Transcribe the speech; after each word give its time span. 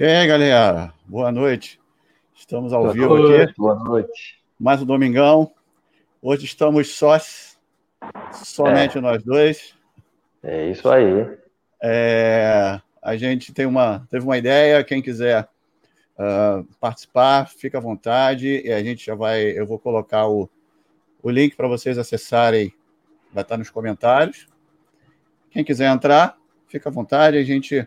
E 0.00 0.04
aí, 0.04 0.28
galera, 0.28 0.94
boa 1.04 1.32
noite. 1.32 1.80
Estamos 2.32 2.72
ao 2.72 2.82
boa 2.82 2.92
vivo 2.92 3.16
noite, 3.18 3.42
aqui. 3.42 3.54
Boa 3.58 3.74
noite. 3.74 4.38
Mais 4.56 4.80
um 4.80 4.86
domingão. 4.86 5.50
Hoje 6.22 6.44
estamos 6.44 6.94
sós, 6.94 7.58
somente 8.32 8.96
É. 8.96 9.00
nós 9.00 9.24
dois. 9.24 9.74
É 10.40 10.70
isso 10.70 10.88
aí. 10.88 11.36
É, 11.82 12.80
a 13.02 13.16
gente 13.16 13.52
tem 13.52 13.66
uma, 13.66 14.06
teve 14.08 14.24
uma 14.24 14.38
ideia, 14.38 14.84
quem 14.84 15.02
quiser 15.02 15.48
ah, 16.16 16.62
participar, 16.78 17.48
fica 17.48 17.78
à 17.78 17.80
vontade. 17.80 18.62
E 18.64 18.72
a 18.72 18.80
gente 18.80 19.04
já 19.04 19.16
vai, 19.16 19.46
eu 19.46 19.66
vou 19.66 19.80
colocar 19.80 20.28
o, 20.28 20.48
o 21.20 21.28
link 21.28 21.56
para 21.56 21.66
vocês 21.66 21.98
acessarem, 21.98 22.72
vai 23.32 23.42
estar 23.42 23.56
nos 23.56 23.68
comentários. 23.68 24.46
Quem 25.50 25.64
quiser 25.64 25.92
entrar, 25.92 26.38
fica 26.68 26.88
à 26.88 26.92
vontade, 26.92 27.36
a 27.36 27.42
gente 27.42 27.84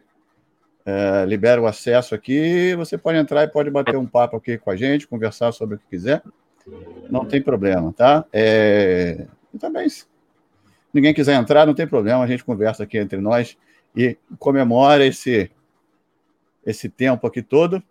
é, 0.86 1.26
libera 1.26 1.62
o 1.62 1.68
acesso 1.68 2.16
aqui. 2.16 2.76
Você 2.76 2.98
pode 2.98 3.18
entrar 3.18 3.44
e 3.44 3.48
pode 3.48 3.70
bater 3.70 3.98
um 3.98 4.06
papo 4.06 4.38
aqui 4.38 4.58
com 4.58 4.72
a 4.72 4.76
gente, 4.76 5.08
conversar 5.08 5.52
sobre 5.52 5.76
o 5.76 5.80
que 5.80 5.86
quiser. 5.90 6.22
Não 7.10 7.26
tem 7.26 7.42
problema, 7.42 7.94
tá? 7.94 8.26
É, 8.32 9.26
e 9.54 9.58
também, 9.58 9.90
se 9.90 10.06
ninguém 10.94 11.14
quiser 11.14 11.36
entrar, 11.36 11.66
não 11.66 11.74
tem 11.74 11.88
problema, 11.88 12.24
a 12.24 12.28
gente 12.28 12.44
conversa 12.44 12.84
aqui 12.84 12.98
entre 12.98 13.20
nós 13.20 13.58
e 13.96 14.18
comemora 14.40 15.06
esse, 15.06 15.52
esse 16.66 16.90
tempo 16.90 17.28
aqui 17.28 17.42
todo. 17.42 17.82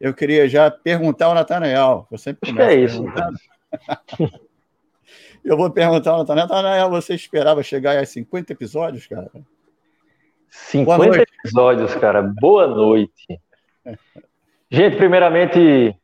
Eu 0.00 0.12
queria 0.12 0.48
já 0.48 0.70
perguntar 0.70 1.26
ao 1.26 1.34
Natanael. 1.34 2.06
Eu 2.10 2.18
sempre 2.18 2.50
começo 2.50 2.70
é 2.70 2.74
isso. 2.74 3.04
Eu 5.44 5.56
vou 5.58 5.70
perguntar 5.70 6.12
ao 6.12 6.18
Natanael. 6.18 6.48
Natanael, 6.48 6.90
você 6.90 7.14
esperava 7.14 7.62
chegar 7.62 7.98
a 7.98 8.06
50 8.06 8.52
episódios, 8.52 9.06
cara? 9.06 9.30
50 10.54 11.04
noite. 11.04 11.32
episódios, 11.40 11.94
cara. 11.96 12.22
Boa 12.22 12.66
noite. 12.66 13.40
Gente, 14.70 14.96
primeiramente, 14.96 15.94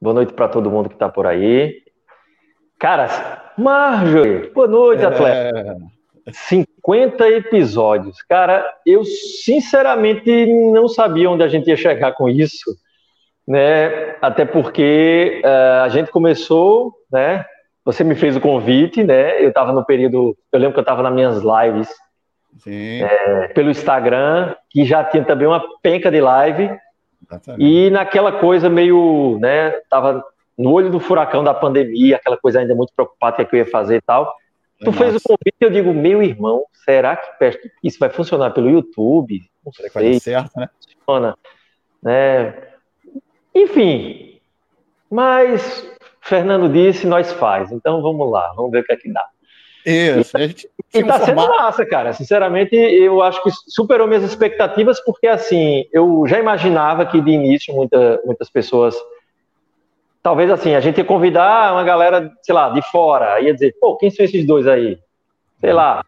boa 0.00 0.14
noite 0.14 0.32
para 0.32 0.48
todo 0.48 0.70
mundo 0.70 0.88
que 0.88 0.96
está 0.96 1.08
por 1.08 1.26
aí. 1.26 1.80
Cara, 2.78 3.52
Marjorie, 3.56 4.50
boa 4.50 4.66
noite, 4.66 5.04
atleta. 5.04 5.78
É, 6.26 6.32
50 6.32 7.28
episódios. 7.28 8.20
Cara, 8.22 8.66
eu 8.84 9.04
sinceramente 9.04 10.46
não 10.46 10.88
sabia 10.88 11.30
onde 11.30 11.44
a 11.44 11.48
gente 11.48 11.68
ia 11.68 11.76
chegar 11.76 12.12
com 12.12 12.28
isso, 12.28 12.70
né? 13.46 14.16
Até 14.20 14.44
porque 14.44 15.40
eh, 15.44 15.80
a 15.82 15.88
gente 15.88 16.10
começou, 16.10 16.92
né? 17.10 17.44
Você 17.84 18.02
me 18.02 18.14
fez 18.14 18.36
o 18.36 18.40
convite, 18.40 19.04
né? 19.04 19.42
Eu 19.42 19.48
estava 19.48 19.72
no 19.72 19.84
período, 19.84 20.36
eu 20.52 20.58
lembro 20.58 20.74
que 20.74 20.80
eu 20.80 20.82
estava 20.82 21.02
nas 21.02 21.12
minhas 21.12 21.42
lives 21.42 21.88
eh, 22.66 23.48
pelo 23.54 23.70
Instagram, 23.70 24.54
que 24.68 24.84
já 24.84 25.04
tinha 25.04 25.24
também 25.24 25.46
uma 25.46 25.62
penca 25.82 26.10
de 26.10 26.20
live, 26.20 26.70
exatamente. 27.24 27.64
e 27.64 27.90
naquela 27.90 28.32
coisa 28.32 28.68
meio, 28.68 29.38
né? 29.40 29.70
Tava 29.88 30.24
no 30.58 30.72
olho 30.72 30.90
do 30.90 31.00
furacão 31.00 31.42
da 31.42 31.54
pandemia, 31.54 32.16
aquela 32.16 32.36
coisa 32.36 32.60
ainda 32.60 32.74
muito 32.74 32.92
preocupada, 32.94 33.36
que, 33.36 33.42
é 33.42 33.44
que 33.46 33.56
eu 33.56 33.58
ia 33.58 33.66
fazer 33.66 33.96
e 33.96 34.02
tal. 34.02 34.34
Tu 34.82 34.92
fez 34.92 35.14
o 35.14 35.20
convite 35.20 35.56
e 35.60 35.64
eu 35.64 35.70
digo, 35.70 35.92
meu 35.92 36.22
irmão, 36.22 36.64
será 36.84 37.16
que 37.16 37.60
isso 37.82 37.98
vai 37.98 38.08
funcionar 38.08 38.50
pelo 38.50 38.70
YouTube? 38.70 39.40
Não 39.64 39.72
Será 39.72 39.88
que 39.88 39.94
vai 39.94 40.04
dar 40.04 40.10
sei, 40.10 40.20
certo, 40.20 40.50
né? 40.56 40.68
funciona. 40.82 41.36
Né? 42.02 42.54
Enfim, 43.54 44.40
mas 45.10 45.86
Fernando 46.20 46.68
disse, 46.68 47.06
nós 47.06 47.32
faz. 47.32 47.70
Então 47.72 48.00
vamos 48.00 48.30
lá, 48.30 48.52
vamos 48.54 48.70
ver 48.70 48.80
o 48.80 48.84
que 48.84 48.92
é 48.92 48.96
que 48.96 49.12
dá. 49.12 49.24
Isso. 49.86 50.36
A 50.36 50.40
gente 50.46 50.68
E 50.94 51.02
um 51.02 51.06
tá 51.06 51.20
sendo 51.20 51.40
formato- 51.40 51.62
massa, 51.62 51.86
cara. 51.86 52.12
Sinceramente, 52.12 52.74
eu 52.76 53.22
acho 53.22 53.42
que 53.42 53.50
superou 53.68 54.06
minhas 54.06 54.22
expectativas, 54.22 55.00
porque 55.04 55.26
assim, 55.26 55.86
eu 55.92 56.24
já 56.26 56.38
imaginava 56.38 57.06
que 57.06 57.20
de 57.20 57.30
início 57.30 57.74
muita- 57.74 58.20
muitas 58.24 58.50
pessoas. 58.50 58.94
Talvez 60.22 60.50
assim, 60.50 60.74
a 60.74 60.80
gente 60.80 60.98
ia 60.98 61.04
convidar 61.04 61.72
uma 61.72 61.82
galera, 61.82 62.30
sei 62.42 62.54
lá, 62.54 62.68
de 62.70 62.82
fora, 62.90 63.40
ia 63.40 63.54
dizer, 63.54 63.74
pô, 63.80 63.96
quem 63.96 64.10
são 64.10 64.24
esses 64.24 64.44
dois 64.46 64.66
aí? 64.66 64.98
Sei 65.60 65.72
lá. 65.72 66.04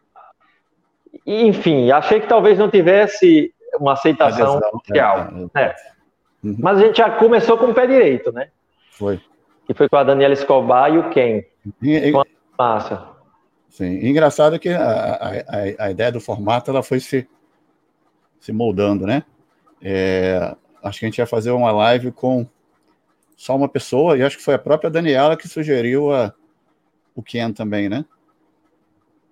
E, 1.25 1.47
Enfim, 1.47 1.89
achei 1.91 2.19
que 2.19 2.27
talvez 2.27 2.59
não 2.59 2.69
tivesse 2.69 3.51
uma 3.79 3.93
aceitação 3.93 4.59
oficial. 4.73 5.29
é, 5.55 5.61
é. 5.63 5.67
né? 5.67 5.75
Mas 6.59 6.77
a 6.77 6.81
gente 6.81 6.97
já 6.97 7.09
começou 7.09 7.57
com 7.57 7.67
o 7.67 7.73
pé 7.73 7.87
direito, 7.87 8.31
né? 8.31 8.49
Foi. 8.91 9.19
Que 9.65 9.73
foi 9.73 9.87
com 9.87 9.95
a 9.95 10.03
Daniela 10.03 10.33
Escobar 10.33 10.93
e 10.93 10.97
o 10.97 11.09
Ken. 11.09 11.41
E- 11.81 12.09
e- 12.09 12.13
Massa. 12.59 13.12
Sim. 13.73 13.95
E 13.95 14.07
engraçado 14.07 14.59
que 14.59 14.69
a, 14.69 15.15
a, 15.17 15.85
a- 15.85 15.89
ideia 15.91 16.11
do 16.11 16.21
formato 16.21 16.69
ela 16.69 16.83
foi 16.83 16.99
se, 16.99 17.27
se 18.39 18.51
moldando, 18.51 19.07
né? 19.07 19.23
É, 19.81 20.55
acho 20.83 20.99
que 20.99 21.05
a 21.05 21.09
gente 21.09 21.17
ia 21.17 21.25
fazer 21.25 21.49
uma 21.49 21.71
live 21.71 22.11
com 22.11 22.47
só 23.35 23.55
uma 23.55 23.67
pessoa, 23.67 24.15
e 24.15 24.21
acho 24.21 24.37
que 24.37 24.43
foi 24.43 24.53
a 24.53 24.59
própria 24.59 24.91
Daniela 24.91 25.35
que 25.35 25.47
sugeriu 25.47 26.13
a, 26.13 26.31
o 27.15 27.23
Ken 27.23 27.51
também, 27.51 27.89
né? 27.89 28.05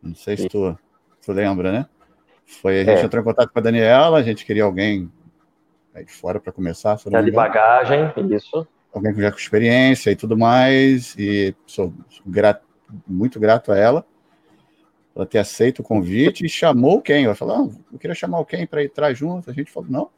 Não 0.01 0.15
sei 0.15 0.35
se 0.35 0.49
tu, 0.49 0.75
tu 1.23 1.31
lembra, 1.31 1.71
né? 1.71 1.85
Foi, 2.43 2.81
a 2.81 2.83
gente 2.83 2.97
É. 2.97 3.03
entrou 3.05 3.21
em 3.21 3.25
contato 3.25 3.51
com 3.53 3.59
a 3.59 3.61
Daniela, 3.61 4.17
a 4.17 4.23
gente 4.23 4.43
queria 4.43 4.63
alguém 4.63 5.11
aí 5.93 6.03
de 6.03 6.11
fora 6.11 6.39
para 6.39 6.51
começar, 6.51 6.97
se 6.97 7.07
de 7.07 7.31
bagagem, 7.31 8.11
isso. 8.31 8.67
alguém 8.91 9.13
já 9.13 9.31
com 9.31 9.37
experiência 9.37 10.09
e 10.09 10.15
tudo 10.15 10.35
mais, 10.35 11.15
e 11.15 11.55
sou 11.67 11.93
grato, 12.25 12.65
muito 13.07 13.39
grato 13.39 13.71
a 13.71 13.77
ela 13.77 14.10
por 15.21 15.27
ter 15.27 15.37
aceito 15.37 15.79
o 15.79 15.83
convite 15.83 16.45
e 16.45 16.49
chamou 16.49 16.97
o 16.97 17.01
Ken. 17.01 17.25
Ela 17.25 17.35
falou: 17.35 17.55
ah, 17.55 17.69
eu 17.93 17.99
queria 17.99 18.15
chamar 18.15 18.39
o 18.39 18.45
Ken 18.45 18.65
para 18.65 18.83
entrar 18.83 19.13
junto. 19.13 19.49
A 19.49 19.53
gente 19.53 19.71
falou: 19.71 19.89
não, 19.89 20.09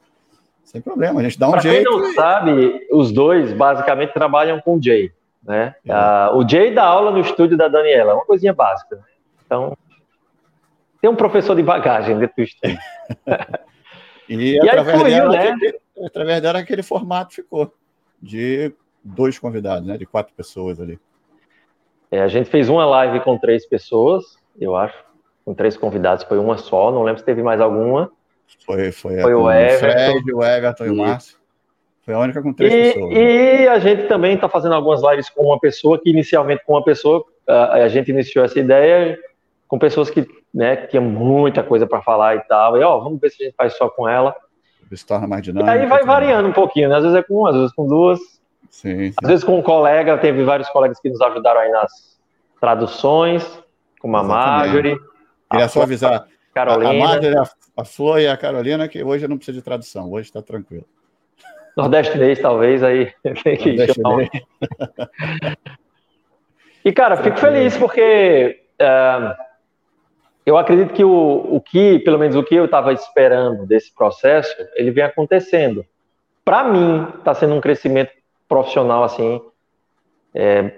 sem 0.64 0.82
problema, 0.82 1.20
a 1.20 1.24
gente 1.24 1.38
dá 1.38 1.50
um 1.50 1.54
quem 1.54 1.62
jeito. 1.62 1.92
não 1.92 2.14
sabe, 2.14 2.88
os 2.92 3.12
dois 3.12 3.52
basicamente 3.54 4.14
trabalham 4.14 4.62
com 4.62 4.78
o 4.78 4.82
Jay. 4.82 5.12
Né? 5.44 5.76
É. 5.86 5.92
Ah, 5.92 6.32
o 6.34 6.48
Jay 6.48 6.74
dá 6.74 6.86
aula 6.86 7.12
no 7.12 7.20
estúdio 7.20 7.58
da 7.58 7.68
Daniela, 7.68 8.12
é 8.12 8.14
uma 8.16 8.26
coisinha 8.26 8.54
básica. 8.54 8.96
né? 8.96 9.02
Então, 9.46 9.78
tem 11.02 11.10
um 11.10 11.16
professor 11.16 11.54
de 11.54 11.64
bagagem 11.64 12.18
dentro 12.18 12.36
do 12.38 12.44
estúdio. 12.44 12.80
E, 14.30 14.58
aí 14.58 14.70
através, 14.70 14.98
fluiu, 14.98 15.16
dela, 15.16 15.32
né? 15.34 15.50
aquele, 15.50 15.80
através 16.06 16.42
dela, 16.42 16.60
aquele 16.60 16.82
formato 16.82 17.34
ficou 17.34 17.74
de 18.22 18.74
dois 19.04 19.38
convidados, 19.38 19.86
né? 19.86 19.98
De 19.98 20.06
quatro 20.06 20.34
pessoas 20.34 20.80
ali. 20.80 20.98
É, 22.10 22.22
a 22.22 22.28
gente 22.30 22.50
fez 22.50 22.70
uma 22.70 22.86
live 22.86 23.20
com 23.20 23.38
três 23.38 23.68
pessoas, 23.68 24.40
eu 24.60 24.76
acho. 24.76 24.96
Com 25.46 25.54
três 25.54 25.76
convidados, 25.76 26.24
foi 26.24 26.38
uma 26.38 26.58
só, 26.58 26.92
não 26.92 27.04
lembro 27.04 27.20
se 27.20 27.26
teve 27.26 27.44
mais 27.44 27.60
alguma. 27.60 28.10
Foi, 28.66 28.92
foi, 28.92 29.20
Foi 29.20 29.32
a- 29.34 29.38
o 29.38 29.52
Everton. 29.52 29.80
Fred, 29.80 30.34
o 30.34 30.44
Everton 30.44 30.86
e 30.86 30.90
o. 30.90 30.96
Márcio. 30.96 31.38
Foi 32.06 32.14
a 32.14 32.20
única 32.20 32.42
com 32.42 32.54
três 32.54 32.74
E, 32.74 32.94
pessoas. 32.94 33.14
né? 33.14 33.20
e 33.64 33.68
a 33.68 33.80
gente 33.80 34.08
também 34.08 34.36
está 34.36 34.48
fazendo 34.50 34.76
algumas 34.76 35.02
lives 35.02 35.30
com 35.30 35.46
uma 35.46 35.60
pessoa, 35.60 36.00
que 36.00 36.10
inicialmente 36.10 36.64
com 36.66 36.74
uma 36.74 36.84
pessoa, 36.84 37.24
ah, 37.48 37.74
a 37.76 37.88
gente 37.88 38.12
iniciou 38.12 38.44
essa 38.46 38.60
ideia 38.60 39.18
com 39.68 39.80
pessoas 39.80 40.10
que 40.10 40.26
né, 40.54 40.76
que 40.76 40.88
tinham 40.88 41.04
muita 41.04 41.64
coisa 41.64 41.88
para 41.88 42.02
falar 42.02 42.36
e 42.36 42.42
tal. 42.42 42.78
E 42.78 42.84
ó, 42.84 43.00
vamos 43.00 43.20
ver 43.20 43.32
se 43.32 43.42
a 43.42 43.46
gente 43.48 43.56
faz 43.56 43.74
só 43.76 43.90
com 43.90 44.08
ela. 44.08 44.36
Se 44.94 45.04
torna 45.06 45.26
mais 45.28 45.42
E 45.42 45.46
dinâmico. 45.46 45.72
aí 45.72 45.86
vai 45.88 46.00
tudo. 46.02 46.08
variando 46.08 46.48
um 46.48 46.54
pouquinho, 46.54 46.90
né? 46.90 46.98
Às 46.98 47.02
vezes 47.04 47.18
é 47.18 47.24
com 47.24 47.40
uma, 47.40 47.50
às 47.50 47.56
vezes 47.56 47.74
com 47.74 47.88
duas, 47.88 48.20
Sim, 48.70 49.10
sim. 49.10 49.14
às 49.24 49.28
vezes 49.30 49.44
com 49.44 49.58
um 49.58 49.62
colega. 49.64 50.16
Teve 50.20 50.44
vários 50.44 50.70
colegas 50.70 51.00
que 51.00 51.10
nos 51.10 51.20
ajudaram 51.22 51.62
aí 51.62 51.72
nas 51.72 52.20
traduções, 52.62 53.63
como 54.04 54.18
a. 54.18 54.24
Marjorie, 54.24 54.98
Queria 55.50 55.66
a 55.66 55.70
só 55.70 55.84
avisar. 55.84 56.14
A, 56.14 56.18
a 56.18 56.28
Carolina, 56.54 56.94
Marjorie, 56.94 57.38
a, 57.38 57.44
a 57.78 57.86
Flor 57.86 58.20
e 58.20 58.28
a 58.28 58.36
Carolina, 58.36 58.88
que 58.90 59.02
hoje 59.02 59.28
não 59.28 59.38
precisa 59.38 59.58
de 59.58 59.64
tradução, 59.64 60.12
hoje 60.12 60.28
está 60.28 60.42
tranquilo. 60.42 60.86
nordestinês, 61.78 62.40
talvez, 62.40 62.84
aí 62.84 63.14
tem 63.44 63.56
que 63.58 63.94
chamar. 63.94 64.28
E, 66.84 66.92
cara, 66.92 67.16
fico 67.16 67.38
feliz 67.38 67.78
porque 67.78 68.66
é, 68.78 69.36
eu 70.46 70.58
acredito 70.58 70.94
que 70.94 71.04
o, 71.04 71.56
o 71.56 71.62
que, 71.62 72.00
pelo 72.00 72.20
menos 72.20 72.36
o 72.36 72.44
que 72.44 72.56
eu 72.56 72.66
estava 72.66 72.92
esperando 72.92 73.66
desse 73.66 73.94
processo, 73.96 74.54
ele 74.76 74.92
vem 74.92 75.06
acontecendo. 75.06 75.86
Para 76.44 76.66
mim, 76.66 77.08
está 77.20 77.34
sendo 77.34 77.56
um 77.56 77.62
crescimento 77.62 78.12
profissional, 78.50 79.06
assim, 79.06 79.42
é, 80.36 80.74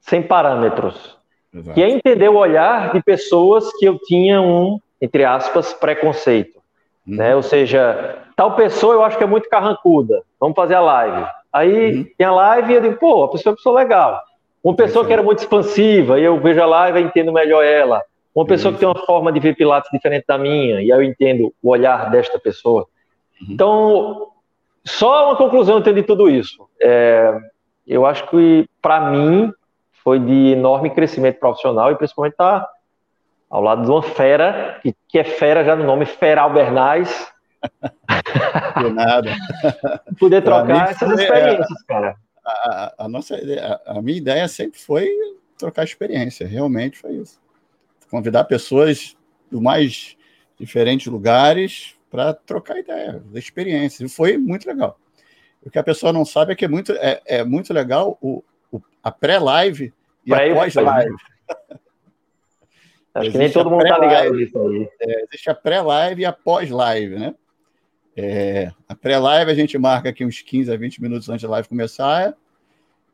sem 0.00 0.20
parâmetros. 0.20 1.16
Exato. 1.54 1.74
Que 1.74 1.82
é 1.82 1.88
entender 1.88 2.28
o 2.28 2.36
olhar 2.36 2.92
de 2.92 3.02
pessoas 3.02 3.70
que 3.78 3.86
eu 3.86 3.98
tinha 3.98 4.40
um, 4.40 4.80
entre 5.00 5.24
aspas, 5.24 5.72
preconceito. 5.72 6.58
Uhum. 7.06 7.16
Né? 7.16 7.36
Ou 7.36 7.42
seja, 7.42 8.18
tal 8.34 8.56
pessoa 8.56 8.94
eu 8.94 9.04
acho 9.04 9.16
que 9.16 9.24
é 9.24 9.26
muito 9.26 9.48
carrancuda, 9.48 10.22
vamos 10.40 10.56
fazer 10.56 10.74
a 10.74 10.80
live. 10.80 11.26
Aí 11.52 11.98
Uhum. 11.98 12.06
tem 12.18 12.26
a 12.26 12.32
live 12.32 12.72
e 12.72 12.76
eu 12.76 12.80
digo, 12.80 12.96
pô, 12.96 13.24
a 13.24 13.30
pessoa 13.30 13.50
é 13.50 13.52
uma 13.52 13.56
pessoa 13.56 13.78
legal. 13.78 14.20
Uma 14.62 14.74
pessoa 14.74 15.06
que 15.06 15.12
era 15.12 15.22
muito 15.22 15.38
expansiva 15.38 16.18
e 16.18 16.24
eu 16.24 16.40
vejo 16.40 16.60
a 16.60 16.66
live 16.66 16.98
e 16.98 17.02
entendo 17.02 17.32
melhor 17.32 17.62
ela. 17.62 18.02
Uma 18.34 18.46
pessoa 18.46 18.72
que 18.72 18.80
tem 18.80 18.88
uma 18.88 19.06
forma 19.06 19.30
de 19.30 19.38
ver 19.38 19.54
Pilates 19.54 19.90
diferente 19.92 20.24
da 20.26 20.36
minha 20.36 20.80
e 20.82 20.90
aí 20.90 20.98
eu 20.98 21.02
entendo 21.02 21.54
o 21.62 21.70
olhar 21.70 22.10
desta 22.10 22.38
pessoa. 22.38 22.86
Uhum. 23.40 23.46
Então, 23.50 24.28
só 24.84 25.26
uma 25.26 25.36
conclusão 25.36 25.76
eu 25.76 25.82
tenho 25.82 25.96
de 25.96 26.02
tudo 26.02 26.28
isso. 26.28 26.66
É, 26.82 27.38
eu 27.86 28.04
acho 28.04 28.26
que, 28.28 28.66
para 28.82 29.10
mim, 29.10 29.52
foi 30.04 30.20
de 30.20 30.52
enorme 30.52 30.90
crescimento 30.90 31.40
profissional 31.40 31.90
e 31.90 31.96
principalmente 31.96 32.34
estar 32.34 32.68
ao 33.50 33.62
lado 33.62 33.82
de 33.82 33.90
uma 33.90 34.02
fera, 34.02 34.78
que, 34.82 34.94
que 35.08 35.18
é 35.18 35.24
fera 35.24 35.64
já 35.64 35.74
no 35.74 35.84
nome, 35.84 36.04
Feral 36.04 36.52
Bernais, 36.52 37.32
De 38.78 38.90
nada. 38.92 39.34
Poder 40.18 40.42
trocar 40.42 40.90
essas 40.90 41.18
é, 41.18 41.22
experiências, 41.22 41.80
é, 41.82 41.86
cara. 41.86 42.16
A, 42.44 42.94
a, 42.98 43.08
nossa, 43.08 43.36
a, 43.36 43.98
a 43.98 44.02
minha 44.02 44.18
ideia 44.18 44.46
sempre 44.48 44.78
foi 44.78 45.08
trocar 45.56 45.84
experiência, 45.84 46.46
realmente 46.46 46.98
foi 46.98 47.12
isso. 47.12 47.40
Convidar 48.10 48.44
pessoas 48.44 49.16
do 49.50 49.60
mais 49.60 50.16
diferentes 50.58 51.06
lugares 51.06 51.96
para 52.10 52.34
trocar 52.34 52.78
ideia, 52.78 53.22
experiência. 53.34 54.04
E 54.04 54.08
foi 54.08 54.36
muito 54.36 54.66
legal. 54.66 54.98
O 55.64 55.70
que 55.70 55.78
a 55.78 55.82
pessoa 55.82 56.12
não 56.12 56.24
sabe 56.24 56.52
é 56.52 56.54
que 56.54 56.64
é 56.64 56.68
muito, 56.68 56.92
é, 56.92 57.20
é 57.24 57.44
muito 57.44 57.72
legal 57.72 58.18
o 58.20 58.44
a 59.04 59.12
pré-live 59.12 59.92
e 60.24 60.32
a 60.32 60.54
pós-live. 60.54 61.14
Acho 63.14 63.30
que 63.30 63.38
nem 63.38 63.52
todo 63.52 63.70
mundo 63.70 63.84
está 63.84 63.98
ligado 63.98 64.34
nisso 64.34 64.58
aí. 64.58 64.88
É, 65.00 65.24
existe 65.24 65.50
a 65.50 65.54
pré-live 65.54 66.22
e 66.22 66.24
a 66.24 66.32
pós-live, 66.32 67.16
né? 67.16 67.34
É, 68.16 68.72
a 68.88 68.94
pré-live 68.94 69.50
a 69.50 69.54
gente 69.54 69.76
marca 69.76 70.08
aqui 70.08 70.24
uns 70.24 70.40
15 70.40 70.72
a 70.72 70.76
20 70.76 71.02
minutos 71.02 71.28
antes 71.28 71.42
da 71.42 71.50
live 71.50 71.68
começar, 71.68 72.34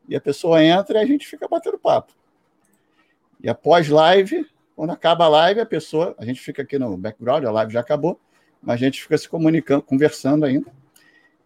e 0.08 0.14
a 0.14 0.20
pessoa 0.20 0.62
entra 0.62 0.98
e 0.98 1.02
a 1.02 1.06
gente 1.06 1.26
fica 1.26 1.48
batendo 1.48 1.78
papo. 1.78 2.12
E 3.42 3.48
a 3.48 3.54
pós-live, 3.54 4.46
quando 4.76 4.90
acaba 4.90 5.24
a 5.24 5.28
live, 5.28 5.60
a 5.60 5.66
pessoa, 5.66 6.14
a 6.18 6.24
gente 6.24 6.40
fica 6.40 6.62
aqui 6.62 6.78
no 6.78 6.96
background, 6.96 7.44
a 7.44 7.50
live 7.50 7.72
já 7.72 7.80
acabou, 7.80 8.18
mas 8.62 8.74
a 8.74 8.84
gente 8.84 9.02
fica 9.02 9.18
se 9.18 9.28
comunicando, 9.28 9.82
conversando 9.82 10.44
ainda. 10.44 10.70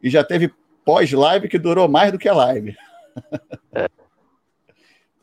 E 0.03 0.11
já 0.11 0.23
teve 0.23 0.53
pós-live 0.85 1.49
que 1.49 1.59
durou 1.59 1.89
mais 1.89 2.13
do 2.13 2.19
que 2.19 2.29
a 2.29 2.35
live. 2.35 2.77
É. 3.73 3.89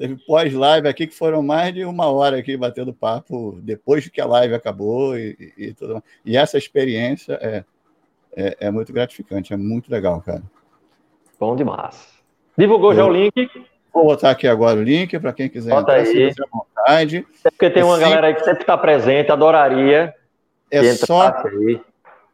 Teve 0.02 0.16
pós-live 0.26 0.88
aqui 0.88 1.06
que 1.06 1.14
foram 1.14 1.44
mais 1.44 1.72
de 1.76 1.86
uma 1.86 2.08
hora 2.08 2.40
aqui 2.40 2.58
batendo 2.58 2.92
papo 2.92 3.60
depois 3.62 4.10
que 4.10 4.20
a 4.20 4.26
live 4.26 4.56
acabou 4.56 5.16
e, 5.16 5.54
e, 5.56 5.66
e 5.66 5.74
tudo 5.76 5.94
mais. 5.94 6.04
E 6.26 6.36
essa 6.36 6.58
experiência 6.58 7.34
é, 7.40 7.64
é, 8.36 8.58
é, 8.62 8.72
muito 8.72 8.92
gratificante, 8.92 9.54
é 9.54 9.58
muito 9.58 9.92
legal, 9.92 10.20
cara. 10.20 10.42
Bom 11.40 11.56
demais. 11.56 12.18
Divulgou 12.58 12.94
Eu, 12.94 12.98
já 12.98 13.06
o 13.06 13.14
link? 13.14 13.48
Vou 13.94 14.06
botar 14.06 14.32
aqui 14.32 14.48
agora 14.48 14.80
o 14.80 14.84
link 14.84 15.20
para 15.20 15.34
quem 15.34 15.48
quiser 15.48 15.70
Bota 15.70 16.00
entrar, 16.00 16.12
aí. 16.12 16.34
se 16.34 16.42
vontade. 16.52 17.28
É 17.46 17.52
porque 17.52 17.70
tem 17.70 17.84
uma 17.84 17.98
Sim. 17.98 18.02
galera 18.02 18.26
aí 18.26 18.34
que 18.34 18.44
sempre 18.44 18.62
está 18.62 18.76
presente, 18.76 19.32
adoraria. 19.32 20.16
É 20.72 20.96
só. 20.96 21.30
Deixa 21.44 21.80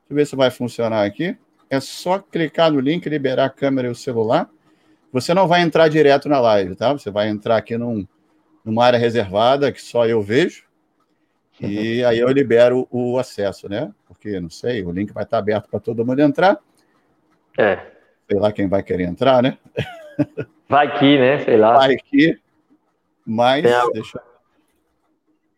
eu 0.10 0.16
ver 0.16 0.26
se 0.26 0.38
vai 0.38 0.50
funcionar 0.50 1.06
aqui. 1.06 1.36
É 1.70 1.82
só 1.82 2.20
clicar 2.20 2.72
no 2.72 2.80
link, 2.80 3.10
liberar 3.10 3.44
a 3.44 3.50
câmera 3.50 3.90
e 3.90 3.92
o 3.92 3.96
celular 3.96 4.50
você 5.12 5.34
não 5.34 5.48
vai 5.48 5.62
entrar 5.62 5.88
direto 5.88 6.28
na 6.28 6.40
live, 6.40 6.76
tá? 6.76 6.94
Você 6.94 7.10
vai 7.10 7.30
entrar 7.30 7.58
aqui 7.58 7.78
num, 7.78 8.08
numa 8.64 8.86
área 8.86 9.00
reservada 9.00 9.72
que 9.72 9.82
só 9.82 10.06
eu 10.06 10.22
vejo. 10.22 10.68
E 11.60 12.04
aí 12.04 12.20
eu 12.20 12.30
libero 12.30 12.88
o 12.92 13.18
acesso, 13.18 13.68
né? 13.68 13.92
Porque, 14.08 14.40
não 14.40 14.50
sei, 14.50 14.84
o 14.84 14.92
link 14.92 15.12
vai 15.12 15.24
estar 15.24 15.40
aberto 15.40 15.70
para 15.70 15.80
todo 15.80 16.06
mundo 16.06 16.20
entrar. 16.20 16.60
É. 17.58 17.80
Sei 18.30 18.40
lá 18.40 18.52
quem 18.52 18.68
vai 18.68 18.84
querer 18.84 19.06
entrar, 19.06 19.42
né? 19.42 19.58
Vai 20.70 21.00
que, 21.00 21.18
né? 21.18 21.40
Sei 21.40 21.58
lá. 21.58 21.78
Vai 21.78 21.96
que. 21.96 22.40
Mas, 23.26 23.64
deixa, 23.94 24.22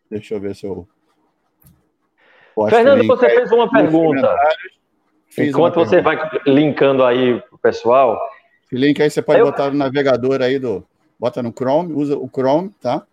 deixa 0.09 0.35
eu 0.35 0.39
ver 0.39 0.55
se 0.55 0.65
eu. 0.65 0.87
Fernando, 2.69 3.05
você 3.05 3.29
fez 3.29 3.51
uma 3.51 3.69
pergunta. 3.69 4.35
Enquanto 5.37 5.77
uma 5.77 5.85
você 5.85 6.01
pergunta. 6.01 6.29
vai 6.43 6.53
linkando 6.53 7.03
aí 7.03 7.33
o 7.51 7.57
pessoal, 7.57 8.19
esse 8.71 8.75
link 8.75 9.01
aí 9.01 9.10
você 9.10 9.21
pode 9.21 9.39
eu... 9.39 9.45
botar 9.45 9.71
no 9.71 9.77
navegador 9.77 10.42
aí 10.42 10.60
do. 10.60 10.86
Bota 11.19 11.44
no 11.44 11.51
Chrome, 11.51 11.94
usa 11.94 12.16
o 12.16 12.30
Chrome, 12.30 12.69
tá? 12.80 13.04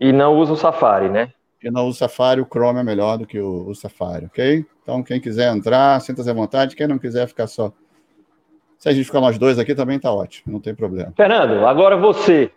E 0.00 0.12
não 0.12 0.38
usa 0.38 0.52
o 0.52 0.56
Safari, 0.56 1.10
né? 1.10 1.30
E 1.62 1.70
não 1.70 1.82
usa 1.82 1.90
o 1.90 1.98
Safari, 1.98 2.40
o 2.40 2.46
Chrome 2.46 2.80
é 2.80 2.82
melhor 2.82 3.18
do 3.18 3.26
que 3.26 3.38
o, 3.38 3.68
o 3.68 3.74
Safari, 3.74 4.26
ok? 4.26 4.64
Então, 4.82 5.02
quem 5.02 5.20
quiser 5.20 5.54
entrar, 5.54 6.00
sinta-se 6.00 6.30
à 6.30 6.32
vontade. 6.32 6.74
Quem 6.74 6.86
não 6.86 6.98
quiser 6.98 7.26
ficar 7.28 7.46
só. 7.46 7.72
Se 8.78 8.88
a 8.88 8.92
gente 8.92 9.04
ficar 9.04 9.20
nós 9.20 9.38
dois 9.38 9.58
aqui, 9.58 9.74
também 9.74 9.98
tá 9.98 10.12
ótimo, 10.12 10.52
não 10.52 10.60
tem 10.60 10.74
problema. 10.74 11.12
Fernando, 11.16 11.66
agora 11.66 11.96
você. 11.96 12.50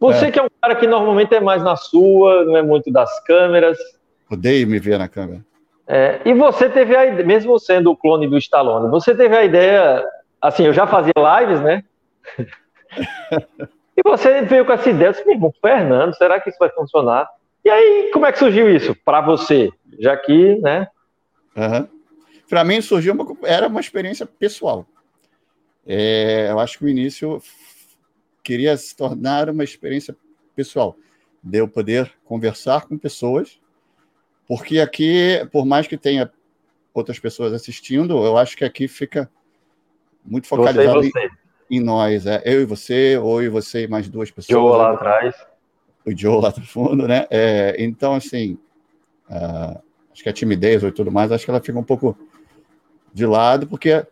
Você 0.00 0.26
é. 0.26 0.30
que 0.30 0.38
é 0.38 0.42
um 0.42 0.48
cara 0.60 0.74
que 0.74 0.86
normalmente 0.86 1.34
é 1.34 1.40
mais 1.40 1.62
na 1.62 1.76
sua, 1.76 2.44
não 2.44 2.56
é 2.56 2.62
muito 2.62 2.90
das 2.90 3.22
câmeras. 3.24 3.76
Odeio 4.30 4.66
me 4.66 4.78
ver 4.78 4.98
na 4.98 5.08
câmera. 5.08 5.44
É, 5.86 6.20
e 6.24 6.32
você 6.32 6.68
teve 6.68 6.96
a 6.96 7.04
ideia, 7.06 7.26
mesmo 7.26 7.58
sendo 7.58 7.90
o 7.90 7.96
clone 7.96 8.26
do 8.26 8.38
Stallone, 8.38 8.88
você 8.90 9.14
teve 9.14 9.36
a 9.36 9.44
ideia 9.44 10.04
assim, 10.40 10.64
eu 10.64 10.72
já 10.72 10.86
fazia 10.86 11.12
lives, 11.16 11.60
né? 11.60 11.84
e 13.96 14.02
você 14.02 14.42
veio 14.42 14.64
com 14.64 14.72
essa 14.72 14.88
ideia, 14.90 15.08
eu 15.08 15.12
disse, 15.12 15.60
Fernando, 15.60 16.14
será 16.16 16.40
que 16.40 16.50
isso 16.50 16.58
vai 16.58 16.70
funcionar? 16.70 17.28
E 17.64 17.68
aí, 17.68 18.10
como 18.12 18.26
é 18.26 18.32
que 18.32 18.38
surgiu 18.38 18.74
isso 18.74 18.94
para 19.04 19.20
você? 19.20 19.70
Já 19.98 20.16
que, 20.16 20.56
né? 20.60 20.88
Uhum. 21.56 21.86
Para 22.48 22.64
mim 22.64 22.80
surgiu 22.80 23.14
uma, 23.14 23.36
era 23.44 23.68
uma 23.68 23.80
experiência 23.80 24.24
pessoal. 24.26 24.86
É, 25.86 26.48
eu 26.50 26.58
acho 26.58 26.78
que 26.78 26.84
o 26.84 26.88
início 26.88 27.42
queria 28.42 28.76
se 28.76 28.96
tornar 28.96 29.50
uma 29.50 29.64
experiência 29.64 30.16
pessoal, 30.56 30.96
de 31.42 31.58
eu 31.58 31.68
poder 31.68 32.12
conversar 32.24 32.86
com 32.86 32.98
pessoas, 32.98 33.60
porque 34.46 34.80
aqui, 34.80 35.46
por 35.52 35.64
mais 35.64 35.86
que 35.86 35.96
tenha 35.96 36.30
outras 36.92 37.18
pessoas 37.18 37.52
assistindo, 37.52 38.24
eu 38.24 38.36
acho 38.36 38.56
que 38.56 38.64
aqui 38.64 38.88
fica 38.88 39.30
muito 40.24 40.46
focalizado 40.46 41.04
em, 41.04 41.10
em, 41.70 41.80
nós. 41.80 42.26
É, 42.26 42.42
eu 42.44 42.62
e 42.62 42.64
você, 42.64 43.16
ou 43.16 43.40
eu 43.40 43.46
e 43.46 43.48
você 43.48 43.84
e 43.84 43.88
mais 43.88 44.08
duas 44.08 44.30
pessoas. 44.30 44.58
Joe 44.58 44.78
lá 44.78 44.92
atrás. 44.92 45.34
O 46.04 46.16
Joe 46.16 46.40
lá 46.40 46.52
no 46.56 46.64
fundo, 46.64 47.06
né? 47.06 47.26
É, 47.30 47.76
então, 47.78 48.14
assim, 48.14 48.58
uh, 49.28 49.80
acho 50.12 50.22
que 50.22 50.28
a 50.28 50.32
timidez 50.32 50.82
ou 50.82 50.92
tudo 50.92 51.10
mais, 51.10 51.30
acho 51.30 51.44
que 51.44 51.50
ela 51.50 51.60
fica 51.60 51.78
um 51.78 51.84
pouco 51.84 52.16
de 53.12 53.26
lado, 53.26 53.66
porque 53.66 54.06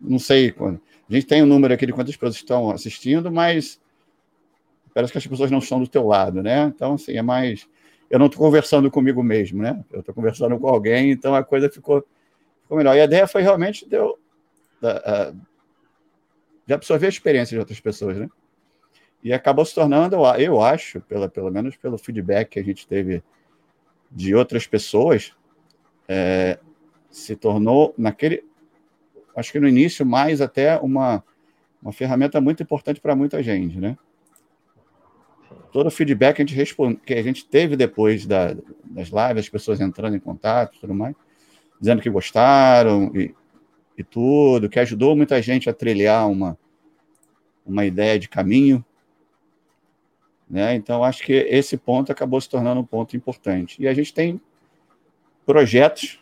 não 0.00 0.18
sei 0.18 0.50
quando. 0.50 0.80
A 1.08 1.14
gente 1.14 1.26
tem 1.26 1.42
um 1.42 1.46
número 1.46 1.74
aqui 1.74 1.86
de 1.86 1.92
quantas 1.92 2.16
pessoas 2.16 2.36
estão 2.36 2.70
assistindo, 2.70 3.30
mas 3.30 3.80
parece 4.94 5.12
que 5.12 5.18
as 5.18 5.26
pessoas 5.26 5.50
não 5.50 5.58
estão 5.58 5.80
do 5.80 5.88
teu 5.88 6.06
lado, 6.06 6.42
né? 6.42 6.64
Então, 6.74 6.94
assim, 6.94 7.16
é 7.16 7.22
mais. 7.22 7.68
Eu 8.08 8.18
não 8.18 8.26
estou 8.26 8.40
conversando 8.40 8.90
comigo 8.90 9.22
mesmo, 9.22 9.62
né? 9.62 9.84
Eu 9.92 10.00
estou 10.00 10.14
conversando 10.14 10.58
com 10.58 10.68
alguém, 10.68 11.10
então 11.10 11.34
a 11.34 11.42
coisa 11.42 11.68
ficou, 11.68 12.04
ficou 12.62 12.76
melhor. 12.78 12.96
E 12.96 13.00
a 13.00 13.04
ideia 13.04 13.26
foi 13.26 13.42
realmente 13.42 13.88
de 13.88 13.96
da, 14.92 15.34
de 16.66 16.74
absorver 16.74 17.06
a 17.06 17.10
experiência 17.10 17.54
de 17.54 17.58
outras 17.58 17.80
pessoas, 17.80 18.18
né? 18.18 18.28
E 19.22 19.32
acabou 19.32 19.64
se 19.64 19.74
tornando, 19.74 20.16
eu 20.38 20.60
acho, 20.60 21.00
pela, 21.00 21.28
pelo 21.28 21.50
menos 21.50 21.76
pelo 21.76 21.96
feedback 21.96 22.50
que 22.50 22.58
a 22.58 22.62
gente 22.64 22.86
teve 22.86 23.22
de 24.10 24.34
outras 24.34 24.66
pessoas, 24.66 25.32
é, 26.06 26.58
se 27.10 27.34
tornou 27.34 27.94
naquele, 27.96 28.44
acho 29.34 29.50
que 29.50 29.58
no 29.58 29.66
início 29.66 30.04
mais 30.04 30.42
até 30.42 30.78
uma, 30.78 31.24
uma 31.80 31.92
ferramenta 31.92 32.38
muito 32.40 32.62
importante 32.62 33.00
para 33.00 33.16
muita 33.16 33.42
gente, 33.42 33.78
né? 33.78 33.96
Todo 35.72 35.86
o 35.86 35.90
feedback 35.90 36.36
que 36.36 36.42
a 36.42 36.44
gente, 36.44 36.54
responde, 36.54 36.96
que 36.96 37.14
a 37.14 37.22
gente 37.22 37.46
teve 37.46 37.76
depois 37.76 38.26
da, 38.26 38.54
das 38.84 39.08
lives, 39.08 39.44
as 39.44 39.48
pessoas 39.48 39.80
entrando 39.80 40.16
em 40.16 40.20
contato 40.20 40.78
tudo 40.78 40.94
mais, 40.94 41.16
dizendo 41.80 42.02
que 42.02 42.10
gostaram, 42.10 43.10
e 43.14 43.34
e 43.96 44.02
tudo, 44.02 44.68
que 44.68 44.80
ajudou 44.80 45.16
muita 45.16 45.40
gente 45.40 45.70
a 45.70 45.72
trilhar 45.72 46.28
uma, 46.28 46.58
uma 47.64 47.84
ideia 47.84 48.18
de 48.18 48.28
caminho. 48.28 48.84
Né? 50.48 50.74
Então, 50.74 51.02
acho 51.02 51.22
que 51.22 51.32
esse 51.32 51.76
ponto 51.76 52.12
acabou 52.12 52.40
se 52.40 52.48
tornando 52.48 52.80
um 52.80 52.84
ponto 52.84 53.16
importante. 53.16 53.80
E 53.80 53.88
a 53.88 53.94
gente 53.94 54.12
tem 54.12 54.40
projetos 55.46 56.20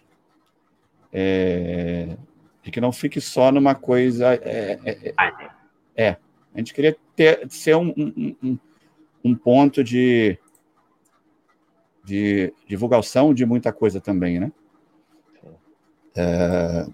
é, 1.13 2.17
que 2.63 2.81
não 2.81 2.93
fique 2.93 3.21
só 3.21 3.51
numa 3.51 3.75
coisa. 3.75 4.35
É, 4.35 4.79
é, 4.85 5.09
é, 5.09 5.15
é. 5.97 6.17
a 6.55 6.59
gente 6.59 6.73
queria 6.73 6.97
ter, 7.17 7.47
ser 7.51 7.77
um, 7.77 7.93
um, 8.43 8.59
um, 9.25 9.35
ponto 9.35 9.83
de, 9.83 10.39
de 12.05 12.53
divulgação 12.67 13.35
de 13.35 13.45
muita 13.45 13.73
coisa 13.73 14.01
também, 14.01 14.39
né? 14.39 14.53
É, 16.15 16.87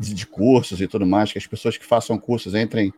de, 0.00 0.14
de, 0.14 0.26
cursos 0.26 0.80
e 0.80 0.88
tudo 0.88 1.04
mais, 1.04 1.30
que 1.30 1.36
as 1.36 1.46
pessoas 1.46 1.76
que 1.76 1.84
façam 1.84 2.18
cursos 2.18 2.54
entrem 2.54 2.92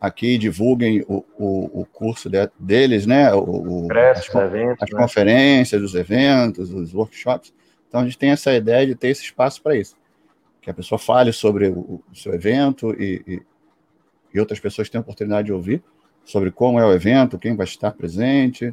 aqui 0.00 0.34
e 0.34 0.38
divulguem 0.38 1.04
o, 1.08 1.24
o, 1.36 1.80
o 1.80 1.86
curso 1.86 2.30
de, 2.30 2.48
deles, 2.56 3.06
né? 3.06 3.34
O, 3.34 3.88
as, 3.90 4.32
eventos, 4.32 4.82
as 4.82 4.90
né? 4.90 5.00
conferências, 5.00 5.82
os 5.82 5.94
eventos, 5.96 6.72
os 6.72 6.94
workshops. 6.94 7.52
Então 7.88 8.02
a 8.02 8.04
gente 8.04 8.16
tem 8.16 8.30
essa 8.30 8.54
ideia 8.54 8.86
de 8.86 8.94
ter 8.94 9.08
esse 9.08 9.24
espaço 9.24 9.60
para 9.60 9.74
isso. 9.76 9.96
Que 10.62 10.70
a 10.70 10.74
pessoa 10.74 10.98
fale 10.98 11.32
sobre 11.32 11.68
o, 11.68 12.00
o 12.08 12.14
seu 12.14 12.32
evento 12.32 12.94
e, 12.94 13.20
e, 13.26 13.42
e, 14.32 14.38
outras 14.38 14.60
pessoas 14.60 14.88
tenham 14.88 15.00
a 15.00 15.02
oportunidade 15.02 15.46
de 15.46 15.52
ouvir 15.52 15.82
sobre 16.24 16.52
como 16.52 16.78
é 16.78 16.86
o 16.86 16.92
evento, 16.92 17.38
quem 17.38 17.56
vai 17.56 17.64
estar 17.64 17.90
presente 17.90 18.72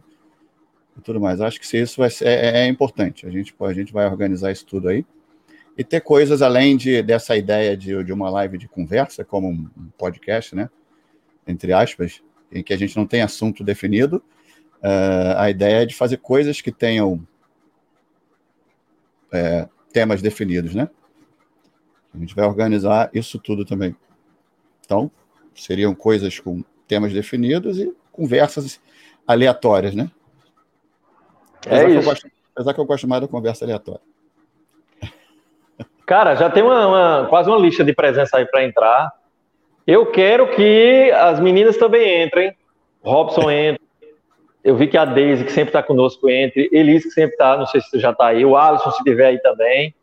e 0.95 1.01
tudo 1.01 1.19
mais. 1.19 1.41
Acho 1.41 1.59
que 1.59 1.77
isso 1.77 1.97
vai 1.99 2.11
ser, 2.11 2.27
é, 2.27 2.65
é 2.65 2.67
importante. 2.67 3.25
A 3.25 3.31
gente, 3.31 3.55
a 3.59 3.73
gente 3.73 3.91
vai 3.91 4.05
organizar 4.05 4.51
isso 4.51 4.67
tudo 4.67 4.87
aí 4.87 5.03
e 5.77 5.83
ter 5.83 6.01
coisas 6.01 6.41
além 6.41 6.77
de, 6.77 7.01
dessa 7.01 7.35
ideia 7.35 7.75
de, 7.75 8.03
de 8.03 8.13
uma 8.13 8.29
live 8.29 8.57
de 8.57 8.67
conversa, 8.67 9.25
como 9.25 9.49
um 9.49 9.89
podcast, 9.97 10.55
né? 10.55 10.69
Entre 11.45 11.73
aspas, 11.73 12.21
em 12.51 12.63
que 12.63 12.73
a 12.73 12.77
gente 12.77 12.95
não 12.95 13.05
tem 13.05 13.21
assunto 13.21 13.63
definido. 13.63 14.23
Uh, 14.77 15.37
a 15.37 15.49
ideia 15.49 15.83
é 15.83 15.85
de 15.85 15.95
fazer 15.95 16.17
coisas 16.17 16.61
que 16.61 16.71
tenham 16.71 17.25
é, 19.31 19.67
temas 19.91 20.21
definidos, 20.21 20.73
né? 20.73 20.89
A 22.13 22.17
gente 22.17 22.35
vai 22.35 22.45
organizar 22.45 23.09
isso 23.13 23.37
tudo 23.37 23.65
também. 23.65 23.95
Então, 24.85 25.11
seriam 25.53 25.93
coisas 25.93 26.39
com 26.39 26.63
temas 26.87 27.11
definidos 27.11 27.77
e 27.79 27.93
conversas 28.11 28.79
aleatórias, 29.27 29.93
né? 29.93 30.09
É 31.65 31.81
apesar, 31.81 31.89
isso. 31.89 31.99
Que 31.99 32.05
gosto, 32.05 32.31
apesar 32.53 32.73
que 32.73 32.79
eu 32.79 32.85
gosto 32.85 33.07
mais 33.07 33.21
da 33.21 33.27
conversa 33.27 33.65
aleatória. 33.65 34.01
Cara, 36.05 36.35
já 36.35 36.49
tem 36.49 36.63
uma, 36.63 36.87
uma 36.87 37.27
quase 37.27 37.49
uma 37.49 37.57
lista 37.57 37.83
de 37.83 37.93
presença 37.93 38.37
aí 38.37 38.45
para 38.45 38.63
entrar. 38.63 39.11
Eu 39.87 40.05
quero 40.07 40.49
que 40.51 41.11
as 41.11 41.39
meninas 41.39 41.77
também 41.77 42.23
entrem. 42.23 42.55
Robson 43.03 43.49
entra. 43.51 43.83
Eu 44.63 44.75
vi 44.75 44.87
que 44.87 44.97
a 44.97 45.05
Deise, 45.05 45.43
que 45.43 45.51
sempre 45.51 45.69
está 45.69 45.83
conosco, 45.83 46.27
entre. 46.27 46.69
Elise, 46.71 47.07
que 47.07 47.13
sempre 47.13 47.33
está, 47.33 47.55
não 47.55 47.67
sei 47.67 47.81
se 47.81 47.99
já 47.99 48.09
está 48.09 48.27
aí. 48.27 48.43
O 48.43 48.57
Alisson, 48.57 48.89
se 48.91 48.97
estiver 48.97 49.27
aí 49.27 49.39
também. 49.39 49.93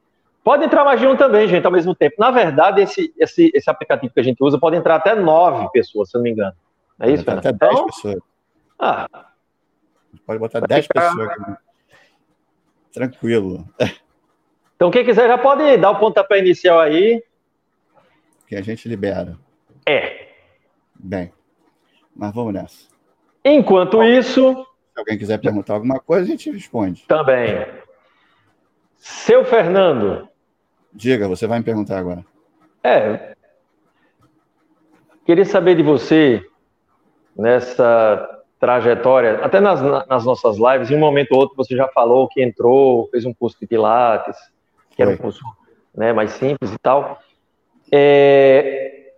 Pode 0.45 0.65
entrar 0.65 0.85
mais 0.85 1.01
de 1.01 1.07
um 1.07 1.17
também, 1.17 1.49
gente, 1.49 1.65
ao 1.65 1.73
mesmo 1.73 1.95
tempo. 1.95 2.17
Na 2.19 2.31
verdade, 2.31 2.81
esse, 2.81 3.13
esse, 3.19 3.51
esse 3.55 3.71
aplicativo 3.71 4.13
que 4.13 4.21
a 4.21 4.25
gente 4.25 4.43
usa 4.43 4.59
pode 4.59 4.77
entrar 4.77 4.97
até 4.97 5.15
nove 5.15 5.69
pessoas, 5.73 6.11
se 6.11 6.17
eu 6.17 6.21
não 6.21 6.25
me 6.25 6.31
engano. 6.31 6.55
É 7.01 7.11
isso, 7.11 7.25
Fernando? 7.25 7.47
Até 7.47 7.53
dez 7.53 7.73
então, 7.73 7.87
pessoas. 7.87 8.19
Ah. 8.79 9.09
Pode 10.27 10.39
botar 10.39 10.61
dez 10.61 10.87
ficar... 10.87 11.11
pessoas 11.11 11.29
aqui. 11.29 11.53
Tranquilo. 12.93 13.65
Então, 14.83 14.91
quem 14.91 15.05
quiser 15.05 15.29
já 15.29 15.39
pode 15.39 15.77
dar 15.77 15.93
o 15.93 16.01
pontapé 16.01 16.41
inicial 16.41 16.81
aí. 16.81 17.23
Que 18.49 18.57
a 18.57 18.63
gente 18.63 18.89
libera. 18.89 19.39
É. 19.87 20.27
Bem, 20.99 21.33
mas 22.17 22.35
vamos 22.35 22.53
nessa. 22.53 22.89
Enquanto 23.45 23.99
Bom, 23.99 24.03
isso. 24.03 24.67
Se 24.93 24.99
alguém 24.99 25.17
quiser 25.17 25.39
perguntar 25.39 25.75
alguma 25.75 26.01
coisa, 26.01 26.25
a 26.25 26.27
gente 26.27 26.51
responde. 26.51 27.05
Também. 27.07 27.65
Seu 28.99 29.45
Fernando. 29.45 30.29
Diga, 30.93 31.29
você 31.29 31.47
vai 31.47 31.61
me 31.61 31.65
perguntar 31.65 31.99
agora. 31.99 32.25
É. 32.83 33.37
Queria 35.25 35.45
saber 35.45 35.77
de 35.77 35.85
você, 35.85 36.45
nessa 37.37 38.43
trajetória, 38.59 39.45
até 39.45 39.61
nas, 39.61 39.81
nas 40.09 40.25
nossas 40.25 40.57
lives, 40.57 40.91
em 40.91 40.97
um 40.97 40.99
momento 40.99 41.31
ou 41.35 41.39
outro 41.39 41.57
você 41.57 41.77
já 41.77 41.87
falou 41.87 42.27
que 42.27 42.43
entrou, 42.43 43.09
fez 43.13 43.25
um 43.25 43.33
curso 43.33 43.57
de 43.61 43.67
Pilates, 43.69 44.37
que 44.95 45.03
era 45.03 45.11
um 45.11 45.17
curso 45.17 45.43
né, 45.95 46.13
mais 46.13 46.33
simples 46.33 46.73
e 46.73 46.79
tal. 46.79 47.21
É, 47.91 49.13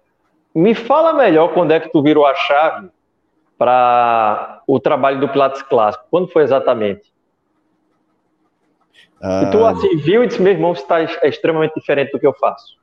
me 0.54 0.75
fala 0.75 1.12
melhor 1.12 1.52
quando 1.52 1.73
é 1.73 1.81
que 1.81 1.90
tu 1.90 2.02
virou 2.02 2.26
a 2.26 2.35
chave 2.35 2.88
para 3.59 4.62
o 4.66 4.81
trabalho 4.81 5.21
do 5.21 5.28
Pilates 5.28 5.62
clássico. 5.62 6.04
Quando 6.11 6.28
foi 6.28 6.43
exatamente? 6.43 7.12
Ah, 9.21 9.45
e 9.45 9.50
tu 9.50 9.64
assim, 9.64 9.97
viu 9.97 10.23
e 10.23 10.26
disse, 10.26 10.43
meu 10.43 10.52
irmão, 10.52 10.73
está 10.73 11.00
é 11.00 11.28
extremamente 11.28 11.75
diferente 11.75 12.12
do 12.12 12.21
que 12.21 12.26
eu 12.26 12.35
faço. 12.35 12.78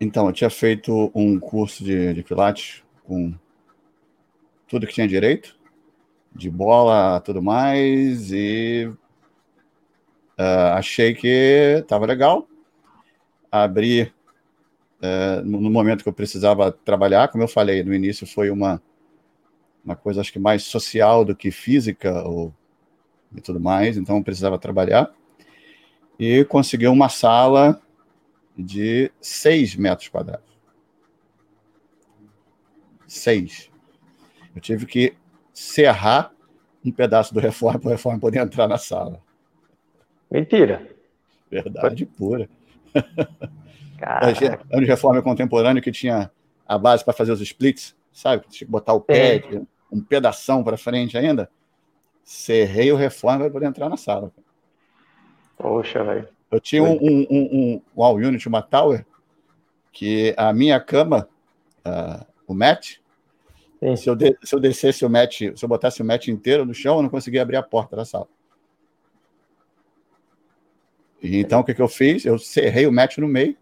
Então, 0.00 0.26
eu 0.26 0.32
tinha 0.32 0.48
feito 0.48 1.10
um 1.14 1.38
curso 1.38 1.84
de, 1.84 2.14
de 2.14 2.22
Pilates 2.22 2.82
com 3.06 3.34
tudo 4.66 4.86
que 4.86 4.94
tinha 4.94 5.06
direito, 5.06 5.58
de 6.34 6.48
bola, 6.48 7.20
tudo 7.20 7.42
mais, 7.42 8.32
e 8.32 8.90
uh, 10.40 10.74
achei 10.74 11.14
que 11.14 11.76
estava 11.82 12.06
legal. 12.06 12.48
Abri 13.52 14.02
uh, 14.02 15.44
no 15.44 15.70
momento 15.70 16.02
que 16.02 16.08
eu 16.08 16.12
precisava 16.12 16.72
trabalhar, 16.72 17.28
como 17.28 17.44
eu 17.44 17.48
falei 17.48 17.82
no 17.82 17.94
início, 17.94 18.26
foi 18.26 18.50
uma, 18.50 18.82
uma 19.84 19.94
coisa 19.94 20.20
acho 20.20 20.32
que 20.32 20.38
mais 20.38 20.64
social 20.64 21.24
do 21.24 21.36
que 21.36 21.50
física 21.50 22.22
ou, 22.26 22.54
e 23.36 23.40
tudo 23.40 23.60
mais, 23.60 23.96
então 23.96 24.16
eu 24.16 24.24
precisava 24.24 24.58
trabalhar. 24.58 25.12
E 26.18 26.44
consegui 26.44 26.86
uma 26.86 27.08
sala 27.08 27.80
de 28.56 29.10
6 29.20 29.76
metros 29.76 30.08
quadrados. 30.08 30.50
6. 33.06 33.70
Eu 34.54 34.60
tive 34.60 34.86
que 34.86 35.14
serrar 35.52 36.32
um 36.84 36.92
pedaço 36.92 37.34
do 37.34 37.40
reforma 37.40 37.78
para 37.78 37.88
o 37.88 37.92
reforma 37.92 38.18
poder 38.18 38.40
entrar 38.40 38.68
na 38.68 38.78
sala. 38.78 39.22
Mentira. 40.30 40.86
Verdade 41.50 42.06
Foi. 42.06 42.16
pura. 42.16 42.48
Caraca. 43.98 44.60
Ano 44.70 44.82
de 44.82 44.86
reforma 44.86 45.20
contemporâneo 45.22 45.82
que 45.82 45.90
tinha 45.90 46.30
a 46.66 46.78
base 46.78 47.04
para 47.04 47.12
fazer 47.12 47.32
os 47.32 47.40
splits, 47.40 47.96
sabe? 48.12 48.44
Tinha 48.48 48.66
que 48.66 48.70
botar 48.70 48.92
o 48.92 49.00
pé, 49.00 49.42
um 49.90 50.00
pedação 50.00 50.62
para 50.62 50.76
frente 50.76 51.18
ainda. 51.18 51.50
Serrei 52.22 52.92
o 52.92 52.96
reforma 52.96 53.40
para 53.40 53.50
poder 53.50 53.66
entrar 53.66 53.88
na 53.88 53.96
sala. 53.96 54.32
Poxa, 55.58 56.04
velho. 56.04 56.28
Eu 56.50 56.60
tinha 56.60 56.82
um, 56.82 56.96
um, 56.96 57.26
um, 57.30 57.48
um 57.52 57.82
wall 57.96 58.16
unit, 58.16 58.46
uma 58.48 58.62
tower, 58.62 59.04
que 59.92 60.34
a 60.36 60.52
minha 60.52 60.80
cama, 60.80 61.28
uh, 61.84 62.24
o 62.46 62.54
match, 62.54 62.96
se 63.96 64.08
eu, 64.08 64.14
de, 64.14 64.36
se 64.42 64.54
eu 64.54 64.60
descesse 64.60 65.04
o 65.04 65.10
match, 65.10 65.40
se 65.54 65.64
eu 65.64 65.68
botasse 65.68 66.02
o 66.02 66.04
match 66.04 66.28
inteiro 66.28 66.64
no 66.64 66.74
chão, 66.74 66.96
eu 66.96 67.02
não 67.02 67.08
conseguia 67.08 67.42
abrir 67.42 67.56
a 67.56 67.62
porta 67.62 67.96
da 67.96 68.04
sala. 68.04 68.28
Então, 71.22 71.60
o 71.60 71.64
que, 71.64 71.74
que 71.74 71.82
eu 71.82 71.88
fiz? 71.88 72.24
Eu 72.24 72.38
serrei 72.38 72.86
o 72.86 72.92
match 72.92 73.18
no 73.18 73.28
meio. 73.28 73.56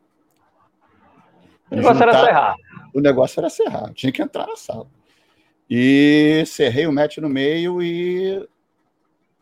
O 1.70 1.76
negócio 1.76 1.98
juntar, 1.98 2.08
era 2.08 2.24
serrar. 2.24 2.56
O 2.94 3.00
negócio 3.00 3.40
era 3.40 3.50
serrar. 3.50 3.92
Tinha 3.92 4.12
que 4.12 4.22
entrar 4.22 4.46
na 4.46 4.56
sala. 4.56 4.86
E 5.68 6.44
serrei 6.46 6.86
o 6.86 6.92
match 6.92 7.18
no 7.18 7.28
meio 7.28 7.82
e 7.82 8.48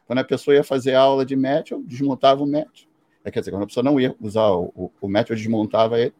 quando 0.06 0.20
a 0.20 0.24
pessoa 0.24 0.54
ia 0.54 0.64
fazer 0.64 0.94
aula 0.94 1.26
de 1.26 1.36
match, 1.36 1.72
eu 1.72 1.82
desmontava 1.82 2.42
o 2.42 2.46
match. 2.46 2.84
É, 3.24 3.30
quer 3.30 3.40
dizer, 3.40 3.50
quando 3.50 3.64
a 3.64 3.66
pessoa 3.66 3.82
não 3.82 4.00
ia 4.00 4.14
usar 4.20 4.48
o, 4.50 4.72
o, 4.74 4.90
o 5.00 5.08
match, 5.08 5.30
eu 5.30 5.36
desmontava 5.36 5.98
ele. 5.98 6.14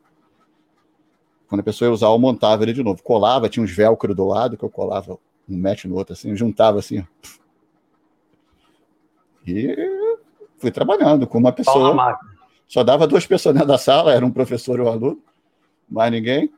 Quando 1.49 1.61
a 1.61 1.65
pessoa 1.65 1.89
ia 1.89 1.93
usar, 1.93 2.07
eu 2.07 2.19
montava 2.19 2.65
ele 2.65 2.73
de 2.73 2.83
novo. 2.83 3.03
Colava, 3.03 3.49
tinha 3.49 3.63
uns 3.63 3.71
velcro 3.71 4.13
do 4.15 4.27
lado, 4.27 4.57
que 4.57 4.65
eu 4.65 4.71
colava 4.71 5.19
um 5.49 5.57
match 5.57 5.85
no 5.85 5.95
outro, 5.95 6.13
assim, 6.13 6.35
juntava 6.35 6.81
assim. 6.81 7.01
Ó. 7.01 7.05
E 9.47 9.96
fui 10.59 10.71
trabalhando 10.71 11.27
com 11.27 11.39
uma 11.39 11.53
pessoa. 11.53 12.19
Só 12.69 12.83
dava 12.83 13.07
duas 13.07 13.27
pessoas 13.27 13.55
dentro 13.55 13.69
da 13.69 13.79
sala, 13.79 14.13
era 14.13 14.27
um 14.27 14.31
professor 14.31 14.79
e 14.79 14.83
um 14.83 14.89
aluno, 14.89 15.23
mais 15.89 16.11
ninguém. 16.11 16.51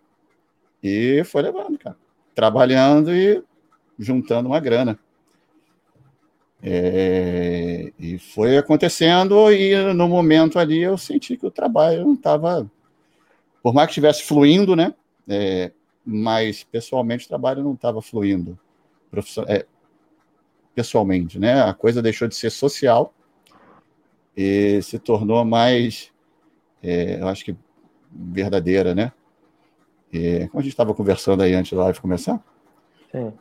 E 0.82 1.22
foi 1.24 1.42
levando, 1.42 1.78
cara. 1.78 1.96
Trabalhando 2.34 3.12
e 3.12 3.42
juntando 3.98 4.48
uma 4.48 4.60
grana. 4.60 4.98
É, 6.62 7.92
e 7.98 8.18
foi 8.18 8.56
acontecendo, 8.56 9.52
e 9.52 9.92
no 9.92 10.08
momento 10.08 10.58
ali 10.58 10.82
eu 10.82 10.96
senti 10.98 11.36
que 11.36 11.46
o 11.46 11.50
trabalho 11.50 12.04
não 12.04 12.14
estava. 12.14 12.68
Por 13.62 13.74
mais 13.74 13.86
que 13.86 13.92
estivesse 13.92 14.24
fluindo, 14.24 14.74
né? 14.74 14.94
É, 15.28 15.70
mas 16.04 16.64
pessoalmente 16.64 17.26
o 17.26 17.28
trabalho 17.28 17.62
não 17.62 17.74
estava 17.74 18.00
fluindo. 18.00 18.58
É, 19.46 19.66
pessoalmente, 20.74 21.38
né? 21.38 21.62
A 21.62 21.74
coisa 21.74 22.00
deixou 22.00 22.26
de 22.26 22.34
ser 22.34 22.50
social 22.50 23.12
e 24.40 24.80
se 24.82 25.00
tornou 25.00 25.44
mais, 25.44 26.12
é, 26.80 27.20
eu 27.20 27.26
acho 27.26 27.44
que 27.44 27.56
verdadeira, 28.08 28.94
né? 28.94 29.10
E, 30.12 30.46
como 30.46 30.60
a 30.60 30.62
gente 30.62 30.70
estava 30.70 30.94
conversando 30.94 31.42
aí 31.42 31.54
antes 31.54 31.76
da 31.76 31.82
live 31.82 32.00
começar. 32.00 32.40
Sim. 33.10 33.32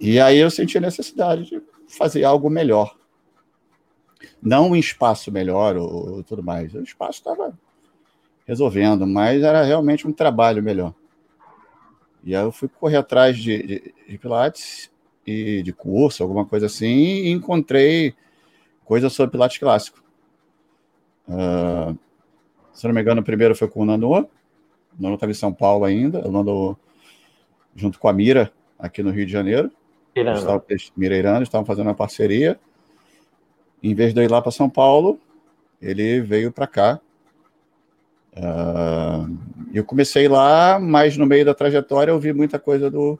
E 0.00 0.18
aí 0.18 0.38
eu 0.38 0.50
senti 0.50 0.76
a 0.76 0.80
necessidade 0.80 1.44
de 1.44 1.62
fazer 1.86 2.24
algo 2.24 2.50
melhor. 2.50 2.96
Não 4.42 4.70
um 4.70 4.76
espaço 4.76 5.30
melhor 5.30 5.76
ou, 5.76 6.16
ou 6.16 6.24
tudo 6.24 6.42
mais. 6.42 6.74
O 6.74 6.82
espaço 6.82 7.20
estava 7.20 7.56
resolvendo, 8.44 9.06
mas 9.06 9.44
era 9.44 9.62
realmente 9.62 10.08
um 10.08 10.12
trabalho 10.12 10.60
melhor. 10.64 10.92
E 12.24 12.34
aí 12.34 12.42
eu 12.42 12.50
fui 12.50 12.68
correr 12.68 12.96
atrás 12.96 13.38
de, 13.38 13.62
de, 13.62 13.94
de 14.08 14.18
Pilates 14.18 14.90
e 15.24 15.62
de 15.62 15.72
curso, 15.72 16.24
alguma 16.24 16.44
coisa 16.44 16.66
assim, 16.66 16.88
e 16.88 17.30
encontrei 17.30 18.16
coisas 18.92 19.10
sobre 19.14 19.32
Pilates 19.32 19.56
clássico. 19.56 20.04
Uh, 21.26 21.98
se 22.74 22.86
não 22.86 22.92
me 22.92 23.00
engano, 23.00 23.22
o 23.22 23.24
primeiro 23.24 23.54
foi 23.54 23.66
com 23.66 23.80
o 23.80 23.86
Nando. 23.86 24.06
O 24.10 24.28
Nando 25.00 25.14
estava 25.14 25.32
em 25.32 25.34
São 25.34 25.50
Paulo 25.50 25.86
ainda. 25.86 26.28
O 26.28 26.30
Nando, 26.30 26.76
junto 27.74 27.98
com 27.98 28.06
a 28.06 28.12
Mira, 28.12 28.52
aqui 28.78 29.02
no 29.02 29.10
Rio 29.10 29.24
de 29.24 29.32
Janeiro. 29.32 29.72
Mireirando, 30.94 31.42
estavam 31.42 31.64
fazendo 31.64 31.86
uma 31.86 31.94
parceria. 31.94 32.60
Em 33.82 33.94
vez 33.94 34.12
de 34.12 34.20
eu 34.20 34.24
ir 34.24 34.30
lá 34.30 34.42
para 34.42 34.52
São 34.52 34.68
Paulo, 34.68 35.18
ele 35.80 36.20
veio 36.20 36.52
para 36.52 36.66
cá. 36.66 37.00
Uh, 38.36 39.38
eu 39.72 39.86
comecei 39.86 40.28
lá, 40.28 40.78
mas 40.78 41.16
no 41.16 41.24
meio 41.24 41.46
da 41.46 41.54
trajetória 41.54 42.10
eu 42.10 42.20
vi 42.20 42.34
muita 42.34 42.58
coisa 42.58 42.90
do, 42.90 43.18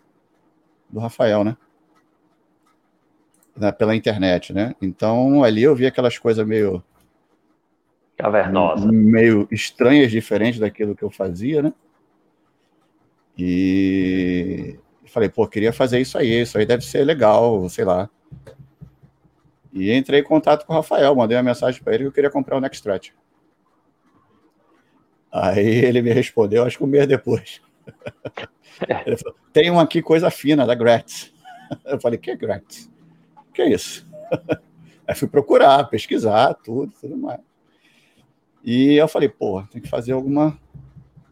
do 0.91 1.01
Rafael, 1.01 1.43
né? 1.43 1.57
Pela 3.79 3.95
internet, 3.95 4.53
né? 4.53 4.75
Então 4.81 5.45
ali 5.45 5.63
eu 5.63 5.75
vi 5.75 5.87
aquelas 5.87 6.19
coisas 6.19 6.47
meio 6.47 6.83
cavernosa, 8.17 8.91
meio 8.91 9.49
estranhas, 9.51 10.11
diferentes 10.11 10.61
daquilo 10.61 10.95
que 10.95 11.03
eu 11.03 11.11
fazia, 11.11 11.63
né? 11.63 11.73
E 13.37 14.79
falei, 15.13 15.29
pô, 15.29 15.47
queria 15.47 15.73
fazer 15.73 16.01
isso 16.01 16.17
aí, 16.17 16.41
isso 16.41 16.57
aí 16.57 16.65
deve 16.65 16.85
ser 16.85 17.05
legal, 17.05 17.69
sei 17.69 17.85
lá. 17.85 18.09
E 19.73 19.93
entrei 19.93 20.21
em 20.21 20.25
contato 20.25 20.65
com 20.65 20.73
o 20.73 20.77
Rafael, 20.77 21.15
mandei 21.15 21.37
uma 21.37 21.43
mensagem 21.43 21.83
para 21.83 21.95
ele 21.95 22.05
que 22.05 22.09
eu 22.09 22.13
queria 22.13 22.31
comprar 22.31 22.57
o 22.57 22.61
Nextrat. 22.61 23.13
Aí 25.31 25.85
ele 25.85 26.03
me 26.03 26.13
respondeu, 26.13 26.65
acho 26.65 26.79
que 26.79 26.85
um 26.85 26.87
mês 26.87 27.07
depois. 27.07 27.61
Ele 29.07 29.17
falou, 29.17 29.37
tem 29.53 29.71
um 29.71 29.79
aqui 29.79 30.03
coisa 30.03 30.31
fina, 30.31 30.67
da 30.67 30.75
Gratz. 30.75 31.33
Eu 31.85 32.01
falei, 32.01 32.19
que 32.19 32.31
é 32.31 32.37
Gratz? 32.37 32.91
Que 33.53 33.63
é 33.63 33.71
isso? 33.71 34.09
Aí 35.07 35.15
fui 35.15 35.29
procurar, 35.29 35.85
pesquisar, 35.85 36.55
tudo, 36.55 36.93
tudo 37.01 37.17
mais. 37.17 37.41
E 38.65 38.95
eu 38.95 39.09
falei, 39.09 39.29
pô, 39.29 39.63
tem 39.63 39.83
que 39.83 39.89
fazer 39.89 40.13
alguma 40.13 40.57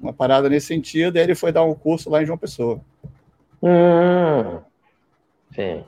uma 0.00 0.12
parada 0.12 0.48
nesse 0.48 0.66
sentido. 0.66 1.16
E 1.16 1.20
ele 1.20 1.34
foi 1.34 1.52
dar 1.52 1.64
um 1.64 1.74
curso 1.74 2.08
lá 2.10 2.22
em 2.22 2.26
João 2.26 2.38
Pessoa. 2.38 2.80
Hum, 3.62 4.60
sim. 5.54 5.84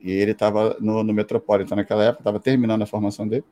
E 0.00 0.10
ele 0.10 0.30
estava 0.30 0.76
no, 0.80 1.02
no 1.02 1.12
Metropolitan 1.12 1.76
naquela 1.76 2.04
época, 2.04 2.20
estava 2.20 2.40
terminando 2.40 2.82
a 2.82 2.86
formação 2.86 3.26
dele. 3.26 3.44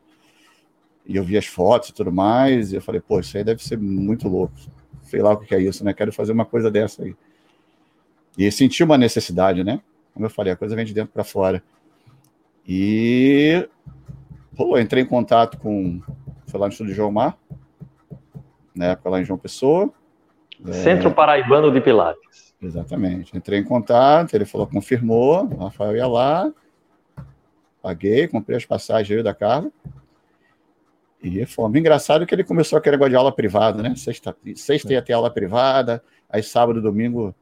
E 1.04 1.16
eu 1.16 1.24
vi 1.24 1.36
as 1.36 1.46
fotos 1.46 1.88
e 1.88 1.94
tudo 1.94 2.12
mais. 2.12 2.72
E 2.72 2.76
eu 2.76 2.82
falei, 2.82 3.00
pô, 3.00 3.18
isso 3.18 3.36
aí 3.36 3.44
deve 3.44 3.62
ser 3.62 3.76
muito 3.76 4.28
louco. 4.28 4.54
Sei 5.02 5.20
lá 5.20 5.32
o 5.32 5.38
que 5.38 5.54
é 5.54 5.60
isso, 5.60 5.84
né? 5.84 5.92
Quero 5.92 6.12
fazer 6.12 6.32
uma 6.32 6.44
coisa 6.44 6.70
dessa 6.70 7.02
aí. 7.02 7.14
E 8.36 8.50
senti 8.52 8.84
uma 8.84 8.96
necessidade, 8.96 9.64
né? 9.64 9.80
Como 10.14 10.24
eu 10.26 10.30
falei, 10.30 10.52
a 10.52 10.56
coisa 10.56 10.76
vem 10.76 10.84
de 10.84 10.94
dentro 10.94 11.12
para 11.12 11.24
fora. 11.24 11.62
E 12.68 13.66
pô, 14.54 14.78
entrei 14.78 15.02
em 15.02 15.06
contato 15.06 15.56
com. 15.58 16.02
Foi 16.46 16.60
lá 16.60 16.66
no 16.66 16.72
estúdio 16.72 16.94
João 16.94 17.10
Mar, 17.10 17.38
na 18.74 18.86
época 18.86 19.08
lá 19.08 19.20
em 19.20 19.24
João 19.24 19.38
Pessoa. 19.38 19.90
Centro 20.72 21.08
é... 21.08 21.12
Paraibano 21.12 21.72
de 21.72 21.80
Pilates. 21.80 22.54
Exatamente. 22.60 23.36
Entrei 23.36 23.60
em 23.60 23.64
contato, 23.64 24.34
ele 24.34 24.44
falou, 24.44 24.66
confirmou, 24.66 25.44
o 25.44 25.64
Rafael 25.64 25.96
ia 25.96 26.06
lá, 26.06 26.52
paguei, 27.80 28.26
comprei 28.26 28.56
as 28.56 28.66
passagens 28.66 29.16
eu 29.16 29.24
da 29.24 29.32
Carla. 29.32 29.70
E 31.22 31.44
fomos. 31.46 31.78
Engraçado 31.78 32.26
que 32.26 32.34
ele 32.34 32.44
começou 32.44 32.78
a 32.78 32.82
querer 32.82 32.96
negócio 32.96 33.10
de 33.10 33.16
aula 33.16 33.32
privada, 33.32 33.82
né? 33.82 33.94
Sexta, 33.96 34.36
sexta 34.54 34.92
ia 34.92 35.02
ter 35.02 35.14
aula 35.14 35.30
privada, 35.30 36.02
aí 36.28 36.42
sábado 36.42 36.80
e 36.80 36.82
domingo 36.82 37.34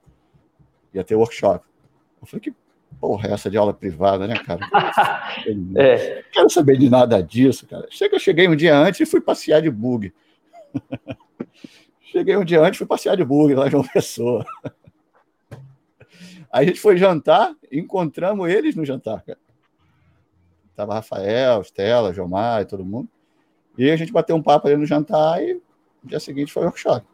ia 0.95 1.05
ter 1.05 1.15
workshop. 1.15 1.65
Eu 2.21 2.27
falei, 2.27 2.41
que 2.41 2.55
porra 3.01 3.29
essa 3.29 3.51
de 3.51 3.57
aula 3.57 3.72
privada, 3.72 4.27
né, 4.27 4.38
cara? 4.38 4.61
é. 5.77 6.16
Não 6.16 6.31
quero 6.33 6.51
saber 6.51 6.79
de 6.79 6.88
nada 6.90 7.22
disso, 7.22 7.66
cara. 7.66 7.87
Chega, 7.90 8.16
eu 8.16 8.20
cheguei 8.20 8.49
um 8.49 8.57
dia 8.57 8.77
antes 8.77 9.01
e 9.01 9.07
fui 9.07 9.20
passear 9.20 9.62
de 9.62 9.70
bug. 9.70 10.12
cheguei 12.01 12.37
um 12.37 12.44
dia 12.44 12.61
antes 12.61 12.77
e 12.77 12.79
fui 12.79 12.87
passear 12.87 13.16
de 13.16 13.25
bug 13.25 13.55
lá 13.55 13.68
em 13.68 13.75
uma 13.75 13.88
pessoa. 13.88 14.44
Aí 16.53 16.64
a 16.64 16.68
gente 16.68 16.81
foi 16.81 16.96
jantar, 16.96 17.55
encontramos 17.70 18.49
eles 18.49 18.75
no 18.75 18.85
jantar, 18.85 19.22
cara. 19.22 19.38
Tava 20.75 20.94
Rafael, 20.94 21.61
Estela, 21.61 22.12
Jomar 22.12 22.62
e 22.62 22.66
todo 22.66 22.85
mundo. 22.85 23.09
E 23.77 23.90
a 23.90 23.96
gente 23.96 24.12
bateu 24.12 24.37
um 24.37 24.42
papo 24.42 24.66
ali 24.66 24.77
no 24.77 24.87
jantar 24.87 25.42
e 25.42 25.55
no 25.55 25.62
dia 26.05 26.20
seguinte 26.20 26.53
foi 26.53 26.62
o 26.62 26.66
workshop. 26.66 27.07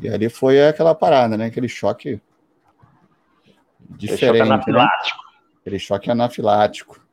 E 0.00 0.08
ali 0.08 0.28
foi 0.28 0.64
aquela 0.66 0.94
parada, 0.94 1.36
né? 1.36 1.46
Aquele 1.46 1.68
choque 1.68 2.20
diferente. 3.90 4.24
Aquele 4.24 4.38
choque 4.38 4.40
anafilático. 4.40 5.18
Né? 5.18 5.58
Aquele 5.60 5.78
choque 5.78 6.10
anafilático. 6.10 7.04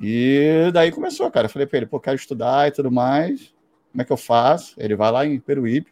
E 0.00 0.70
daí 0.72 0.92
começou, 0.92 1.30
cara. 1.30 1.46
Eu 1.46 1.50
falei 1.50 1.66
para 1.66 1.78
ele, 1.78 1.86
pô, 1.86 1.98
quero 1.98 2.16
estudar 2.16 2.68
e 2.68 2.70
tudo 2.70 2.90
mais. 2.90 3.54
Como 3.90 4.02
é 4.02 4.04
que 4.04 4.12
eu 4.12 4.16
faço? 4.16 4.74
Ele 4.78 4.94
vai 4.94 5.10
lá 5.10 5.26
em 5.26 5.38
Peruíbe. 5.40 5.88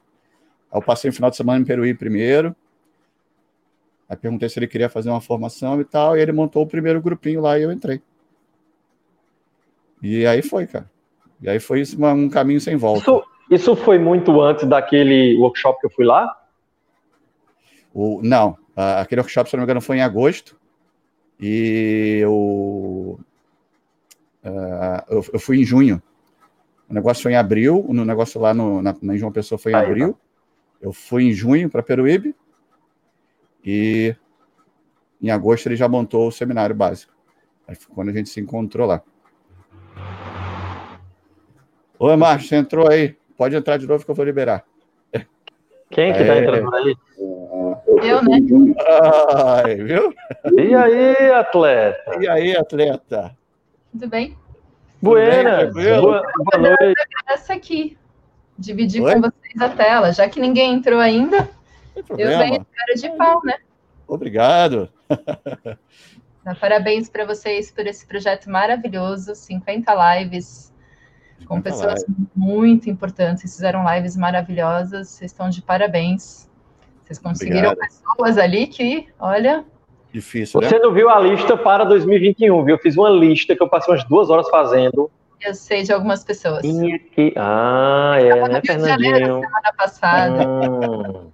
Aí 0.71 0.79
eu 0.79 0.83
passei 0.83 1.11
o 1.11 1.13
final 1.13 1.31
de 1.31 1.37
semana 1.37 1.61
em 1.61 1.65
Peruíbe 1.65 1.99
primeiro. 1.99 2.55
Aí 4.09 4.17
perguntei 4.17 4.49
se 4.49 4.59
ele 4.59 4.69
queria 4.69 4.89
fazer 4.89 5.11
uma 5.11 5.21
formação 5.21 5.81
e 5.81 5.85
tal. 5.85 6.17
E 6.17 6.21
ele 6.21 6.33
montou 6.33 6.63
o 6.63 6.67
primeiro 6.67 7.03
grupinho 7.03 7.41
lá 7.41 7.59
e 7.59 7.63
eu 7.63 7.73
entrei. 7.73 8.01
E 10.01 10.25
aí 10.27 10.43
foi, 10.43 10.67
cara. 10.67 10.89
E 11.41 11.49
aí 11.49 11.59
foi 11.59 11.81
isso, 11.81 12.03
um 12.05 12.29
caminho 12.29 12.61
sem 12.61 12.77
volta. 12.77 13.01
Isso, 13.01 13.25
isso 13.51 13.77
foi 13.77 13.99
muito 13.99 14.41
antes 14.41 14.67
daquele 14.67 15.37
workshop 15.37 15.81
que 15.81 15.87
eu 15.87 15.91
fui 15.91 16.05
lá? 16.05 16.35
O, 17.93 18.21
não, 18.23 18.57
aquele 18.77 19.23
workshop, 19.23 19.49
se 19.49 19.57
não 19.57 19.63
me 19.63 19.65
engano, 19.65 19.81
foi 19.81 19.97
em 19.97 20.03
agosto. 20.03 20.59
E 21.41 22.19
eu, 22.23 23.19
uh, 24.45 25.03
eu, 25.09 25.25
eu, 25.33 25.41
fui 25.41 25.61
em 25.61 25.65
junho. 25.65 26.03
O 26.89 26.95
negócio 26.95 27.23
foi 27.23 27.33
em 27.33 27.37
abril. 27.37 27.85
O 27.87 27.93
negócio 27.93 28.41
lá 28.41 28.53
no, 28.53 28.83
na, 28.83 28.95
na 29.01 29.17
João 29.17 29.33
Pessoa 29.33 29.59
foi 29.59 29.73
em 29.73 29.75
Aí, 29.75 29.87
abril. 29.87 30.13
Tá. 30.13 30.19
Eu 30.83 30.93
fui 30.93 31.25
em 31.25 31.33
junho 31.33 31.71
para 31.71 31.83
Peruíbe. 31.83 32.35
E 33.65 34.15
em 35.21 35.31
agosto 35.31 35.67
ele 35.67 35.77
já 35.77 35.89
montou 35.89 36.29
o 36.29 36.33
seminário 36.33 36.75
básico. 36.75 37.13
Aí 37.67 37.75
foi 37.75 37.95
quando 37.95 38.11
a 38.11 38.13
gente 38.13 38.29
se 38.29 38.41
encontrou 38.41 38.87
lá. 38.87 39.03
Oi, 41.99 42.17
Márcio, 42.17 42.49
você 42.49 42.57
entrou 42.57 42.89
aí. 42.89 43.17
Pode 43.37 43.57
entrar 43.57 43.79
de 43.79 43.87
novo 43.87 44.05
que 44.05 44.11
eu 44.11 44.15
vou 44.15 44.25
liberar. 44.25 44.65
Quem 45.91 46.13
que 46.13 46.19
tá 46.19 46.35
é... 46.35 46.43
entrando 46.43 46.75
aí? 46.75 46.97
Eu, 48.03 48.23
né? 48.23 48.39
Ai, 49.35 49.75
viu? 49.77 50.15
E 50.57 50.75
aí, 50.75 51.33
atleta? 51.33 52.21
E 52.21 52.29
aí, 52.29 52.57
atleta? 52.57 53.37
Tudo 53.93 54.09
bem? 54.09 54.37
Buenas. 55.01 55.73
Boa, 55.73 56.23
boa 56.23 56.77
noite. 56.79 57.01
Essa 57.29 57.55
aqui. 57.55 57.97
Dividir 58.59 59.03
Oi? 59.03 59.15
com 59.15 59.21
vocês 59.21 59.61
a 59.61 59.69
tela. 59.69 60.13
Já 60.13 60.29
que 60.29 60.41
ninguém 60.41 60.75
entrou 60.75 60.99
ainda, 60.99 61.49
eu 62.11 62.39
venho 62.39 62.61
de 62.61 62.67
cara 62.67 62.95
de 62.97 63.11
pau, 63.17 63.41
né? 63.45 63.57
Obrigado. 64.09 64.89
Parabéns 66.61 67.09
para 67.09 67.25
vocês 67.27 67.71
por 67.71 67.87
esse 67.87 68.07
projeto 68.07 68.49
maravilhoso, 68.49 69.35
50 69.35 70.15
lives 70.15 70.73
com 71.47 71.61
pessoas 71.61 72.05
muito 72.35 72.89
importantes. 72.89 73.43
Vocês 73.43 73.55
fizeram 73.57 73.85
lives 73.95 74.17
maravilhosas, 74.17 75.09
vocês 75.09 75.31
estão 75.31 75.51
de 75.51 75.61
parabéns. 75.61 76.46
Vocês 77.07 77.21
conseguiram 77.21 77.71
Obrigado. 77.71 77.89
pessoas 77.89 78.37
ali 78.37 78.67
que, 78.67 79.07
olha. 79.21 79.65
Difícil, 80.13 80.61
né? 80.61 80.69
Você 80.69 80.79
não 80.81 80.93
viu 80.93 81.09
a 81.09 81.21
lista 81.21 81.57
para 81.57 81.85
2021, 81.85 82.65
viu? 82.65 82.75
Eu 82.75 82.81
fiz 82.81 82.97
uma 82.97 83.09
lista 83.09 83.55
que 83.55 83.63
eu 83.63 83.69
passei 83.69 83.95
umas 83.95 84.05
duas 84.05 84.29
horas 84.29 84.49
fazendo. 84.49 85.09
Eu 85.41 85.55
sei 85.55 85.85
de 85.85 85.93
algumas 85.93 86.25
pessoas. 86.25 86.63
Que... 86.63 87.33
Ah, 87.37 88.17
é, 88.19 88.49
né, 88.49 88.61
Fernandinho? 88.65 89.41
semana 89.41 89.73
passada. 89.77 90.49
Hum. 90.49 91.31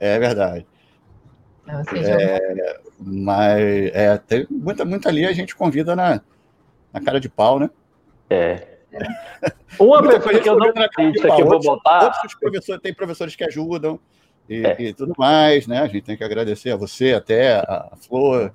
É 0.00 0.18
verdade. 0.18 0.66
É, 1.92 2.80
mas 2.98 3.60
é, 3.92 4.16
tem 4.26 4.46
muita, 4.48 4.86
muita 4.86 5.10
ali 5.10 5.26
a 5.26 5.32
gente 5.32 5.54
convida 5.54 5.94
na, 5.94 6.22
na 6.90 7.00
cara 7.00 7.20
de 7.20 7.28
pau, 7.28 7.58
né? 7.58 7.68
É. 8.30 8.78
Uma 9.78 10.02
pessoa 10.02 10.40
que 10.40 10.48
eu 10.48 10.56
não 10.56 10.68
acredito 10.68 11.20
que 11.20 11.42
eu 11.42 11.46
vou 11.46 11.60
botar. 11.60 12.04
Outros 12.04 12.34
professores, 12.34 12.80
tem 12.80 12.94
professores 12.94 13.36
que 13.36 13.44
ajudam 13.44 14.00
e, 14.48 14.64
é. 14.64 14.76
e, 14.78 14.92
tudo 14.92 15.12
mais, 15.16 15.66
né? 15.66 15.80
A 15.80 15.86
gente 15.86 16.02
tem 16.02 16.16
que 16.16 16.24
agradecer 16.24 16.70
a 16.70 16.76
você, 16.76 17.12
até 17.12 17.56
a 17.56 17.92
Flor, 18.06 18.52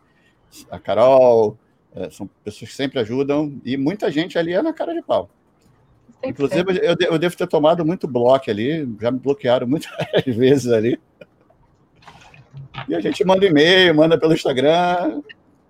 a 0.69 0.79
Carol, 0.79 1.58
é, 1.95 2.10
são 2.10 2.29
pessoas 2.43 2.71
que 2.71 2.75
sempre 2.75 2.99
ajudam 2.99 3.53
e 3.63 3.77
muita 3.77 4.12
gente 4.12 4.38
ali 4.38 4.53
é 4.53 4.62
na 4.62 4.73
cara 4.73 4.93
de 4.93 5.01
pau. 5.01 5.29
Inclusive, 6.23 6.79
eu, 6.82 6.95
eu, 6.99 7.19
devo 7.19 7.36
ter 7.36 7.47
tomado 7.47 7.86
muito 7.86 8.08
bloco 8.08 8.49
ali, 8.49 8.88
já 8.99 9.12
me 9.12 9.19
bloquearam 9.19 9.67
muitas 9.67 9.91
vezes 10.25 10.71
ali. 10.71 10.99
E 12.88 12.95
a 12.95 12.99
gente 12.99 13.23
manda 13.25 13.45
e-mail, 13.45 13.93
manda 13.93 14.17
pelo 14.17 14.34
Instagram. 14.34 15.21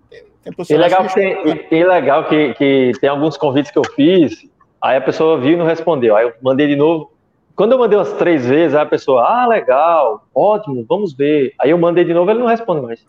Tem, 0.10 0.54
tem 0.54 0.76
e 0.76 0.78
legal, 0.78 1.08
que, 1.08 1.14
tem, 1.14 1.80
e 1.80 1.84
legal 1.84 2.30
que, 2.30 2.54
que 2.54 2.92
tem 3.00 3.10
alguns 3.10 3.36
convites 3.36 3.72
que 3.72 3.80
eu 3.80 3.86
fiz 3.96 4.48
Aí 4.84 4.98
a 4.98 5.02
pessoa 5.02 5.40
viu 5.40 5.54
e 5.54 5.56
não 5.56 5.66
respondeu. 5.66 6.14
Aí 6.14 6.26
eu 6.26 6.34
mandei 6.42 6.68
de 6.68 6.76
novo. 6.76 7.13
Quando 7.56 7.74
eu 7.74 7.78
mandei 7.78 7.98
umas 7.98 8.14
três 8.14 8.46
vezes, 8.46 8.76
a 8.76 8.86
pessoa, 8.86 9.28
ah, 9.28 9.48
legal, 9.48 10.28
ótimo, 10.34 10.86
vamos 10.88 11.14
ver. 11.14 11.54
Aí 11.60 11.70
eu 11.70 11.78
mandei 11.78 12.04
de 12.04 12.14
novo, 12.14 12.30
ele 12.32 12.40
não 12.40 12.48
responde 12.48 12.82
mais. 12.82 13.06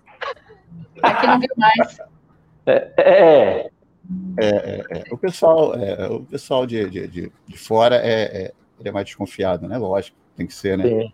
Aqui 1.02 1.26
não 1.26 1.40
viu 1.40 1.48
mais. 1.56 1.98
É, 2.66 2.92
é, 2.96 3.04
é. 3.04 3.70
é, 4.38 4.46
é, 4.46 4.84
é. 4.90 5.04
O 5.10 5.16
pessoal, 5.16 5.74
é, 5.74 6.08
o 6.08 6.20
pessoal 6.20 6.66
de, 6.66 6.88
de, 6.90 7.08
de, 7.08 7.32
de 7.46 7.58
fora 7.58 7.96
é, 7.96 8.52
é, 8.84 8.90
mais 8.92 9.06
desconfiado, 9.06 9.66
né? 9.66 9.78
Lógico, 9.78 10.16
tem 10.36 10.46
que 10.46 10.54
ser, 10.54 10.76
né? 10.76 10.84
Sim, 10.84 11.12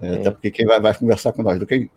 sim. 0.00 0.20
Até 0.20 0.30
porque 0.30 0.50
quem 0.50 0.66
vai, 0.66 0.80
vai 0.80 0.94
conversar 0.94 1.32
com 1.32 1.42
nós, 1.42 1.58
do 1.58 1.66
que 1.66 1.90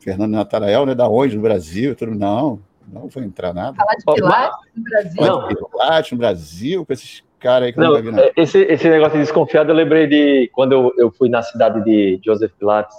Fernando 0.00 0.32
Natarael, 0.32 0.84
né? 0.84 0.96
Da 0.96 1.08
onde? 1.08 1.36
Do 1.36 1.42
Brasil, 1.42 1.94
tudo 1.94 2.14
não. 2.14 2.60
Não 2.88 3.06
vou 3.06 3.22
entrar 3.22 3.54
nada. 3.54 3.76
Falar 3.76 3.94
de 3.94 4.04
Pilates 4.04 4.58
no 4.74 4.82
Brasil. 4.82 5.48
De 5.48 5.54
Pilates 5.54 6.12
no 6.12 6.18
Brasil, 6.18 6.86
com 6.86 6.92
esses 6.92 7.22
caras 7.40 7.66
aí 7.66 7.72
que 7.72 7.78
não, 7.78 8.00
não 8.00 8.18
é, 8.18 8.32
esse, 8.36 8.58
esse 8.62 8.88
negócio 8.88 9.14
de 9.14 9.24
desconfiado, 9.24 9.70
eu 9.70 9.74
lembrei 9.74 10.06
de 10.06 10.50
quando 10.52 10.72
eu, 10.72 10.94
eu 10.96 11.10
fui 11.10 11.28
na 11.28 11.42
cidade 11.42 11.82
de 11.82 12.20
Joseph 12.24 12.52
Pilates, 12.58 12.96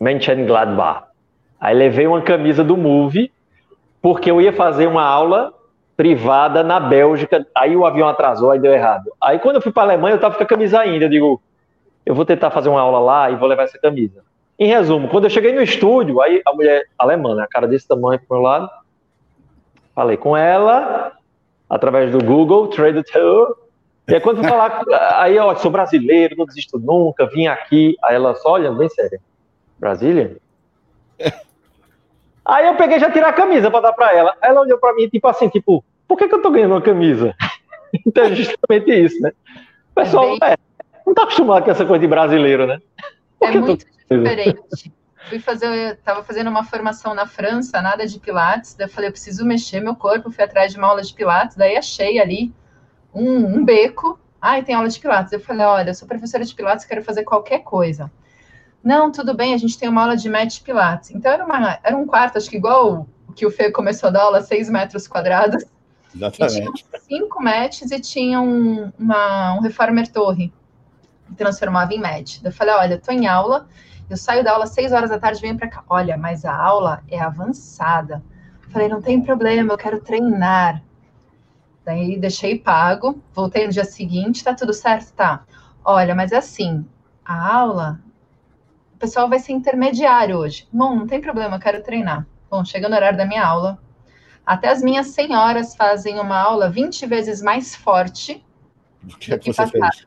Mönchengladbach. 0.00 1.08
Aí 1.60 1.74
levei 1.74 2.06
uma 2.06 2.22
camisa 2.22 2.62
do 2.64 2.76
Move, 2.76 3.30
porque 4.00 4.30
eu 4.30 4.40
ia 4.40 4.52
fazer 4.52 4.86
uma 4.86 5.02
aula 5.02 5.52
privada 5.96 6.62
na 6.62 6.78
Bélgica, 6.78 7.44
aí 7.54 7.76
o 7.76 7.84
avião 7.84 8.08
atrasou, 8.08 8.52
aí 8.52 8.60
deu 8.60 8.72
errado. 8.72 9.12
Aí 9.20 9.38
quando 9.38 9.56
eu 9.56 9.62
fui 9.62 9.72
para 9.72 9.82
a 9.82 9.86
Alemanha, 9.86 10.14
eu 10.14 10.20
tava 10.20 10.36
com 10.36 10.44
a 10.44 10.46
camisa 10.46 10.78
ainda, 10.78 11.06
eu 11.06 11.08
digo, 11.08 11.42
eu 12.06 12.14
vou 12.14 12.24
tentar 12.24 12.50
fazer 12.50 12.68
uma 12.68 12.80
aula 12.80 13.00
lá 13.00 13.30
e 13.30 13.36
vou 13.36 13.48
levar 13.48 13.64
essa 13.64 13.78
camisa. 13.78 14.22
Em 14.58 14.68
resumo, 14.68 15.08
quando 15.08 15.24
eu 15.24 15.30
cheguei 15.30 15.52
no 15.52 15.62
estúdio, 15.62 16.20
aí 16.20 16.40
a 16.46 16.52
mulher 16.52 16.84
alemã, 16.96 17.34
né, 17.34 17.42
a 17.42 17.48
cara 17.48 17.66
desse 17.66 17.86
tamanho 17.86 18.20
pro 18.20 18.36
meu 18.36 18.42
lado, 18.42 18.70
Falei 19.98 20.16
com 20.16 20.36
ela, 20.36 21.10
através 21.68 22.10
do 22.10 22.24
Google 22.24 22.68
Tradutor, 22.68 23.56
E 24.08 24.14
aí 24.14 24.20
quando 24.20 24.38
eu 24.38 24.44
falar, 24.48 24.82
aí 25.20 25.38
ó, 25.38 25.54
sou 25.56 25.70
brasileiro, 25.70 26.36
não 26.36 26.46
desisto 26.46 26.78
nunca, 26.78 27.26
vim 27.26 27.46
aqui. 27.46 27.96
Aí 28.02 28.14
ela 28.14 28.34
só 28.34 28.52
olha, 28.52 28.72
bem 28.72 28.88
séria. 28.88 29.20
Brasília? 29.78 30.36
Aí 32.44 32.66
eu 32.66 32.76
peguei 32.76 32.98
já 32.98 33.10
tirar 33.10 33.28
a 33.28 33.32
camisa 33.34 33.70
para 33.70 33.82
dar 33.82 33.92
para 33.92 34.10
ela. 34.16 34.34
Ela 34.40 34.62
olhou 34.62 34.78
para 34.78 34.94
mim, 34.94 35.06
tipo 35.06 35.28
assim, 35.28 35.50
tipo, 35.50 35.84
por 36.08 36.16
que, 36.16 36.26
que 36.26 36.34
eu 36.34 36.40
tô 36.40 36.50
ganhando 36.50 36.72
uma 36.72 36.80
camisa? 36.80 37.34
então 38.06 38.24
é 38.24 38.34
justamente 38.34 38.90
isso, 38.90 39.20
né? 39.20 39.32
O 39.90 39.94
pessoal 39.94 40.24
é 40.24 40.28
bem... 40.28 40.38
é, 40.52 40.56
não 41.06 41.12
tá 41.12 41.24
acostumado 41.24 41.64
com 41.64 41.70
essa 41.70 41.84
coisa 41.84 42.00
de 42.00 42.06
brasileiro, 42.06 42.66
né? 42.66 42.80
Por 43.38 43.48
é 43.48 43.60
muito 43.60 43.86
diferente. 44.10 44.90
Fui 45.28 45.38
fazer, 45.38 45.96
tava 45.98 46.22
fazendo 46.22 46.48
uma 46.48 46.64
formação 46.64 47.14
na 47.14 47.26
França, 47.26 47.82
nada 47.82 48.06
de 48.06 48.18
pilates, 48.18 48.74
daí 48.74 48.86
eu 48.86 48.90
falei, 48.90 49.08
eu 49.08 49.12
preciso 49.12 49.44
mexer 49.44 49.80
meu 49.80 49.94
corpo, 49.94 50.30
fui 50.30 50.44
atrás 50.44 50.72
de 50.72 50.78
uma 50.78 50.88
aula 50.88 51.02
de 51.02 51.12
pilates, 51.12 51.56
daí 51.56 51.76
achei 51.76 52.20
ali 52.20 52.52
um, 53.12 53.58
um 53.58 53.64
beco, 53.64 54.18
ai, 54.40 54.62
tem 54.62 54.74
aula 54.74 54.88
de 54.88 54.98
pilates. 54.98 55.32
Eu 55.32 55.40
falei, 55.40 55.66
olha, 55.66 55.90
eu 55.90 55.94
sou 55.94 56.06
professora 56.06 56.44
de 56.44 56.54
pilates, 56.54 56.84
quero 56.84 57.02
fazer 57.02 57.24
qualquer 57.24 57.60
coisa. 57.60 58.10
Não, 58.82 59.10
tudo 59.10 59.34
bem, 59.34 59.54
a 59.54 59.58
gente 59.58 59.76
tem 59.76 59.88
uma 59.88 60.02
aula 60.02 60.16
de 60.16 60.28
match 60.28 60.62
pilates. 60.62 61.10
Então 61.10 61.32
era, 61.32 61.44
uma, 61.44 61.78
era 61.82 61.96
um 61.96 62.06
quarto, 62.06 62.38
acho 62.38 62.48
que 62.48 62.56
igual 62.56 63.06
o 63.28 63.32
que 63.32 63.44
o 63.44 63.50
Fê 63.50 63.70
começou 63.70 64.08
a 64.08 64.12
dar 64.12 64.22
aula, 64.22 64.40
seis 64.40 64.70
metros 64.70 65.06
quadrados. 65.06 65.64
Exatamente. 66.14 66.58
E 66.58 66.72
tinha 66.72 67.00
cinco 67.00 67.42
matches 67.42 67.90
e 67.90 68.00
tinha 68.00 68.40
um, 68.40 68.90
uma, 68.98 69.54
um 69.54 69.60
reformer 69.60 70.08
torre 70.10 70.52
que 71.26 71.34
transformava 71.34 71.92
em 71.92 72.00
match. 72.00 72.38
Eu 72.42 72.52
falei, 72.52 72.74
olha, 72.74 72.98
tô 72.98 73.12
em 73.12 73.26
aula, 73.26 73.68
eu 74.08 74.16
saio 74.16 74.42
da 74.42 74.52
aula 74.52 74.64
às 74.64 74.70
seis 74.70 74.92
horas 74.92 75.10
da 75.10 75.18
tarde, 75.18 75.40
venho 75.40 75.56
para 75.56 75.68
cá. 75.68 75.84
Olha, 75.88 76.16
mas 76.16 76.44
a 76.44 76.54
aula 76.54 77.02
é 77.08 77.20
avançada. 77.20 78.22
Falei, 78.70 78.88
não 78.88 79.02
tem 79.02 79.20
problema, 79.22 79.72
eu 79.72 79.78
quero 79.78 80.00
treinar. 80.00 80.82
Daí 81.84 82.18
deixei 82.18 82.58
pago, 82.58 83.22
voltei 83.32 83.66
no 83.66 83.72
dia 83.72 83.84
seguinte, 83.84 84.44
tá 84.44 84.54
tudo 84.54 84.72
certo? 84.72 85.12
Tá. 85.12 85.44
Olha, 85.84 86.14
mas 86.14 86.32
é 86.32 86.36
assim, 86.36 86.86
a 87.24 87.54
aula, 87.56 88.00
o 88.94 88.98
pessoal 88.98 89.28
vai 89.28 89.38
ser 89.38 89.52
intermediário 89.52 90.36
hoje. 90.36 90.68
Bom, 90.72 90.94
não 90.94 91.06
tem 91.06 91.20
problema, 91.20 91.56
eu 91.56 91.60
quero 91.60 91.82
treinar. 91.82 92.26
Bom, 92.50 92.64
chega 92.64 92.88
no 92.88 92.96
horário 92.96 93.16
da 93.16 93.26
minha 93.26 93.44
aula, 93.44 93.78
até 94.44 94.68
as 94.68 94.82
minhas 94.82 95.08
senhoras 95.08 95.76
fazem 95.76 96.18
uma 96.18 96.38
aula 96.38 96.70
20 96.70 97.06
vezes 97.06 97.42
mais 97.42 97.74
forte 97.74 98.44
do 99.02 99.16
que, 99.18 99.30
do 99.30 99.38
que 99.38 99.52
você 99.52 99.66
fez. 99.66 100.06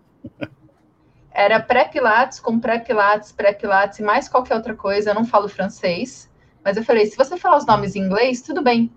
Era 1.33 1.59
pré-pilates, 1.59 2.39
com 2.39 2.59
pré-pilates, 2.59 3.31
pré-pilates 3.31 3.99
e 3.99 4.03
mais 4.03 4.27
qualquer 4.27 4.55
outra 4.55 4.75
coisa. 4.75 5.11
Eu 5.11 5.15
não 5.15 5.25
falo 5.25 5.47
francês, 5.47 6.29
mas 6.63 6.77
eu 6.77 6.83
falei: 6.83 7.05
se 7.05 7.15
você 7.15 7.37
falar 7.37 7.57
os 7.57 7.65
nomes 7.65 7.95
em 7.95 8.01
inglês, 8.01 8.41
tudo 8.41 8.61
bem. 8.61 8.91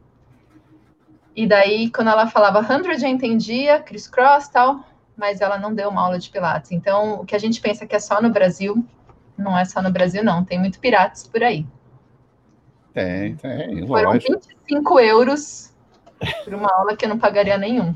E 1.37 1.47
daí, 1.47 1.90
quando 1.90 2.11
ela 2.11 2.27
falava 2.27 2.62
100, 2.62 3.03
eu 3.03 3.09
entendia, 3.09 3.81
criss-cross 3.81 4.49
tal, 4.49 4.85
mas 5.16 5.40
ela 5.40 5.59
não 5.59 5.75
deu 5.75 5.88
uma 5.88 6.03
aula 6.03 6.18
de 6.18 6.31
pilates. 6.31 6.70
Então, 6.70 7.20
o 7.20 7.25
que 7.25 7.35
a 7.35 7.38
gente 7.38 7.61
pensa 7.61 7.87
que 7.87 7.94
é 7.94 7.99
só 7.99 8.23
no 8.23 8.31
Brasil, 8.31 8.85
não 9.37 9.59
é 9.59 9.64
só 9.64 9.83
no 9.83 9.90
Brasil, 9.90 10.23
não. 10.23 10.44
Tem 10.44 10.59
muito 10.59 10.79
pirates 10.79 11.27
por 11.27 11.42
aí. 11.42 11.66
Tem, 12.92 13.35
tem. 13.37 13.87
Foram 13.87 14.12
lógico. 14.12 14.40
25 14.68 15.01
euros 15.01 15.75
por 16.44 16.55
uma 16.55 16.73
aula 16.73 16.97
que 16.97 17.05
eu 17.05 17.09
não 17.09 17.18
pagaria 17.18 17.59
nenhum. 17.59 17.94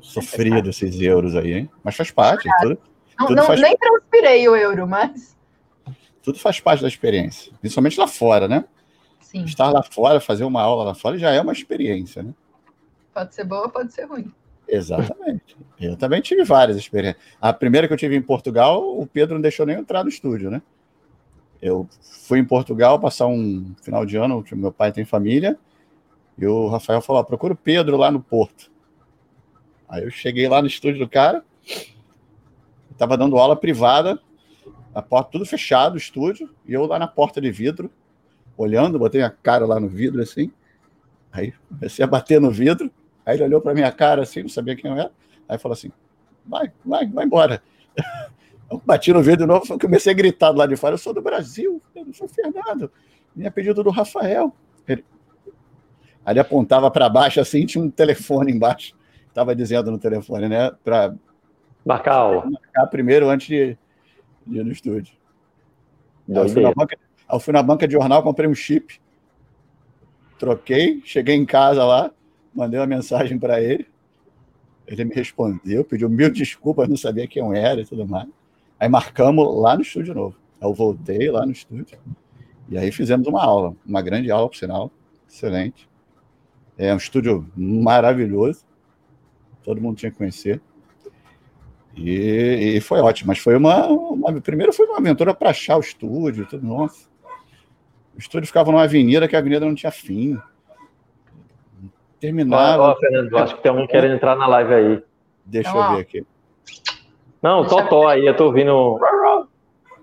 Sofrido 0.00 0.68
esses 0.70 1.00
euros 1.00 1.34
aí, 1.36 1.52
hein? 1.54 1.70
Mas 1.82 1.96
faz 1.96 2.10
parte. 2.10 2.48
Tudo, 2.60 2.78
não, 3.20 3.36
não 3.36 3.44
faz... 3.44 3.60
Nem 3.60 3.76
transpirei 3.76 4.48
o 4.48 4.56
euro, 4.56 4.86
mas. 4.86 5.36
Tudo 6.22 6.38
faz 6.38 6.60
parte 6.60 6.82
da 6.82 6.88
experiência. 6.88 7.52
Principalmente 7.60 7.98
lá 7.98 8.06
fora, 8.06 8.46
né? 8.46 8.64
Sim. 9.20 9.44
Estar 9.44 9.70
lá 9.70 9.82
fora, 9.82 10.20
fazer 10.20 10.44
uma 10.44 10.60
aula 10.60 10.84
lá 10.84 10.94
fora 10.94 11.16
já 11.16 11.30
é 11.30 11.40
uma 11.40 11.52
experiência, 11.52 12.22
né? 12.22 12.34
Pode 13.14 13.34
ser 13.34 13.44
boa, 13.44 13.68
pode 13.68 13.92
ser 13.92 14.04
ruim. 14.04 14.32
Exatamente. 14.66 15.56
Eu 15.80 15.96
também 15.96 16.20
tive 16.20 16.44
várias 16.44 16.76
experiências. 16.76 17.22
A 17.40 17.52
primeira 17.52 17.88
que 17.88 17.92
eu 17.92 17.98
tive 17.98 18.16
em 18.16 18.22
Portugal, 18.22 18.82
o 18.98 19.06
Pedro 19.06 19.34
não 19.34 19.42
deixou 19.42 19.66
nem 19.66 19.76
entrar 19.76 20.04
no 20.04 20.08
estúdio, 20.08 20.50
né? 20.50 20.62
Eu 21.60 21.88
fui 22.26 22.38
em 22.38 22.44
Portugal 22.44 22.98
passar 22.98 23.26
um 23.26 23.74
final 23.82 24.06
de 24.06 24.16
ano, 24.16 24.44
meu 24.52 24.72
pai 24.72 24.92
tem 24.92 25.04
família, 25.04 25.58
e 26.38 26.46
o 26.46 26.68
Rafael 26.68 27.00
falou: 27.00 27.22
procura 27.24 27.52
o 27.52 27.56
Pedro 27.56 27.96
lá 27.96 28.10
no 28.10 28.20
Porto. 28.20 28.70
Aí 29.88 30.04
eu 30.04 30.10
cheguei 30.10 30.48
lá 30.48 30.62
no 30.62 30.68
estúdio 30.68 31.00
do 31.00 31.08
cara, 31.08 31.44
estava 33.00 33.16
dando 33.16 33.38
aula 33.38 33.56
privada, 33.56 34.20
a 34.94 35.00
porta 35.00 35.30
tudo 35.32 35.46
fechado, 35.46 35.94
o 35.94 35.96
estúdio, 35.96 36.50
e 36.66 36.74
eu 36.74 36.84
lá 36.84 36.98
na 36.98 37.06
porta 37.06 37.40
de 37.40 37.50
vidro, 37.50 37.90
olhando, 38.58 38.98
botei 38.98 39.22
a 39.22 39.30
cara 39.30 39.64
lá 39.64 39.80
no 39.80 39.88
vidro 39.88 40.20
assim. 40.20 40.52
Aí 41.32 41.54
comecei 41.66 42.04
a 42.04 42.08
bater 42.08 42.38
no 42.38 42.50
vidro. 42.50 42.90
Aí 43.24 43.36
ele 43.36 43.44
olhou 43.44 43.60
para 43.62 43.72
minha 43.72 43.90
cara 43.90 44.22
assim, 44.22 44.42
não 44.42 44.50
sabia 44.50 44.76
quem 44.76 44.90
eu 44.90 44.98
era. 44.98 45.10
Aí 45.48 45.56
falou 45.56 45.72
assim: 45.72 45.90
vai, 46.44 46.70
vai, 46.84 47.06
vai 47.06 47.24
embora. 47.24 47.62
Eu 48.70 48.80
bati 48.86 49.12
no 49.12 49.20
vidro 49.20 49.38
de 49.38 49.46
novo, 49.46 49.76
comecei 49.80 50.12
a 50.12 50.14
gritar 50.14 50.50
lá 50.50 50.64
de 50.64 50.76
fora: 50.76 50.94
eu 50.94 50.98
sou 50.98 51.12
do 51.12 51.20
Brasil, 51.20 51.82
eu 51.92 52.04
não 52.04 52.12
sou 52.12 52.28
Fernando. 52.28 52.88
Minha 53.34 53.50
pedido 53.50 53.82
do 53.82 53.90
Rafael. 53.90 54.54
Ele... 54.86 55.04
Aí 56.24 56.34
ele 56.34 56.38
apontava 56.38 56.88
para 56.88 57.08
baixo 57.08 57.40
assim, 57.40 57.66
tinha 57.66 57.82
um 57.82 57.90
telefone 57.90 58.52
embaixo. 58.52 58.94
Estava 59.26 59.56
dizendo 59.56 59.90
no 59.90 59.98
telefone, 59.98 60.48
né? 60.48 60.70
Para 60.84 61.12
marcar, 61.84 62.48
marcar 62.50 62.86
primeiro 62.86 63.28
antes 63.28 63.46
de, 63.46 63.76
de 64.46 64.58
ir 64.58 64.64
no 64.64 64.72
estúdio. 64.72 65.14
Eu 66.28 66.48
fui, 66.48 66.62
banca, 66.74 66.98
eu 67.32 67.40
fui, 67.40 67.52
na 67.52 67.62
banca, 67.62 67.88
de 67.88 67.94
jornal, 67.94 68.22
comprei 68.22 68.48
um 68.48 68.54
chip, 68.54 69.00
troquei, 70.38 71.02
cheguei 71.04 71.34
em 71.34 71.44
casa 71.44 71.84
lá, 71.84 72.12
mandei 72.54 72.78
uma 72.78 72.86
mensagem 72.86 73.38
para 73.38 73.60
ele. 73.60 73.86
Ele 74.86 75.04
me 75.04 75.14
respondeu, 75.14 75.84
pediu 75.84 76.08
mil 76.08 76.30
desculpas, 76.30 76.88
não 76.88 76.96
sabia 76.96 77.26
quem 77.26 77.42
eu 77.42 77.52
era 77.52 77.80
e 77.80 77.86
tudo 77.86 78.06
mais. 78.06 78.28
Aí 78.78 78.88
marcamos 78.88 79.46
lá 79.60 79.76
no 79.76 79.82
estúdio 79.82 80.14
novo. 80.14 80.36
Eu 80.60 80.72
voltei 80.72 81.30
lá 81.30 81.44
no 81.44 81.52
estúdio. 81.52 81.98
E 82.68 82.78
aí 82.78 82.90
fizemos 82.90 83.26
uma 83.26 83.42
aula, 83.42 83.74
uma 83.84 84.02
grande 84.02 84.30
aula, 84.30 84.48
por 84.48 84.56
sinal. 84.56 84.90
Excelente. 85.28 85.88
É 86.78 86.92
um 86.92 86.96
estúdio 86.96 87.46
maravilhoso. 87.56 88.64
Todo 89.62 89.80
mundo 89.80 89.96
tinha 89.96 90.10
que 90.10 90.18
conhecer. 90.18 90.60
E, 91.96 92.76
e 92.76 92.80
foi 92.80 93.00
ótimo. 93.00 93.28
Mas 93.28 93.38
foi 93.38 93.56
uma, 93.56 93.86
uma. 93.86 94.40
Primeiro 94.40 94.72
foi 94.72 94.86
uma 94.86 94.98
aventura 94.98 95.34
para 95.34 95.50
achar 95.50 95.76
o 95.76 95.80
estúdio. 95.80 96.46
Tudo, 96.46 96.66
nossa. 96.66 97.08
O 98.14 98.18
estúdio 98.18 98.46
ficava 98.46 98.70
numa 98.70 98.84
avenida 98.84 99.26
que 99.26 99.36
a 99.36 99.38
avenida 99.38 99.64
não 99.64 99.74
tinha 99.74 99.90
fim. 99.90 100.38
Terminava. 102.20 102.82
Ó, 102.82 102.96
Fernando, 102.96 103.36
acho 103.38 103.56
que 103.56 103.62
tem 103.62 103.72
um 103.72 103.86
querendo 103.86 104.14
entrar 104.14 104.36
na 104.36 104.46
live 104.46 104.74
aí. 104.74 105.02
Deixa 105.44 105.70
então, 105.70 105.82
eu 105.82 105.96
ver 105.96 106.00
aqui. 106.02 106.26
Não, 107.42 107.66
Totó 107.66 108.06
aí, 108.08 108.26
eu 108.26 108.36
tô 108.36 108.46
ouvindo. 108.46 108.98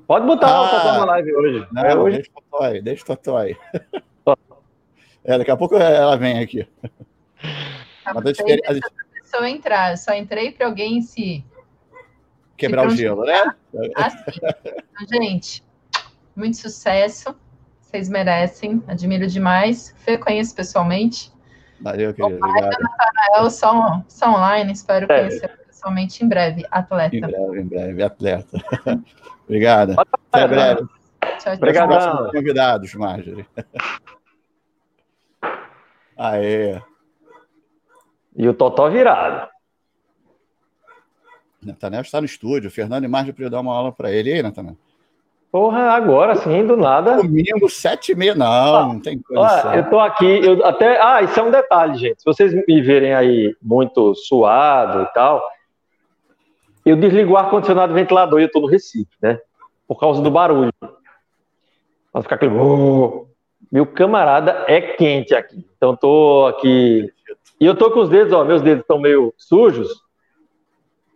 Pode 0.07 0.25
botar 0.25 0.47
ah, 0.47 0.61
o 0.63 0.69
Totó 0.69 0.93
na 0.99 1.05
live 1.05 1.35
hoje. 1.35 1.67
Não, 1.71 1.83
é 1.83 1.95
hoje. 1.95 2.15
deixa 2.17 2.31
o 2.31 2.41
Totó 2.41 2.63
aí, 2.63 2.81
deixa 2.81 3.03
o 3.03 3.05
Totó 3.05 3.37
aí. 3.37 3.57
é, 5.23 5.37
daqui 5.37 5.51
a 5.51 5.57
pouco 5.57 5.75
ela 5.75 6.17
vem 6.17 6.39
aqui. 6.39 6.67
Tá 8.03 8.13
Mas 8.15 8.39
eu 9.33 9.45
entrar, 9.45 9.91
eu 9.91 9.97
só 9.97 10.13
entrei 10.13 10.51
para 10.51 10.65
alguém 10.65 11.01
se. 11.01 11.45
Quebrar 12.57 12.89
se 12.89 12.95
o 12.95 12.97
gelo, 12.97 13.23
né? 13.23 13.55
Assim. 13.95 14.39
Então, 15.01 15.21
gente, 15.21 15.63
muito 16.35 16.57
sucesso. 16.57 17.35
Vocês 17.79 18.09
merecem, 18.09 18.83
admiro 18.87 19.27
demais. 19.27 19.95
Fê, 19.99 20.17
conheço 20.17 20.53
pessoalmente. 20.53 21.31
Valeu, 21.79 22.13
querido. 22.13 22.43
Obrigado. 22.43 22.75
Natanael, 22.81 23.49
só, 23.49 24.03
só 24.07 24.31
online, 24.31 24.73
espero 24.73 25.05
é. 25.05 25.19
conhecer 25.19 25.59
somente 25.71 26.23
em 26.23 26.27
breve, 26.27 26.65
atleta. 26.69 27.15
Em 27.15 27.21
breve, 27.21 27.61
em 27.61 27.65
breve, 27.65 28.03
atleta. 28.03 28.57
Obrigada. 29.45 29.95
Até 30.31 30.47
breve. 30.47 30.85
Tchau, 31.39 31.53
Obrigado. 31.53 32.31
Convidados, 32.31 32.93
Marjorie. 32.95 33.45
Aê. 36.17 36.81
E 38.35 38.49
o 38.49 38.53
Totó 38.53 38.89
virado. 38.89 39.47
Natanel 41.63 42.01
está 42.01 42.19
no 42.19 42.25
estúdio. 42.25 42.69
O 42.69 42.71
Fernando 42.71 43.03
e 43.03 43.07
Marjorie 43.07 43.33
podiam 43.33 43.49
dar 43.49 43.59
uma 43.59 43.75
aula 43.75 43.91
para 43.91 44.11
ele. 44.11 44.29
E 44.29 44.33
aí, 44.33 44.43
Natanel? 44.43 44.75
Porra, 45.51 45.91
agora 45.91 46.35
sim, 46.35 46.65
do 46.65 46.75
nada. 46.75 47.17
Domingo, 47.17 47.69
sete 47.69 48.11
e 48.11 48.15
meia, 48.15 48.35
não, 48.35 48.45
ah, 48.45 48.87
não 48.87 48.99
tem 48.99 49.19
coisa. 49.19 49.75
Eu 49.75 49.89
tô 49.89 49.97
aqui, 49.97 50.25
eu 50.25 50.63
até. 50.65 51.01
Ah, 51.01 51.21
isso 51.21 51.39
é 51.39 51.43
um 51.43 51.49
detalhe, 51.49 51.97
gente. 51.97 52.19
Se 52.19 52.25
vocês 52.25 52.53
me 52.53 52.81
verem 52.81 53.13
aí 53.13 53.55
muito 53.61 54.13
suado 54.13 55.03
e 55.03 55.13
tal, 55.13 55.41
eu 56.85 56.97
desligo 56.97 57.33
o 57.33 57.37
ar-condicionado 57.37 57.93
ventilador 57.93 58.39
e 58.39 58.43
eu 58.43 58.51
tô 58.51 58.59
no 58.59 58.67
Recife, 58.67 59.09
né? 59.21 59.39
Por 59.87 59.97
causa 59.97 60.21
do 60.21 60.29
barulho. 60.29 60.73
Pra 62.11 62.21
ficar 62.21 62.35
aquele. 62.35 62.53
Oh, 62.53 63.27
meu 63.71 63.85
camarada 63.85 64.65
é 64.67 64.81
quente 64.81 65.33
aqui. 65.33 65.65
Então 65.77 65.95
tô 65.95 66.45
aqui. 66.47 67.09
E 67.59 67.65
eu 67.65 67.73
tô 67.73 67.89
com 67.89 68.01
os 68.01 68.09
dedos, 68.09 68.33
ó, 68.33 68.43
meus 68.43 68.61
dedos 68.61 68.81
estão 68.81 68.99
meio 68.99 69.33
sujos. 69.37 70.06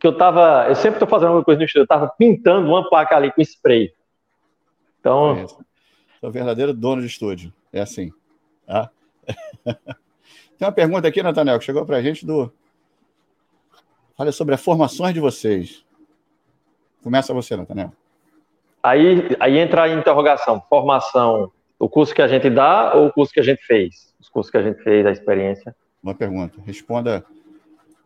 Que 0.02 0.08
eu 0.08 0.18
tava. 0.18 0.66
Eu 0.68 0.76
sempre 0.76 1.00
tô 1.00 1.08
fazendo 1.08 1.28
alguma 1.28 1.46
coisa 1.46 1.60
no 1.60 1.66
estúdio. 1.66 1.84
Eu 1.84 1.88
tava 1.88 2.10
pintando 2.18 2.68
uma 2.68 2.90
placa 2.90 3.16
ali 3.16 3.32
com 3.32 3.42
spray. 3.42 3.94
Então. 5.00 5.38
É 5.38 5.48
Sou 5.48 6.30
o 6.30 6.32
verdadeiro 6.32 6.74
dono 6.74 7.02
de 7.02 7.08
estúdio. 7.08 7.54
É 7.72 7.80
assim. 7.80 8.12
Tá? 8.66 8.90
Tem 10.58 10.68
uma 10.68 10.72
pergunta 10.72 11.08
aqui, 11.08 11.24
Natanel, 11.24 11.58
que 11.58 11.66
chegou 11.66 11.86
pra 11.86 12.02
gente 12.02 12.26
do 12.26 12.52
Fale 14.22 14.32
sobre 14.32 14.54
as 14.54 14.64
formações 14.64 15.16
de 15.16 15.20
vocês. 15.20 15.84
Começa 17.04 17.34
você, 17.34 17.56
Nathaniel. 17.56 17.92
Aí, 18.84 19.36
aí 19.40 19.58
entra 19.58 19.84
a 19.84 19.90
interrogação: 19.90 20.62
formação, 20.70 21.52
o 21.80 21.90
curso 21.90 22.14
que 22.14 22.22
a 22.22 22.28
gente 22.28 22.48
dá 22.50 22.94
ou 22.94 23.08
o 23.08 23.12
curso 23.12 23.34
que 23.34 23.40
a 23.40 23.44
gente 23.44 23.66
fez? 23.66 24.14
Os 24.20 24.30
cursos 24.30 24.52
que 24.52 24.58
a 24.58 24.62
gente 24.62 24.84
fez, 24.84 25.06
a 25.08 25.12
experiência. 25.12 25.76
Uma 26.04 26.14
pergunta. 26.14 26.60
Responda 26.64 27.26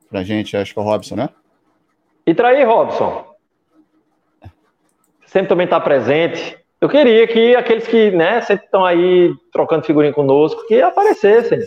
para 0.10 0.22
a 0.22 0.24
gente, 0.24 0.56
acho 0.56 0.74
que 0.74 0.80
é 0.80 0.82
o 0.82 0.86
Robson, 0.86 1.16
né? 1.16 1.30
E 2.26 2.34
trair, 2.34 2.66
Robson. 2.66 3.36
Sempre 5.26 5.50
também 5.50 5.66
está 5.66 5.80
presente. 5.80 6.58
Eu 6.82 6.90
queria 6.90 7.28
que 7.28 7.56
aqueles 7.56 7.88
que 7.88 8.12
né, 8.12 8.42
sempre 8.42 8.66
estão 8.66 8.84
aí 8.84 9.34
trocando 9.52 9.86
figurinha 9.86 10.14
conosco, 10.14 10.66
que 10.68 10.82
aparecessem. 10.82 11.60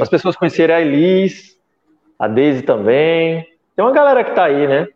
As 0.00 0.08
pessoas 0.08 0.36
conhecerem 0.36 0.74
a 0.74 0.80
Elis, 0.80 1.58
a 2.18 2.28
Deise 2.28 2.62
também. 2.62 3.46
Tem 3.74 3.84
uma 3.84 3.92
galera 3.92 4.22
que 4.22 4.30
está 4.30 4.44
aí, 4.44 4.66
né? 4.66 4.88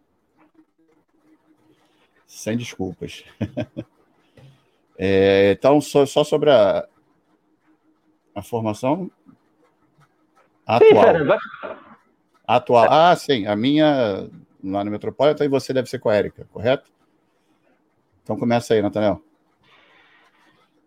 Sem 2.26 2.56
desculpas. 2.56 3.24
é, 4.98 5.52
então, 5.52 5.80
só, 5.80 6.04
só, 6.04 6.24
sobre 6.24 6.50
a, 6.50 6.86
a 8.34 8.42
formação 8.42 9.10
atual. 10.66 10.90
Sim, 10.90 11.00
Fernando, 11.00 11.26
vai... 11.26 11.38
Atual. 12.46 12.86
Ah, 12.90 13.16
sim. 13.16 13.46
A 13.46 13.56
minha 13.56 14.28
lá 14.64 14.82
no 14.82 14.90
Metropolitan 14.90 15.44
e 15.44 15.48
você 15.48 15.72
deve 15.72 15.88
ser 15.88 15.98
com 15.98 16.08
a 16.08 16.14
Érica, 16.14 16.46
correto? 16.52 16.90
Então 18.22 18.36
começa 18.36 18.74
aí, 18.74 18.80
Nathaniel. 18.80 19.20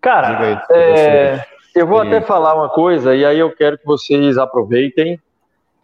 Cara, 0.02 0.40
aí, 0.40 0.60
é, 0.72 1.46
eu 1.76 1.86
vou 1.86 2.00
até 2.00 2.22
falar 2.22 2.56
uma 2.56 2.70
coisa 2.70 3.16
e 3.16 3.26
aí 3.26 3.38
eu 3.38 3.54
quero 3.56 3.78
que 3.78 3.86
vocês 3.86 4.38
aproveitem 4.38 5.20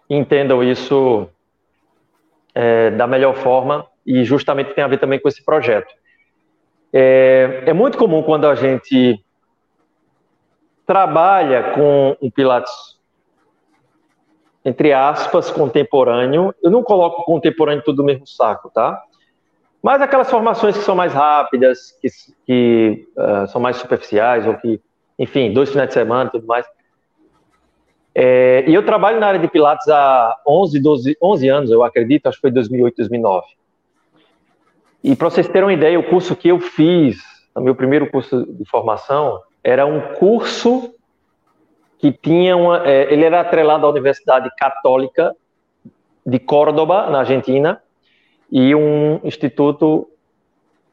entendam 0.09 0.63
isso 0.63 1.29
é, 2.53 2.91
da 2.91 3.07
melhor 3.07 3.35
forma 3.35 3.85
e 4.05 4.23
justamente 4.23 4.73
tem 4.73 4.83
a 4.83 4.87
ver 4.87 4.99
também 4.99 5.19
com 5.19 5.27
esse 5.27 5.43
projeto. 5.43 5.93
É, 6.91 7.63
é 7.65 7.73
muito 7.73 7.97
comum 7.97 8.21
quando 8.21 8.45
a 8.45 8.55
gente 8.55 9.23
trabalha 10.85 11.71
com 11.73 12.17
um 12.21 12.29
Pilates 12.29 12.92
entre 14.65 14.93
aspas, 14.93 15.51
contemporâneo. 15.51 16.53
Eu 16.61 16.71
não 16.71 16.83
coloco 16.83 17.23
contemporâneo 17.23 17.83
tudo 17.83 17.97
no 17.97 18.05
mesmo 18.05 18.25
saco, 18.25 18.69
tá? 18.73 19.01
Mas 19.81 20.01
aquelas 20.01 20.29
formações 20.29 20.77
que 20.77 20.83
são 20.83 20.95
mais 20.95 21.13
rápidas, 21.13 21.97
que, 22.01 22.07
que 22.45 23.07
uh, 23.17 23.47
são 23.47 23.59
mais 23.59 23.75
superficiais, 23.75 24.47
ou 24.47 24.55
que, 24.55 24.79
enfim, 25.19 25.51
dois 25.51 25.69
finais 25.69 25.89
de 25.89 25.93
semana 25.93 26.29
e 26.29 26.31
tudo 26.31 26.47
mais. 26.47 26.65
É, 28.15 28.63
e 28.67 28.73
eu 28.73 28.85
trabalho 28.85 29.19
na 29.19 29.27
área 29.27 29.39
de 29.39 29.47
Pilates 29.47 29.87
há 29.89 30.35
11, 30.47 30.79
12, 30.79 31.17
11 31.21 31.49
anos, 31.49 31.71
eu 31.71 31.83
acredito, 31.83 32.27
acho 32.27 32.37
que 32.37 32.41
foi 32.41 32.51
2008, 32.51 32.95
2009. 32.95 33.45
E 35.03 35.15
para 35.15 35.29
vocês 35.29 35.47
terem 35.47 35.63
uma 35.63 35.73
ideia, 35.73 35.99
o 35.99 36.07
curso 36.09 36.35
que 36.35 36.47
eu 36.47 36.59
fiz, 36.59 37.17
o 37.53 37.59
meu 37.59 37.75
primeiro 37.75 38.09
curso 38.09 38.45
de 38.45 38.63
formação, 38.69 39.41
era 39.63 39.85
um 39.85 39.99
curso 40.13 40.92
que 42.03 42.11
tinha 42.11 42.57
uma, 42.57 42.85
é, 42.85 43.13
ele 43.13 43.23
era 43.23 43.39
atrelado 43.39 43.85
à 43.85 43.89
Universidade 43.89 44.51
Católica 44.57 45.33
de 46.25 46.37
Córdoba, 46.37 47.09
na 47.09 47.19
Argentina, 47.19 47.81
e 48.51 48.75
um 48.75 49.21
instituto 49.23 50.09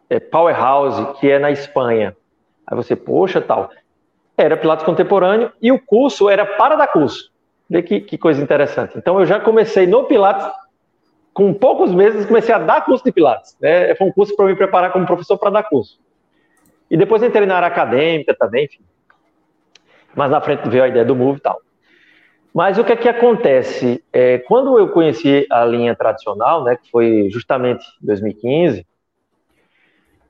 é, 0.08 0.20
Powerhouse, 0.20 1.18
que 1.18 1.28
é 1.28 1.36
na 1.40 1.50
Espanha. 1.50 2.16
Aí 2.64 2.76
você, 2.76 2.94
poxa, 2.94 3.40
tal. 3.40 3.70
Era 4.38 4.56
Pilates 4.56 4.84
contemporâneo 4.84 5.50
e 5.60 5.72
o 5.72 5.84
curso 5.84 6.30
era 6.30 6.46
para 6.46 6.76
dar 6.76 6.86
curso. 6.86 7.32
Vê 7.68 7.82
que, 7.82 8.02
que 8.02 8.16
coisa 8.16 8.40
interessante. 8.40 8.96
Então 8.96 9.18
eu 9.18 9.26
já 9.26 9.40
comecei 9.40 9.88
no 9.88 10.04
Pilates, 10.04 10.46
com 11.34 11.52
poucos 11.52 11.92
meses, 11.92 12.24
comecei 12.24 12.54
a 12.54 12.58
dar 12.60 12.84
curso 12.84 13.02
de 13.02 13.10
Pilates. 13.10 13.56
Né? 13.60 13.96
Foi 13.96 14.06
um 14.06 14.12
curso 14.12 14.36
para 14.36 14.46
me 14.46 14.54
preparar 14.54 14.92
como 14.92 15.04
professor 15.06 15.36
para 15.36 15.50
dar 15.50 15.64
curso. 15.64 15.98
E 16.88 16.96
depois 16.96 17.20
entrei 17.20 17.46
na 17.46 17.56
área 17.56 17.66
acadêmica 17.66 18.32
também, 18.32 18.66
enfim. 18.66 18.84
Mais 20.14 20.30
na 20.30 20.40
frente 20.40 20.68
veio 20.68 20.84
a 20.84 20.88
ideia 20.88 21.04
do 21.04 21.14
Move 21.14 21.38
e 21.38 21.42
tal. 21.42 21.60
Mas 22.52 22.78
o 22.78 22.84
que 22.84 22.92
é 22.92 22.96
que 22.96 23.08
acontece? 23.08 24.02
É, 24.12 24.38
quando 24.38 24.76
eu 24.78 24.88
conheci 24.88 25.46
a 25.50 25.64
linha 25.64 25.94
tradicional, 25.94 26.64
né, 26.64 26.76
que 26.76 26.90
foi 26.90 27.28
justamente 27.30 27.84
em 28.02 28.06
2015, 28.06 28.86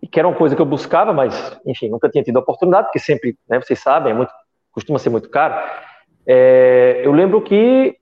e 0.03 0.07
que 0.07 0.19
era 0.19 0.29
uma 0.29 0.37
coisa 0.37 0.55
que 0.55 0.61
eu 0.61 0.67
buscava, 0.67 1.13
mas, 1.13 1.59
enfim, 1.65 1.89
nunca 1.89 2.09
tinha 2.09 2.23
tido 2.23 2.37
a 2.37 2.41
oportunidade, 2.41 2.87
porque 2.87 2.99
sempre, 2.99 3.37
né, 3.49 3.61
vocês 3.61 3.79
sabem, 3.79 4.13
é 4.13 4.15
muito, 4.15 4.33
costuma 4.71 4.99
ser 4.99 5.11
muito 5.11 5.31
caro. 5.31 5.55
É, 6.27 7.01
eu 7.03 7.13
lembro 7.13 7.41
que 7.41 7.97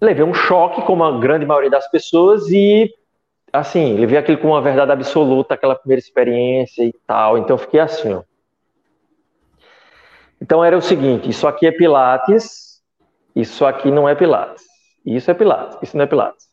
levei 0.00 0.24
um 0.24 0.34
choque, 0.34 0.82
como 0.82 1.02
a 1.04 1.18
grande 1.18 1.46
maioria 1.46 1.70
das 1.70 1.90
pessoas, 1.90 2.50
e, 2.50 2.90
assim, 3.50 3.96
levei 3.96 4.18
aquilo 4.18 4.38
com 4.38 4.48
uma 4.48 4.60
verdade 4.60 4.92
absoluta, 4.92 5.54
aquela 5.54 5.74
primeira 5.74 6.00
experiência 6.00 6.84
e 6.84 6.92
tal. 7.06 7.38
Então, 7.38 7.54
eu 7.54 7.58
fiquei 7.58 7.80
assim, 7.80 8.12
ó 8.12 8.22
então 10.40 10.64
era 10.64 10.76
o 10.76 10.82
seguinte: 10.82 11.28
isso 11.28 11.46
aqui 11.46 11.66
é 11.66 11.72
Pilates, 11.72 12.82
isso 13.34 13.64
aqui 13.64 13.90
não 13.90 14.08
é 14.08 14.14
Pilates. 14.14 14.64
Isso 15.04 15.30
é 15.30 15.34
Pilates, 15.34 15.78
isso 15.82 15.96
não 15.96 16.04
é 16.04 16.06
Pilates. 16.06 16.46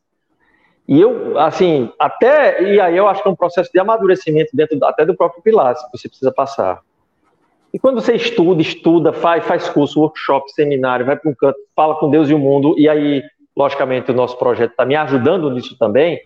E 0.87 0.99
eu, 0.99 1.39
assim, 1.39 1.91
até. 1.97 2.61
E 2.61 2.79
aí 2.79 2.95
eu 2.95 3.07
acho 3.07 3.21
que 3.21 3.27
é 3.27 3.31
um 3.31 3.35
processo 3.35 3.71
de 3.71 3.79
amadurecimento 3.79 4.55
dentro 4.55 4.77
até 4.85 5.05
do 5.05 5.15
próprio 5.15 5.41
Pilates 5.41 5.83
que 5.83 5.97
você 5.97 6.07
precisa 6.07 6.31
passar. 6.31 6.81
E 7.73 7.79
quando 7.79 7.99
você 7.99 8.13
estuda, 8.13 8.61
estuda, 8.61 9.11
faz, 9.11 9.43
faz 9.45 9.67
curso, 9.67 9.99
workshop, 9.99 10.51
seminário, 10.51 11.05
vai 11.05 11.15
para 11.15 11.31
um 11.31 11.33
canto, 11.33 11.57
fala 11.75 11.95
com 11.95 12.09
Deus 12.09 12.29
e 12.29 12.33
o 12.33 12.37
mundo, 12.37 12.75
e 12.77 12.87
aí, 12.87 13.23
logicamente, 13.57 14.11
o 14.11 14.13
nosso 14.13 14.37
projeto 14.37 14.71
está 14.71 14.85
me 14.85 14.95
ajudando 14.95 15.49
nisso 15.49 15.75
também, 15.79 16.21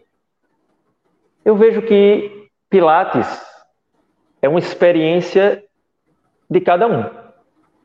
eu 1.46 1.56
vejo 1.56 1.82
que 1.84 2.50
Pilates 2.70 3.42
é 4.42 4.50
uma 4.50 4.60
experiência 4.60 5.64
de 6.50 6.60
cada 6.60 6.86
um. 6.86 7.27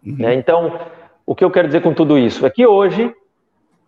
Uhum. 0.05 0.17
Né? 0.19 0.35
Então, 0.35 0.81
o 1.25 1.35
que 1.35 1.45
eu 1.45 1.51
quero 1.51 1.69
dizer 1.69 1.83
com 1.83 1.95
tudo 1.95 2.19
isso 2.19 2.45
é 2.45 2.51
que 2.51 2.67
hoje 2.67 3.15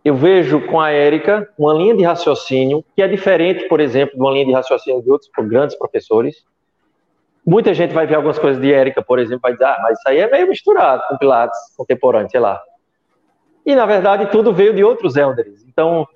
eu 0.05 0.15
vejo 0.15 0.61
com 0.67 0.81
a 0.81 0.91
Érica 0.91 1.49
uma 1.59 1.73
linha 1.73 1.97
de 1.97 2.03
raciocínio 2.03 2.85
que 2.95 3.03
é 3.03 3.09
diferente, 3.09 3.67
por 3.69 3.81
exemplo, 3.81 4.15
de 4.15 4.21
uma 4.21 4.31
linha 4.31 4.45
de 4.45 4.53
raciocínio 4.53 5.03
de 5.03 5.11
outros 5.11 5.31
grandes 5.49 5.77
professores. 5.77 6.45
Muita 7.45 7.73
gente 7.75 7.95
vai 7.95 8.07
ver 8.07 8.15
algumas 8.15 8.39
coisas 8.39 8.61
de 8.61 8.73
Érica, 8.73 9.03
por 9.03 9.19
exemplo, 9.19 9.41
vai 9.43 9.53
dizer, 9.53 9.65
ah, 9.65 9.79
mas 9.83 9.99
isso 9.99 10.09
aí 10.09 10.19
é 10.19 10.31
meio 10.31 10.49
misturado 10.49 11.03
com 11.09 11.17
Pilates 11.17 11.59
contemporâneo, 11.77 12.31
sei 12.31 12.41
lá. 12.41 12.63
E, 13.65 13.75
na 13.75 13.87
verdade, 13.87 14.27
tudo 14.31 14.53
veio 14.53 14.75
de 14.75 14.85
outros 14.85 15.17
elders. 15.17 15.65
Então, 15.67 16.07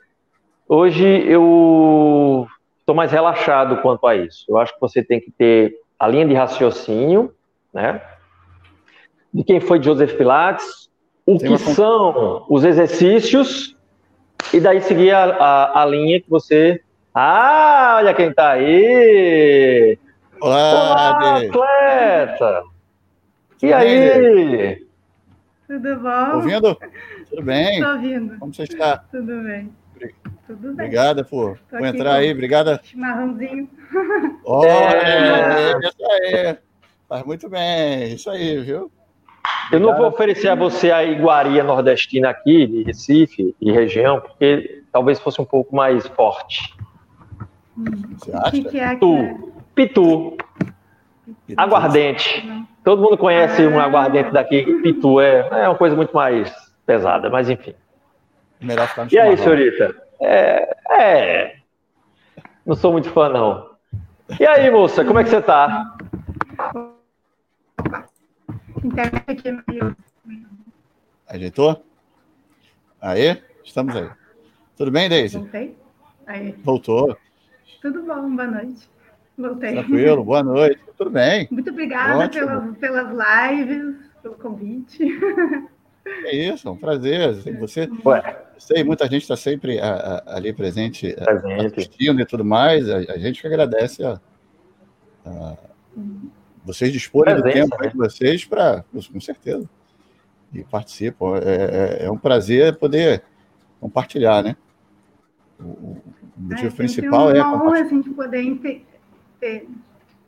hoje 0.69 1.07
eu 1.27 2.47
estou 2.79 2.95
mais 2.95 3.11
relaxado 3.11 3.79
quanto 3.79 4.07
a 4.07 4.15
isso. 4.15 4.45
Eu 4.49 4.59
acho 4.59 4.75
que 4.75 4.81
você 4.81 5.03
tem 5.03 5.19
que 5.19 5.31
ter 5.31 5.75
a 5.99 6.07
linha 6.07 6.27
de 6.27 6.35
raciocínio, 6.35 7.35
né? 7.73 8.03
De 9.39 9.45
quem 9.45 9.61
foi 9.61 9.81
Joseph 9.81 10.15
Pilates, 10.15 10.91
o 11.25 11.39
Tem 11.39 11.57
que 11.57 11.63
uma... 11.63 11.75
são 11.75 12.45
os 12.49 12.65
exercícios, 12.65 13.77
e 14.53 14.59
daí 14.59 14.81
seguir 14.81 15.13
a, 15.13 15.25
a, 15.25 15.83
a, 15.83 15.87
linha 15.87 16.21
que 16.21 16.29
você. 16.29 16.83
Ah, 17.15 17.99
olha 17.99 18.15
quem 18.15 18.31
está 18.31 18.53
aí! 18.53 19.97
Olá, 20.41 20.73
Olá 20.73 21.37
atleta! 21.39 22.65
E 23.63 23.73
aí? 23.73 24.85
Tudo 25.69 25.97
bom? 26.01 26.37
Ouvindo? 26.37 26.77
Tudo 27.31 27.43
bem? 27.43 27.75
Estou 27.75 27.93
ouvindo. 27.93 28.39
Como 28.39 28.55
você 28.55 28.63
está? 28.65 28.99
Tudo 29.13 29.43
bem. 29.43 29.73
Tudo 30.49 30.75
bem. 30.75 30.87
Obrigada 30.87 31.23
por, 31.23 31.59
por 31.71 31.85
entrar 31.85 32.15
aí, 32.15 32.33
obrigada. 32.33 32.81
Chimarrãozinho. 32.83 33.71
Olha, 34.45 34.69
é. 34.69 35.79
isso 35.79 36.11
aí. 36.11 36.57
Faz 37.09 37.25
muito 37.25 37.49
bem, 37.49 38.15
isso 38.15 38.31
aí, 38.31 38.61
viu? 38.63 38.91
Eu 39.71 39.81
não 39.81 39.97
vou 39.97 40.07
oferecer 40.07 40.49
a 40.49 40.55
você 40.55 40.91
a 40.91 41.05
iguaria 41.05 41.63
nordestina 41.63 42.31
aqui, 42.31 42.67
de 42.67 42.83
Recife 42.83 43.55
e 43.61 43.71
região, 43.71 44.21
porque 44.21 44.83
talvez 44.93 45.21
fosse 45.21 45.41
um 45.41 45.45
pouco 45.45 45.77
mais 45.77 46.07
forte. 46.09 46.75
Você 48.17 48.33
acha? 48.35 48.51
Que 48.51 48.65
que 48.65 48.81
é 48.81 48.95
Pitu. 48.95 49.17
É? 49.17 49.37
Pitu. 49.75 50.37
Pitu. 51.47 51.61
Aguardente. 51.61 52.67
Todo 52.83 53.03
mundo 53.03 53.19
conhece 53.19 53.67
um 53.67 53.79
aguardente 53.79 54.33
daqui. 54.33 54.65
Pitu 54.83 55.21
é, 55.21 55.47
é 55.51 55.69
uma 55.69 55.77
coisa 55.77 55.95
muito 55.95 56.15
mais 56.15 56.53
pesada, 56.87 57.29
mas 57.29 57.51
enfim. 57.51 57.75
Melhor 58.61 58.89
ficar 58.89 59.05
no 59.05 59.13
E 59.13 59.19
aí, 59.19 59.37
senhorita? 59.37 59.95
É, 60.21 60.77
é. 60.91 61.57
Não 62.67 62.75
sou 62.75 62.93
muito 62.93 63.11
fã, 63.11 63.29
não. 63.29 63.69
E 64.41 64.47
aí, 64.47 64.71
moça, 64.71 65.05
como 65.05 65.19
é 65.19 65.25
que 65.25 65.31
você 65.31 65.41
tá? 65.41 65.97
Internet 68.85 69.25
aqui 69.27 69.49
é 69.49 69.63
meio. 69.67 69.97
Ajeitou? 71.27 71.85
Aí, 73.01 73.43
estamos 73.65 73.95
aí. 73.95 74.09
Tudo 74.77 74.91
bem, 74.91 75.09
Deise? 75.09 75.39
Voltei? 75.39 75.77
Aí. 76.27 76.53
Voltou. 76.65 77.17
Tudo 77.81 78.03
bom, 78.03 78.35
boa 78.35 78.49
noite. 78.49 78.89
Voltei. 79.37 79.73
Tranquilo, 79.73 80.25
boa 80.25 80.43
noite. 80.43 80.81
Tudo 80.97 81.11
bem. 81.11 81.49
Muito 81.51 81.71
obrigada 81.71 82.29
pela, 82.29 82.61
pelas 82.75 83.09
lives, 83.09 83.97
pelo 84.23 84.35
convite. 84.35 84.99
É 86.25 86.35
isso, 86.35 86.67
é 86.67 86.71
um 86.71 86.77
prazer. 86.77 87.35
Você, 87.59 87.89
sei, 88.59 88.83
muita 88.83 89.05
gente 89.05 89.23
está 89.23 89.37
sempre 89.37 89.79
a, 89.79 89.93
a, 90.27 90.37
ali 90.37 90.53
presente, 90.53 91.15
presente, 91.15 91.67
assistindo 91.67 92.21
e 92.21 92.27
tudo 92.27 92.45
mais. 92.45 92.89
A, 92.89 92.97
a 92.97 93.19
gente 93.19 93.41
que 93.41 93.47
agradece 93.47 94.05
a, 94.05 94.21
vocês 96.65 96.93
disporem 96.93 97.35
do 97.35 97.43
tempo 97.43 97.77
né? 97.81 97.89
de 97.89 97.97
vocês 97.97 98.45
para, 98.45 98.85
com 98.93 99.21
certeza, 99.21 99.69
e 100.53 100.63
participam. 100.65 101.37
É, 101.37 102.03
é, 102.03 102.07
é, 102.07 102.11
um 102.11 102.19
prazer 102.19 102.77
poder 102.77 103.23
compartilhar, 103.81 104.43
né? 104.43 104.57
O, 105.59 105.65
o 105.65 106.03
motivo 106.37 106.69
é, 106.69 106.77
principal 106.77 107.31
é. 107.31 107.43
Uma 107.43 107.65
honra 107.65 107.81
assim, 107.83 108.01
de 108.01 108.11
poder 108.11 108.59
ter, 108.59 108.87
ter, 109.41 109.69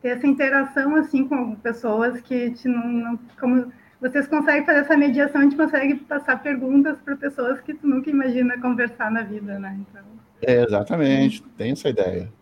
ter, 0.03 0.09
essa 0.09 0.27
interação 0.27 0.97
assim 0.97 1.27
com 1.27 1.55
pessoas 1.57 2.21
que 2.21 2.51
te 2.51 2.69
não, 2.69 2.87
não 2.87 3.19
como 3.39 3.73
vocês 4.01 4.27
conseguem 4.27 4.65
fazer 4.65 4.81
essa 4.81 4.97
mediação, 4.97 5.43
a 5.43 5.45
gente 5.45 5.57
consegue 5.57 5.95
passar 5.97 6.43
perguntas 6.43 6.99
para 7.05 7.17
pessoas 7.17 7.61
que 7.61 7.75
tu 7.75 7.87
nunca 7.87 8.09
imagina 8.09 8.59
conversar 8.59 9.11
na 9.11 9.23
vida, 9.23 9.59
né? 9.59 9.79
Então... 9.79 10.03
É, 10.43 10.63
exatamente, 10.63 11.43
tem 11.57 11.73
essa 11.73 11.91
ideia. 11.91 12.33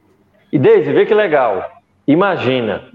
E 0.52 0.58
Deise, 0.58 0.92
vê 0.92 1.04
que 1.04 1.12
legal. 1.12 1.82
Imagina, 2.06 2.88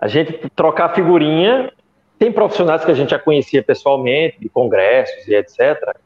a 0.00 0.08
gente 0.08 0.50
trocar 0.54 0.94
figurinha, 0.94 1.72
tem 2.18 2.32
profissionais 2.32 2.84
que 2.84 2.90
a 2.90 2.94
gente 2.94 3.10
já 3.10 3.18
conhecia 3.18 3.62
pessoalmente, 3.62 4.38
de 4.40 4.48
congressos 4.48 5.26
e 5.28 5.34
etc. 5.34 5.96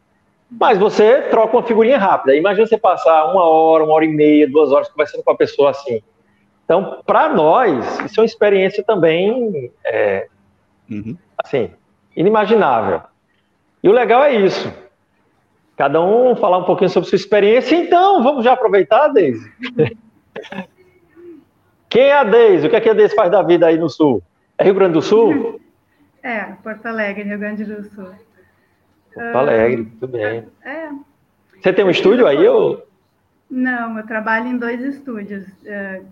Mas 0.51 0.79
você 0.79 1.23
troca 1.23 1.57
uma 1.57 1.63
figurinha 1.63 1.99
rápida. 1.99 2.35
Imagina 2.35 2.67
você 2.67 2.79
passar 2.79 3.33
uma 3.33 3.45
hora, 3.45 3.85
uma 3.85 3.95
hora 3.95 4.05
e 4.05 4.09
meia, 4.09 4.49
duas 4.49 4.73
horas 4.73 4.89
conversando 4.89 5.23
com 5.23 5.31
a 5.31 5.37
pessoa 5.37 5.71
assim. 5.71 6.03
Então, 6.65 7.01
para 7.05 7.29
nós, 7.29 8.01
isso 8.01 8.21
é 8.21 8.23
uma 8.23 8.27
experiência 8.27 8.83
também 8.83 9.73
é, 9.85 10.27
uhum 10.91 11.17
assim, 11.45 11.71
inimaginável. 12.15 13.03
E 13.83 13.89
o 13.89 13.93
legal 13.93 14.23
é 14.23 14.35
isso. 14.35 14.73
Cada 15.77 16.01
um 16.03 16.37
falar 16.37 16.59
um 16.59 16.65
pouquinho 16.65 16.91
sobre 16.91 17.09
sua 17.09 17.17
experiência. 17.17 17.75
Então, 17.75 18.23
vamos 18.23 18.45
já 18.45 18.53
aproveitar, 18.53 19.09
Deise. 19.09 19.51
Quem 21.91 22.05
é 22.05 22.17
a 22.17 22.25
Deise? 22.25 22.67
O 22.67 22.71
que, 22.71 22.77
é 22.77 22.81
que 22.81 22.89
a 22.89 22.95
Deise 22.95 23.15
faz 23.15 23.31
da 23.31 23.43
vida 23.43 23.67
aí 23.67 23.77
no 23.77 23.91
Sul? 23.91 24.23
É 24.57 24.65
Rio 24.65 24.75
Grande 24.75 24.95
do 24.95 25.03
Sul? 25.03 25.61
É, 26.23 26.53
Porto 26.63 26.85
Alegre, 26.85 27.23
Rio 27.23 27.39
Grande 27.39 27.65
do 27.65 27.83
Sul. 27.83 28.11
Porto 29.15 29.37
Alegre, 29.39 29.91
tudo 29.99 30.13
bem. 30.13 30.47
É. 30.63 30.91
Você 31.59 31.73
tem 31.73 31.83
um 31.83 31.89
estúdio 31.89 32.27
aí? 32.27 32.47
Ou... 32.47 32.87
Não, 33.51 33.97
eu 33.97 34.07
trabalho 34.07 34.49
em 34.49 34.59
dois 34.59 34.83
estúdios. 34.83 35.47
É, 35.65 36.03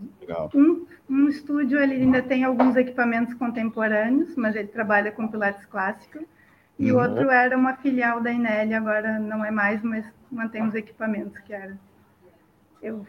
um, 0.54 0.86
um 1.10 1.28
estúdio 1.28 1.78
ele 1.78 1.96
ainda 1.96 2.22
tem 2.22 2.42
alguns 2.42 2.74
equipamentos 2.74 3.34
contemporâneos, 3.34 4.34
mas 4.34 4.56
ele 4.56 4.68
trabalha 4.68 5.12
com 5.12 5.28
pilates 5.28 5.66
clássico. 5.66 6.20
E 6.78 6.90
uhum. 6.90 6.98
o 6.98 7.02
outro 7.02 7.30
era 7.30 7.56
uma 7.56 7.76
filial 7.76 8.20
da 8.20 8.32
Inel, 8.32 8.78
agora 8.78 9.18
não 9.18 9.44
é 9.44 9.50
mais, 9.50 9.82
mas 9.82 10.04
mantém 10.30 10.66
os 10.66 10.74
equipamentos 10.74 11.38
que 11.40 11.52
era. 11.52 11.76
Eu, 12.82 13.06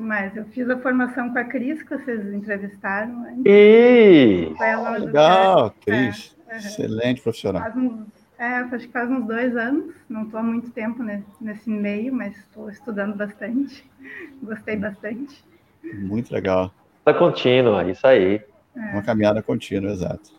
que 0.00 0.06
mais? 0.06 0.34
Eu 0.34 0.46
fiz 0.46 0.68
a 0.68 0.78
formação 0.78 1.30
com 1.30 1.38
a 1.38 1.44
Cris, 1.44 1.82
que 1.82 1.96
vocês 1.96 2.32
entrevistaram. 2.32 3.26
E... 3.44 4.52
Legal, 4.98 5.74
Cris. 5.84 6.36
É, 6.48 6.56
Excelente 6.56 7.20
profissional. 7.20 7.62
Faz 7.62 7.76
uns 7.76 8.06
é, 8.38 8.46
acho 8.46 8.86
que 8.86 8.92
faz 8.92 9.10
uns 9.10 9.26
dois 9.26 9.54
anos, 9.54 9.94
não 10.08 10.22
estou 10.22 10.40
há 10.40 10.42
muito 10.42 10.70
tempo 10.70 11.02
nesse 11.38 11.68
meio, 11.68 12.14
mas 12.14 12.34
estou 12.38 12.70
estudando 12.70 13.14
bastante. 13.14 13.84
Gostei 14.42 14.76
bastante. 14.76 15.44
Muito 15.84 16.32
legal. 16.32 16.72
Tá 17.04 17.12
contínua, 17.12 17.84
isso 17.84 18.06
aí. 18.06 18.42
É. 18.74 18.92
Uma 18.92 19.02
caminhada 19.02 19.42
contínua, 19.42 19.92
exato. 19.92 20.32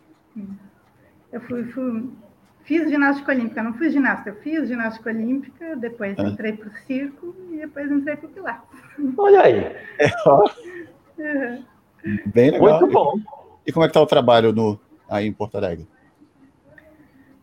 Eu 1.31 1.41
fui, 1.41 1.63
fui, 1.65 2.09
fiz 2.63 2.89
ginástica 2.89 3.31
olímpica, 3.31 3.61
não 3.61 3.75
fui 3.75 3.91
ginasta, 3.91 4.29
eu 4.29 4.35
fiz 4.37 4.67
ginástica 4.67 5.11
olímpica, 5.11 5.75
depois 5.75 6.17
é. 6.17 6.23
entrei 6.23 6.53
para 6.53 6.69
o 6.69 6.73
circo 6.87 7.35
depois 7.61 7.91
entrei 7.91 8.15
para 8.15 8.27
o 8.27 8.31
pilates. 8.31 8.79
Olha 9.17 9.41
aí. 9.41 9.59
É, 9.99 10.11
ó. 10.25 10.45
Uhum. 11.17 11.63
Bem 12.25 12.51
legal. 12.51 12.79
Muito 12.79 12.93
bom. 12.93 13.13
E 13.65 13.71
como 13.71 13.85
é 13.85 13.87
que 13.87 13.91
está 13.91 14.01
o 14.01 14.07
trabalho 14.07 14.51
no, 14.51 14.79
aí 15.09 15.27
em 15.27 15.33
Porto 15.33 15.57
Alegre? 15.57 15.87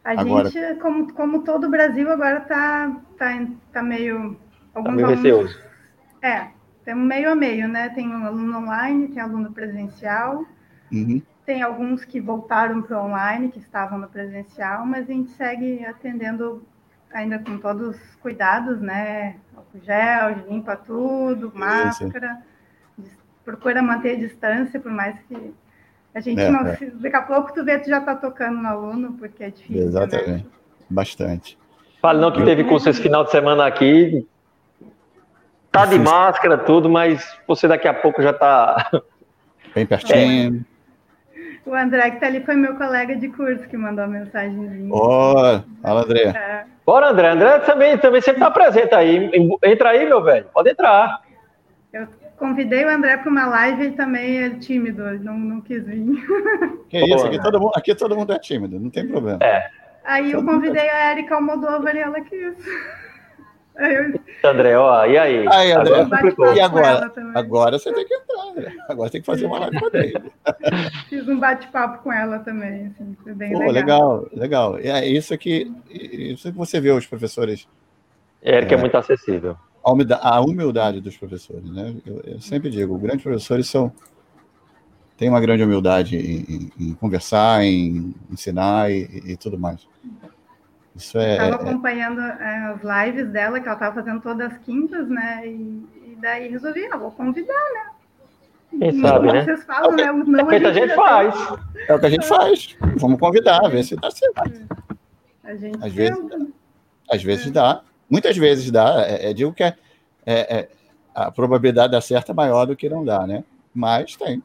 A 0.04 0.20
agora. 0.20 0.48
gente, 0.48 0.80
como, 0.80 1.12
como 1.12 1.44
todo 1.44 1.66
o 1.66 1.70
Brasil, 1.70 2.10
agora 2.10 2.38
está 2.38 2.96
tá, 3.16 3.46
tá 3.72 3.82
meio. 3.82 4.36
Alguns 4.74 4.90
tá 4.90 4.96
meio 4.96 5.08
receoso. 5.08 5.58
É, 6.22 6.48
temos 6.84 7.06
meio 7.06 7.30
a 7.30 7.34
meio, 7.34 7.68
né? 7.68 7.90
Tem 7.90 8.08
um 8.08 8.24
aluno 8.24 8.58
online, 8.58 9.08
tem 9.08 9.22
aluno 9.22 9.52
presencial. 9.52 10.44
Uhum. 10.90 11.22
Tem 11.44 11.62
alguns 11.62 12.04
que 12.04 12.20
voltaram 12.20 12.82
para 12.82 13.00
o 13.00 13.06
online, 13.06 13.50
que 13.50 13.58
estavam 13.58 13.98
no 13.98 14.08
presencial, 14.08 14.84
mas 14.84 15.08
a 15.08 15.12
gente 15.12 15.30
segue 15.30 15.84
atendendo 15.84 16.62
ainda 17.12 17.38
com 17.38 17.58
todos 17.58 17.96
os 17.96 18.14
cuidados, 18.16 18.80
né? 18.80 19.36
Álcool 19.56 19.80
gel, 19.82 20.44
limpa 20.48 20.76
tudo, 20.76 21.52
máscara, 21.54 22.38
procura 23.44 23.82
manter 23.82 24.16
a 24.16 24.18
distância, 24.18 24.78
por 24.80 24.92
mais 24.92 25.16
que 25.28 25.54
a 26.14 26.20
gente 26.20 26.40
é, 26.40 26.50
não. 26.50 26.66
É. 26.66 26.76
Daqui 26.94 27.16
a 27.16 27.22
pouco 27.22 27.52
tu 27.52 27.64
vê, 27.64 27.78
tu 27.78 27.88
já 27.88 28.00
tá 28.00 28.14
tocando 28.14 28.58
no 28.58 28.68
aluno, 28.68 29.12
porque 29.14 29.44
é 29.44 29.50
difícil. 29.50 29.76
Né? 29.76 29.86
Exatamente. 29.86 30.30
Né? 30.30 30.44
Bastante. 30.90 31.58
Fale 32.00 32.20
não 32.20 32.30
que 32.30 32.44
teve 32.44 32.64
curso 32.64 32.88
esse 32.88 33.00
final 33.02 33.24
de 33.24 33.30
semana 33.30 33.66
aqui. 33.66 34.26
Tá 35.70 35.84
de 35.84 35.98
máscara, 35.98 36.56
tudo, 36.56 36.88
mas 36.88 37.36
você 37.46 37.68
daqui 37.68 37.86
a 37.88 37.94
pouco 37.94 38.22
já 38.22 38.32
tá. 38.32 38.90
Bem 39.74 39.84
pertinho. 39.84 40.64
É. 40.64 40.77
O 41.68 41.74
André 41.74 42.10
que 42.12 42.20
tá 42.20 42.26
ali 42.26 42.40
foi 42.40 42.56
meu 42.56 42.76
colega 42.76 43.14
de 43.14 43.28
curso 43.28 43.68
que 43.68 43.76
mandou 43.76 44.04
a 44.04 44.08
mensagenzinha. 44.08 44.88
Ó, 44.90 45.56
oh, 45.56 45.62
fala, 45.82 46.02
André. 46.02 46.22
É. 46.22 46.64
Bora, 46.84 47.10
André. 47.10 47.28
André 47.28 47.58
também, 47.60 47.98
também 47.98 48.20
sempre 48.22 48.40
tá 48.40 48.50
presente 48.50 48.94
aí. 48.94 49.30
Entra 49.62 49.90
aí, 49.90 50.06
meu 50.06 50.22
velho. 50.22 50.46
Pode 50.52 50.70
entrar. 50.70 51.20
Eu 51.92 52.08
Convidei 52.38 52.84
o 52.84 52.88
André 52.88 53.16
para 53.16 53.30
uma 53.30 53.46
live, 53.46 53.82
ele 53.82 53.96
também 53.96 54.44
é 54.44 54.50
tímido, 54.50 55.02
não, 55.24 55.36
não 55.36 55.60
quis 55.60 55.84
vir. 55.84 56.24
Que 56.88 57.04
isso, 57.04 57.26
aqui 57.26 57.42
todo, 57.42 57.60
mundo, 57.60 57.72
aqui 57.74 57.94
todo 57.94 58.16
mundo 58.16 58.32
é 58.32 58.38
tímido, 58.38 58.78
não 58.78 58.88
tem 58.88 59.08
problema. 59.08 59.40
É. 59.42 59.68
Aí 60.04 60.30
eu 60.30 60.42
convidei 60.44 60.88
a 60.88 61.10
Erika 61.10 61.34
Almodóvar 61.34 61.94
e 61.96 61.98
ela 61.98 62.20
quis. 62.20 62.54
André, 64.44 64.76
ó, 64.76 65.04
e 65.06 65.16
aí? 65.16 65.46
aí 65.48 65.72
André, 65.72 66.00
agora 66.00 66.54
e 66.54 66.60
agora? 66.60 67.12
Agora 67.34 67.78
você 67.78 67.92
tem 67.92 68.06
que 68.06 68.14
entrar, 68.14 68.42
André. 68.50 68.72
Agora 68.88 69.10
tem 69.10 69.20
que 69.20 69.26
fazer 69.26 69.46
uma 69.46 69.60
live 69.60 69.78
com 69.78 69.96
ele. 69.96 70.32
Fiz 71.08 71.28
um 71.28 71.38
bate-papo 71.38 72.02
com 72.02 72.12
ela 72.12 72.40
também, 72.40 72.86
assim, 72.88 73.16
foi 73.22 73.34
bem 73.34 73.52
Pô, 73.52 73.70
legal. 73.70 73.72
Legal, 73.72 74.28
legal. 74.32 74.78
É 74.78 75.06
isso 75.06 75.36
que, 75.38 75.70
isso 75.90 76.50
que 76.50 76.58
você 76.58 76.80
vê 76.80 76.90
os 76.90 77.06
professores. 77.06 77.68
Erika 78.42 78.74
é, 78.74 78.78
é 78.78 78.80
muito 78.80 78.96
acessível 78.96 79.56
a 79.88 79.92
humildade, 79.92 80.20
a 80.22 80.40
humildade 80.40 81.00
dos 81.00 81.16
professores, 81.16 81.70
né? 81.70 81.94
Eu, 82.04 82.20
eu, 82.24 82.40
sempre 82.40 82.70
digo, 82.70 82.98
grandes 82.98 83.22
professores 83.22 83.68
são 83.68 83.92
têm 85.16 85.28
uma 85.28 85.40
grande 85.40 85.64
humildade 85.64 86.16
em, 86.16 86.70
em, 86.78 86.90
em 86.90 86.94
conversar, 86.94 87.64
em 87.64 88.14
ensinar 88.30 88.90
e, 88.90 89.32
e, 89.32 89.36
tudo 89.36 89.58
mais. 89.58 89.86
Isso 90.98 91.18
é. 91.18 91.32
Estava 91.32 91.50
é, 91.52 91.54
acompanhando 91.54 92.20
é, 92.20 92.74
as 92.74 93.06
lives 93.06 93.28
dela 93.30 93.60
que 93.60 93.66
ela 93.66 93.74
estava 93.74 93.94
fazendo 93.94 94.20
todas 94.20 94.52
as 94.52 94.58
quintas, 94.58 95.08
né? 95.08 95.46
E, 95.46 95.86
e 96.04 96.18
daí 96.20 96.48
resolvi, 96.48 96.84
ah, 96.92 96.96
vou 96.96 97.10
convidar, 97.12 97.54
né? 97.72 97.90
Quem 98.78 99.00
sabe, 99.00 99.32
né? 99.32 99.44
Vocês 99.44 99.64
falam, 99.64 99.98
é 99.98 100.12
o 100.12 100.24
que, 100.24 100.30
né? 100.30 100.42
Não, 100.42 100.50
é 100.50 100.56
a, 100.56 100.58
gente, 100.58 100.66
a 100.66 100.72
gente 100.72 100.94
faz. 100.94 101.34
É 101.88 101.94
o 101.94 101.98
que 101.98 102.06
a 102.06 102.10
gente 102.10 102.26
faz. 102.26 102.76
Vamos 102.96 103.18
convidar, 103.18 103.66
ver 103.70 103.82
se 103.82 103.96
dá 103.96 104.10
certo. 104.10 104.42
A 105.42 105.56
gente 105.56 105.78
às 105.82 105.92
vezes, 105.92 106.18
às 107.10 107.22
vezes 107.22 107.50
dá, 107.50 107.82
Muitas 108.08 108.36
vezes 108.36 108.70
dá, 108.70 109.04
é, 109.06 109.30
é, 109.30 109.34
digo 109.34 109.52
que 109.52 109.62
é, 109.62 109.76
é, 110.24 110.56
é, 110.56 110.68
a 111.14 111.30
probabilidade 111.30 111.88
de 111.88 111.92
dar 111.92 112.00
certo 112.00 112.32
é 112.32 112.34
maior 112.34 112.64
do 112.64 112.74
que 112.74 112.88
não 112.88 113.04
dá, 113.04 113.26
né? 113.26 113.44
Mas 113.74 114.16
tem. 114.16 114.42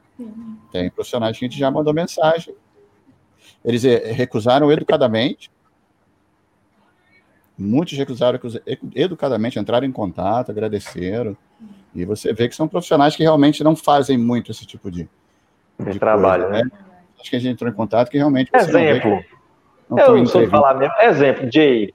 Tem 0.72 0.90
profissionais 0.90 1.38
que 1.38 1.46
a 1.46 1.48
gente 1.48 1.58
já 1.58 1.72
mandou 1.72 1.94
mensagem. 1.94 2.54
Eles 3.64 3.86
é, 3.86 4.12
recusaram 4.12 4.72
educadamente. 4.72 5.50
Muitos 7.58 7.98
recusaram 7.98 8.40
educadamente, 8.96 9.60
entraram 9.60 9.86
em 9.86 9.92
contato, 9.92 10.50
agradeceram. 10.50 11.38
E 11.94 12.04
você 12.04 12.34
vê 12.34 12.50
que 12.50 12.56
são 12.56 12.68
profissionais 12.68 13.16
que 13.16 13.22
realmente 13.22 13.64
não 13.64 13.76
fazem 13.76 14.18
muito 14.18 14.52
esse 14.52 14.66
tipo 14.66 14.90
de, 14.90 15.08
de 15.80 16.00
trabalho, 16.00 16.46
coisa, 16.46 16.64
né? 16.64 16.70
né? 16.72 16.84
Acho 17.20 17.30
que 17.30 17.36
a 17.36 17.40
gente 17.40 17.54
entrou 17.54 17.70
em 17.70 17.76
contato 17.76 18.10
que 18.10 18.18
realmente. 18.18 18.50
Exemplo. 18.54 19.24
Não, 19.90 19.98
não 19.98 20.06
eu 20.06 20.18
não 20.18 20.26
sou 20.26 20.48
falar 20.48 20.74
mesmo. 20.74 20.94
Exemplo, 21.00 21.50
Jay. 21.52 21.94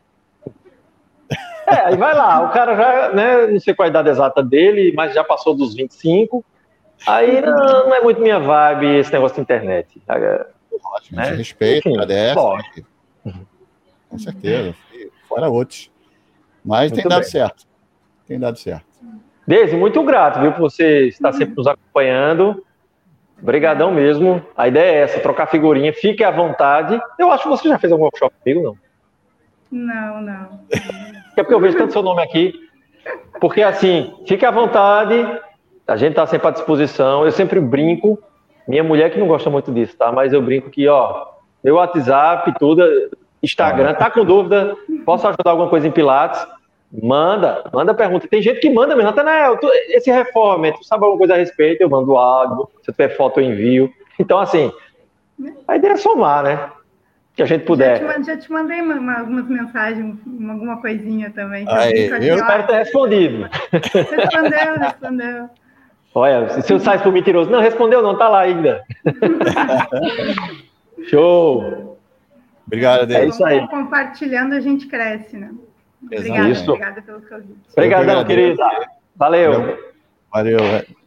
É, 1.66 1.80
aí 1.86 1.96
vai 1.96 2.14
lá, 2.14 2.40
o 2.46 2.50
cara 2.50 2.74
já, 2.74 3.12
né, 3.12 3.46
não 3.48 3.60
sei 3.60 3.74
qual 3.74 3.84
a 3.84 3.90
idade 3.90 4.08
exata 4.08 4.42
dele, 4.42 4.90
mas 4.96 5.12
já 5.12 5.22
passou 5.22 5.54
dos 5.54 5.74
25. 5.74 6.42
Aí 7.06 7.42
não, 7.42 7.86
não 7.86 7.94
é 7.94 8.00
muito 8.00 8.22
minha 8.22 8.38
vibe 8.38 8.96
esse 8.96 9.12
negócio 9.12 9.34
de 9.34 9.42
internet. 9.42 10.00
Ótimo, 10.82 11.18
né? 11.18 11.30
respeito, 11.30 11.88
agradece. 11.90 12.84
Com 14.08 14.18
certeza, 14.18 14.74
fora 15.28 15.48
outros. 15.48 15.90
Mas 16.64 16.90
muito 16.90 17.02
tem 17.02 17.08
dado 17.08 17.20
bem. 17.20 17.30
certo. 17.30 17.64
Tem 18.26 18.38
dado 18.38 18.58
certo. 18.58 18.86
Deise, 19.46 19.76
muito 19.76 20.02
grato, 20.02 20.40
viu, 20.40 20.52
por 20.52 20.60
você 20.60 21.08
estar 21.08 21.32
sempre 21.32 21.54
nos 21.56 21.66
acompanhando. 21.66 22.62
Obrigadão 23.40 23.90
mesmo. 23.90 24.44
A 24.56 24.68
ideia 24.68 24.92
é 24.92 25.02
essa, 25.02 25.20
trocar 25.20 25.46
figurinha. 25.46 25.92
Fique 25.92 26.22
à 26.22 26.30
vontade. 26.30 27.00
Eu 27.18 27.30
acho 27.30 27.44
que 27.44 27.48
você 27.48 27.68
já 27.68 27.78
fez 27.78 27.92
algum 27.92 28.04
workshop 28.04 28.34
comigo, 28.42 28.62
não? 28.62 28.76
Não, 29.70 30.20
não. 30.20 30.60
é 31.36 31.42
porque 31.42 31.54
eu 31.54 31.60
vejo 31.60 31.78
tanto 31.78 31.92
seu 31.92 32.02
nome 32.02 32.22
aqui. 32.22 32.52
Porque 33.40 33.62
assim, 33.62 34.14
fique 34.26 34.44
à 34.44 34.50
vontade, 34.50 35.14
a 35.86 35.96
gente 35.96 36.10
está 36.10 36.26
sempre 36.26 36.48
à 36.48 36.50
disposição. 36.50 37.24
Eu 37.24 37.30
sempre 37.30 37.60
brinco, 37.60 38.18
minha 38.66 38.82
mulher 38.82 39.10
que 39.10 39.18
não 39.18 39.28
gosta 39.28 39.48
muito 39.48 39.72
disso, 39.72 39.96
tá? 39.96 40.10
Mas 40.12 40.32
eu 40.32 40.42
brinco 40.42 40.68
que, 40.68 40.88
ó, 40.88 41.26
meu 41.62 41.76
WhatsApp, 41.76 42.52
tudo, 42.58 42.82
Instagram, 43.42 43.94
tá 43.94 44.10
com 44.10 44.24
dúvida, 44.24 44.76
posso 45.04 45.26
ajudar 45.26 45.50
alguma 45.50 45.68
coisa 45.68 45.86
em 45.86 45.92
Pilates? 45.92 46.44
Manda, 46.90 47.64
manda 47.72 47.92
pergunta. 47.92 48.26
Tem 48.26 48.40
gente 48.40 48.60
que 48.60 48.70
manda 48.70 48.96
mesmo, 48.96 49.10
Natanael, 49.10 49.58
esse 49.88 50.10
reforma, 50.10 50.72
tu 50.72 50.82
sabe 50.84 51.04
alguma 51.04 51.18
coisa 51.18 51.34
a 51.34 51.36
respeito? 51.36 51.82
Eu 51.82 51.90
mando 51.90 52.16
áudio, 52.16 52.68
se 52.82 52.90
tiver 52.90 53.10
foto 53.10 53.40
eu 53.40 53.44
envio. 53.44 53.92
Então, 54.18 54.38
assim, 54.38 54.72
a 55.66 55.76
ideia 55.76 55.92
é 55.92 55.96
somar, 55.96 56.42
né? 56.42 56.70
Que 57.36 57.42
a 57.42 57.46
gente 57.46 57.64
puder. 57.64 58.00
Já 58.00 58.14
te, 58.14 58.26
já 58.26 58.36
te 58.36 58.50
mandei 58.50 58.80
uma, 58.80 58.94
uma, 58.94 59.18
algumas 59.20 59.46
mensagens, 59.46 60.16
alguma 60.48 60.80
coisinha 60.80 61.30
também. 61.30 61.64
Aí, 61.68 62.08
eu 62.26 62.36
espero 62.36 62.66
ter 62.66 62.78
respondido. 62.78 63.48
Respondeu, 63.70 64.74
respondeu. 64.80 65.50
Olha, 66.14 66.62
se 66.62 66.72
eu 66.72 66.80
saio 66.80 67.00
por 67.00 67.12
mentiroso. 67.12 67.48
Não, 67.48 67.60
respondeu 67.60 68.02
não, 68.02 68.18
tá 68.18 68.28
lá 68.28 68.40
ainda. 68.40 68.82
Show! 71.08 71.87
Obrigado, 72.68 73.06
Deus. 73.06 73.20
É 73.20 73.26
isso 73.26 73.44
aí. 73.44 73.66
Compartilhando 73.66 74.52
a 74.52 74.60
gente 74.60 74.86
cresce, 74.86 75.38
né? 75.38 75.52
Obrigada, 76.02 76.48
isso. 76.50 76.70
obrigada 76.70 77.02
pelo 77.02 77.22
convite. 77.22 77.58
Obrigadão, 77.72 78.24
querida. 78.24 78.64
Valeu. 79.16 79.78
Valeu. 80.30 80.58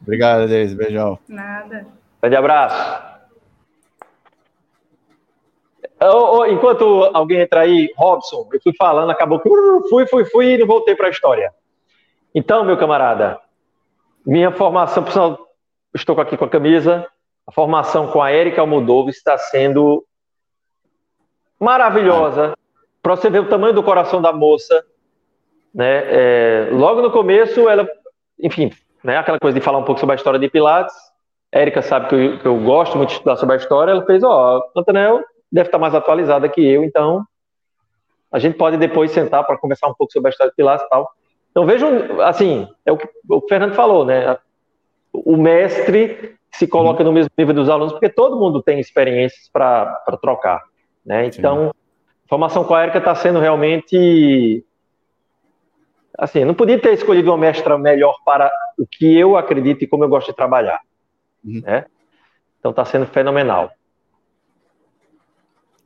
Obrigado, 0.02 0.48
Deise. 0.48 0.76
Beijão. 0.76 1.20
Nada. 1.30 1.86
Grande 2.20 2.36
abraço. 2.36 3.12
Enquanto 6.50 7.12
alguém 7.14 7.42
entra 7.42 7.62
aí, 7.62 7.94
Robson, 7.96 8.50
eu 8.52 8.60
fui 8.62 8.74
falando, 8.76 9.12
acabou 9.12 9.40
que 9.40 9.48
fui, 9.88 10.08
fui, 10.08 10.26
fui 10.26 10.54
e 10.54 10.58
não 10.58 10.66
voltei 10.66 10.96
para 10.96 11.08
a 11.08 11.12
história. 11.12 11.54
Então, 12.34 12.66
meu 12.66 12.76
camarada, 12.76 13.40
minha 14.26 14.52
formação, 14.52 15.04
pessoal, 15.04 15.48
estou 15.94 16.20
aqui 16.20 16.36
com 16.36 16.46
a 16.46 16.50
camisa, 16.50 17.08
a 17.46 17.52
formação 17.52 18.08
com 18.08 18.20
a 18.20 18.32
Érica 18.32 18.62
Almodóvar 18.62 19.12
está 19.12 19.38
sendo 19.38 20.04
maravilhosa. 21.62 22.54
Para 23.02 23.16
você 23.16 23.30
ver 23.30 23.40
o 23.40 23.50
tamanho 23.50 23.74
do 23.74 23.84
coração 23.84 24.22
da 24.22 24.34
moça, 24.34 24.84
né? 25.74 26.04
É, 26.08 26.70
logo 26.72 27.02
no 27.02 27.12
começo, 27.12 27.70
ela, 27.70 27.88
enfim, 28.40 28.72
né? 29.04 29.18
Aquela 29.18 29.40
coisa 29.40 29.58
de 29.58 29.64
falar 29.64 29.78
um 29.78 29.84
pouco 29.84 30.00
sobre 30.00 30.14
a 30.14 30.18
história 30.18 30.40
de 30.40 30.50
Pilates. 30.50 30.96
Érica 31.52 31.82
sabe 31.82 32.08
que 32.08 32.16
eu, 32.16 32.40
que 32.40 32.46
eu, 32.48 32.58
gosto 32.58 32.98
muito 32.98 33.10
de 33.10 33.16
estudar 33.16 33.36
sobre 33.36 33.56
a 33.56 33.58
história. 33.58 33.92
Ela 33.92 34.06
fez, 34.06 34.24
ó, 34.24 34.72
oh, 34.76 35.24
deve 35.52 35.68
estar 35.68 35.78
mais 35.78 35.94
atualizada 35.94 36.50
que 36.50 36.66
eu, 36.66 36.84
então 36.84 37.24
a 38.32 38.40
gente 38.40 38.58
pode 38.58 38.78
depois 38.78 39.12
sentar 39.12 39.46
para 39.46 39.58
conversar 39.58 39.88
um 39.88 39.94
pouco 39.94 40.14
sobre 40.14 40.30
a 40.30 40.32
história 40.32 40.50
de 40.50 40.56
Pilates 40.56 40.86
e 40.86 40.90
tal. 40.90 41.12
Então 41.52 41.66
vejam, 41.66 42.22
assim, 42.22 42.68
é 42.86 42.92
o 42.92 42.98
que 42.98 43.08
o 43.30 43.42
Fernando 43.48 43.74
falou, 43.74 44.06
né? 44.06 44.38
O 45.14 45.36
mestre 45.36 46.36
se 46.50 46.66
coloca 46.66 47.04
no 47.04 47.12
mesmo 47.12 47.30
nível 47.38 47.54
dos 47.54 47.70
alunos, 47.70 47.92
porque 47.92 48.10
todo 48.10 48.40
mundo 48.40 48.64
tem 48.64 48.80
experiências 48.80 49.50
para 49.50 50.02
trocar, 50.22 50.62
né? 51.06 51.26
Então, 51.28 51.68
Sim. 51.68 51.72
formação 52.28 52.64
com 52.64 52.74
a 52.74 52.84
Erika 52.84 52.98
está 53.00 53.16
sendo 53.16 53.40
realmente 53.40 54.64
assim, 56.18 56.46
não 56.46 56.54
podia 56.54 56.80
ter 56.80 56.94
escolhido 56.94 57.32
uma 57.32 57.38
mestra 57.38 57.78
melhor 57.78 58.16
para 58.24 58.52
o 58.78 58.86
que 58.86 59.18
eu 59.18 59.36
acredito 59.36 59.84
e 59.84 59.88
como 59.88 60.04
eu 60.04 60.10
gosto 60.10 60.28
de 60.28 60.36
trabalhar, 60.36 60.80
uhum. 61.44 61.62
né? 61.62 61.86
Então 62.60 62.72
está 62.72 62.86
sendo 62.86 63.08
fenomenal. 63.08 63.72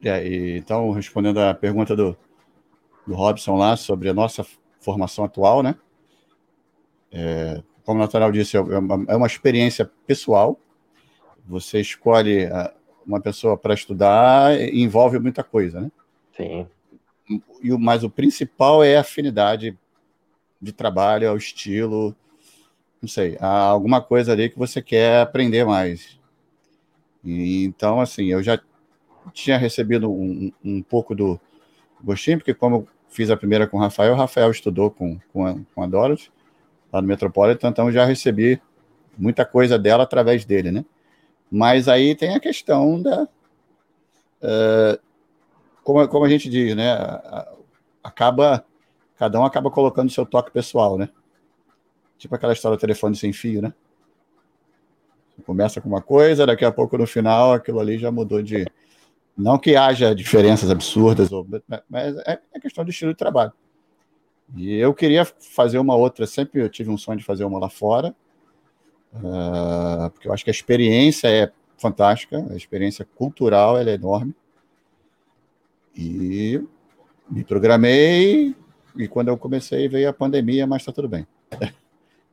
É, 0.04 0.28
e, 0.28 0.58
então, 0.58 0.92
respondendo 0.92 1.40
a 1.40 1.54
pergunta 1.54 1.96
do, 1.96 2.18
do 3.08 3.16
Robson 3.16 3.56
lá 3.56 3.78
sobre 3.78 4.10
a 4.10 4.14
nossa 4.14 4.46
formação 4.82 5.24
atual, 5.24 5.64
né? 5.64 5.76
É, 7.12 7.64
como 7.86 8.00
o 8.00 8.04
Natural 8.04 8.32
disse, 8.32 8.58
é 8.58 8.60
uma, 8.60 9.06
é 9.08 9.16
uma 9.16 9.28
experiência 9.28 9.90
pessoal. 10.06 10.60
Você 11.48 11.80
escolhe 11.80 12.50
uma 13.06 13.20
pessoa 13.20 13.58
para 13.58 13.74
estudar 13.74 14.60
e 14.60 14.82
envolve 14.82 15.20
muita 15.20 15.44
coisa, 15.44 15.82
né? 15.82 15.92
Sim. 16.36 16.68
E, 17.62 17.72
mas 17.78 18.04
o 18.04 18.10
principal 18.10 18.84
é 18.84 18.98
a 18.98 19.02
afinidade 19.02 19.78
de 20.62 20.72
trabalho, 20.72 21.30
ao 21.30 21.38
estilo, 21.38 22.16
não 23.02 23.08
sei, 23.08 23.38
há 23.40 23.48
alguma 23.48 24.02
coisa 24.02 24.32
ali 24.32 24.50
que 24.50 24.58
você 24.58 24.82
quer 24.82 25.22
aprender 25.22 25.66
mais. 25.66 26.20
E, 27.24 27.64
então, 27.66 28.00
assim, 28.00 28.26
eu 28.26 28.42
já 28.42 28.60
tinha 29.34 29.58
recebido 29.58 30.12
um, 30.12 30.52
um 30.64 30.82
pouco 30.82 31.16
do 31.16 31.40
gostinho, 32.04 32.38
porque 32.38 32.54
como 32.54 32.76
eu 32.76 32.88
fiz 33.10 33.30
a 33.30 33.38
primeira 33.38 33.68
com 33.68 33.78
o 33.78 33.80
Rafael, 33.80 34.14
o 34.14 34.18
Rafael 34.18 34.52
estudou 34.52 34.92
com, 34.92 35.20
com, 35.32 35.46
a, 35.46 35.56
com 35.74 35.84
a 35.84 35.88
Dorothy, 35.88 36.32
lá 36.92 37.02
no 37.02 37.08
Metropolitan, 37.08 37.70
então 37.70 37.92
já 37.92 38.06
recebi 38.06 38.62
muita 39.18 39.46
coisa 39.46 39.80
dela 39.80 40.04
através 40.04 40.46
dele, 40.46 40.72
né? 40.72 40.86
Mas 41.56 41.88
aí 41.88 42.14
tem 42.16 42.36
a 42.36 42.40
questão 42.40 43.02
da. 43.02 43.24
Uh, 44.44 45.00
como, 45.86 46.06
como 46.10 46.26
a 46.26 46.30
gente 46.30 46.50
diz, 46.50 46.76
né? 46.76 46.92
Acaba. 48.04 48.66
Cada 49.18 49.40
um 49.40 49.46
acaba 49.46 49.72
colocando 49.72 50.12
seu 50.12 50.26
toque 50.26 50.52
pessoal, 50.52 50.98
né? 50.98 51.08
Tipo 52.18 52.36
aquela 52.36 52.52
história 52.52 52.76
do 52.76 52.82
telefone 52.82 53.16
sem 53.16 53.32
fio, 53.32 53.62
né? 53.62 53.74
começa 55.46 55.80
com 55.80 55.88
uma 55.88 56.02
coisa, 56.02 56.46
daqui 56.46 56.64
a 56.64 56.72
pouco 56.72 56.98
no 56.98 57.06
final 57.06 57.52
aquilo 57.52 57.80
ali 57.80 57.98
já 57.98 58.10
mudou 58.10 58.42
de, 58.42 58.66
não 59.38 59.58
que 59.58 59.76
haja 59.76 60.16
diferenças 60.16 60.70
absurdas, 60.70 61.30
mas 61.90 62.18
é, 62.26 62.40
é 62.54 62.60
questão 62.60 62.86
de 62.86 62.92
estilo 62.92 63.12
de 63.12 63.18
trabalho. 63.18 63.52
E 64.56 64.76
eu 64.76 64.94
queria 64.94 65.26
fazer 65.26 65.78
uma 65.78 65.94
outra, 65.94 66.26
sempre 66.26 66.62
eu 66.62 66.70
tive 66.70 66.90
um 66.90 66.98
sonho 66.98 67.20
de 67.20 67.26
fazer 67.26 67.44
uma 67.44 67.60
lá 67.60 67.70
fora, 67.70 68.16
uh, 69.18 70.10
porque 70.12 70.28
eu 70.28 70.34
acho 70.34 70.44
que 70.44 70.50
a 70.50 70.54
experiência 70.54 71.28
é 71.28 71.52
fantástica, 71.78 72.46
a 72.52 72.56
experiência 72.56 73.06
cultural 73.16 73.78
é 73.78 73.94
enorme. 73.94 74.34
E 75.96 76.62
me 77.30 77.44
programei, 77.44 78.56
e 78.96 79.08
quando 79.08 79.30
eu 79.30 79.38
comecei 79.38 79.88
veio 79.88 80.10
a 80.10 80.14
pandemia, 80.14 80.68
mas 80.68 80.82
está 80.82 80.92
tudo 80.92 81.08
bem. 81.08 81.26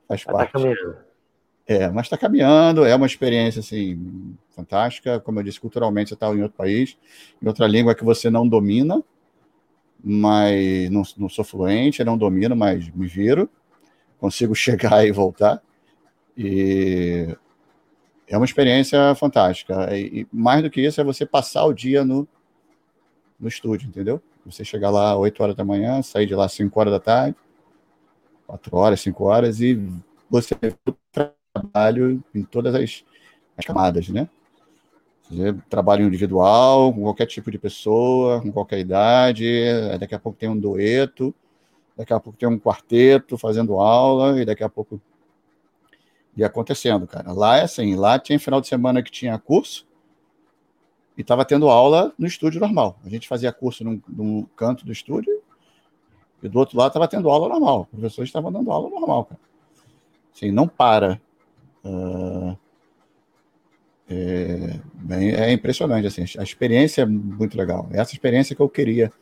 Faz 0.09 0.25
tá 0.25 0.33
parte. 0.33 0.53
Tá 0.53 0.59
é, 1.67 1.89
mas 1.89 2.07
está 2.07 2.19
caminhando, 2.19 2.85
é 2.85 2.95
uma 2.95 3.07
experiência 3.07 3.61
assim 3.61 4.37
fantástica. 4.51 5.21
Como 5.21 5.39
eu 5.39 5.43
disse, 5.45 5.61
culturalmente 5.61 6.09
você 6.09 6.15
está 6.15 6.29
em 6.35 6.43
outro 6.43 6.57
país, 6.57 6.99
em 7.41 7.47
outra 7.47 7.67
língua 7.67 7.95
que 7.95 8.05
você 8.05 8.29
não 8.29 8.47
domina, 8.47 9.03
mas 10.03 10.91
não, 10.91 11.03
não 11.17 11.29
sou 11.29 11.45
fluente, 11.45 12.03
não 12.03 12.19
domino, 12.19 12.57
mas 12.57 12.89
me 12.91 13.07
viro, 13.07 13.49
consigo 14.19 14.55
chegar 14.57 15.07
e 15.07 15.13
voltar. 15.13 15.63
E 16.37 17.37
é 18.27 18.37
uma 18.37 18.47
experiência 18.47 19.15
fantástica. 19.15 19.95
E, 19.97 20.27
mais 20.33 20.63
do 20.63 20.71
que 20.71 20.81
isso, 20.81 21.01
é 21.01 21.05
você 21.05 21.27
passar 21.27 21.65
o 21.65 21.73
dia 21.73 22.05
no, 22.05 22.27
no 23.39 23.49
estúdio, 23.49 23.89
entendeu? 23.89 24.23
Você 24.47 24.65
chegar 24.65 24.91
lá 24.91 25.17
8 25.17 25.43
horas 25.43 25.57
da 25.57 25.65
manhã, 25.65 26.03
sair 26.03 26.27
de 26.27 26.35
lá 26.35 26.49
5 26.49 26.79
horas 26.81 26.93
da 26.93 27.01
tarde, 27.01 27.37
4 28.47 28.77
horas, 28.77 29.01
5 29.01 29.25
horas, 29.25 29.61
e 29.61 29.81
você 30.31 30.55
trabalho 31.53 32.23
em 32.35 32.43
todas 32.43 32.75
as, 32.75 33.05
as 33.57 33.65
camadas, 33.65 34.09
né? 34.09 34.29
Trabalho 35.69 36.07
individual, 36.07 36.93
com 36.93 37.03
qualquer 37.03 37.27
tipo 37.27 37.51
de 37.51 37.59
pessoa, 37.59 38.41
com 38.41 38.51
qualquer 38.51 38.81
idade, 38.81 39.45
daqui 39.99 40.15
a 40.15 40.19
pouco 40.19 40.39
tem 40.39 40.49
um 40.49 40.59
dueto, 40.59 41.35
daqui 41.97 42.13
a 42.13 42.21
pouco 42.21 42.39
tem 42.39 42.49
um 42.49 42.59
quarteto 42.59 43.39
fazendo 43.39 43.79
aula, 43.79 44.41
e 44.41 44.45
daqui 44.45 44.65
a 44.65 44.69
pouco 44.69 45.01
ia 46.37 46.47
acontecendo, 46.47 47.07
cara. 47.07 47.33
Lá 47.33 47.59
é 47.59 47.63
assim, 47.63 47.95
lá 47.95 48.19
tinha 48.19 48.39
final 48.39 48.61
de 48.61 48.69
semana 48.69 49.03
que 49.03 49.11
tinha 49.11 49.39
curso, 49.39 49.87
e 51.17 51.21
estava 51.21 51.45
tendo 51.45 51.69
aula 51.69 52.13
no 52.19 52.27
estúdio 52.27 52.61
normal. 52.61 52.99
A 53.05 53.09
gente 53.09 53.29
fazia 53.29 53.53
curso 53.53 53.85
num, 53.85 54.01
num 54.09 54.47
canto 54.57 54.85
do 54.85 54.93
estúdio, 54.93 55.43
e 56.43 56.49
do 56.49 56.59
outro 56.59 56.77
lado 56.77 56.89
estava 56.89 57.07
tendo 57.07 57.31
aula 57.31 57.49
normal. 57.49 57.83
Os 57.93 58.01
professores 58.01 58.29
estavam 58.29 58.51
dando 58.51 58.71
aula 58.73 58.91
normal, 58.91 59.27
cara. 59.27 59.41
Assim, 60.35 60.51
não 60.51 60.67
para. 60.67 61.21
Uh, 61.85 62.57
é, 64.09 64.81
é 65.49 65.53
impressionante, 65.53 66.07
assim, 66.07 66.25
a 66.39 66.43
experiência 66.43 67.03
é 67.03 67.07
muito 67.07 67.57
legal. 67.57 67.89
Essa 67.93 68.13
experiência 68.13 68.57
que 68.57 68.63
eu 68.63 68.69
queria 68.69 69.13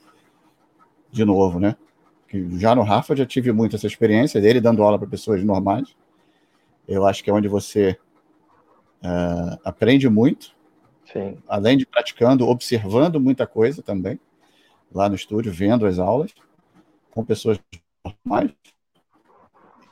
de 1.11 1.25
novo, 1.25 1.59
né? 1.61 1.77
Que 2.29 2.59
já 2.59 2.75
no 2.75 2.83
Rafa 2.83 3.15
já 3.17 3.27
tive 3.27 3.53
muito 3.53 3.77
essa 3.77 3.87
experiência 3.87 4.41
dele 4.41 4.61
dando 4.61 4.83
aula 4.83 4.99
para 4.99 5.09
pessoas 5.09 5.43
normais. 5.45 5.95
Eu 6.91 7.07
acho 7.07 7.23
que 7.23 7.31
é 7.31 7.33
onde 7.33 7.47
você 7.47 7.97
uh, 9.01 9.61
aprende 9.65 10.09
muito, 10.09 10.53
Sim. 11.05 11.39
além 11.47 11.79
de 11.79 11.87
praticando, 11.87 12.49
observando 12.49 13.21
muita 13.21 13.47
coisa 13.47 13.81
também 13.81 14.19
lá 14.93 15.09
no 15.09 15.15
estúdio, 15.15 15.53
vendo 15.53 15.87
as 15.87 16.01
aulas 16.01 16.35
com 17.13 17.25
pessoas 17.25 17.61
normais. 18.05 18.51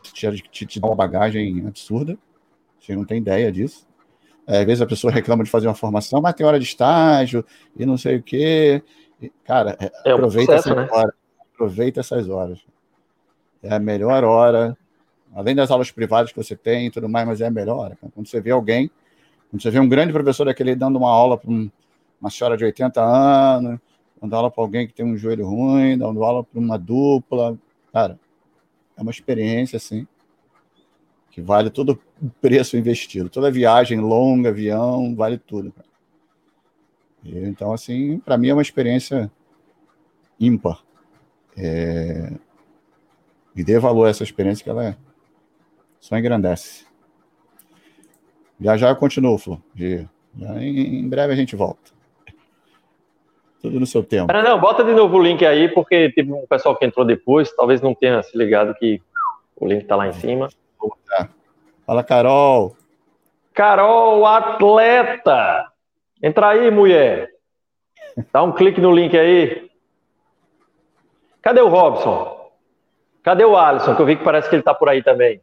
Te, 0.03 0.43
te, 0.51 0.67
te 0.67 0.81
dá 0.81 0.89
uma 0.89 0.97
bagagem 0.97 1.65
absurda. 1.69 2.19
Você 2.81 2.97
não 2.97 3.05
tem 3.05 3.19
ideia 3.19 3.53
disso. 3.53 3.87
É, 4.45 4.61
às 4.61 4.67
vezes 4.67 4.83
a 4.83 4.87
pessoa 4.87 5.13
reclama 5.13 5.45
de 5.45 5.51
fazer 5.51 5.69
uma 5.69 5.75
formação, 5.75 6.21
mas 6.21 6.35
tem 6.35 6.45
hora 6.45 6.59
de 6.59 6.65
estágio 6.65 7.45
e 7.77 7.87
não 7.87 7.97
sei 7.97 8.17
o 8.17 8.23
quê. 8.23 8.83
Cara, 9.45 9.77
é, 9.79 9.93
é 10.05 10.13
aproveita, 10.13 10.53
processo, 10.55 10.73
essas 10.73 10.77
né? 10.77 10.89
horas, 10.91 11.15
aproveita 11.55 12.01
essas 12.01 12.29
horas. 12.29 12.59
é 13.63 13.73
a 13.73 13.79
melhor 13.79 14.25
hora, 14.25 14.77
além 15.35 15.55
das 15.55 15.71
aulas 15.71 15.91
privadas 15.91 16.33
que 16.33 16.37
você 16.37 16.57
tem 16.57 16.87
e 16.87 16.91
tudo 16.91 17.09
mais, 17.09 17.27
mas 17.27 17.41
é 17.41 17.47
a 17.47 17.51
melhor. 17.51 17.97
Quando 18.15 18.27
você 18.27 18.41
vê 18.41 18.51
alguém, 18.51 18.91
quando 19.51 19.63
você 19.63 19.71
vê 19.71 19.79
um 19.79 19.89
grande 19.89 20.13
professor 20.13 20.45
daquele 20.45 20.75
dando 20.75 20.97
uma 20.97 21.11
aula 21.11 21.37
para 21.37 21.51
um, 21.51 21.71
uma 22.21 22.31
senhora 22.31 22.57
de 22.57 22.65
80 22.65 23.03
anos, 23.03 23.79
dando 24.21 24.37
aula 24.37 24.51
para 24.51 24.63
alguém 24.63 24.87
que 24.87 24.93
tem 24.93 25.07
um 25.07 25.17
joelho 25.17 25.47
ruim, 25.47 25.97
dando 25.97 26.23
aula 26.25 26.45
para 26.45 26.59
uma 26.59 26.79
dupla, 26.79 27.57
cara, 27.93 28.19
é 28.97 29.03
uma 29.03 29.11
experiência 29.11 29.77
assim 29.77 30.07
que 31.39 31.43
vale 31.43 31.71
todo 31.71 32.01
o 32.21 32.29
preço 32.41 32.77
investido, 32.77 33.29
toda 33.29 33.49
viagem 33.49 34.01
longa, 34.01 34.49
avião, 34.49 35.15
vale 35.15 35.39
tudo. 35.39 35.71
Cara. 35.71 35.87
E, 37.23 37.39
então, 37.47 37.73
assim, 37.73 38.19
para 38.19 38.37
mim 38.37 38.49
é 38.49 38.53
uma 38.53 38.63
experiência 38.63 39.31
ímpar. 40.41 40.83
É... 41.57 42.33
E 43.55 43.63
dê 43.63 43.79
valor 43.79 44.07
a 44.07 44.11
essa 44.11 44.25
experiência 44.25 44.65
que 44.65 44.71
ela 44.71 44.85
é. 44.85 44.97
Só 46.01 46.17
engrandece. 46.17 46.87
Já 48.61 48.77
já 48.77 48.89
eu 48.89 48.97
continuo, 48.97 49.39
Flor. 49.39 49.59
Já 49.77 50.63
em, 50.63 51.01
em 51.01 51.09
breve 51.09 51.33
a 51.33 51.37
gente 51.37 51.55
volta. 51.55 51.93
Tudo 53.61 53.81
no 53.81 53.87
seu 53.87 54.05
tempo. 54.05 54.33
Não, 54.33 54.43
não, 54.43 54.61
bota 54.61 54.85
de 54.85 54.93
novo 54.93 55.17
o 55.17 55.23
link 55.23 55.45
aí, 55.45 55.69
porque 55.69 56.13
teve 56.13 56.33
um 56.33 56.47
pessoal 56.47 56.77
que 56.77 56.85
entrou 56.85 57.05
depois, 57.05 57.55
talvez 57.55 57.81
não 57.81 57.95
tenha 57.95 58.23
se 58.23 58.37
ligado 58.37 58.75
que 58.75 59.03
o 59.57 59.67
link 59.67 59.83
está 59.83 59.97
lá 59.97 60.07
em 60.07 60.13
cima. 60.13 60.49
Fala, 61.85 62.05
Carol. 62.05 62.77
Carol, 63.53 64.25
atleta! 64.27 65.73
Entra 66.23 66.51
aí, 66.51 66.71
mulher. 66.71 67.31
Dá 68.33 68.43
um 68.43 68.53
clique 68.53 68.81
no 68.81 68.93
link 68.93 69.17
aí. 69.17 69.69
Cadê 71.43 71.61
o 71.61 71.69
Robson? 71.69 72.53
Cadê 73.23 73.45
o 73.45 73.57
Alisson? 73.57 73.95
Que 73.95 74.03
eu 74.03 74.07
vi 74.07 74.17
que 74.17 74.25
parece 74.25 74.49
que 74.49 74.57
ele 74.57 74.63
tá 74.63 74.75
por 74.75 74.89
aí 74.89 75.03
também. 75.03 75.41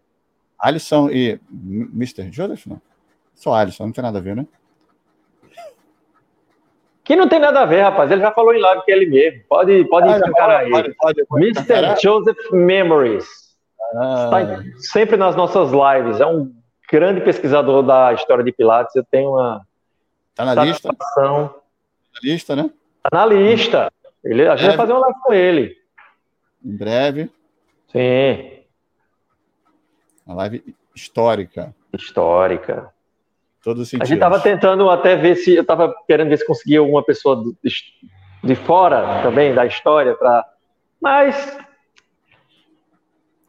Alisson 0.60 1.10
e 1.10 1.40
Mr. 1.52 2.32
Joseph, 2.32 2.66
não? 2.68 2.82
Só 3.34 3.54
Alisson, 3.54 3.86
não 3.86 3.92
tem 3.92 4.04
nada 4.04 4.20
a 4.20 4.22
ver, 4.22 4.36
né? 4.36 4.46
Que 7.04 7.16
não 7.16 7.30
tem 7.30 7.40
nada 7.40 7.62
a 7.62 7.66
ver, 7.66 7.82
rapaz. 7.82 8.10
Ele 8.10 8.22
já 8.22 8.32
falou 8.32 8.54
em 8.54 8.60
live 8.60 8.84
que 8.84 8.92
é 8.92 8.96
ele 8.96 9.06
mesmo. 9.06 9.44
Pode, 9.48 9.86
pode 9.86 10.10
ah, 10.10 10.18
encarar 10.18 10.60
aí. 10.62 10.72
Pode, 10.72 10.96
pode, 10.96 11.26
pode, 11.26 11.46
Mr. 11.46 12.02
Joseph 12.02 12.52
Memories. 12.52 13.26
Ah. 13.94 14.30
Está 14.42 14.64
sempre 14.80 15.18
nas 15.18 15.36
nossas 15.36 15.70
lives. 15.72 16.20
É 16.20 16.26
um 16.26 16.52
grande 16.92 17.22
pesquisador 17.22 17.84
da 17.84 18.14
história 18.14 18.44
de 18.44 18.52
Pilates. 18.52 18.96
Eu 18.96 19.04
tenho 19.04 19.32
uma 19.32 19.62
Tá 20.36 20.44
na 20.44 20.66
lista? 20.66 20.94
Tá 20.94 21.22
na 21.24 21.52
lista, 22.22 22.56
né? 22.58 22.70
Tá 23.04 23.10
na 23.14 23.26
lista. 23.26 23.92
Ele, 24.24 24.46
a 24.48 24.58
gente 24.58 24.68
vai 24.68 24.78
fazer 24.78 24.92
uma 24.92 25.02
live 25.02 25.20
com 25.24 25.34
ele. 25.34 25.78
Em 26.64 26.76
breve. 26.76 27.30
Sim. 27.88 28.55
Uma 30.26 30.36
live 30.38 30.76
histórica. 30.96 31.76
Histórica. 31.94 32.94
Todo 33.64 33.86
sentido. 33.86 34.04
A 34.04 34.06
gente 34.06 34.20
tava 34.20 34.40
tentando 34.40 34.90
até 34.90 35.16
ver 35.16 35.36
se. 35.36 35.56
Eu 35.56 35.66
tava 35.66 35.94
querendo 36.08 36.30
ver 36.30 36.38
se 36.38 36.46
conseguia 36.46 36.80
alguma 36.80 37.04
pessoa 37.04 37.44
de, 37.64 37.72
de 38.44 38.56
fora 38.56 39.22
também 39.22 39.54
da 39.54 39.66
história 39.66 40.16
para. 40.16 40.46
Mas. 41.02 41.58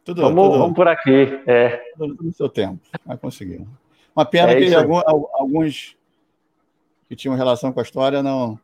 Tudo, 0.04 0.22
vamos, 0.22 0.44
tudo, 0.44 0.58
vamos 0.58 0.76
por 0.76 0.86
aqui. 0.86 1.42
É. 1.46 1.82
Tudo 1.96 2.22
no 2.22 2.32
seu 2.32 2.48
tempo. 2.48 2.80
Vai 3.04 3.16
conseguir. 3.16 3.66
Uma 4.14 4.24
pena 4.24 4.52
é 4.52 4.56
que 4.56 4.74
alguns, 4.74 5.02
alguns 5.34 5.96
que 7.08 7.16
tinham 7.16 7.36
relação 7.36 7.72
com 7.72 7.80
a 7.80 7.82
história 7.82 8.22
não 8.22 8.58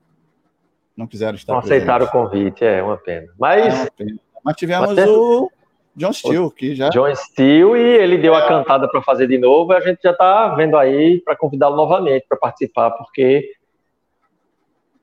não 0.97 1.07
quiseram 1.07 1.35
estar 1.35 1.53
Não 1.53 1.61
aceitaram 1.61 2.07
o 2.07 2.11
convite, 2.11 2.65
é 2.65 2.83
uma 2.83 2.97
pena. 2.97 3.29
Mas, 3.39 3.67
é 3.67 3.77
uma 3.77 3.91
pena. 3.91 4.19
Mas 4.45 4.57
tivemos 4.57 4.95
Mas, 4.95 5.09
o 5.09 5.51
John 5.95 6.13
Steele, 6.13 6.51
que 6.51 6.75
já. 6.75 6.89
John 6.89 7.15
Steele, 7.15 7.79
e 7.79 7.99
ele 7.99 8.19
deu 8.19 8.35
a 8.35 8.47
cantada 8.47 8.89
para 8.89 9.03
fazer 9.03 9.27
de 9.27 9.39
novo, 9.39 9.73
e 9.73 9.77
a 9.77 9.81
gente 9.81 10.01
já 10.03 10.13
está 10.13 10.49
vendo 10.55 10.77
aí 10.77 11.21
para 11.21 11.37
convidá-lo 11.37 11.77
novamente 11.77 12.27
para 12.29 12.39
participar, 12.39 12.91
porque. 12.93 13.53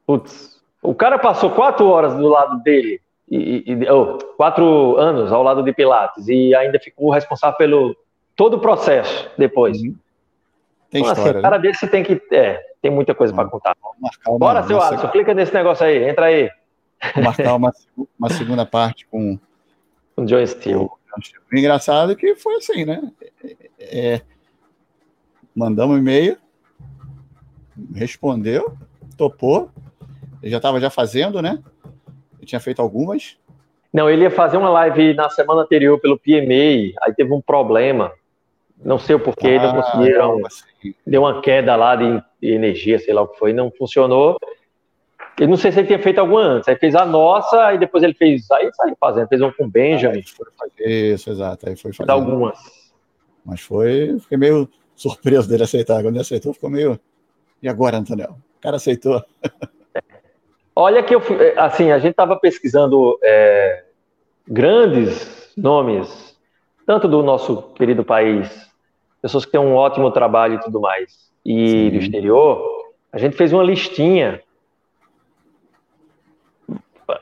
Putz, 0.05 0.59
o 0.81 0.95
cara 0.95 1.19
passou 1.19 1.51
quatro 1.51 1.87
horas 1.87 2.15
do 2.15 2.27
lado 2.27 2.63
dele, 2.63 2.99
e, 3.29 3.63
e 3.67 3.91
oh, 3.91 4.17
quatro 4.35 4.97
anos 4.97 5.31
ao 5.31 5.43
lado 5.43 5.61
de 5.61 5.71
Pilates, 5.71 6.27
e 6.27 6.55
ainda 6.55 6.79
ficou 6.79 7.11
responsável 7.11 7.57
pelo 7.57 7.95
todo 8.35 8.55
o 8.55 8.59
processo 8.59 9.29
depois. 9.37 9.77
Uhum. 9.77 9.95
Tem 10.89 11.01
então, 11.01 11.11
assim, 11.11 11.21
história, 11.21 11.39
assim, 11.39 11.41
cara 11.41 11.57
desse 11.57 11.87
tem 11.87 12.03
que. 12.03 12.19
É, 12.31 12.59
tem 12.81 12.89
muita 12.89 13.13
coisa 13.13 13.33
para 13.33 13.47
contar. 13.47 13.75
Bora, 14.39 14.63
seu 14.63 14.81
Alisson, 14.81 15.09
clica 15.09 15.33
nesse 15.33 15.53
negócio 15.53 15.85
aí, 15.85 16.09
entra 16.09 16.25
aí. 16.27 16.49
Vou 17.15 17.23
marcar 17.23 17.55
uma, 17.55 17.71
uma 18.17 18.29
segunda 18.29 18.65
parte 18.65 19.05
com. 19.05 19.37
Com 20.19 20.25
John 20.25 20.45
Steele. 20.45 20.79
O 20.79 21.57
engraçado 21.57 22.11
é 22.11 22.15
que 22.15 22.35
foi 22.35 22.55
assim, 22.55 22.83
né? 22.83 23.09
É, 23.79 24.15
é 24.15 24.21
mandamos 25.55 25.95
um 25.95 25.99
e-mail, 25.99 26.37
respondeu, 27.95 28.73
topou. 29.17 29.71
Ele 30.41 30.51
já 30.51 30.57
estava 30.57 30.79
já 30.79 30.89
fazendo, 30.89 31.41
né? 31.41 31.61
Ele 32.37 32.45
tinha 32.45 32.59
feito 32.59 32.81
algumas. 32.81 33.37
Não, 33.93 34.09
ele 34.09 34.23
ia 34.23 34.31
fazer 34.31 34.57
uma 34.57 34.69
live 34.69 35.13
na 35.13 35.29
semana 35.29 35.61
anterior 35.61 35.99
pelo 35.99 36.19
PMA, 36.19 36.93
aí 37.01 37.13
teve 37.15 37.33
um 37.33 37.41
problema. 37.41 38.11
Não 38.83 38.99
sei 38.99 39.15
o 39.15 39.19
porquê, 39.19 39.57
ah, 39.59 39.73
não 39.73 39.81
conseguiram. 39.81 40.45
Assim. 40.45 40.93
Deu 41.07 41.21
uma 41.21 41.41
queda 41.41 41.75
lá 41.77 41.95
de, 41.95 42.21
energia, 42.41 42.99
sei 42.99 43.13
lá 43.13 43.21
o 43.21 43.27
que 43.27 43.39
foi, 43.39 43.53
não 43.53 43.71
funcionou. 43.71 44.37
Eu 45.39 45.47
não 45.47 45.55
sei 45.55 45.71
se 45.71 45.79
ele 45.79 45.87
tinha 45.87 45.99
feito 45.99 46.19
alguma 46.19 46.41
antes. 46.41 46.67
Aí 46.67 46.75
fez 46.75 46.95
a 46.95 47.05
nossa, 47.05 47.65
aí 47.65 47.77
depois 47.77 48.03
ele 48.03 48.13
fez. 48.13 48.49
Aí 48.51 48.69
saiu 48.73 48.95
fazendo, 48.99 49.27
fez 49.27 49.41
um 49.41 49.51
com 49.51 49.69
Benjamin. 49.69 50.23
Isso, 50.79 51.29
exato. 51.29 51.69
Aí 51.69 51.75
foi 51.75 51.93
fazendo. 51.93 52.11
algumas. 52.11 52.59
Mas 53.45 53.61
foi. 53.61 54.17
Fiquei 54.19 54.37
meio 54.37 54.69
surpreso 54.95 55.47
dele 55.47 55.63
aceitar. 55.63 56.01
Quando 56.01 56.15
ele 56.15 56.21
aceitou, 56.21 56.53
ficou 56.53 56.69
meio. 56.69 56.99
E 57.63 57.69
agora, 57.69 57.97
Antonel? 57.97 58.31
O 58.31 58.61
cara 58.61 58.75
aceitou. 58.75 59.23
Olha 60.75 61.03
que 61.03 61.13
eu 61.13 61.21
assim, 61.57 61.91
a 61.91 61.99
gente 61.99 62.11
estava 62.11 62.37
pesquisando 62.37 63.17
é, 63.21 63.83
grandes 64.47 65.51
nomes, 65.57 66.37
tanto 66.85 67.07
do 67.07 67.21
nosso 67.21 67.73
querido 67.73 68.03
país 68.03 68.69
pessoas 69.21 69.45
que 69.45 69.51
têm 69.51 69.59
um 69.59 69.75
ótimo 69.75 70.11
trabalho 70.11 70.55
e 70.55 70.59
tudo 70.59 70.79
mais, 70.79 71.29
e 71.45 71.67
Sim. 71.67 71.89
do 71.89 71.97
exterior, 71.97 72.63
a 73.11 73.17
gente 73.17 73.35
fez 73.35 73.51
uma 73.53 73.63
listinha. 73.63 74.41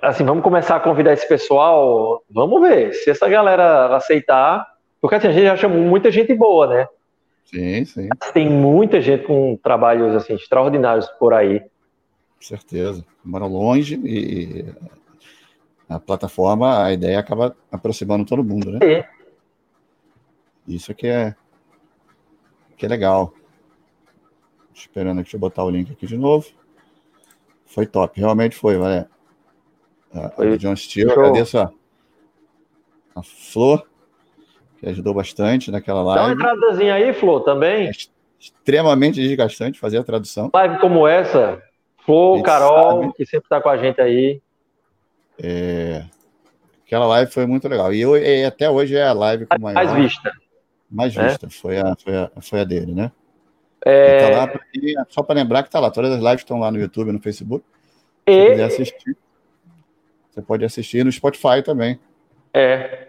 Assim, 0.02 0.26
vamos 0.26 0.44
começar 0.44 0.76
a 0.76 0.80
convidar 0.80 1.14
esse 1.14 1.28
pessoal. 1.28 2.24
Vamos 2.30 2.62
ver 2.62 2.94
se 2.94 3.10
essa 3.10 3.28
galera 3.28 3.96
aceitar. 3.96 4.66
Porque 5.00 5.16
assim, 5.16 5.28
a 5.28 5.32
gente 5.32 5.46
já 5.46 5.56
chamou 5.56 5.80
muita 5.80 6.12
gente 6.12 6.34
boa, 6.34 6.68
né? 6.68 6.88
Sim, 7.46 7.86
sim. 7.86 8.10
Tem 8.34 8.50
muita 8.50 9.00
gente 9.00 9.26
com 9.26 9.58
trabalhos 9.64 10.16
assim, 10.16 10.34
extraordinários 10.34 11.08
por 11.20 11.34
aí. 11.34 11.60
Com 11.60 12.42
certeza. 12.42 13.06
Moram 13.24 13.48
longe 13.48 13.96
e 14.04 14.66
a 15.88 16.00
plataforma, 16.00 16.84
a 16.84 16.92
ideia 16.92 17.20
acaba 17.20 17.56
aproximando 17.72 18.26
todo 18.26 18.44
mundo, 18.44 18.72
né? 18.72 18.80
Sim. 18.84 19.04
Isso 20.68 20.94
que 20.94 21.08
é, 21.08 21.34
que 22.76 22.86
é 22.86 22.90
legal. 22.90 23.34
Esperando 24.74 25.20
aqui, 25.20 25.24
deixa 25.24 25.38
eu 25.38 25.42
botar 25.42 25.64
o 25.64 25.70
link 25.70 25.92
aqui 25.92 26.06
de 26.06 26.18
novo. 26.18 26.48
Foi 27.66 27.86
top, 27.86 28.20
realmente 28.20 28.56
foi, 28.56 28.78
Valé. 28.78 29.08
A, 30.14 30.42
a 30.42 30.58
John 30.58 30.76
Steele, 30.76 31.12
agradeço 31.12 31.58
a, 31.58 31.72
a 33.16 33.24
Flor, 33.24 33.86
que 34.80 34.88
ajudou 34.88 35.14
bastante 35.14 35.70
naquela 35.72 36.02
live. 36.02 36.20
Dá 36.20 36.26
uma 36.26 36.34
entradazinha 36.34 36.94
aí, 36.96 37.14
Flor, 37.14 37.44
também. 37.44 37.88
É 37.88 37.92
extremamente 38.40 39.22
desgastante 39.22 39.80
fazer 39.80 39.98
a 39.98 40.04
tradução. 40.04 40.50
Live 40.54 40.80
como 40.80 41.08
essa, 41.08 41.62
Flor, 42.06 42.42
Carol, 42.44 43.02
sabe. 43.02 43.14
que 43.14 43.26
sempre 43.26 43.46
está 43.46 43.62
com 43.62 43.70
a 43.70 43.78
gente 43.78 44.00
aí. 44.00 44.42
É, 45.42 46.06
aquela 46.86 47.06
live 47.08 47.32
foi 47.32 47.46
muito 47.46 47.68
legal. 47.68 47.94
E, 47.94 48.02
eu, 48.02 48.18
e 48.18 48.46
até 48.46 48.70
hoje 48.70 48.96
é 48.96 49.08
a 49.08 49.14
live 49.14 49.46
com 49.46 49.60
maior. 49.60 49.76
Mais 49.76 49.92
vista 49.92 50.32
mais 50.90 51.16
é? 51.16 51.28
vista, 51.28 51.48
é? 51.48 51.50
foi, 51.50 51.78
a, 51.78 51.96
foi, 51.96 52.16
a, 52.16 52.32
foi 52.42 52.60
a 52.62 52.64
dele, 52.64 52.94
né? 52.94 53.12
É... 53.86 54.20
Tá 54.20 54.38
lá, 54.38 55.06
só 55.10 55.22
para 55.22 55.36
lembrar 55.36 55.64
que 55.64 55.70
tá 55.70 55.80
lá, 55.80 55.92
todas 55.92 56.12
as 56.12 56.20
lives 56.20 56.42
estão 56.42 56.60
lá 56.60 56.72
no 56.72 56.80
YouTube, 56.80 57.12
no 57.12 57.20
Facebook. 57.20 57.64
Se 58.28 58.34
e... 58.34 58.50
quiser 58.52 58.64
assistir, 58.64 59.18
você 60.38 60.42
pode 60.44 60.64
assistir 60.64 61.04
no 61.04 61.12
Spotify 61.12 61.64
também. 61.66 62.00
É. 62.54 63.08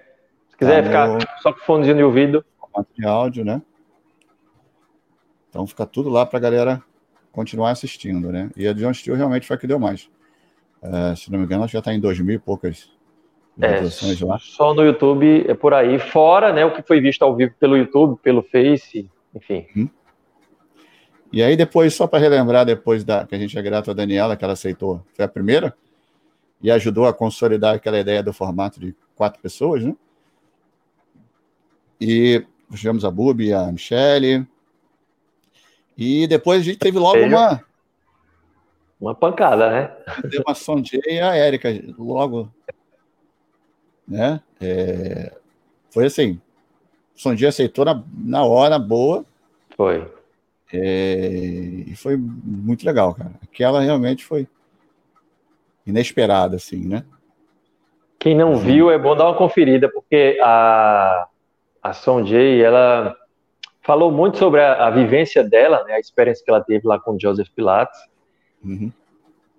Se 0.49 0.57
quiser 0.57 0.83
tá 0.83 0.87
ficar 0.87 1.09
no... 1.09 1.19
só 1.43 1.53
com 1.53 1.61
fonezinho 1.61 1.97
de 1.99 2.03
ouvido. 2.03 2.45
Formato 2.59 2.89
de 2.97 3.07
áudio, 3.07 3.45
né? 3.45 3.61
Então 5.51 5.67
fica 5.67 5.85
tudo 5.85 6.09
lá 6.09 6.25
para 6.25 6.39
a 6.39 6.43
galera 6.43 6.83
continuar 7.31 7.71
assistindo, 7.71 8.33
né? 8.33 8.51
E 8.57 8.67
a 8.67 8.73
John 8.73 8.95
Steel 8.95 9.17
realmente 9.17 9.47
foi 9.47 9.57
a 9.57 9.59
que 9.59 9.67
deu 9.67 9.79
mais. 9.79 10.09
É, 10.81 11.15
se 11.15 11.31
não 11.31 11.39
me 11.39 11.45
engano, 11.45 11.69
já 11.69 11.81
está 11.81 11.93
em 11.93 12.01
dois 12.01 12.19
mil 12.21 12.37
e 12.37 12.39
poucas 12.39 12.91
é, 13.61 13.85
só 14.39 14.73
no 14.73 14.85
YouTube 14.85 15.45
é 15.49 15.53
por 15.53 15.75
aí, 15.75 15.99
fora 15.99 16.53
né, 16.53 16.65
o 16.65 16.71
que 16.73 16.81
foi 16.81 17.01
visto 17.01 17.23
ao 17.23 17.35
vivo 17.35 17.53
pelo 17.59 17.77
YouTube, 17.77 18.17
pelo 18.23 18.41
Face, 18.41 19.11
enfim. 19.35 19.67
Hum. 19.77 19.89
E 21.33 21.43
aí 21.43 21.57
depois, 21.57 21.93
só 21.93 22.07
para 22.07 22.21
relembrar, 22.21 22.65
depois 22.65 23.03
da 23.03 23.27
que 23.27 23.35
a 23.35 23.39
gente 23.39 23.59
é 23.59 23.63
grato 23.63 23.91
a 23.91 23.95
Daniela, 23.95 24.37
que 24.37 24.45
ela 24.45 24.53
aceitou, 24.53 25.05
foi 25.13 25.25
a 25.25 25.29
primeira, 25.29 25.75
e 26.63 26.71
ajudou 26.71 27.07
a 27.07 27.15
consolidar 27.15 27.75
aquela 27.75 27.99
ideia 27.99 28.23
do 28.23 28.33
formato 28.33 28.81
de 28.81 28.95
quatro 29.15 29.41
pessoas, 29.41 29.83
né? 29.85 29.95
E 32.01 32.45
tivemos 32.75 33.05
a 33.05 33.11
Bubi, 33.11 33.53
a 33.53 33.71
Michelle. 33.73 34.47
E 35.97 36.27
depois 36.27 36.61
a 36.61 36.65
gente 36.65 36.79
teve 36.79 36.99
logo 36.99 37.19
uma. 37.19 37.65
Uma 39.01 39.15
pancada, 39.15 39.71
né? 39.71 39.97
Deu 40.29 40.43
uma 40.47 40.55
Sonjay 40.55 41.01
e 41.07 41.21
a 41.21 41.35
Érica, 41.35 41.69
logo. 41.97 42.53
Né? 44.07 44.41
É, 44.61 45.37
foi 45.91 46.07
assim. 46.07 46.41
Sonjay 47.15 47.49
aceitou 47.49 47.85
na, 47.85 48.03
na 48.13 48.45
hora 48.45 48.79
boa. 48.79 49.25
Foi. 49.77 50.11
É, 50.73 51.29
e 51.87 51.97
foi 51.97 52.17
muito 52.17 52.85
legal, 52.85 53.15
cara. 53.15 53.33
Aquela 53.43 53.81
realmente 53.81 54.25
foi 54.25 54.47
inesperada, 55.89 56.57
assim, 56.57 56.87
né? 56.87 57.05
Quem 58.19 58.35
não 58.35 58.53
uhum. 58.53 58.59
viu, 58.59 58.91
é 58.91 58.99
bom 58.99 59.17
dar 59.17 59.27
uma 59.27 59.37
conferida, 59.37 59.89
porque 59.89 60.39
a, 60.43 61.27
a 61.83 61.93
Sonjay, 61.93 62.61
ela 62.61 63.17
falou 63.83 64.11
muito 64.11 64.39
sobre 64.39 64.61
a, 64.61 64.87
a, 64.87 64.91
vivência 64.91 65.43
dela, 65.43 65.85
né, 65.85 65.95
a 65.95 66.01
experiência 66.01 66.45
que 66.45 66.51
ela 66.51 66.61
teve 66.61 66.87
lá 66.87 66.99
com 66.99 67.19
Joseph 67.19 67.49
Pilates. 67.55 67.99
Uhum. 68.63 68.93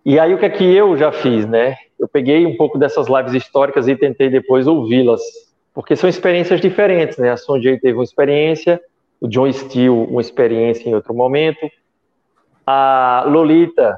E 0.05 0.19
aí 0.19 0.33
o 0.33 0.37
que 0.37 0.45
é 0.45 0.49
que 0.49 0.63
eu 0.63 0.97
já 0.97 1.11
fiz, 1.11 1.47
né? 1.47 1.77
Eu 1.97 2.07
peguei 2.07 2.45
um 2.45 2.55
pouco 2.55 2.77
dessas 2.77 3.07
lives 3.07 3.33
históricas 3.33 3.87
e 3.87 3.95
tentei 3.95 4.29
depois 4.29 4.67
ouvi-las, 4.67 5.21
porque 5.73 5.95
são 5.95 6.09
experiências 6.09 6.61
diferentes, 6.61 7.17
né? 7.17 7.31
A 7.31 7.37
Sonjay 7.37 7.79
teve 7.79 7.97
uma 7.97 8.03
experiência, 8.03 8.79
o 9.19 9.27
John 9.27 9.51
Steele 9.51 9.89
uma 9.89 10.21
experiência 10.21 10.89
em 10.89 10.95
outro 10.95 11.13
momento, 11.13 11.69
a 12.65 13.23
Lolita, 13.27 13.97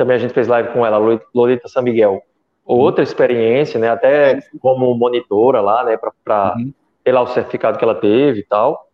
também 0.00 0.16
a 0.16 0.18
gente 0.18 0.32
fez 0.32 0.48
live 0.48 0.70
com 0.70 0.86
ela, 0.86 1.20
Lolita 1.34 1.68
San 1.68 1.82
Miguel, 1.82 2.22
outra 2.64 3.04
experiência, 3.04 3.78
né? 3.78 3.90
Até 3.90 4.40
como 4.58 4.94
monitora 4.94 5.60
lá, 5.60 5.84
né? 5.84 5.98
Para 6.24 6.54
uhum. 6.56 6.72
ter 7.04 7.12
lá 7.12 7.20
o 7.20 7.26
certificado 7.26 7.76
que 7.76 7.84
ela 7.84 7.94
teve 7.94 8.40
e 8.40 8.42
tal. 8.42 8.88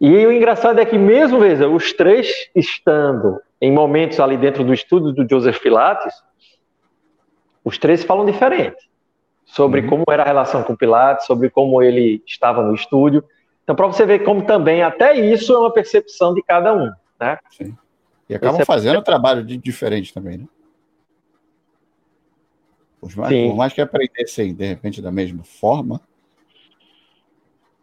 E 0.00 0.26
o 0.26 0.32
engraçado 0.32 0.80
é 0.80 0.84
que 0.84 0.98
mesmo, 0.98 1.38
veja, 1.38 1.68
os 1.68 1.92
três 1.92 2.50
estando 2.56 3.40
em 3.60 3.70
momentos 3.70 4.18
ali 4.18 4.36
dentro 4.36 4.64
do 4.64 4.74
estudo 4.74 5.12
do 5.12 5.28
Joseph 5.28 5.60
Pilates, 5.60 6.12
os 7.64 7.78
três 7.78 8.02
falam 8.02 8.26
diferente 8.26 8.90
sobre 9.44 9.82
uhum. 9.82 9.90
como 9.90 10.04
era 10.10 10.24
a 10.24 10.26
relação 10.26 10.64
com 10.64 10.74
Pilates, 10.74 11.24
sobre 11.24 11.50
como 11.50 11.80
ele 11.80 12.20
estava 12.26 12.64
no 12.64 12.74
estúdio. 12.74 13.22
Então, 13.62 13.76
para 13.76 13.86
você 13.86 14.04
ver 14.04 14.24
como 14.24 14.44
também 14.44 14.82
até 14.82 15.14
isso 15.14 15.54
é 15.54 15.58
uma 15.58 15.72
percepção 15.72 16.34
de 16.34 16.42
cada 16.42 16.74
um, 16.74 16.90
né? 17.20 17.38
Sim. 17.50 17.76
E 18.28 18.34
acabam 18.34 18.60
é 18.60 18.64
fazendo 18.64 19.02
trabalho 19.02 19.44
de 19.44 19.56
diferente 19.56 20.12
também, 20.12 20.38
né? 20.38 20.48
Por 23.00 23.16
mais, 23.16 23.48
por 23.48 23.56
mais 23.56 23.72
que 23.72 23.80
aprendessem, 23.80 24.54
de 24.54 24.66
repente, 24.66 25.00
da 25.00 25.10
mesma 25.10 25.44
forma, 25.44 26.00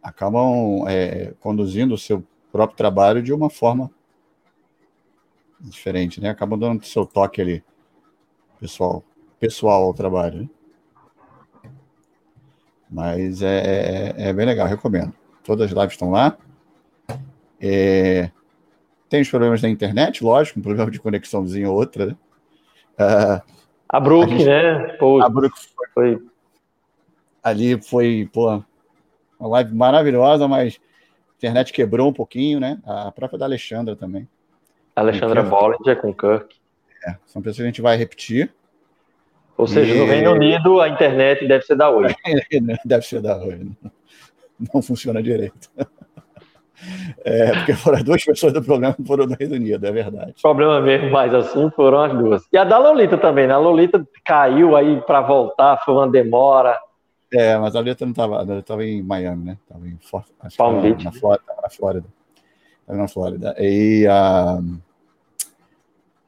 acabam 0.04 0.86
é, 0.88 1.34
conduzindo 1.40 1.96
o 1.96 1.98
seu 1.98 2.24
próprio 2.52 2.78
trabalho 2.78 3.24
de 3.24 3.34
uma 3.34 3.50
forma 3.50 3.90
diferente, 5.60 6.22
né? 6.22 6.30
Acabam 6.30 6.60
dando 6.60 6.86
seu 6.86 7.06
toque 7.06 7.42
ali, 7.42 7.64
pessoal, 8.60 9.04
pessoal 9.40 9.84
ao 9.84 9.94
trabalho. 9.94 10.42
Né? 10.42 10.50
Mas 12.90 13.42
é, 13.42 14.14
é, 14.18 14.30
é, 14.30 14.34
bem 14.34 14.46
legal, 14.46 14.68
recomendo. 14.68 15.14
Todas 15.44 15.72
as 15.72 15.78
lives 15.78 15.94
estão 15.94 16.12
lá. 16.12 16.38
É, 17.60 18.32
tem 19.10 19.22
os 19.22 19.30
problemas 19.30 19.62
da 19.62 19.70
internet, 19.70 20.24
lógico, 20.24 20.60
um 20.60 20.64
problema 20.64 20.90
de 20.90 21.00
conexãozinho 21.00 21.72
ou 21.72 21.78
outra, 21.78 22.08
né? 22.08 22.16
Uh, 23.00 23.56
a 23.88 24.00
Brook, 24.00 24.30
gente, 24.30 24.46
né? 24.46 24.88
Pô, 25.00 25.22
a 25.22 25.30
Brook 25.30 25.56
foi, 25.58 25.88
foi, 25.94 26.26
Ali 27.44 27.82
foi, 27.82 28.30
pô, 28.34 28.64
uma 29.40 29.50
live 29.50 29.74
maravilhosa, 29.76 30.48
mas 30.48 30.80
a 30.80 31.38
internet 31.38 31.72
quebrou 31.72 32.10
um 32.10 32.14
pouquinho, 32.14 32.60
né? 32.60 32.80
A 32.86 33.12
própria 33.12 33.38
da 33.38 33.46
Alexandra 33.46 33.96
também. 33.96 34.28
Alexandra 34.96 35.44
Bollinger 35.44 36.02
com 36.02 36.14
Kirk. 36.14 36.56
É, 37.06 37.16
são 37.28 37.42
pessoas 37.42 37.58
que 37.58 37.64
a 37.64 37.68
gente 37.68 37.82
vai 37.82 37.98
repetir. 37.98 38.52
Ou 39.58 39.68
seja, 39.68 39.94
e... 39.94 39.98
no 39.98 40.06
Reino 40.06 40.32
Unido 40.32 40.82
a 40.82 40.90
internet 40.90 41.48
deve 41.48 41.64
ser 41.66 41.76
da 41.76 41.90
Oi. 41.90 42.14
deve 42.84 43.06
ser 43.06 43.22
da 43.22 43.38
Oi. 43.38 43.70
Não 44.74 44.82
funciona 44.82 45.22
direito. 45.22 45.70
É, 47.24 47.54
porque 47.54 47.74
foram 47.74 48.04
duas 48.04 48.24
pessoas 48.24 48.54
do 48.54 48.62
programa 48.62 48.94
que 48.94 49.04
foram 49.04 49.26
do 49.26 49.36
Reino 49.40 49.56
Unido, 49.56 49.86
é 49.86 49.92
verdade. 49.92 50.34
Problema 50.42 50.82
mesmo, 50.82 51.10
mas 51.12 51.34
assim 51.34 51.70
foram 51.72 52.02
as 52.02 52.14
duas. 52.14 52.44
E 52.52 52.58
a 52.58 52.64
da 52.64 52.78
Lolita 52.78 53.18
também, 53.18 53.48
né? 53.48 53.54
A 53.54 53.58
Lolita 53.58 54.06
caiu 54.24 54.76
aí 54.76 55.02
para 55.02 55.22
voltar, 55.22 55.78
foi 55.84 55.94
uma 55.94 56.08
demora. 56.10 56.80
É, 57.34 57.58
mas 57.58 57.76
a 57.76 57.80
Lolita 57.80 58.06
não 58.06 58.12
estava, 58.12 58.42
ela 58.42 58.60
estava 58.60 58.86
em 58.86 59.02
Miami, 59.02 59.46
né? 59.46 59.58
Estava 59.64 59.88
em 59.88 59.98
Palm 60.58 60.82
Beach. 60.82 61.04
Na 61.04 61.12
Flórida. 61.12 61.54
Na 61.62 61.70
Flórida. 61.70 62.08
Estava 62.82 63.00
na 63.00 63.08
Flórida. 63.08 63.56
E 63.60 64.08
a. 64.08 64.60
Uh, 64.60 64.86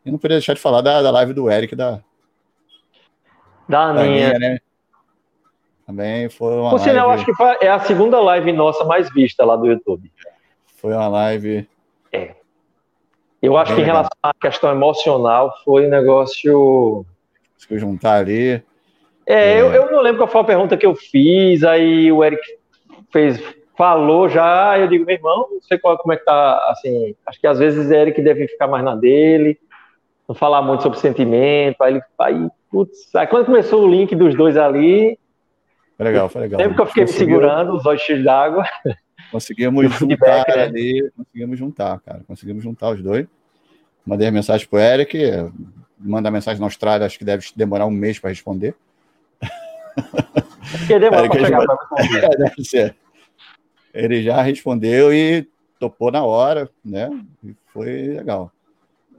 eu 0.05 0.11
não 0.13 0.19
poderia 0.19 0.37
deixar 0.37 0.53
de 0.53 0.61
falar 0.61 0.81
da, 0.81 1.01
da 1.01 1.11
live 1.11 1.33
do 1.33 1.51
Eric 1.51 1.75
da. 1.75 1.99
Da 3.67 3.87
Aninha. 3.87 4.39
né? 4.39 4.57
Também 5.85 6.29
foi 6.29 6.53
uma. 6.57 6.69
Por 6.69 6.79
sinal, 6.79 7.07
live... 7.07 7.23
acho 7.23 7.33
que 7.33 7.65
é 7.65 7.69
a 7.69 7.79
segunda 7.79 8.19
live 8.19 8.51
nossa 8.51 8.83
mais 8.83 9.11
vista 9.13 9.45
lá 9.45 9.55
do 9.55 9.67
YouTube. 9.67 10.11
Foi 10.87 10.95
uma 10.95 11.09
live. 11.09 11.67
É. 12.13 12.31
Eu 13.41 13.57
acho 13.57 13.75
que 13.75 13.81
em 13.81 13.83
relação 13.83 14.17
à 14.23 14.33
questão 14.33 14.71
emocional 14.71 15.53
foi 15.65 15.85
um 15.85 15.89
negócio. 15.89 17.05
Se 17.57 17.77
juntar 17.77 18.19
ali. 18.19 18.63
É, 19.25 19.55
é... 19.55 19.59
Eu, 19.59 19.73
eu 19.73 19.91
não 19.91 19.99
lembro 20.01 20.19
qual 20.19 20.29
foi 20.29 20.39
a 20.39 20.45
pergunta 20.45 20.77
que 20.77 20.85
eu 20.85 20.95
fiz, 20.95 21.65
aí 21.65 22.09
o 22.09 22.23
Eric 22.23 22.41
fez, 23.11 23.43
falou 23.77 24.29
já, 24.29 24.79
eu 24.79 24.87
digo, 24.87 25.05
meu 25.05 25.15
irmão, 25.15 25.49
não 25.51 25.61
sei 25.61 25.77
qual, 25.77 25.97
como 25.97 26.13
é 26.13 26.15
que 26.15 26.23
tá, 26.23 26.57
assim, 26.69 27.13
acho 27.25 27.37
que 27.37 27.47
às 27.47 27.59
vezes 27.59 27.89
o 27.89 27.93
Eric 27.93 28.21
deve 28.21 28.47
ficar 28.47 28.67
mais 28.67 28.85
na 28.85 28.95
dele, 28.95 29.59
não 30.25 30.33
falar 30.33 30.61
muito 30.61 30.83
sobre 30.83 30.99
sentimento, 30.99 31.81
aí 31.81 31.95
ele, 31.95 32.01
aí, 32.17 32.47
putz, 32.71 33.13
aí 33.13 33.27
quando 33.27 33.47
começou 33.47 33.83
o 33.83 33.91
link 33.91 34.15
dos 34.15 34.33
dois 34.35 34.55
ali... 34.55 35.19
Foi 35.97 36.05
legal, 36.05 36.29
foi 36.29 36.43
legal. 36.43 36.61
Sempre 36.61 36.75
que 36.75 36.81
eu 36.81 36.85
fiquei 36.85 37.03
me 37.03 37.09
segurando, 37.09 37.73
os 37.75 37.85
olhos 37.85 38.01
cheios 38.01 38.23
d'água... 38.23 38.63
Conseguimos 39.31 39.93
juntar 39.93 40.45
né? 40.47 40.63
ali, 40.63 41.11
conseguimos 41.15 41.59
juntar, 41.59 41.99
cara. 41.99 42.21
Conseguimos 42.27 42.63
juntar 42.63 42.89
os 42.91 43.01
dois. 43.01 43.27
Mandei 44.05 44.27
a 44.27 44.31
mensagem 44.31 44.67
pro 44.67 44.79
Eric, 44.79 45.17
mandar 45.99 46.31
mensagem 46.31 46.59
na 46.59 46.67
Austrália, 46.67 47.05
acho 47.05 47.17
que 47.17 47.25
deve 47.25 47.45
demorar 47.55 47.85
um 47.85 47.91
mês 47.91 48.19
para 48.19 48.29
responder. 48.29 48.75
Porque 50.71 50.99
demora 50.99 51.29
chegar 51.33 51.65
para 51.65 51.75
responder. 51.75 52.23
É, 52.25 52.37
deve 52.37 52.63
ser. 52.63 52.95
Ele 53.93 54.21
já 54.21 54.41
respondeu 54.41 55.13
e 55.13 55.47
topou 55.79 56.11
na 56.11 56.23
hora, 56.23 56.69
né? 56.83 57.09
E 57.43 57.55
foi 57.73 58.07
legal. 58.15 58.51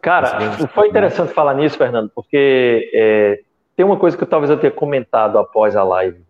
Cara, 0.00 0.52
foi 0.68 0.88
interessante 0.88 1.32
falar 1.32 1.54
nisso, 1.54 1.76
Fernando, 1.76 2.10
porque 2.14 2.88
é, 2.94 3.40
tem 3.76 3.84
uma 3.84 3.98
coisa 3.98 4.16
que 4.16 4.24
talvez 4.24 4.50
eu 4.50 4.58
tenha 4.58 4.70
comentado 4.70 5.38
após 5.38 5.74
a 5.74 5.82
live, 5.82 6.22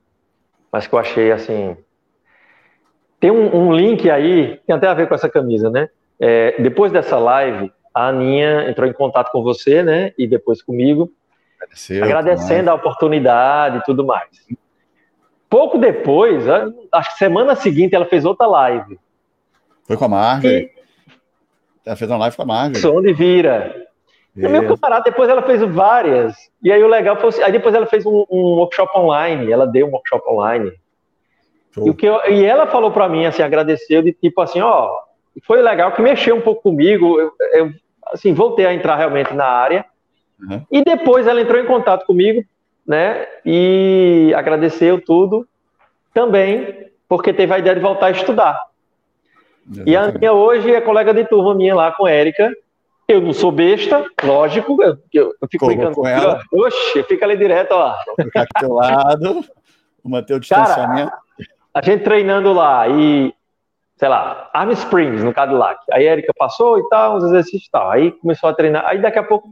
mas 0.72 0.86
que 0.86 0.94
eu 0.94 0.98
achei 0.98 1.30
assim 1.30 1.76
tem 3.20 3.30
um, 3.30 3.54
um, 3.54 3.72
link 3.72 4.08
aí, 4.10 4.60
tem 4.66 4.76
até 4.76 4.86
a 4.86 4.94
ver 4.94 5.08
com 5.08 5.14
essa 5.14 5.28
camisa, 5.28 5.70
né? 5.70 5.88
É, 6.20 6.60
depois 6.60 6.92
dessa 6.92 7.18
live, 7.18 7.72
a 7.94 8.08
Aninha 8.08 8.68
entrou 8.68 8.88
em 8.88 8.92
contato 8.92 9.30
com 9.32 9.42
você, 9.42 9.82
né? 9.82 10.12
E 10.16 10.26
depois 10.26 10.62
comigo, 10.62 11.10
Agradeceu, 11.56 12.04
agradecendo 12.04 12.70
a 12.70 12.74
oportunidade 12.74 13.78
e 13.78 13.82
tudo 13.82 14.04
mais. 14.04 14.28
Pouco 15.50 15.78
depois, 15.78 16.44
acho 16.92 17.12
que 17.12 17.18
semana 17.18 17.54
seguinte, 17.56 17.94
ela 17.94 18.04
fez 18.04 18.24
outra 18.24 18.46
live. 18.46 18.98
Foi 19.84 19.96
com 19.96 20.04
a 20.04 20.08
Marjorie. 20.08 20.70
Ela 21.84 21.96
fez 21.96 22.10
uma 22.10 22.18
live 22.18 22.36
com 22.36 22.42
a 22.42 22.46
Marjorie. 22.46 22.86
Onde 22.86 23.12
vira. 23.12 23.88
E 24.36 24.46
meu 24.46 24.76
camarada, 24.76 25.04
depois 25.04 25.28
ela 25.28 25.42
fez 25.42 25.60
várias. 25.62 26.36
E 26.62 26.70
aí 26.70 26.82
o 26.82 26.86
legal 26.86 27.16
foi. 27.16 27.42
Aí 27.42 27.50
depois 27.50 27.74
ela 27.74 27.86
fez 27.86 28.06
um, 28.06 28.24
um 28.30 28.56
workshop 28.58 28.96
online. 28.96 29.50
Ela 29.50 29.66
deu 29.66 29.88
um 29.88 29.90
workshop 29.90 30.30
online. 30.30 30.72
E, 31.86 31.90
o 31.90 31.94
que 31.94 32.06
eu, 32.06 32.20
e 32.28 32.44
ela 32.44 32.66
falou 32.66 32.90
para 32.90 33.08
mim, 33.08 33.26
assim, 33.26 33.42
agradeceu, 33.42 34.02
de 34.02 34.12
tipo 34.12 34.40
assim, 34.40 34.60
ó, 34.60 34.90
foi 35.44 35.62
legal 35.62 35.92
que 35.92 36.02
mexeu 36.02 36.36
um 36.36 36.40
pouco 36.40 36.62
comigo, 36.62 37.20
eu, 37.20 37.32
eu 37.54 37.70
assim, 38.12 38.32
voltei 38.32 38.66
a 38.66 38.74
entrar 38.74 38.96
realmente 38.96 39.32
na 39.34 39.46
área. 39.46 39.84
Uhum. 40.40 40.64
E 40.70 40.82
depois 40.84 41.26
ela 41.26 41.40
entrou 41.40 41.60
em 41.60 41.66
contato 41.66 42.06
comigo, 42.06 42.44
né, 42.86 43.26
e 43.44 44.32
agradeceu 44.36 45.00
tudo 45.00 45.46
também, 46.14 46.88
porque 47.08 47.32
teve 47.32 47.52
a 47.52 47.58
ideia 47.58 47.74
de 47.74 47.82
voltar 47.82 48.06
a 48.06 48.10
estudar. 48.10 48.68
Exatamente. 49.70 49.90
E 49.90 49.96
a 49.96 50.12
minha 50.12 50.32
hoje 50.32 50.72
é 50.72 50.80
colega 50.80 51.12
de 51.12 51.24
turma 51.24 51.54
minha 51.54 51.74
lá 51.74 51.92
com 51.92 52.06
a 52.06 52.10
Érica. 52.10 52.50
Eu 53.06 53.22
não 53.22 53.32
sou 53.32 53.50
besta, 53.50 54.04
lógico, 54.22 54.82
eu, 54.82 54.98
eu, 55.12 55.34
eu 55.40 55.48
fico 55.50 55.66
brincando 55.66 55.94
com 55.94 56.06
ela. 56.06 56.42
Oxe, 56.52 57.02
fica 57.04 57.24
ali 57.24 57.36
direto, 57.38 57.72
ó. 57.72 57.96
Vou 58.06 58.26
ficar 58.26 58.42
aqui 58.42 58.66
do 58.66 58.74
lado, 58.74 59.44
manter 60.04 60.34
o 60.34 60.40
distanciamento. 60.40 61.10
Cara, 61.10 61.22
a 61.78 61.84
gente 61.84 62.02
treinando 62.02 62.52
lá 62.52 62.88
e, 62.88 63.32
sei 63.96 64.08
lá, 64.08 64.50
Arm 64.52 64.70
Springs 64.70 65.22
no 65.22 65.32
Cadillac. 65.32 65.80
Aí 65.92 66.08
a 66.08 66.12
Erika 66.12 66.32
passou 66.36 66.78
e 66.78 66.88
tal, 66.88 67.16
uns 67.16 67.24
exercícios 67.24 67.66
e 67.66 67.70
tal. 67.70 67.90
Aí 67.90 68.12
começou 68.12 68.48
a 68.50 68.54
treinar. 68.54 68.84
Aí 68.86 69.00
daqui 69.00 69.18
a 69.18 69.22
pouco 69.22 69.48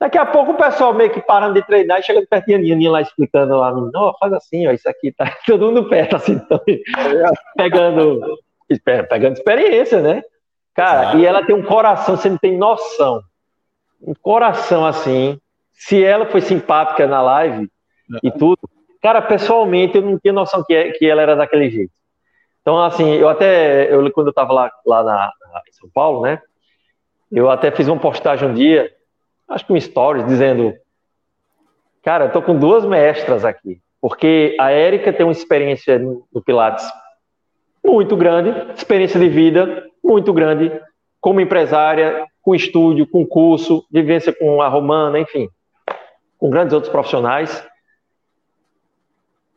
Daqui 0.00 0.16
a 0.16 0.24
pouco 0.24 0.52
o 0.52 0.56
pessoal 0.56 0.94
meio 0.94 1.10
que 1.10 1.20
parando 1.20 1.52
de 1.52 1.66
treinar 1.66 2.00
e 2.00 2.02
chega 2.02 2.26
perto 2.26 2.46
de 2.46 2.54
Aninha 2.54 2.90
lá 2.90 3.02
explicando 3.02 3.54
lá, 3.58 3.70
não, 3.70 4.14
faz 4.18 4.32
assim, 4.32 4.66
ó, 4.66 4.72
isso 4.72 4.88
aqui 4.88 5.12
tá 5.12 5.30
todo 5.46 5.66
mundo 5.66 5.90
perto, 5.90 6.16
assim, 6.16 6.32
então, 6.42 6.58
pegando, 7.54 8.38
pegando 9.10 9.34
experiência, 9.34 10.00
né? 10.00 10.22
Cara, 10.74 11.10
ah. 11.10 11.16
e 11.16 11.26
ela 11.26 11.44
tem 11.44 11.54
um 11.54 11.62
coração, 11.62 12.16
você 12.16 12.30
não 12.30 12.38
tem 12.38 12.56
noção. 12.56 13.20
Um 14.00 14.14
coração 14.14 14.86
assim. 14.86 15.38
Se 15.72 16.02
ela 16.02 16.24
foi 16.24 16.40
simpática 16.40 17.06
na 17.06 17.20
live 17.20 17.70
e 18.22 18.30
tudo, 18.30 18.69
cara, 19.02 19.22
pessoalmente 19.22 19.96
eu 19.96 20.02
não 20.02 20.18
tinha 20.18 20.32
noção 20.32 20.64
que, 20.64 20.74
é, 20.74 20.90
que 20.92 21.06
ela 21.06 21.22
era 21.22 21.36
daquele 21.36 21.70
jeito. 21.70 21.92
Então, 22.60 22.82
assim, 22.82 23.14
eu 23.14 23.28
até, 23.28 23.92
eu, 23.92 24.10
quando 24.12 24.28
eu 24.28 24.32
tava 24.32 24.52
lá, 24.52 24.70
lá 24.86 25.02
na, 25.02 25.32
em 25.68 25.72
São 25.72 25.88
Paulo, 25.92 26.22
né? 26.22 26.40
Eu 27.30 27.50
até 27.50 27.70
fiz 27.70 27.88
uma 27.88 27.98
postagem 27.98 28.48
um 28.48 28.54
dia 28.54 28.90
acho 29.50 29.66
que 29.66 29.72
um 29.72 29.80
stories, 29.80 30.26
dizendo: 30.26 30.72
Cara, 32.02 32.26
eu 32.26 32.32
tô 32.32 32.40
com 32.40 32.56
duas 32.56 32.86
mestras 32.86 33.44
aqui, 33.44 33.80
porque 34.00 34.56
a 34.58 34.70
Érica 34.70 35.12
tem 35.12 35.26
uma 35.26 35.32
experiência 35.32 35.98
no 35.98 36.42
Pilates 36.44 36.88
muito 37.84 38.16
grande, 38.16 38.72
experiência 38.74 39.18
de 39.18 39.28
vida 39.28 39.84
muito 40.02 40.32
grande, 40.32 40.70
como 41.20 41.40
empresária, 41.40 42.24
com 42.40 42.54
estúdio, 42.54 43.06
com 43.06 43.26
curso, 43.26 43.84
vivência 43.90 44.32
com 44.32 44.62
a 44.62 44.68
Romana, 44.68 45.18
enfim, 45.18 45.48
com 46.38 46.48
grandes 46.48 46.72
outros 46.72 46.90
profissionais. 46.90 47.66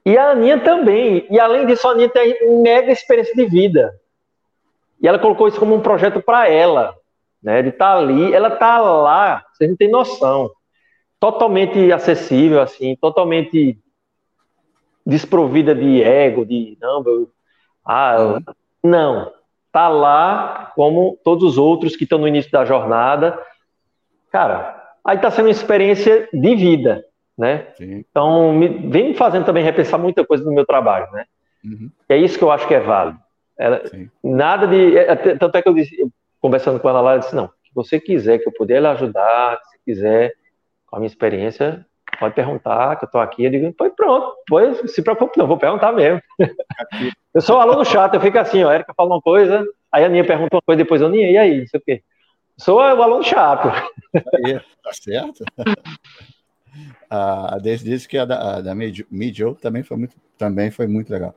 E 0.05 0.17
a 0.17 0.31
Aninha 0.31 0.59
também. 0.59 1.25
E 1.29 1.39
além 1.39 1.65
disso, 1.65 1.87
a 1.87 1.91
Aninha 1.91 2.09
tem 2.09 2.61
mega 2.61 2.91
experiência 2.91 3.35
de 3.35 3.45
vida. 3.45 3.93
E 5.01 5.07
ela 5.07 5.19
colocou 5.19 5.47
isso 5.47 5.59
como 5.59 5.75
um 5.75 5.81
projeto 5.81 6.21
para 6.21 6.49
ela 6.49 6.95
né? 7.43 7.61
De 7.61 7.69
estar 7.69 7.93
tá 7.93 7.97
ali, 7.97 8.33
ela 8.33 8.49
tá 8.49 8.79
lá, 8.79 9.45
vocês 9.51 9.69
não 9.69 9.75
têm 9.75 9.91
noção. 9.91 10.49
Totalmente 11.19 11.91
acessível, 11.91 12.61
assim, 12.61 12.95
totalmente 12.95 13.77
desprovida 15.05 15.75
de 15.75 16.01
ego, 16.01 16.45
de 16.45 16.77
não, 16.81 17.03
eu, 17.05 17.29
ah, 17.85 18.39
não, 18.81 19.31
tá 19.71 19.89
lá 19.89 20.71
como 20.75 21.19
todos 21.23 21.43
os 21.43 21.57
outros 21.57 21.95
que 21.95 22.05
estão 22.05 22.17
no 22.17 22.27
início 22.27 22.49
da 22.49 22.63
jornada. 22.63 23.37
Cara, 24.31 24.95
aí 25.03 25.17
tá 25.17 25.29
sendo 25.29 25.45
uma 25.45 25.51
experiência 25.51 26.29
de 26.31 26.55
vida, 26.55 27.05
né? 27.37 27.67
Sim. 27.75 28.03
Então, 28.09 28.53
me, 28.53 28.67
vem 28.89 29.09
me 29.09 29.15
fazendo 29.15 29.45
também 29.45 29.63
repensar 29.63 29.97
muita 29.97 30.25
coisa 30.25 30.43
no 30.43 30.53
meu 30.53 30.65
trabalho, 30.65 31.11
né? 31.11 31.25
Uhum. 31.63 31.89
É 32.07 32.17
isso 32.17 32.37
que 32.37 32.43
eu 32.43 32.51
acho 32.51 32.67
que 32.67 32.73
é 32.73 32.79
válido. 32.79 33.19
É, 33.57 34.07
nada 34.23 34.67
de. 34.67 34.97
É, 34.97 35.15
tanto 35.35 35.57
é 35.57 35.61
que 35.61 35.69
eu 35.69 35.73
disse, 35.73 35.95
conversando 36.39 36.79
com 36.79 36.89
ela 36.89 37.01
lá, 37.01 37.11
ela 37.11 37.19
disse, 37.19 37.35
não, 37.35 37.47
se 37.47 37.71
você 37.73 37.99
quiser 37.99 38.39
que 38.39 38.47
eu 38.47 38.53
puder 38.53 38.81
lhe 38.81 38.87
ajudar, 38.87 39.59
se 39.63 39.77
quiser, 39.85 40.33
com 40.87 40.95
a 40.95 40.99
minha 40.99 41.07
experiência, 41.07 41.85
pode 42.19 42.35
perguntar, 42.35 42.97
que 42.97 43.05
eu 43.05 43.07
estou 43.07 43.21
aqui. 43.21 43.45
Eu 43.45 43.51
digo, 43.51 43.73
pois 43.77 43.93
pronto, 43.95 44.35
pois 44.47 44.91
se 44.91 45.01
preocupe, 45.01 45.37
não, 45.37 45.47
vou 45.47 45.57
perguntar 45.57 45.91
mesmo. 45.91 46.21
eu 47.33 47.41
sou 47.41 47.57
um 47.57 47.61
aluno 47.61 47.85
chato, 47.85 48.15
eu 48.15 48.21
fico 48.21 48.37
assim, 48.37 48.63
ó, 48.63 48.69
a 48.69 48.75
Erika 48.75 48.93
fala 48.95 49.15
uma 49.15 49.21
coisa, 49.21 49.63
aí 49.91 50.03
a 50.03 50.07
Aninha 50.07 50.25
pergunta 50.25 50.55
uma 50.55 50.61
coisa, 50.61 50.83
depois 50.83 51.01
eu, 51.01 51.07
Aninha, 51.07 51.31
e 51.31 51.37
aí, 51.37 51.59
não 51.59 51.67
sei 51.67 51.79
o 51.79 51.83
quê. 51.83 52.03
Sou 52.57 52.77
o 52.77 52.81
aluno 52.81 53.23
chato. 53.23 53.69
Aí, 54.13 54.59
tá 54.83 54.93
certo. 54.93 55.43
a 57.09 57.57
Deise 57.61 57.83
disse 57.83 58.07
que 58.07 58.17
a 58.17 58.25
da, 58.25 58.57
a 58.57 58.61
da 58.61 58.73
também 59.61 59.83
foi 59.83 59.97
muito, 59.97 60.15
também 60.37 60.71
foi 60.71 60.87
muito 60.87 61.11
legal. 61.11 61.35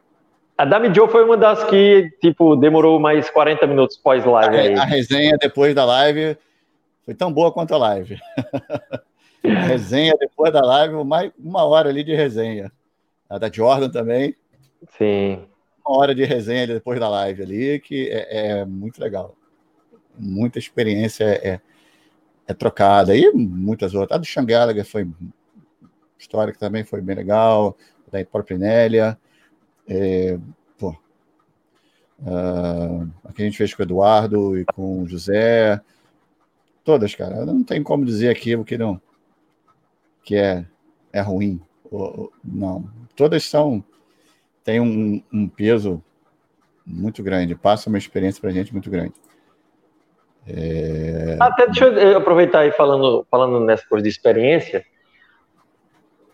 A 0.59 0.65
Dami 0.65 0.95
Joe 0.95 1.09
foi 1.09 1.23
uma 1.23 1.37
das 1.37 1.63
que, 1.65 2.11
tipo, 2.21 2.57
demorou 2.57 2.99
mais 2.99 3.29
40 3.29 3.67
minutos 3.67 3.99
pós-live. 3.99 4.75
A, 4.75 4.83
a, 4.83 4.85
resenha 4.87 5.37
depois 5.39 5.75
da 5.75 5.85
live 5.85 6.39
foi 7.05 7.15
tão 7.15 7.31
boa 7.31 7.53
quanto 7.53 7.75
a 7.75 7.79
live. 7.79 8.19
a 9.45 9.61
resenha 9.67 10.15
depois 10.19 10.51
da 10.53 10.63
live, 10.63 11.05
mais 11.05 11.31
uma 11.39 11.63
hora 11.65 11.91
ali 11.91 12.03
de 12.03 12.15
resenha. 12.15 12.73
A 13.29 13.37
da 13.37 13.53
Jordan 13.53 13.91
também. 13.91 14.35
Sim. 14.97 15.45
Uma 15.87 15.99
hora 15.99 16.15
de 16.15 16.25
resenha 16.25 16.67
depois 16.67 16.99
da 16.99 17.09
live 17.11 17.43
ali, 17.43 17.79
que 17.79 18.09
é, 18.09 18.61
é 18.61 18.65
muito 18.65 18.99
legal. 18.99 19.35
Muita 20.19 20.59
experiência 20.59 21.25
é, 21.25 21.61
é, 22.47 22.55
trocada. 22.55 23.17
E 23.17 23.31
muitas 23.33 23.95
outras. 23.95 24.17
A 24.17 24.21
do 24.21 24.27
Sean 24.27 24.45
Gallagher 24.45 24.85
foi 24.85 25.09
história 26.19 26.53
que 26.53 26.59
também 26.59 26.85
foi 26.85 27.01
bem 27.01 27.17
legal. 27.17 27.77
Da 28.11 28.25
própria 28.25 28.57
Nélia. 28.57 29.19
É, 29.89 30.39
pô, 30.79 30.91
uh, 32.21 33.09
aqui 33.25 33.43
a 33.43 33.45
gente 33.45 33.59
fez 33.59 33.75
com 33.75 33.83
o 33.83 33.85
Eduardo 33.85 34.59
e 34.59 34.65
com 34.65 35.03
o 35.03 35.09
José. 35.09 35.81
Todas, 36.85 37.15
cara. 37.15 37.45
Não 37.45 37.65
tem 37.65 37.83
como 37.83 38.05
dizer 38.05 38.31
aquilo 38.31 38.65
que 38.65 38.79
não 38.79 39.01
que 40.27 40.35
é, 40.35 40.67
é 41.13 41.21
ruim. 41.21 41.61
Ou, 41.91 42.33
não. 42.45 42.91
Todas 43.15 43.45
são. 43.45 43.83
têm 44.65 44.81
um, 44.81 45.23
um 45.33 45.49
peso 45.49 46.03
muito 46.85 47.23
grande, 47.23 47.55
passa 47.55 47.89
uma 47.89 47.97
experiência 47.97 48.41
para 48.41 48.51
a 48.51 48.53
gente 48.53 48.73
muito 48.73 48.91
grande. 48.91 49.15
É... 50.49 51.37
Até 51.41 51.67
deixa 51.67 51.87
eu 51.87 52.19
aproveitar 52.19 52.61
aí 52.61 52.71
falando, 52.71 53.27
falando 53.31 53.61
nessa 53.61 53.87
coisa 53.89 54.03
de 54.03 54.09
experiência. 54.09 54.85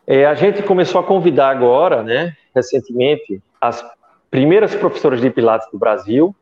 É, 0.07 0.27
a 0.27 0.35
gente 0.35 0.63
começou 0.63 1.01
a 1.01 1.05
convidar 1.05 1.49
agora, 1.49 2.03
né, 2.03 2.37
recentemente, 2.55 3.41
as 3.61 3.85
primeiras 4.31 4.75
professoras 4.75 5.21
de 5.21 5.31
Pilates 5.31 5.71
do 5.71 5.79
Brasil. 5.79 6.35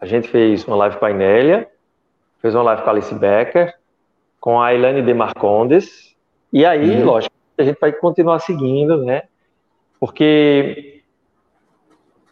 A 0.00 0.06
gente 0.06 0.28
fez 0.28 0.64
uma 0.64 0.76
live 0.76 0.96
com 0.96 1.06
a 1.06 1.10
Inélia, 1.10 1.68
fez 2.40 2.54
uma 2.54 2.62
live 2.62 2.82
com 2.82 2.88
a 2.88 2.92
Alice 2.92 3.14
Becker, 3.14 3.74
com 4.38 4.60
a 4.60 4.74
Ilane 4.74 5.02
de 5.02 5.14
Marcondes, 5.14 6.14
e 6.52 6.64
aí, 6.64 7.00
uhum. 7.00 7.04
lógico, 7.04 7.34
a 7.58 7.62
gente 7.62 7.78
vai 7.80 7.92
continuar 7.92 8.38
seguindo, 8.40 9.02
né, 9.02 9.22
porque, 9.98 11.02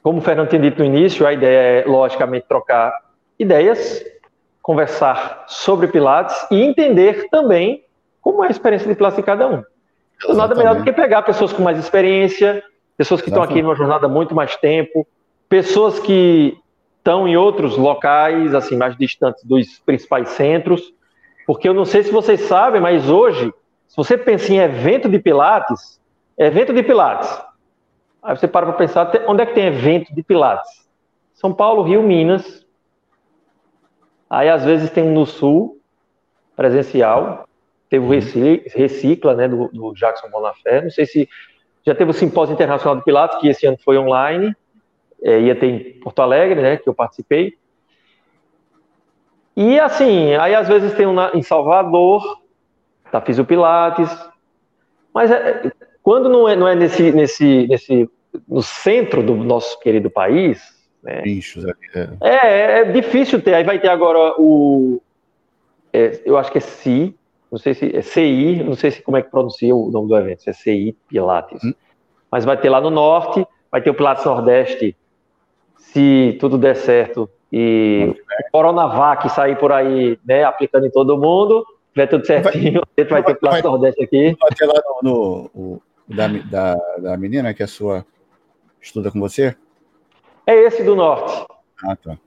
como 0.03 0.19
o 0.19 0.23
Fernando 0.23 0.51
tinha 0.51 0.61
dito 0.61 0.79
no 0.79 0.85
início, 0.85 1.27
a 1.27 1.33
ideia 1.33 1.81
é, 1.81 1.85
logicamente, 1.87 2.47
trocar 2.47 2.93
ideias, 3.39 4.05
conversar 4.65 5.45
sobre 5.47 5.89
Pilates 5.89 6.35
e 6.51 6.63
entender 6.63 7.29
também 7.29 7.85
como 8.23 8.43
é 8.43 8.49
a 8.49 8.51
experiência 8.51 8.89
de 8.89 8.95
Pilates 8.95 9.19
de 9.19 9.23
cada 9.23 9.47
um. 9.47 9.63
Nada 10.31 10.55
melhor 10.55 10.77
do 10.77 10.83
que 10.83 10.91
pegar 10.91 11.21
pessoas 11.21 11.53
com 11.53 11.63
mais 11.63 11.79
experiência, 11.79 12.65
pessoas 12.97 13.21
que 13.21 13.29
Exatamente. 13.29 13.51
estão 13.51 13.59
aqui 13.59 13.63
numa 13.63 13.77
jornada 13.77 14.07
há 14.07 14.09
muito 14.09 14.35
mais 14.35 14.57
tempo, 14.57 15.07
pessoas 15.51 16.01
que 16.01 16.57
estão 16.97 17.29
em 17.29 17.37
outros 17.37 17.77
locais, 17.77 18.55
assim, 18.55 18.75
mais 18.75 18.97
distantes 18.97 19.45
dos 19.45 19.81
principais 19.81 20.31
centros, 20.31 20.95
porque 21.47 21.69
eu 21.69 21.75
não 21.75 21.85
sei 21.85 22.03
se 22.03 22.11
vocês 22.11 22.41
sabem, 22.41 22.81
mas 22.81 23.11
hoje, 23.11 23.53
se 23.87 23.97
você 23.99 24.17
pensa 24.17 24.51
em 24.51 24.61
evento 24.61 25.11
de 25.11 25.19
Pilates, 25.19 26.01
evento 26.39 26.73
de 26.73 26.83
Pilates, 26.83 27.29
aí 28.23 28.35
você 28.35 28.49
para 28.49 28.65
para 28.65 28.77
pensar, 28.77 29.13
onde 29.29 29.43
é 29.43 29.47
que 29.47 29.53
tem 29.53 29.67
evento 29.67 30.15
de 30.15 30.23
Pilates? 30.23 30.89
São 31.35 31.53
Paulo, 31.53 31.83
Rio, 31.83 32.03
Minas, 32.03 32.64
aí 34.29 34.49
às 34.49 34.65
vezes 34.65 34.91
tem 34.91 35.05
um 35.05 35.13
no 35.13 35.27
Sul, 35.27 35.81
presencial, 36.57 37.49
teve 37.89 38.05
o 38.05 38.09
uhum. 38.09 38.61
Recicla, 38.75 39.35
né, 39.35 39.49
do, 39.49 39.69
do 39.69 39.93
Jackson 39.95 40.29
Bonafé. 40.31 40.83
Não 40.83 40.91
sei 40.91 41.07
se 41.07 41.29
já 41.87 41.95
teve 41.95 42.11
o 42.11 42.15
Simpósio 42.15 42.55
Internacional 42.55 42.97
do 42.97 43.03
Pilates, 43.03 43.39
que 43.39 43.49
esse 43.49 43.67
ano 43.67 43.79
foi 43.85 43.99
online, 43.99 44.55
é, 45.23 45.41
ia 45.41 45.55
ter 45.55 45.67
em 45.67 46.01
Porto 46.01 46.21
Alegre, 46.21 46.61
né, 46.61 46.77
que 46.77 46.89
eu 46.89 46.95
participei. 46.95 47.55
E 49.57 49.79
assim, 49.79 50.35
aí 50.35 50.55
às 50.55 50.67
vezes 50.67 50.95
tem 50.95 51.07
um 51.07 51.13
na, 51.13 51.31
em 51.35 51.43
Salvador, 51.43 52.41
da 53.13 53.21
tá, 53.21 53.45
Pilates, 53.45 54.11
mas 55.13 55.31
é, 55.31 55.71
quando 56.03 56.29
não 56.29 56.49
é, 56.49 56.57
não 56.57 56.67
é 56.67 56.75
nesse, 56.75 57.13
nesse, 57.13 57.69
nesse, 57.69 58.11
no 58.49 58.63
centro 58.63 59.23
do 59.23 59.37
nosso 59.37 59.79
querido 59.79 60.11
país, 60.11 60.74
né, 61.05 61.21
Bichos, 61.21 61.65
é. 61.65 62.09
é, 62.23 62.81
é 62.81 62.85
difícil 62.85 63.41
ter. 63.41 63.55
Aí 63.55 63.63
vai 63.63 63.79
ter 63.79 63.89
agora 63.89 64.35
o, 64.39 65.01
é, 65.93 66.21
eu 66.25 66.37
acho 66.39 66.51
que 66.51 66.59
é 66.59 66.61
CI, 66.61 67.15
não 67.53 67.59
sei 67.59 67.75
se 67.75 67.95
é 67.95 68.03
CI, 68.03 68.65
não 68.65 68.75
sei 68.75 68.91
se 68.91 69.03
como 69.03 69.17
é 69.17 69.23
que 69.23 69.31
pronuncia 69.31 69.75
o 69.77 69.91
nome 69.91 70.09
do 70.09 70.17
evento, 70.17 70.43
se 70.43 70.51
é 70.51 70.53
CI 70.53 70.97
Pilates. 71.07 71.63
Hum. 71.63 71.75
Mas 72.31 72.45
vai 72.45 72.57
ter 72.57 72.71
lá 72.71 72.81
no 72.81 72.91
norte, 72.91 73.47
vai 73.71 73.81
ter 73.83 73.91
o 73.91 73.95
Pilates 73.95 74.25
Nordeste, 74.25 74.97
se 75.77 76.37
tudo 76.41 76.59
der 76.59 76.75
certo 76.75 77.31
e 77.53 78.09
o 78.09 78.51
Coronavac 78.51 79.29
sair 79.29 79.57
por 79.57 79.71
aí, 79.71 80.19
né, 80.27 80.43
aplicando 80.43 80.87
em 80.87 80.91
todo 80.91 81.17
mundo, 81.17 81.65
tiver 81.93 82.09
tudo 82.09 82.27
certinho, 82.27 82.83
vai, 82.97 83.05
vai 83.07 83.23
ter 83.23 83.33
o 83.33 83.37
Pilates 83.37 83.63
vai, 83.63 83.71
Nordeste 83.71 84.03
aqui. 84.03 84.37
Vai 84.41 84.51
ter 84.51 84.67
lá 84.67 84.83
no, 85.03 85.51
no 85.55 85.83
da, 86.09 86.27
da, 86.27 86.75
da 86.99 87.17
menina 87.17 87.55
que 87.55 87.63
é 87.63 87.67
sua, 87.67 88.05
estuda 88.81 89.11
com 89.11 89.21
você? 89.21 89.55
É 90.47 90.55
esse 90.55 90.83
do 90.83 90.95
norte. 90.95 91.47
Ah, 91.85 91.97
tá. 91.97 92.19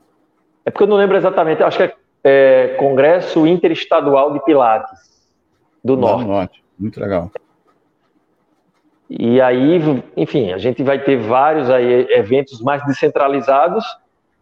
É 0.65 0.72
porque 0.72 0.84
eu 0.84 0.88
não 0.88 0.97
lembro 0.97 1.15
exatamente, 1.15 1.63
acho 1.63 1.78
que 1.78 1.84
é, 1.84 1.95
é 2.24 2.68
Congresso 2.78 3.47
Interestadual 3.47 4.34
de 4.34 4.43
Pilates 4.43 4.99
do 5.84 5.95
norte. 5.95 6.24
do 6.24 6.28
norte. 6.28 6.63
Muito 6.78 6.99
legal. 6.99 7.32
E 9.09 9.39
aí, 9.39 9.80
enfim, 10.18 10.51
a 10.51 10.57
gente 10.57 10.84
vai 10.84 11.01
ter 11.01 11.15
vários 11.18 11.70
aí 11.70 12.07
eventos 12.11 12.59
mais 12.61 12.86
descentralizados, 12.86 13.86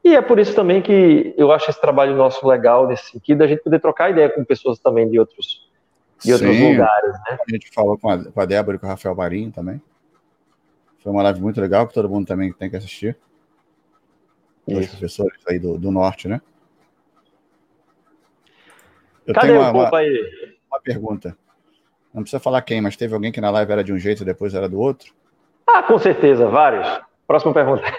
e 0.04 0.16
é 0.16 0.22
por 0.22 0.40
isso 0.40 0.56
também 0.56 0.82
que 0.82 1.34
eu 1.38 1.52
acho 1.52 1.70
esse 1.70 1.80
trabalho 1.80 2.16
nosso 2.16 2.48
legal 2.48 2.88
nesse 2.88 3.12
sentido, 3.12 3.44
a 3.44 3.48
gente 3.48 3.64
poder 3.64 3.80
trocar 3.80 4.10
ideia 4.10 4.30
com 4.30 4.44
pessoas 4.44 4.80
também 4.80 5.10
de 5.10 5.20
outros 5.20 5.70
e 6.24 6.34
outros 6.34 6.60
lugares, 6.60 7.12
né? 7.12 7.38
A 7.48 7.52
gente 7.52 7.72
falou 7.72 7.98
com 7.98 8.10
a, 8.10 8.24
com 8.24 8.42
a 8.42 8.46
Débora 8.46 8.78
e 8.78 8.80
com 8.80 8.86
o 8.86 8.90
Rafael 8.90 9.16
Marinho 9.16 9.52
também. 9.52 9.82
Foi 11.00 11.12
uma 11.12 11.22
live 11.24 11.42
muito 11.42 11.62
legal, 11.62 11.88
que 11.88 11.94
todo 11.94 12.10
mundo 12.10 12.26
também 12.26 12.52
tem 12.54 12.70
que 12.70 12.76
assistir. 12.76 13.18
Dois 14.68 14.90
professores 14.90 15.40
aí 15.48 15.60
do, 15.60 15.78
do 15.78 15.92
norte, 15.92 16.28
né? 16.28 16.42
Eu 19.26 19.34
Cadê 19.34 19.48
tenho 19.48 19.60
uma, 19.60 19.72
o 19.72 19.88
uma, 19.88 19.98
aí? 19.98 20.58
Uma 20.70 20.80
pergunta. 20.80 21.38
Não 22.14 22.22
precisa 22.22 22.40
falar 22.40 22.62
quem, 22.62 22.80
mas 22.82 22.96
teve 22.96 23.14
alguém 23.14 23.32
que 23.32 23.42
na 23.42 23.50
live 23.50 23.72
era 23.72 23.84
de 23.84 23.92
um 23.92 23.98
jeito 23.98 24.24
e 24.24 24.26
depois 24.26 24.54
era 24.54 24.70
do 24.70 24.80
outro? 24.80 25.14
Ah, 25.68 25.84
com 25.84 26.00
certeza, 26.00 26.48
vários. 26.48 26.88
Próxima 27.28 27.54
pergunta. 27.54 27.84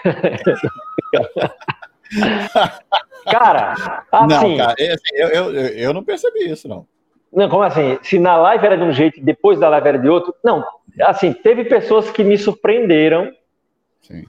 cara, 3.29 3.73
assim. 4.11 4.57
Não, 4.57 4.57
cara, 4.57 4.73
assim, 4.73 5.15
eu, 5.15 5.27
eu, 5.29 5.51
eu 5.53 5.93
não 5.93 6.03
percebi 6.03 6.49
isso, 6.49 6.67
não. 6.67 6.87
Não, 7.31 7.49
como 7.49 7.63
assim? 7.63 7.99
Se 8.01 8.17
na 8.17 8.37
live 8.37 8.65
era 8.65 8.77
de 8.77 8.83
um 8.83 8.91
jeito 8.91 9.19
e 9.19 9.23
depois 9.23 9.59
da 9.59 9.69
live 9.69 9.87
era 9.87 9.99
de 9.99 10.09
outro? 10.09 10.33
Não, 10.43 10.63
assim, 11.01 11.33
teve 11.33 11.65
pessoas 11.65 12.09
que 12.09 12.23
me 12.23 12.37
surpreenderam, 12.37 13.31
Sim. 14.01 14.25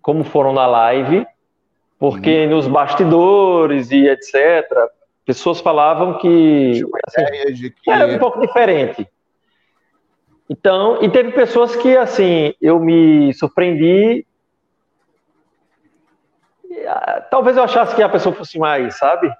como 0.00 0.24
foram 0.24 0.52
na 0.52 0.66
live, 0.66 1.26
porque 2.00 2.46
hum. 2.46 2.50
nos 2.50 2.66
bastidores 2.66 3.92
e 3.92 4.08
etc., 4.08 4.66
pessoas 5.26 5.60
falavam 5.60 6.16
que, 6.18 6.82
assim, 7.06 7.70
que 7.84 7.90
era 7.90 8.06
um 8.06 8.18
pouco 8.18 8.40
diferente. 8.40 9.06
Então, 10.48 11.00
e 11.02 11.08
teve 11.10 11.30
pessoas 11.32 11.76
que, 11.76 11.96
assim, 11.96 12.54
eu 12.60 12.80
me 12.80 13.32
surpreendi. 13.34 14.26
Ah, 16.88 17.20
talvez 17.30 17.56
eu 17.56 17.62
achasse 17.62 17.94
que 17.94 18.02
a 18.02 18.08
pessoa 18.08 18.34
fosse 18.34 18.58
mais, 18.58 18.96
sabe? 18.96 19.30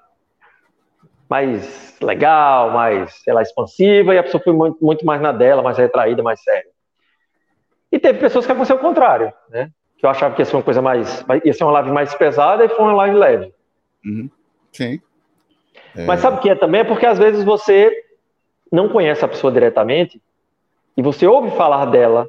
Mais 1.27 1.97
legal, 1.99 2.71
mais, 2.71 3.11
sei 3.23 3.33
lá, 3.33 3.41
expansiva, 3.41 4.13
e 4.13 4.19
a 4.19 4.23
pessoa 4.23 4.41
foi 4.41 4.53
muito, 4.53 4.77
muito 4.85 5.05
mais 5.05 5.19
na 5.19 5.31
dela, 5.31 5.63
mais 5.63 5.77
retraída, 5.77 6.21
mais 6.21 6.41
séria. 6.41 6.69
E 7.91 7.99
teve 7.99 8.19
pessoas 8.19 8.45
que 8.45 8.51
aconteceu 8.51 8.75
o 8.75 8.79
contrário, 8.79 9.33
né? 9.49 9.71
Que 10.01 10.05
eu 10.07 10.09
achava 10.09 10.35
que 10.35 10.41
ia 10.41 10.45
ser 10.45 10.55
uma 10.55 10.63
coisa 10.63 10.81
mais. 10.81 11.23
ia 11.45 11.53
ser 11.53 11.63
uma 11.63 11.73
live 11.73 11.91
mais 11.91 12.13
pesada 12.15 12.65
e 12.65 12.69
foi 12.69 12.83
uma 12.83 12.93
live 12.93 13.15
leve. 13.15 13.53
Uhum. 14.03 14.29
Sim. 14.71 14.99
É... 15.95 16.05
Mas 16.05 16.19
sabe 16.21 16.37
o 16.37 16.39
que 16.39 16.49
é 16.49 16.55
também? 16.55 16.81
É 16.81 16.83
porque 16.83 17.05
às 17.05 17.19
vezes 17.19 17.43
você 17.43 17.91
não 18.71 18.89
conhece 18.89 19.23
a 19.23 19.27
pessoa 19.27 19.53
diretamente 19.53 20.19
e 20.97 21.03
você 21.03 21.27
ouve 21.27 21.51
falar 21.51 21.85
dela, 21.85 22.27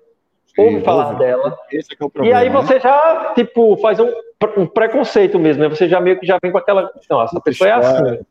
Sim, 0.54 0.62
ouve 0.62 0.80
falar 0.82 1.08
ouve. 1.08 1.18
dela, 1.20 1.56
é 1.72 1.96
problema, 1.96 2.26
e 2.28 2.32
aí 2.32 2.50
né? 2.50 2.54
você 2.54 2.78
já, 2.78 3.32
tipo, 3.34 3.76
faz 3.78 3.98
um, 3.98 4.12
um, 4.58 4.66
preconceito 4.66 5.38
mesmo, 5.38 5.62
né? 5.62 5.68
Você 5.70 5.88
já 5.88 5.98
meio 5.98 6.20
que 6.20 6.26
já 6.26 6.38
vem 6.42 6.52
com 6.52 6.58
aquela, 6.58 6.90
não, 7.08 7.22
essa 7.22 7.40
pessoa 7.40 7.70
é 7.70 7.72
assim. 7.72 8.24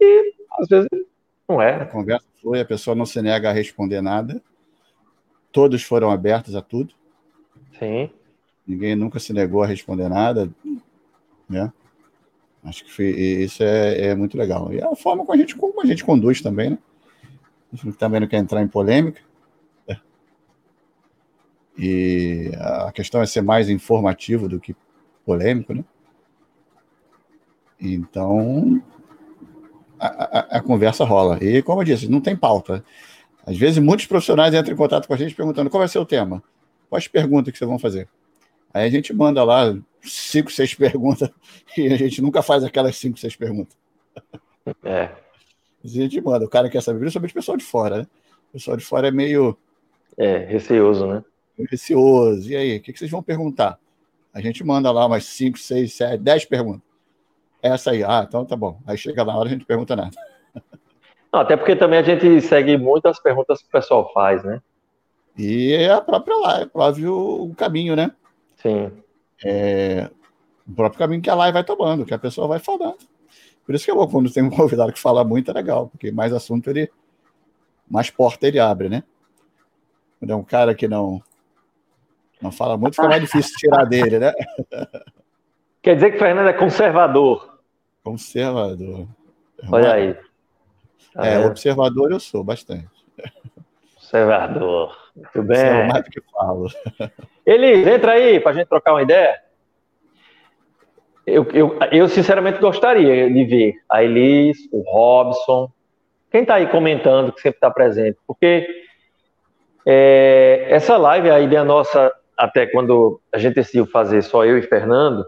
E 0.00 0.34
às 0.58 0.68
vezes 0.68 0.88
não 1.48 1.62
é. 1.62 1.82
A 1.82 1.86
conversa 1.86 2.26
foi, 2.42 2.60
a 2.60 2.64
pessoa 2.64 2.96
não 2.96 3.06
se 3.06 3.22
nega 3.22 3.48
a 3.48 3.52
responder 3.52 4.00
nada, 4.00 4.42
todos 5.52 5.82
foram 5.84 6.10
abertos 6.10 6.56
a 6.56 6.62
tudo. 6.62 6.94
Sim. 7.78 8.10
Ninguém 8.68 8.94
nunca 8.94 9.18
se 9.18 9.32
negou 9.32 9.62
a 9.62 9.66
responder 9.66 10.10
nada, 10.10 10.50
né? 11.48 11.72
Acho 12.62 12.84
que 12.84 12.92
foi, 12.92 13.06
isso 13.06 13.62
é, 13.62 14.08
é, 14.08 14.14
muito 14.14 14.36
legal. 14.36 14.70
E 14.70 14.82
a 14.82 14.94
forma 14.94 15.24
como 15.24 15.32
a 15.32 15.40
gente, 15.40 15.56
como 15.56 15.80
a 15.80 15.86
gente 15.86 16.04
conduz 16.04 16.42
também, 16.42 16.70
né? 16.70 16.78
A 17.72 17.76
gente 17.76 17.96
também 17.96 18.20
não 18.20 18.28
quer 18.28 18.36
entrar 18.36 18.62
em 18.62 18.68
polêmica. 18.68 19.22
E 21.78 22.50
a 22.58 22.90
questão 22.92 23.22
é 23.22 23.26
ser 23.26 23.40
mais 23.40 23.70
informativo 23.70 24.48
do 24.48 24.58
que 24.58 24.74
polêmico, 25.24 25.72
né? 25.72 25.84
Então, 27.80 28.82
a, 29.98 30.06
a, 30.06 30.40
a, 30.58 30.60
conversa 30.60 31.04
rola. 31.04 31.38
E, 31.40 31.62
como 31.62 31.80
eu 31.80 31.84
disse, 31.84 32.08
não 32.08 32.20
tem 32.20 32.36
pauta. 32.36 32.84
Às 33.46 33.56
vezes, 33.56 33.78
muitos 33.78 34.06
profissionais 34.06 34.52
entram 34.52 34.74
em 34.74 34.76
contato 34.76 35.06
com 35.06 35.14
a 35.14 35.16
gente 35.16 35.34
perguntando 35.36 35.70
qual 35.70 35.78
vai 35.78 35.88
ser 35.88 36.00
o 36.00 36.04
tema, 36.04 36.42
quais 36.90 37.06
perguntas 37.06 37.52
que 37.52 37.58
vocês 37.58 37.68
vão 37.68 37.78
fazer. 37.78 38.08
Aí 38.72 38.86
a 38.86 38.90
gente 38.90 39.12
manda 39.12 39.42
lá 39.44 39.76
cinco, 40.02 40.50
seis 40.50 40.74
perguntas 40.74 41.30
e 41.76 41.92
a 41.92 41.96
gente 41.96 42.20
nunca 42.22 42.42
faz 42.42 42.64
aquelas 42.64 42.96
cinco, 42.96 43.18
seis 43.18 43.36
perguntas. 43.36 43.76
É. 44.84 45.10
A 45.84 45.88
gente 45.88 46.20
manda, 46.20 46.44
o 46.44 46.48
cara 46.48 46.68
quer 46.68 46.82
saber, 46.82 47.00
principalmente 47.00 47.32
o 47.32 47.34
pessoal 47.34 47.56
de 47.56 47.64
fora, 47.64 47.98
né? 47.98 48.06
O 48.50 48.52
pessoal 48.52 48.76
de 48.76 48.84
fora 48.84 49.08
é 49.08 49.10
meio. 49.10 49.56
É, 50.16 50.38
receoso, 50.38 51.06
né? 51.06 51.24
Receoso. 51.70 52.50
E 52.50 52.56
aí, 52.56 52.76
o 52.76 52.82
que 52.82 52.96
vocês 52.96 53.10
vão 53.10 53.22
perguntar? 53.22 53.78
A 54.32 54.40
gente 54.40 54.62
manda 54.64 54.90
lá 54.90 55.06
umas 55.06 55.24
5, 55.24 55.58
6, 55.58 55.92
7, 55.94 56.18
10 56.22 56.44
perguntas. 56.46 56.82
Essa 57.62 57.90
aí, 57.90 58.04
ah, 58.04 58.24
então 58.26 58.44
tá 58.44 58.54
bom. 58.54 58.80
Aí 58.86 58.96
chega 58.96 59.24
na 59.24 59.36
hora 59.36 59.48
a 59.48 59.52
gente 59.52 59.64
pergunta 59.64 59.96
nada. 59.96 60.16
Não, 61.32 61.40
até 61.40 61.56
porque 61.56 61.76
também 61.76 61.98
a 61.98 62.02
gente 62.02 62.40
segue 62.40 62.76
muitas 62.76 63.20
perguntas 63.20 63.60
que 63.60 63.68
o 63.68 63.72
pessoal 63.72 64.10
faz, 64.12 64.42
né? 64.44 64.62
E 65.36 65.72
é 65.72 65.90
a 65.90 66.00
própria 66.00 66.36
live, 66.36 66.70
prove 66.70 67.06
o 67.06 67.54
caminho, 67.56 67.94
né? 67.94 68.10
Sim. 68.62 68.92
É, 69.44 70.10
o 70.66 70.74
próprio 70.74 70.98
caminho 70.98 71.22
que 71.22 71.30
a 71.30 71.34
live 71.34 71.54
vai 71.54 71.64
tomando, 71.64 72.04
que 72.04 72.14
a 72.14 72.18
pessoa 72.18 72.46
vai 72.46 72.58
falando. 72.58 72.98
Por 73.64 73.74
isso 73.74 73.84
que 73.84 73.90
é 73.90 73.94
bom 73.94 74.08
quando 74.08 74.32
tem 74.32 74.42
um 74.42 74.50
convidado 74.54 74.92
que 74.92 75.00
fala 75.00 75.24
muito, 75.24 75.50
é 75.50 75.54
legal, 75.54 75.88
porque 75.88 76.10
mais 76.10 76.32
assunto 76.32 76.70
ele. 76.70 76.90
Mais 77.90 78.10
porta 78.10 78.46
ele 78.46 78.58
abre, 78.58 78.88
né? 78.88 79.02
Quando 80.18 80.30
é 80.30 80.36
um 80.36 80.44
cara 80.44 80.74
que 80.74 80.86
não 80.86 81.22
não 82.40 82.52
fala 82.52 82.76
muito, 82.76 82.94
fica 82.94 83.08
mais 83.08 83.22
difícil 83.22 83.56
tirar 83.56 83.84
dele, 83.84 84.18
né? 84.18 84.32
Quer 85.82 85.94
dizer 85.94 86.10
que 86.10 86.16
o 86.16 86.18
Fernando 86.18 86.48
é 86.48 86.52
conservador. 86.52 87.58
Conservador. 88.04 89.08
Olha 89.70 89.92
aí. 89.92 90.14
Tá 91.14 91.26
é, 91.26 91.38
vendo? 91.38 91.48
observador 91.48 92.12
eu 92.12 92.20
sou 92.20 92.44
bastante. 92.44 92.88
Observador. 93.96 94.96
Muito 95.18 95.42
bem. 95.42 95.58
é 95.58 95.86
mais 95.86 96.04
do 96.04 96.10
que 96.10 96.20
falo. 96.32 96.68
Elis, 97.44 97.86
entra 97.86 98.12
aí 98.12 98.40
para 98.40 98.52
a 98.52 98.54
gente 98.54 98.68
trocar 98.68 98.92
uma 98.92 99.02
ideia. 99.02 99.40
Eu, 101.26 101.46
eu, 101.52 101.78
eu, 101.92 102.08
sinceramente 102.08 102.58
gostaria 102.58 103.30
de 103.30 103.44
ver 103.44 103.74
a 103.90 104.02
Elis, 104.02 104.56
o 104.72 104.80
Robson, 104.80 105.70
quem 106.30 106.42
está 106.42 106.54
aí 106.54 106.66
comentando, 106.68 107.32
que 107.32 107.40
sempre 107.42 107.58
está 107.58 107.70
presente, 107.70 108.18
porque 108.26 108.66
é, 109.84 110.66
essa 110.70 110.96
live, 110.96 111.30
a 111.30 111.40
ideia 111.40 111.64
nossa 111.64 112.12
até 112.36 112.66
quando 112.66 113.20
a 113.32 113.38
gente 113.38 113.56
decidiu 113.56 113.86
fazer 113.86 114.22
só 114.22 114.44
eu 114.44 114.56
e 114.56 114.62
Fernando, 114.62 115.26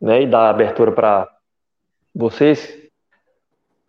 né, 0.00 0.22
e 0.22 0.26
dar 0.26 0.48
abertura 0.48 0.92
para 0.92 1.28
vocês, 2.14 2.78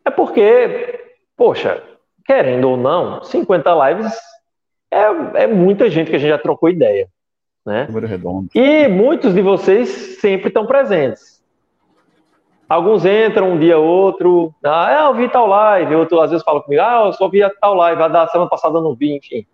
é 0.04 0.10
porque, 0.10 1.16
poxa, 1.38 1.82
querendo 2.26 2.70
ou 2.72 2.76
não, 2.76 3.24
50 3.24 3.90
lives 3.90 4.14
é, 4.92 5.44
é 5.44 5.48
muita 5.48 5.90
gente 5.90 6.10
que 6.10 6.16
a 6.16 6.20
gente 6.20 6.30
já 6.30 6.38
trocou 6.38 6.70
ideia, 6.70 7.08
né? 7.66 7.86
Número 7.88 8.08
redondo. 8.08 8.50
E 8.54 8.88
muitos 8.88 9.34
de 9.34 9.42
vocês 9.42 9.90
sempre 10.20 10.48
estão 10.48 10.66
presentes. 10.66 11.36
Alguns 12.68 13.06
entram 13.06 13.52
um 13.52 13.60
dia 13.60 13.78
outro, 13.78 14.54
ah, 14.64 15.06
eu 15.06 15.14
vi 15.14 15.30
tal 15.30 15.46
live, 15.46 15.96
outro 15.96 16.20
às 16.20 16.32
vezes 16.32 16.44
fala 16.44 16.62
comigo, 16.62 16.82
ah, 16.82 17.06
eu 17.06 17.14
só 17.14 17.30
vi 17.30 17.44
a 17.44 17.50
tal 17.50 17.76
live, 17.76 18.02
a 18.02 18.08
da 18.08 18.28
semana 18.28 18.50
passada 18.50 18.80
eu 18.80 18.82
não 18.82 18.96
vi, 18.96 19.16
enfim. 19.16 19.46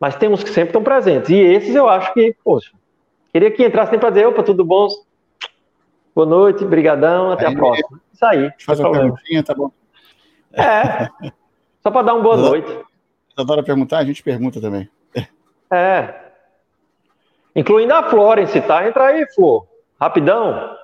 Mas 0.00 0.16
temos 0.16 0.42
que 0.42 0.50
sempre 0.50 0.70
estão 0.70 0.82
presentes. 0.82 1.30
E 1.30 1.36
esses 1.36 1.74
eu 1.74 1.88
acho 1.88 2.12
que, 2.12 2.34
poxa, 2.44 2.72
queria 3.32 3.50
que 3.50 3.64
entrassem 3.64 3.98
para 3.98 4.10
dizer, 4.10 4.26
opa, 4.26 4.42
tudo 4.42 4.64
bom? 4.64 4.88
Boa 6.14 6.26
noite, 6.26 6.64
brigadão, 6.64 7.30
até 7.30 7.46
aí, 7.46 7.54
a 7.54 7.56
próxima. 7.56 8.00
Isso 8.12 8.24
aí. 8.24 8.50
Faz 8.66 8.80
uma 8.80 8.90
perguntinha, 8.90 9.42
tá 9.44 9.54
bom. 9.54 9.70
É, 10.52 11.08
só 11.80 11.90
para 11.92 12.02
dar 12.02 12.14
uma 12.14 12.22
boa 12.22 12.36
noite. 12.36 12.87
Adora 13.38 13.62
perguntar, 13.62 13.98
a 13.98 14.04
gente 14.04 14.22
pergunta 14.22 14.60
também. 14.60 14.90
É. 15.70 16.32
Incluindo 17.54 17.94
a 17.94 18.08
Florence, 18.08 18.60
tá? 18.62 18.86
Entra 18.86 19.06
aí, 19.06 19.26
Flor. 19.34 19.66
Rapidão. 20.00 20.76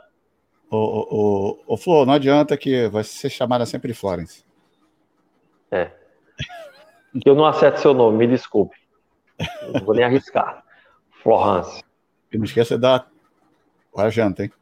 Ô, 0.71 0.77
ô, 0.77 1.07
ô, 1.11 1.75
ô 1.75 1.77
Flor, 1.77 2.07
não 2.07 2.15
adianta 2.15 2.57
que 2.57 2.87
vai 2.89 3.03
ser 3.03 3.31
chamada 3.31 3.67
sempre 3.67 3.89
de 3.93 3.99
Florence. 3.99 4.45
É. 5.71 5.91
Eu 7.25 7.35
não 7.35 7.45
acerto 7.45 7.81
seu 7.81 7.95
nome, 7.95 8.19
me 8.19 8.27
desculpe. 8.27 8.77
Não 9.73 9.85
vou 9.85 9.95
nem 9.95 10.05
arriscar. 10.05 10.65
Florence. 11.23 11.83
E 12.33 12.39
não 12.39 12.45
esqueça 12.45 12.79
da 12.79 13.07
a 13.97 14.11
janta, 14.11 14.45
hein? 14.45 14.53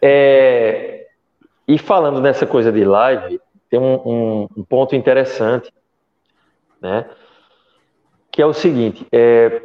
É, 0.00 1.06
e 1.68 1.78
falando 1.78 2.20
nessa 2.20 2.46
coisa 2.46 2.72
de 2.72 2.84
live, 2.84 3.38
tem 3.74 3.80
um, 3.80 3.94
um, 3.94 4.48
um, 4.58 4.64
ponto 4.64 4.94
interessante, 4.94 5.72
né? 6.80 7.10
Que 8.30 8.40
é 8.40 8.46
o 8.46 8.52
seguinte: 8.52 9.04
é, 9.10 9.60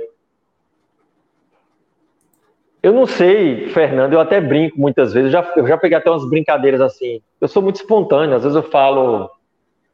eu 2.81 2.91
não 2.91 3.05
sei, 3.05 3.67
Fernando, 3.67 4.13
eu 4.13 4.19
até 4.19 4.41
brinco 4.41 4.79
muitas 4.79 5.13
vezes, 5.13 5.31
eu 5.31 5.43
já, 5.43 5.53
eu 5.55 5.67
já 5.67 5.77
peguei 5.77 5.95
até 5.95 6.09
umas 6.09 6.27
brincadeiras 6.27 6.81
assim. 6.81 7.21
Eu 7.39 7.47
sou 7.47 7.61
muito 7.61 7.75
espontâneo, 7.75 8.35
às 8.35 8.41
vezes 8.41 8.55
eu 8.55 8.63
falo 8.63 9.29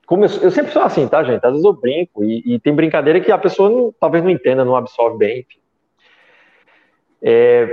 como 0.05 0.23
eu, 0.23 0.29
eu, 0.43 0.51
sempre 0.51 0.71
sou 0.71 0.83
assim, 0.83 1.07
tá, 1.07 1.21
gente? 1.23 1.43
Às 1.43 1.51
vezes 1.51 1.65
eu 1.65 1.73
brinco 1.73 2.23
e, 2.23 2.55
e 2.55 2.59
tem 2.59 2.73
brincadeira 2.73 3.19
que 3.19 3.31
a 3.31 3.37
pessoa 3.37 3.69
não, 3.69 3.93
talvez 3.99 4.23
não 4.23 4.29
entenda, 4.29 4.63
não 4.63 4.75
absorve 4.75 5.17
bem. 5.17 5.45
É, 7.21 7.65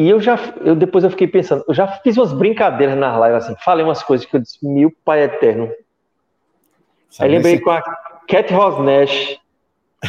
e 0.00 0.08
eu 0.08 0.20
já, 0.20 0.38
eu 0.64 0.74
depois 0.74 1.04
eu 1.04 1.10
fiquei 1.10 1.26
pensando, 1.26 1.64
eu 1.68 1.74
já 1.74 1.86
fiz 1.86 2.16
umas 2.16 2.32
brincadeiras 2.32 2.96
nas 2.96 3.14
lives 3.16 3.44
assim, 3.44 3.54
falei 3.62 3.84
umas 3.84 4.02
coisas 4.02 4.26
que 4.26 4.36
eu 4.36 4.40
disse, 4.40 4.58
meu 4.62 4.92
pai 5.04 5.22
eterno, 5.22 5.70
Aí 7.18 7.28
lembrei 7.28 7.58
com 7.58 7.70
a 7.70 7.82
Cat 8.28 8.52
Rosnesh, 8.52 9.38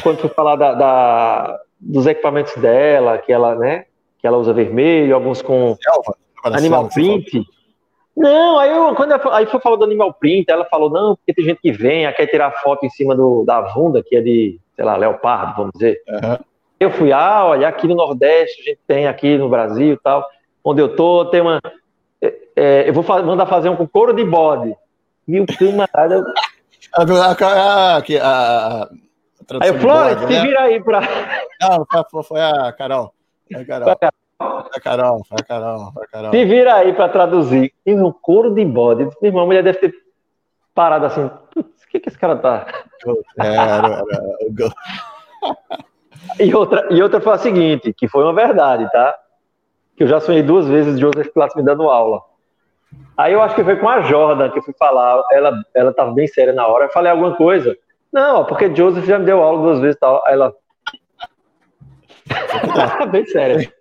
quando 0.03 0.19
fui 0.19 0.29
falar 0.29 0.55
da, 0.55 0.73
da, 0.73 1.59
dos 1.79 2.05
equipamentos 2.05 2.55
dela, 2.57 3.17
que 3.17 3.33
ela, 3.33 3.55
né, 3.55 3.85
que 4.19 4.27
ela 4.27 4.37
usa 4.37 4.53
vermelho, 4.53 5.15
alguns 5.15 5.41
com 5.41 5.75
selva, 5.81 6.15
animal 6.43 6.89
print. 6.89 7.43
Não, 8.15 8.59
aí 8.59 8.69
eu, 8.69 8.93
quando 8.93 9.13
aí 9.31 9.45
foi 9.47 9.59
falar 9.59 9.77
do 9.77 9.85
animal 9.85 10.13
print, 10.13 10.49
ela 10.49 10.65
falou, 10.65 10.89
não, 10.89 11.15
porque 11.15 11.33
tem 11.33 11.45
gente 11.45 11.61
que 11.61 11.71
vem, 11.71 12.11
quer 12.13 12.27
tirar 12.27 12.51
foto 12.61 12.85
em 12.85 12.89
cima 12.89 13.15
do, 13.15 13.43
da 13.43 13.61
Vunda, 13.61 14.03
que 14.03 14.15
é 14.15 14.21
de, 14.21 14.59
sei 14.75 14.85
lá, 14.85 14.95
leopardo, 14.95 15.55
vamos 15.55 15.71
dizer. 15.73 16.01
Uhum. 16.07 16.37
Eu 16.81 16.89
fui, 16.89 17.13
ah, 17.13 17.45
olha, 17.45 17.67
aqui 17.67 17.87
no 17.87 17.93
Nordeste, 17.93 18.59
a 18.59 18.65
gente 18.65 18.79
tem 18.87 19.05
aqui 19.05 19.37
no 19.37 19.47
Brasil 19.47 19.99
tal, 20.03 20.27
onde 20.63 20.81
eu 20.81 20.95
tô, 20.95 21.25
tem 21.25 21.39
uma. 21.39 21.61
É, 22.19 22.33
é 22.55 22.89
eu 22.89 22.93
vou 22.93 23.03
mandar 23.23 23.45
fazer 23.45 23.69
um 23.69 23.75
com 23.75 23.87
couro 23.87 24.11
de 24.15 24.25
bode. 24.25 24.75
E 25.27 25.39
o 25.39 25.45
camarada. 25.45 26.23
a, 26.97 27.03
a, 27.03 27.97
a, 27.99 28.89
aí 29.61 29.79
Flores, 29.79 30.19
se 30.21 30.25
né? 30.25 30.41
vira 30.41 30.61
aí 30.61 30.83
pra. 30.83 31.01
Não, 31.61 31.85
foi, 32.09 32.23
foi 32.23 32.41
a 32.41 32.73
Carol. 32.73 33.13
Foi 33.53 33.61
a 33.61 33.65
Carol. 33.65 33.85
Foi 33.85 33.93
a 33.93 34.81
Carol, 34.81 35.23
foi 35.23 35.37
a 35.37 35.43
Carol, 35.43 35.93
foi 35.93 36.03
a 36.03 36.07
Carol. 36.07 36.31
Se 36.31 36.45
vira 36.45 36.75
aí 36.77 36.93
para 36.93 37.09
traduzir. 37.09 37.71
E 37.85 37.93
no 37.93 38.11
couro 38.11 38.55
de 38.55 38.65
bode. 38.65 39.03
Meu 39.03 39.29
irmão, 39.29 39.43
a 39.43 39.45
mulher 39.45 39.61
deve 39.61 39.77
ter 39.77 39.93
parado 40.73 41.05
assim. 41.05 41.29
o 41.55 41.63
que, 41.91 41.99
que 41.99 42.09
esse 42.09 42.17
cara 42.17 42.37
tá? 42.37 42.65
Era, 43.37 43.53
era, 43.53 44.03
era. 44.09 45.81
E 46.39 46.53
outra, 46.53 46.87
e 46.89 47.01
outra 47.01 47.19
foi 47.19 47.33
a 47.33 47.37
seguinte, 47.37 47.93
que 47.93 48.07
foi 48.07 48.23
uma 48.23 48.33
verdade, 48.33 48.89
tá? 48.91 49.15
Que 49.95 50.03
eu 50.03 50.07
já 50.07 50.19
sonhei 50.19 50.41
duas 50.41 50.67
vezes 50.67 50.95
de 50.95 51.01
Joseph 51.01 51.31
Pilates 51.33 51.55
me 51.55 51.63
dando 51.63 51.89
aula. 51.89 52.21
Aí 53.17 53.33
eu 53.33 53.41
acho 53.41 53.55
que 53.55 53.63
foi 53.63 53.75
com 53.75 53.87
a 53.87 54.01
Jordan 54.01 54.49
que 54.49 54.59
eu 54.59 54.63
fui 54.63 54.73
falar, 54.77 55.21
ela, 55.31 55.63
ela 55.73 55.93
tava 55.93 56.11
bem 56.11 56.27
séria 56.27 56.53
na 56.53 56.67
hora, 56.67 56.85
eu 56.85 56.91
falei 56.91 57.11
alguma 57.11 57.35
coisa. 57.35 57.75
Não, 58.11 58.45
porque 58.45 58.73
Joseph 58.75 59.05
já 59.05 59.17
me 59.17 59.25
deu 59.25 59.41
aula 59.41 59.61
duas 59.61 59.79
vezes 59.79 59.95
e 59.95 59.99
tal. 59.99 60.21
Aí 60.25 60.33
ela. 60.33 60.53
bem 63.11 63.25
séria. 63.25 63.73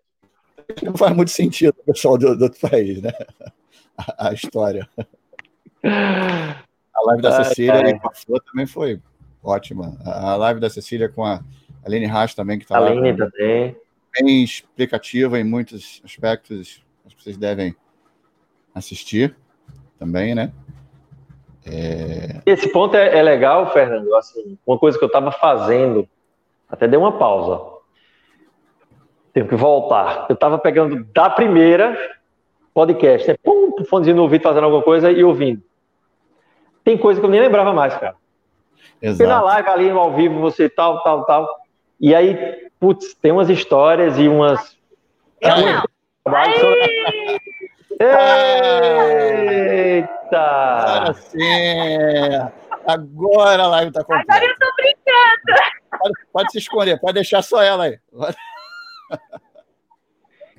Não 0.82 0.96
faz 0.96 1.14
muito 1.16 1.30
sentido 1.30 1.74
o 1.80 1.84
pessoal 1.92 2.16
do, 2.16 2.36
do 2.36 2.44
outro 2.44 2.60
país, 2.68 3.02
né? 3.02 3.12
A, 3.96 4.28
a 4.28 4.32
história. 4.32 4.88
A 5.82 7.06
live 7.06 7.22
da 7.22 7.44
Cecília 7.44 7.88
e 7.88 7.98
com 7.98 8.08
a 8.08 8.14
Flor 8.14 8.40
também 8.40 8.66
foi 8.66 9.00
ótima. 9.42 9.96
A 10.04 10.36
live 10.36 10.60
da 10.60 10.70
Cecília 10.70 11.08
com 11.08 11.24
a 11.24 11.40
Aline 11.84 12.06
Haas 12.06 12.34
também, 12.34 12.58
que 12.58 12.64
está 12.64 12.78
lá. 12.78 12.88
Aline 12.88 13.16
também. 13.16 13.76
Bem 14.18 14.42
explicativa 14.42 15.38
em 15.38 15.44
muitos 15.44 16.02
aspectos. 16.04 16.82
Acho 17.06 17.16
que 17.16 17.22
vocês 17.22 17.36
devem 17.36 17.74
assistir 18.74 19.36
também, 19.98 20.34
né? 20.34 20.52
É... 21.66 22.40
Esse 22.46 22.68
ponto 22.72 22.96
é, 22.96 23.18
é, 23.18 23.22
legal, 23.22 23.72
Fernando. 23.72 24.14
Assim, 24.16 24.58
uma 24.66 24.78
coisa 24.78 24.98
que 24.98 25.04
eu 25.04 25.08
estava 25.08 25.30
fazendo, 25.30 26.08
até 26.68 26.88
dei 26.88 26.98
uma 26.98 27.18
pausa. 27.18 27.78
Tenho 29.32 29.46
que 29.46 29.54
voltar. 29.54 30.26
Eu 30.28 30.34
estava 30.34 30.58
pegando 30.58 31.04
da 31.12 31.30
primeira 31.30 31.96
podcast, 32.74 33.28
né? 33.28 33.36
Pum, 33.42 33.72
fonezinho 33.84 34.16
no 34.16 34.22
ouvido, 34.22 34.42
fazendo 34.42 34.64
alguma 34.64 34.82
coisa 34.82 35.10
e 35.10 35.22
ouvindo. 35.22 35.62
Tem 36.82 36.96
coisa 36.96 37.20
que 37.20 37.26
eu 37.26 37.30
nem 37.30 37.40
lembrava 37.40 37.72
mais, 37.72 37.94
cara. 37.94 38.16
Exato. 39.00 39.18
Porque 39.18 39.26
na 39.26 39.42
live 39.42 39.68
ali 39.68 39.90
ao 39.90 40.12
vivo, 40.14 40.40
você 40.40 40.68
tal, 40.68 41.02
tal, 41.02 41.24
tal. 41.24 41.59
E 42.00 42.14
aí, 42.14 42.70
putz, 42.80 43.14
tem 43.14 43.30
umas 43.30 43.50
histórias 43.50 44.18
e 44.18 44.26
umas. 44.26 44.76
Eu 45.40 45.56
não. 45.56 45.84
Eita! 48.00 50.08
Agora 50.38 51.12
sim! 51.14 51.38
Agora 52.86 53.62
a 53.62 53.68
live 53.68 53.92
tá 53.92 54.02
completa. 54.02 54.32
Agora 54.32 54.46
eu 54.46 54.58
tô 54.58 54.66
brincando! 54.76 55.60
Pode, 55.98 56.14
pode 56.32 56.52
se 56.52 56.58
esconder, 56.58 56.98
pode 56.98 57.14
deixar 57.14 57.42
só 57.42 57.62
ela 57.62 57.84
aí. 57.84 57.98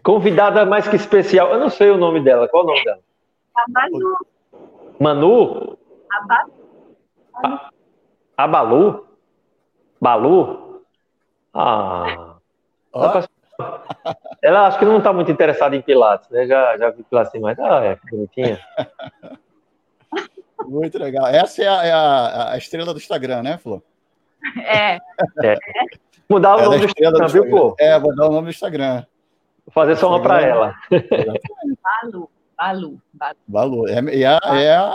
Convidada 0.03 0.65
mais 0.65 0.87
que 0.87 0.95
especial. 0.95 1.51
Eu 1.51 1.59
não 1.59 1.69
sei 1.69 1.89
o 1.89 1.97
nome 1.97 2.21
dela. 2.21 2.47
Qual 2.47 2.63
o 2.63 2.67
nome 2.67 2.83
dela? 2.83 2.99
A 3.55 3.65
Manu. 3.67 4.17
Manu? 4.99 5.77
A 8.37 8.37
Abalu? 8.37 9.07
Balu? 9.99 10.70
Ah. 11.53 12.35
Oh. 12.93 13.01
Ela 14.41 14.67
acho 14.67 14.79
que 14.79 14.85
não 14.85 14.97
está 14.97 15.13
muito 15.13 15.31
interessada 15.31 15.75
em 15.75 15.81
Pilates, 15.81 16.29
né? 16.29 16.47
Já, 16.47 16.77
já 16.77 16.89
vi 16.89 17.03
Pilates 17.03 17.39
mais. 17.39 17.59
Ah, 17.59 17.83
é, 17.83 17.95
que 17.95 18.09
bonitinha. 18.09 18.59
Muito 20.65 20.97
legal. 20.99 21.27
Essa 21.27 21.63
é 21.63 21.67
a, 21.67 21.83
é 21.83 21.91
a, 21.91 22.51
a 22.51 22.57
estrela 22.57 22.93
do 22.93 22.99
Instagram, 22.99 23.41
né, 23.41 23.57
Flor? 23.57 23.81
É. 24.57 24.99
é. 25.43 25.57
Mudar 26.29 26.55
o 26.55 26.59
é 26.59 26.63
nome 26.65 26.77
do 26.79 26.85
Instagram, 26.85 27.27
viu, 27.27 27.49
pô? 27.49 27.75
É, 27.79 27.97
mudar 27.97 28.27
o 28.27 28.31
nome 28.31 28.45
do 28.45 28.51
Instagram. 28.51 29.03
Vou 29.65 29.73
fazer 29.73 29.95
só 29.95 30.09
uma 30.09 30.21
para 30.21 30.41
ela. 30.41 30.75
Balu, 31.83 32.29
Balu, 32.57 33.01
Balu. 33.13 33.37
Balu. 33.47 33.87
É, 33.87 34.21
é, 34.21 34.25
a, 34.25 34.39
é 34.55 34.75
a... 34.75 34.93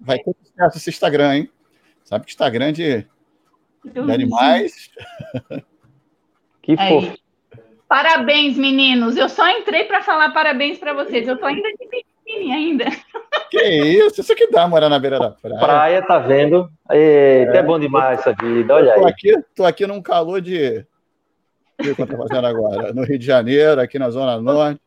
Vai 0.00 0.18
ter 0.18 0.34
sucesso 0.42 0.78
esse 0.78 0.90
Instagram, 0.90 1.34
hein? 1.34 1.50
Sabe 2.04 2.24
que 2.24 2.30
Instagram 2.30 2.72
de 2.72 3.06
de 3.84 4.12
animais. 4.12 4.90
Que 6.62 6.72
é 6.72 6.88
fofo. 6.88 7.16
Parabéns, 7.88 8.58
meninos. 8.58 9.16
Eu 9.16 9.30
só 9.30 9.48
entrei 9.48 9.84
para 9.84 10.02
falar 10.02 10.34
parabéns 10.34 10.76
para 10.76 10.92
vocês. 10.92 11.26
Eu 11.26 11.38
tô 11.38 11.46
ainda 11.46 11.66
de 11.70 11.88
biquíni 11.88 12.52
ainda. 12.52 12.84
Que 13.50 13.62
isso? 13.62 14.20
Isso 14.20 14.34
que 14.34 14.50
dá 14.50 14.68
morar 14.68 14.90
na 14.90 14.98
beira 14.98 15.18
da 15.18 15.30
praia. 15.30 15.58
Praia, 15.58 16.02
tá 16.02 16.18
vendo? 16.18 16.68
Eita, 16.90 17.56
é, 17.56 17.56
é 17.56 17.62
bom 17.62 17.78
demais 17.78 18.20
essa 18.20 18.34
vida. 18.34 18.74
Olha 18.74 18.92
tô 18.92 19.06
aí. 19.06 19.10
Aqui, 19.10 19.44
tô 19.56 19.64
aqui 19.64 19.86
num 19.86 20.02
calor 20.02 20.42
de. 20.42 20.84
O 21.80 21.94
que 21.94 22.02
eu 22.02 22.06
tô 22.06 22.16
fazendo 22.18 22.46
agora? 22.46 22.92
No 22.92 23.04
Rio 23.04 23.18
de 23.18 23.24
Janeiro, 23.24 23.80
aqui 23.80 23.98
na 23.98 24.10
Zona 24.10 24.38
Norte. 24.38 24.82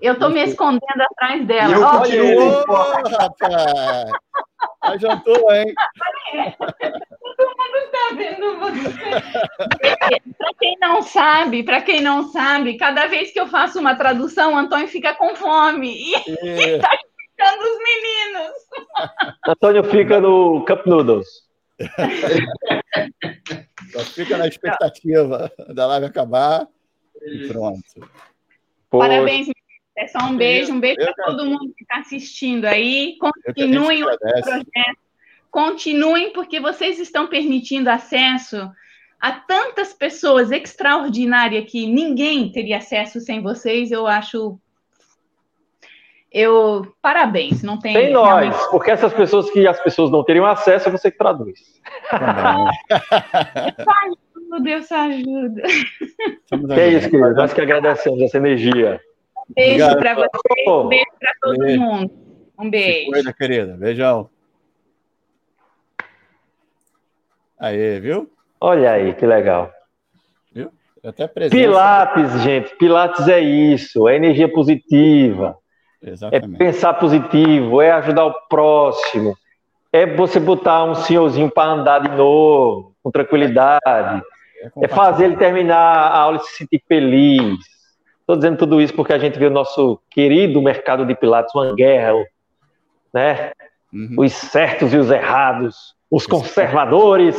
Eu 0.00 0.18
tô 0.18 0.30
me 0.30 0.42
escondendo 0.42 1.02
atrás 1.10 1.46
dela. 1.46 1.74
Eu 1.74 1.90
continuo, 1.90 2.64
rapaz. 3.10 4.10
Adiantou, 4.80 5.52
hein? 5.52 5.74
Todo 7.38 7.54
mundo 7.56 7.76
está 7.84 8.14
vendo 8.16 8.58
você. 8.58 8.98
para 10.36 10.54
quem 10.58 10.76
não 10.80 11.02
sabe, 11.02 11.62
para 11.62 11.80
quem 11.80 12.00
não 12.00 12.28
sabe, 12.32 12.76
cada 12.76 13.06
vez 13.06 13.32
que 13.32 13.38
eu 13.38 13.46
faço 13.46 13.78
uma 13.78 13.94
tradução, 13.94 14.54
o 14.54 14.56
Antônio 14.56 14.88
fica 14.88 15.14
com 15.14 15.36
fome 15.36 15.88
e 15.88 16.14
está 16.14 16.90
explicando 16.98 17.62
os 17.62 17.78
meninos. 17.78 18.52
Antônio 19.46 19.84
fica 19.84 20.20
no 20.20 20.64
Cup 20.64 20.84
Noodles. 20.84 21.28
Só 23.92 24.00
fica 24.00 24.36
na 24.36 24.48
expectativa 24.48 25.52
da 25.68 25.86
live 25.86 26.06
acabar 26.06 26.66
e 27.22 27.46
pronto. 27.46 28.10
Parabéns, 28.90 29.48
é 29.96 30.08
só 30.08 30.18
um 30.26 30.36
beijo, 30.36 30.72
um 30.72 30.80
beijo 30.80 30.98
para 31.14 31.26
todo 31.26 31.44
mundo 31.44 31.72
que 31.76 31.84
está 31.84 32.00
assistindo 32.00 32.64
aí. 32.64 33.16
Continuem 33.20 34.02
o 34.02 34.06
projeto. 34.06 34.66
Continuem, 35.50 36.32
porque 36.32 36.60
vocês 36.60 36.98
estão 36.98 37.26
permitindo 37.26 37.88
acesso 37.90 38.70
a 39.20 39.32
tantas 39.32 39.92
pessoas 39.92 40.50
extraordinárias 40.50 41.70
que 41.70 41.86
ninguém 41.86 42.50
teria 42.52 42.78
acesso 42.78 43.20
sem 43.20 43.42
vocês. 43.42 43.90
Eu 43.90 44.06
acho. 44.06 44.58
Eu. 46.30 46.86
Parabéns, 47.00 47.62
não 47.62 47.78
tem. 47.78 47.94
Tem 47.94 48.12
nós, 48.12 48.40
realmente... 48.40 48.70
porque 48.70 48.90
essas 48.90 49.12
pessoas 49.12 49.50
que 49.50 49.66
as 49.66 49.80
pessoas 49.82 50.10
não 50.10 50.22
teriam 50.22 50.46
acesso 50.46 50.88
é 50.88 50.92
você 50.92 51.10
que 51.10 51.18
traduz. 51.18 51.58
Deus 54.62 54.90
ajuda. 54.92 55.62
Que 55.62 56.80
é 56.80 56.88
isso, 56.90 57.10
querido. 57.10 57.34
Nós 57.34 57.52
que 57.52 57.60
agradecemos 57.60 58.20
essa 58.20 58.36
energia. 58.36 59.00
Beijo 59.56 59.96
para 59.96 60.14
você, 60.14 60.70
um 60.70 60.88
beijo 60.88 61.06
para 61.18 61.32
todo 61.40 61.58
beijo. 61.58 61.80
mundo. 61.80 62.10
Um 62.58 62.70
beijo. 62.70 63.10
Coisa, 63.10 63.32
querida. 63.32 63.76
Beijão. 63.78 64.28
Aí, 67.58 68.00
viu? 68.00 68.30
Olha 68.60 68.92
aí, 68.92 69.14
que 69.14 69.26
legal. 69.26 69.70
Viu? 70.52 70.70
Até 71.04 71.26
presença. 71.26 71.56
Pilates, 71.56 72.42
gente. 72.42 72.76
Pilates 72.76 73.28
é 73.28 73.40
isso. 73.40 74.08
É 74.08 74.16
energia 74.16 74.50
positiva. 74.50 75.56
Exatamente. 76.02 76.54
É 76.54 76.58
pensar 76.58 76.94
positivo. 76.94 77.80
É 77.80 77.90
ajudar 77.92 78.26
o 78.26 78.34
próximo. 78.48 79.36
É 79.92 80.06
você 80.06 80.38
botar 80.38 80.84
um 80.84 80.94
senhorzinho 80.94 81.50
para 81.50 81.72
andar 81.72 82.00
de 82.00 82.16
novo, 82.16 82.94
com 83.02 83.10
tranquilidade. 83.10 84.22
É, 84.60 84.84
é 84.84 84.88
fazer 84.88 85.24
ele 85.24 85.36
terminar 85.36 85.76
a 85.76 86.18
aula 86.18 86.36
e 86.36 86.40
se 86.40 86.56
sentir 86.56 86.82
feliz 86.86 87.58
Estou 88.28 88.36
dizendo 88.36 88.58
tudo 88.58 88.82
isso 88.82 88.92
porque 88.92 89.14
a 89.14 89.18
gente 89.18 89.38
vê 89.38 89.46
o 89.46 89.50
nosso 89.50 89.98
querido 90.10 90.60
mercado 90.60 91.06
de 91.06 91.14
Pilates, 91.14 91.54
uma 91.54 91.74
guerra, 91.74 92.12
né? 93.10 93.52
Uhum. 93.90 94.16
Os 94.18 94.34
certos 94.34 94.92
e 94.92 94.98
os 94.98 95.10
errados, 95.10 95.94
os 96.10 96.26
conservadores. 96.26 97.36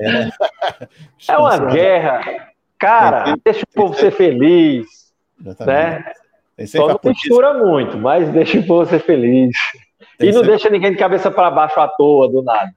É, 0.00 0.30
é 1.32 1.38
uma 1.38 1.58
guerra. 1.58 2.50
Cara, 2.78 3.36
deixa 3.44 3.64
o 3.64 3.74
povo 3.74 3.94
ser 3.94 4.10
feliz. 4.10 4.86
Exatamente. 5.40 6.04
Né? 6.58 6.66
Só 6.66 6.88
não 6.88 7.00
mistura 7.04 7.54
muito, 7.54 7.96
mas 7.96 8.28
deixa 8.30 8.58
o 8.58 8.66
povo 8.66 8.88
ser 8.88 9.00
feliz. 9.00 9.56
e 10.18 10.32
não 10.32 10.42
deixa 10.42 10.68
ninguém 10.68 10.90
de 10.90 10.98
cabeça 10.98 11.30
para 11.30 11.50
baixo 11.50 11.80
à 11.80 11.88
toa, 11.88 12.28
do 12.28 12.42
nada. 12.42 12.72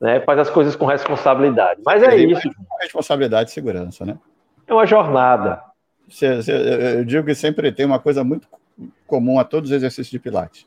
Né? 0.00 0.20
Faz 0.20 0.40
as 0.40 0.50
coisas 0.50 0.74
com 0.74 0.86
responsabilidade. 0.86 1.80
Mas 1.84 2.02
é 2.02 2.16
isso. 2.16 2.50
Responsabilidade 2.80 3.50
e 3.50 3.52
segurança, 3.52 4.04
né? 4.04 4.18
É 4.66 4.74
uma 4.74 4.86
jornada. 4.86 5.62
Eu 6.20 7.04
digo 7.04 7.24
que 7.24 7.34
sempre 7.34 7.70
tem 7.70 7.86
uma 7.86 7.98
coisa 7.98 8.24
muito 8.24 8.48
comum 9.06 9.38
a 9.38 9.44
todos 9.44 9.70
os 9.70 9.76
exercícios 9.76 10.10
de 10.10 10.18
Pilates. 10.18 10.66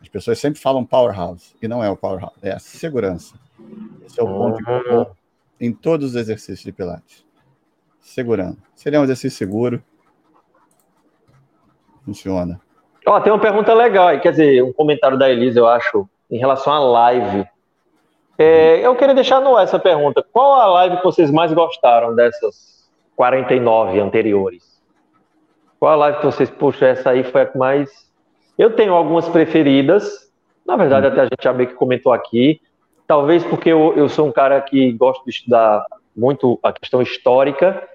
As 0.00 0.08
pessoas 0.08 0.38
sempre 0.38 0.60
falam 0.60 0.84
powerhouse, 0.84 1.56
e 1.60 1.66
não 1.66 1.82
é 1.82 1.90
o 1.90 1.96
powerhouse, 1.96 2.36
é 2.42 2.52
a 2.52 2.58
segurança. 2.58 3.34
Esse 4.06 4.20
é 4.20 4.22
o 4.22 4.26
ponto 4.26 4.58
uhum. 4.70 5.06
em 5.60 5.72
todos 5.72 6.10
os 6.10 6.16
exercícios 6.16 6.62
de 6.62 6.72
Pilates. 6.72 7.26
Segurando. 8.00 8.56
Se 8.74 8.88
ele 8.88 8.96
é 8.96 9.00
um 9.00 9.04
exercício 9.04 9.36
seguro, 9.36 9.82
funciona. 12.04 12.60
Ó, 13.06 13.20
tem 13.20 13.32
uma 13.32 13.40
pergunta 13.40 13.74
legal, 13.74 14.18
quer 14.20 14.30
dizer, 14.30 14.62
um 14.62 14.72
comentário 14.72 15.18
da 15.18 15.30
Elisa, 15.30 15.58
eu 15.58 15.66
acho, 15.66 16.08
em 16.30 16.38
relação 16.38 16.72
à 16.72 16.78
live. 16.78 17.46
É, 18.38 18.86
eu 18.86 18.94
queria 18.94 19.14
deixar 19.14 19.40
no 19.40 19.56
ar 19.56 19.64
essa 19.64 19.78
pergunta. 19.78 20.24
Qual 20.32 20.52
a 20.52 20.66
live 20.66 20.98
que 20.98 21.04
vocês 21.04 21.30
mais 21.30 21.52
gostaram 21.52 22.14
dessas 22.14 22.88
49 23.16 23.98
anteriores? 24.00 24.80
Qual 25.80 25.92
a 25.92 25.96
live 25.96 26.18
que 26.18 26.26
vocês, 26.26 26.50
puxa, 26.50 26.86
essa 26.86 27.10
aí 27.10 27.24
foi 27.24 27.42
a 27.42 27.46
que 27.46 27.58
mais. 27.58 28.07
Eu 28.58 28.74
tenho 28.74 28.92
algumas 28.92 29.28
preferidas, 29.28 30.28
na 30.66 30.76
verdade, 30.76 31.06
até 31.06 31.20
a 31.20 31.24
gente 31.24 31.42
já 31.42 31.52
meio 31.52 31.68
que 31.68 31.76
comentou 31.76 32.12
aqui. 32.12 32.60
Talvez 33.06 33.44
porque 33.44 33.70
eu, 33.70 33.94
eu 33.96 34.08
sou 34.08 34.26
um 34.26 34.32
cara 34.32 34.60
que 34.60 34.92
gosto 34.92 35.24
de 35.24 35.30
estudar 35.30 35.82
muito 36.14 36.58
a 36.62 36.72
questão 36.72 37.00
histórica. 37.00 37.88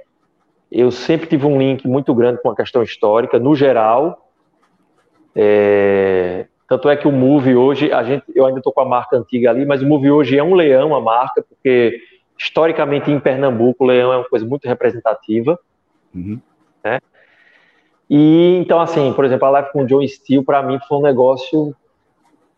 Eu 0.71 0.89
sempre 0.89 1.27
tive 1.27 1.45
um 1.45 1.59
link 1.59 1.87
muito 1.87 2.15
grande 2.15 2.41
com 2.41 2.49
a 2.49 2.55
questão 2.55 2.81
histórica, 2.81 3.37
no 3.37 3.55
geral. 3.55 4.31
É, 5.35 6.47
tanto 6.67 6.89
é 6.89 6.95
que 6.95 7.07
o 7.07 7.11
Move 7.11 7.55
hoje, 7.55 7.91
a 7.91 8.01
gente, 8.03 8.23
eu 8.33 8.45
ainda 8.45 8.59
estou 8.59 8.73
com 8.73 8.81
a 8.81 8.85
marca 8.85 9.17
antiga 9.17 9.51
ali, 9.51 9.65
mas 9.65 9.83
o 9.83 9.85
Move 9.85 10.09
hoje 10.09 10.37
é 10.37 10.43
um 10.43 10.55
leão, 10.55 10.95
a 10.95 11.01
marca, 11.01 11.43
porque 11.47 11.99
historicamente 12.39 13.11
em 13.11 13.19
Pernambuco 13.19 13.83
o 13.83 13.87
leão 13.87 14.11
é 14.13 14.17
uma 14.17 14.29
coisa 14.29 14.45
muito 14.45 14.67
representativa. 14.67 15.59
Uhum. 16.15 16.39
Né? 16.83 16.99
E 18.09 18.57
então, 18.57 18.79
assim, 18.79 19.13
por 19.13 19.25
exemplo, 19.25 19.47
a 19.47 19.51
live 19.51 19.71
com 19.71 19.83
o 19.83 19.87
John 19.87 20.05
Steele, 20.07 20.43
para 20.43 20.61
mim, 20.61 20.79
foi 20.87 20.97
um 20.97 21.01
negócio. 21.01 21.75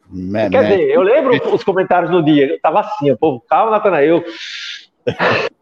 Man, 0.10 0.50
Quer 0.50 0.62
man. 0.62 0.70
dizer, 0.70 0.90
eu 0.90 1.02
lembro 1.02 1.54
os 1.54 1.64
comentários 1.64 2.12
no 2.12 2.24
dia, 2.24 2.48
eu 2.48 2.60
tava 2.60 2.82
assim, 2.82 3.12
o 3.12 3.18
povo, 3.18 3.44
calma, 3.48 3.72
Natanael. 3.72 4.24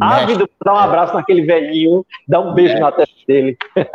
Ávido 0.00 0.48
para 0.58 0.72
dar 0.72 0.78
um 0.78 0.82
abraço 0.82 1.14
naquele 1.14 1.42
velhinho, 1.42 2.06
dar 2.26 2.40
um 2.40 2.54
beijo 2.54 2.72
mexe. 2.72 2.82
na 2.82 2.92
testa 2.92 3.14
dele. 3.26 3.58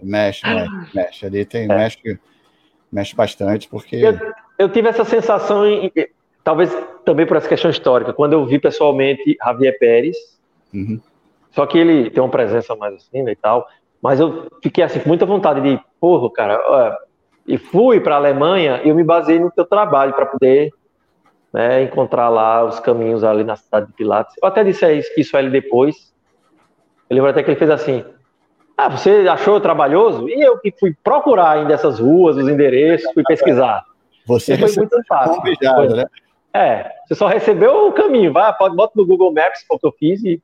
Mexe, 0.00 0.46
mexe, 0.46 0.70
mexe. 0.94 1.26
Ali 1.26 1.44
tem, 1.44 1.64
é. 1.64 1.66
mexe, 1.66 2.20
mexe 2.92 3.16
bastante, 3.16 3.68
porque. 3.68 3.96
Eu, 3.96 4.16
eu 4.56 4.68
tive 4.68 4.88
essa 4.88 5.04
sensação, 5.04 5.66
em, 5.66 5.90
talvez 6.44 6.70
também 7.04 7.26
por 7.26 7.36
essa 7.36 7.48
questão 7.48 7.70
histórica, 7.70 8.12
quando 8.12 8.32
eu 8.32 8.46
vi 8.46 8.58
pessoalmente 8.58 9.36
Javier 9.44 9.78
Pérez, 9.78 10.16
uhum. 10.72 11.00
só 11.50 11.66
que 11.66 11.76
ele 11.76 12.10
tem 12.10 12.22
uma 12.22 12.30
presença 12.30 12.76
mais 12.76 12.94
assim 12.94 13.22
né, 13.22 13.32
e 13.32 13.36
tal, 13.36 13.66
mas 14.02 14.20
eu 14.20 14.48
fiquei 14.62 14.84
assim 14.84 15.00
com 15.00 15.08
muita 15.08 15.26
vontade 15.26 15.60
de, 15.60 15.80
porra, 16.00 16.30
cara, 16.32 16.60
ó, 16.64 16.96
e 17.46 17.56
fui 17.56 18.00
para 18.00 18.14
a 18.14 18.18
Alemanha 18.18 18.82
e 18.84 18.88
eu 18.88 18.94
me 18.94 19.02
baseei 19.02 19.38
no 19.38 19.50
teu 19.50 19.64
trabalho 19.64 20.12
para 20.12 20.26
poder 20.26 20.70
né, 21.52 21.82
encontrar 21.82 22.28
lá 22.28 22.64
os 22.64 22.78
caminhos 22.78 23.24
ali 23.24 23.42
na 23.42 23.56
cidade 23.56 23.86
de 23.86 23.92
Pilates. 23.94 24.36
Eu 24.40 24.48
até 24.48 24.62
disse 24.62 25.02
isso 25.16 25.36
a 25.36 25.40
ele 25.40 25.50
depois. 25.50 26.12
Eu 27.08 27.16
lembro 27.16 27.30
até 27.30 27.42
que 27.42 27.50
ele 27.50 27.58
fez 27.58 27.70
assim: 27.70 28.04
Ah, 28.76 28.90
você 28.90 29.26
achou 29.28 29.58
trabalhoso? 29.60 30.28
E 30.28 30.40
eu 30.40 30.58
que 30.58 30.72
fui 30.78 30.94
procurar 31.02 31.52
ainda 31.52 31.72
essas 31.72 31.98
ruas, 31.98 32.36
os 32.36 32.48
endereços, 32.48 33.10
fui 33.14 33.22
pesquisar. 33.26 33.82
Você 34.26 34.58
foi 34.58 34.70
muito 34.76 34.96
fácil. 35.08 35.40
Beijado, 35.40 35.96
né? 35.96 36.04
É, 36.52 36.90
você 37.06 37.14
só 37.14 37.26
recebeu 37.26 37.88
o 37.88 37.92
caminho, 37.92 38.32
vai, 38.32 38.52
pode 38.56 38.76
bota 38.76 38.92
no 38.96 39.06
Google 39.06 39.32
Maps, 39.32 39.64
o 39.70 39.78
que 39.78 39.86
eu 39.86 39.92
fiz 39.92 40.22
e 40.22 40.42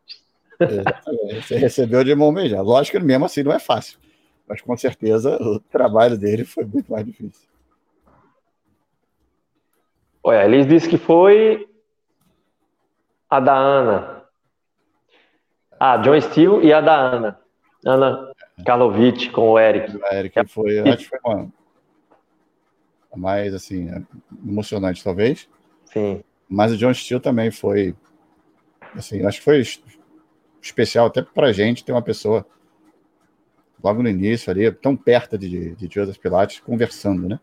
você 1.43 1.57
recebeu 1.57 2.05
de 2.05 2.15
mão 2.15 2.32
beijada. 2.32 2.62
Lógico 2.62 2.99
que 2.99 3.05
mesmo 3.05 3.24
assim 3.24 3.43
não 3.43 3.53
é 3.53 3.59
fácil, 3.59 3.99
mas 4.49 4.61
com 4.61 4.77
certeza 4.77 5.36
o 5.41 5.61
trabalho 5.61 6.19
dele 6.19 6.45
foi 6.45 6.65
muito 6.65 6.91
mais 6.91 7.05
difícil. 7.05 7.49
Olha, 10.23 10.45
eles 10.45 10.66
disse 10.66 10.89
que 10.89 10.97
foi 10.97 11.69
a 13.28 13.41
da 13.41 13.55
Ana. 13.55 14.23
Ah, 15.78 15.99
John 15.99 16.19
Steele 16.20 16.66
e 16.66 16.73
a 16.73 16.81
da 16.81 16.95
Ana. 16.95 17.41
Ana 17.85 18.32
Karlovic 18.65 19.31
com 19.31 19.51
o 19.51 19.59
Eric. 19.59 19.99
A 20.05 20.15
Eric 20.15 20.47
foi, 20.49 20.78
acho 20.81 21.11
que 21.11 21.19
foi 21.19 21.19
uma 21.24 21.53
mais 23.16 23.55
assim, 23.55 23.91
emocionante, 24.47 25.05
talvez. 25.05 25.49
Sim. 25.85 26.24
Mas 26.49 26.73
o 26.73 26.77
John 26.77 26.93
Steele 26.95 27.20
também 27.20 27.51
foi 27.51 27.95
assim, 28.97 29.24
acho 29.27 29.39
que 29.39 29.45
foi 29.45 29.62
especial 30.65 31.07
até 31.07 31.23
para 31.23 31.49
a 31.49 31.53
gente 31.53 31.85
ter 31.85 31.93
uma 31.93 32.03
pessoa 32.03 32.47
logo 33.82 34.03
no 34.03 34.09
início 34.09 34.51
ali, 34.51 34.70
tão 34.73 34.97
perto 34.97 35.36
de, 35.36 35.74
de 35.74 35.89
Joseph 35.93 36.16
Pilates, 36.16 36.61
conversando, 36.61 37.28
né? 37.28 37.39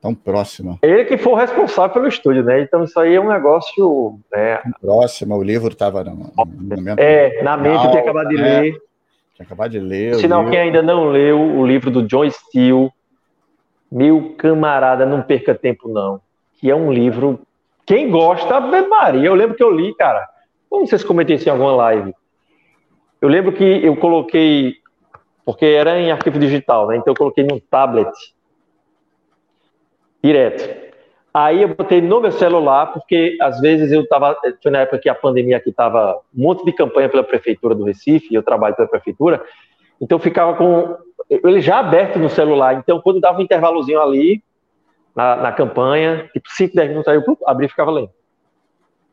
Tão 0.00 0.14
próxima. 0.14 0.78
Ele 0.82 1.06
que 1.06 1.16
foi 1.16 1.32
o 1.32 1.36
responsável 1.36 1.94
pelo 1.94 2.06
estúdio, 2.06 2.44
né? 2.44 2.60
Então 2.60 2.84
isso 2.84 3.00
aí 3.00 3.14
é 3.14 3.20
um 3.20 3.28
negócio. 3.28 4.20
Né? 4.30 4.60
Próxima, 4.80 5.34
o 5.34 5.42
livro 5.42 5.72
estava 5.72 6.04
na, 6.04 6.12
é, 6.98 7.42
na 7.42 7.56
mente, 7.56 7.82
eu 7.82 7.90
tinha 7.90 8.02
acabado 8.02 8.28
de 8.28 8.36
né? 8.36 8.60
ler. 8.60 8.82
Tinha 9.34 9.46
acabado 9.46 9.70
de 9.70 9.80
ler. 9.80 10.16
Sinal, 10.16 10.50
quem 10.50 10.58
ainda 10.58 10.82
não 10.82 11.06
leu 11.06 11.40
o 11.40 11.66
livro 11.66 11.90
do 11.90 12.02
John 12.02 12.28
Steele, 12.30 12.90
meu 13.90 14.34
camarada, 14.36 15.06
não 15.06 15.22
perca 15.22 15.54
tempo, 15.54 15.88
não. 15.88 16.20
Que 16.60 16.70
é 16.70 16.76
um 16.76 16.92
livro. 16.92 17.40
Quem 17.86 18.10
gosta, 18.10 18.60
Maria. 18.60 19.26
Eu 19.26 19.34
lembro 19.34 19.56
que 19.56 19.64
eu 19.64 19.70
li, 19.70 19.94
cara. 19.94 20.35
Não 20.70 20.86
sei 20.86 20.98
se 20.98 21.06
comentei 21.06 21.36
isso 21.36 21.48
em 21.48 21.52
alguma 21.52 21.74
live. 21.74 22.14
Eu 23.20 23.28
lembro 23.28 23.52
que 23.52 23.64
eu 23.64 23.96
coloquei, 23.96 24.76
porque 25.44 25.64
era 25.64 25.98
em 25.98 26.10
arquivo 26.10 26.38
digital, 26.38 26.88
né? 26.88 26.96
Então 26.96 27.12
eu 27.12 27.16
coloquei 27.16 27.44
num 27.44 27.58
tablet 27.58 28.10
direto. 30.22 30.86
Aí 31.32 31.62
eu 31.62 31.68
botei 31.68 32.00
no 32.00 32.20
meu 32.20 32.32
celular, 32.32 32.92
porque 32.92 33.36
às 33.40 33.60
vezes 33.60 33.92
eu 33.92 34.02
estava. 34.02 34.36
Foi 34.62 34.72
na 34.72 34.80
época 34.80 34.98
que 34.98 35.08
a 35.08 35.14
pandemia 35.14 35.58
aqui 35.58 35.70
estava 35.70 36.18
um 36.34 36.42
monte 36.42 36.64
de 36.64 36.72
campanha 36.72 37.08
pela 37.08 37.22
prefeitura 37.22 37.74
do 37.74 37.84
Recife, 37.84 38.34
eu 38.34 38.42
trabalho 38.42 38.74
pela 38.74 38.88
prefeitura, 38.88 39.42
então 40.00 40.16
eu 40.16 40.22
ficava 40.22 40.54
com 40.56 40.96
ele 41.28 41.60
já 41.60 41.78
aberto 41.78 42.18
no 42.18 42.28
celular. 42.28 42.74
Então, 42.74 43.00
quando 43.00 43.20
dava 43.20 43.38
um 43.38 43.42
intervalozinho 43.42 44.00
ali 44.00 44.42
na, 45.14 45.36
na 45.36 45.52
campanha, 45.52 46.28
tipo 46.32 46.48
5, 46.48 46.74
10 46.74 46.88
minutos, 46.88 47.08
aí 47.08 47.16
eu 47.16 47.38
abri 47.46 47.66
e 47.66 47.68
ficava 47.68 47.90
lendo. 47.90 48.10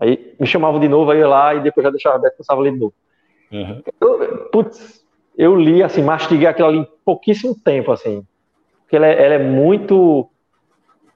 Aí 0.04 0.36
me 0.38 0.46
chamavam 0.46 0.82
de 0.82 0.90
novo, 0.90 1.12
aí 1.12 1.20
eu 1.20 1.22
ia 1.22 1.28
lá 1.30 1.56
e 1.56 1.62
depois 1.62 1.84
já 1.84 1.90
deixava 1.90 2.18
aberto, 2.18 2.36
começava 2.36 2.60
a 2.60 2.64
ler 2.64 2.74
de 2.74 2.80
novo. 2.80 2.94
Uhum. 3.50 3.82
Eu, 4.02 4.50
putz, 4.52 5.02
eu 5.38 5.56
li, 5.56 5.82
assim, 5.82 6.02
mastiguei 6.02 6.46
aquilo 6.46 6.68
ali 6.68 6.78
em 6.80 6.88
pouquíssimo 7.06 7.56
tempo, 7.56 7.90
assim. 7.90 8.26
Porque 8.82 8.98
ela 8.98 9.08
é, 9.08 9.24
ela 9.24 9.36
é 9.36 9.40
muito. 9.40 10.30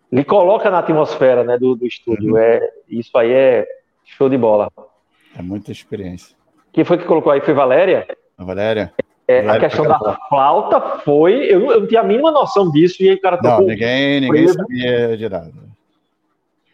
Ele 0.10 0.24
coloca 0.24 0.72
na 0.72 0.80
atmosfera 0.80 1.44
né, 1.44 1.58
do, 1.58 1.76
do 1.76 1.86
estúdio. 1.86 2.34
Uhum. 2.34 2.38
É, 2.38 2.62
isso 2.88 3.18
aí 3.18 3.30
é 3.30 3.68
show 4.06 4.30
de 4.30 4.38
bola. 4.38 4.72
É 5.38 5.42
muita 5.42 5.70
experiência. 5.70 6.34
Quem 6.72 6.86
foi 6.86 6.98
que 6.98 7.04
colocou 7.04 7.34
aí? 7.34 7.42
Foi 7.42 7.54
Valéria? 7.54 8.08
A 8.38 8.46
Valéria. 8.46 8.94
É, 9.28 9.42
Valéria 9.42 9.68
a 9.68 9.70
questão 9.70 9.86
da 9.86 10.18
flauta 10.30 10.80
foi. 11.00 11.34
Eu, 11.54 11.72
eu 11.72 11.82
não 11.82 11.88
tinha 11.88 12.00
a 12.00 12.06
mínima 12.06 12.32
noção 12.32 12.72
disso, 12.72 13.04
e 13.04 13.10
aí 13.10 13.16
o 13.16 13.22
cara 13.22 13.36
tocou. 13.36 13.60
Não, 13.60 13.68
ninguém, 13.68 14.22
ninguém 14.22 14.48
sabia 14.48 15.18
de 15.18 15.28
nada. 15.28 15.67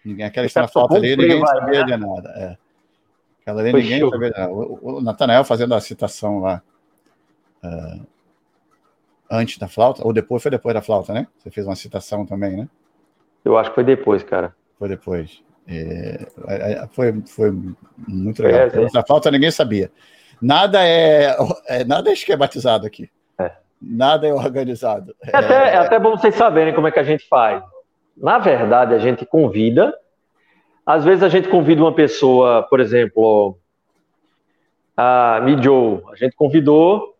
Ninguém, 0.06 0.26
aquela 0.26 0.48
que 0.48 0.60
na 0.60 0.68
falta 0.68 0.96
ali, 0.96 1.16
ninguém 1.16 1.40
vai, 1.40 1.56
sabia 1.56 1.86
né? 1.86 1.86
de 1.86 1.98
nada. 1.98 2.30
É. 2.36 2.58
Aquela 3.42 3.62
ali, 3.62 3.72
Foi 3.72 3.82
ninguém 3.82 4.00
show. 4.00 4.10
sabia 4.10 4.32
de 4.32 4.38
nada. 4.38 4.52
O, 4.52 4.98
o 4.98 5.02
Natanael 5.02 5.44
fazendo 5.44 5.74
a 5.74 5.80
citação 5.80 6.40
lá 6.40 6.62
uh, 7.64 8.06
antes 9.32 9.58
da 9.58 9.68
flauta, 9.68 10.06
ou 10.06 10.12
depois, 10.12 10.42
foi 10.42 10.52
depois 10.52 10.74
da 10.74 10.82
flauta, 10.82 11.14
né? 11.14 11.28
Você 11.38 11.50
fez 11.50 11.66
uma 11.66 11.76
citação 11.76 12.26
também, 12.26 12.58
né? 12.58 12.70
Eu 13.46 13.58
acho 13.58 13.70
que 13.70 13.76
foi 13.76 13.84
depois, 13.84 14.24
cara. 14.24 14.54
Foi 14.78 14.90
depois. 14.90 15.42
É, 15.68 16.28
é, 16.48 16.72
é 16.74 16.88
foi, 16.92 17.22
foi 17.26 17.52
muito 18.08 18.44
legal. 18.44 18.62
É, 18.68 19.00
a 19.00 19.06
flauta 19.06 19.32
ninguém 19.32 19.52
sabia. 19.52 19.90
Nada 20.42 20.86
é, 20.86 21.38
é, 21.68 21.86
nada 21.86 22.10
é 22.10 22.14
esquematizado 22.14 22.86
aqui. 22.86 23.10
É. 23.40 23.54
Nada 23.82 24.28
é 24.28 24.34
organizado. 24.34 25.16
É 25.22 25.38
até, 25.38 25.74
é 25.74 25.78
até 25.78 26.00
bom 26.00 26.18
vocês 26.18 26.36
saberem 26.36 26.74
como 26.74 26.88
é 26.88 26.92
que 26.92 27.00
a 27.00 27.04
gente 27.04 27.26
faz 27.30 27.64
na 28.15 28.38
verdade, 28.38 28.94
a 28.94 28.99
gente 28.99 29.26
convida. 29.26 29.94
Às 30.85 31.06
vezes 31.06 31.23
a 31.23 31.30
gente 31.30 31.48
convida 31.48 31.81
uma 31.81 31.94
pessoa, 31.94 32.64
por 32.64 32.80
exemplo, 32.80 33.57
a 34.95 35.40
Mijo, 35.44 36.03
a 36.11 36.15
gente 36.15 36.35
convidou. 36.35 37.15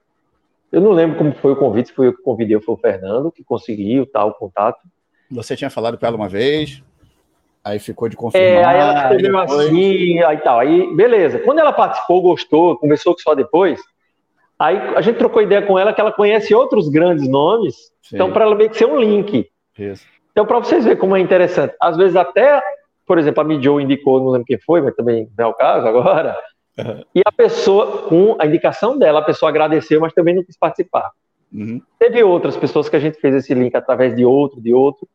Eu 0.72 0.82
não 0.82 0.92
lembro 0.92 1.18
como 1.18 1.34
foi 1.36 1.54
o 1.54 1.56
convite, 1.56 1.90
se 1.90 1.96
foi 1.96 2.08
eu 2.08 2.16
que 2.16 2.22
convidei, 2.22 2.60
foi 2.60 2.76
o 2.76 2.78
Fernando 2.78 3.32
que 3.32 3.44
conseguiu 3.44 4.06
tal 4.06 4.30
o 4.30 4.34
contato. 4.34 4.80
Você 5.32 5.56
tinha 5.56 5.70
falado 5.70 5.98
com 5.98 6.06
ela 6.06 6.16
uma 6.16 6.28
vez, 6.28 6.84
aí 7.64 7.80
ficou 7.80 8.10
de 8.10 8.16
confirmar. 8.16 8.50
É, 8.50 8.64
aí 8.64 8.80
ela 8.80 8.94
escreveu 8.96 9.40
depois... 9.40 9.68
assim, 9.68 10.20
aí 10.20 10.38
tal. 10.38 10.60
Aí, 10.60 10.96
beleza. 10.96 11.40
Quando 11.40 11.60
ela 11.60 11.72
participou, 11.72 12.22
gostou, 12.22 12.78
conversou 12.78 13.16
só 13.18 13.34
depois, 13.34 13.80
aí 14.60 14.78
a 14.96 15.02
gente 15.02 15.18
trocou 15.18 15.42
ideia 15.42 15.62
com 15.62 15.78
ela 15.78 15.94
que 15.94 16.02
ela 16.02 16.12
conhece 16.12 16.54
outros 16.54 16.90
grandes 16.90 17.28
nomes, 17.28 17.92
Sim. 18.02 18.16
então 18.16 18.32
para 18.32 18.46
ela 18.46 18.56
meio 18.56 18.70
que 18.70 18.78
ser 18.78 18.86
um 18.86 19.00
link. 19.00 19.50
Isso. 19.78 20.06
Então, 20.34 20.46
para 20.46 20.60
vocês 20.60 20.84
verem 20.84 21.00
como 21.00 21.16
é 21.16 21.20
interessante, 21.20 21.76
às 21.80 21.96
vezes 21.96 22.16
até, 22.16 22.62
por 23.06 23.20
exemplo, 23.20 23.42
a 23.42 23.44
Mijo 23.44 23.80
indicou, 23.80 24.20
não 24.20 24.30
lembro 24.30 24.48
quem 24.48 24.60
foi, 24.60 24.82
mas 24.82 24.96
também 24.96 25.30
não 25.38 25.46
é 25.46 25.48
o 25.48 25.54
caso 25.54 25.88
agora, 25.88 26.36
uhum. 26.78 27.04
e 27.14 27.22
a 27.24 27.32
pessoa, 27.32 28.08
com 28.10 28.36
a 28.40 28.46
indicação 28.48 28.98
dela, 28.98 29.20
a 29.20 29.24
pessoa 29.24 29.50
agradeceu, 29.50 30.02
mas 30.02 30.12
também 30.12 30.36
não 30.36 30.44
quis 30.44 30.58
participar. 30.58 31.12
Uhum. 31.54 31.80
Teve 32.00 32.24
outras 32.24 32.58
pessoas 32.58 32.90
que 32.90 32.96
a 32.96 33.00
gente 33.00 33.20
fez 33.20 33.36
esse 33.36 33.54
link 33.54 33.76
através 33.76 34.16
de 34.16 34.26
outro, 34.26 34.60
de 34.60 34.74
outro. 34.74 35.08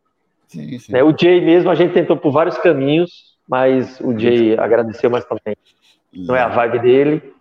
Sim, 0.46 0.78
sim. 0.78 0.92
Né? 0.92 1.02
O 1.02 1.12
Jay 1.16 1.40
mesmo, 1.40 1.68
a 1.68 1.74
gente 1.74 1.92
tentou 1.92 2.16
por 2.16 2.30
vários 2.30 2.56
caminhos, 2.56 3.36
mas 3.48 4.00
o 4.00 4.16
Jay 4.16 4.56
agradeceu, 4.56 5.10
mas 5.10 5.24
também 5.24 5.56
não 6.12 6.36
é 6.36 6.40
a 6.40 6.48
vibe 6.48 6.78
dele. 6.78 7.34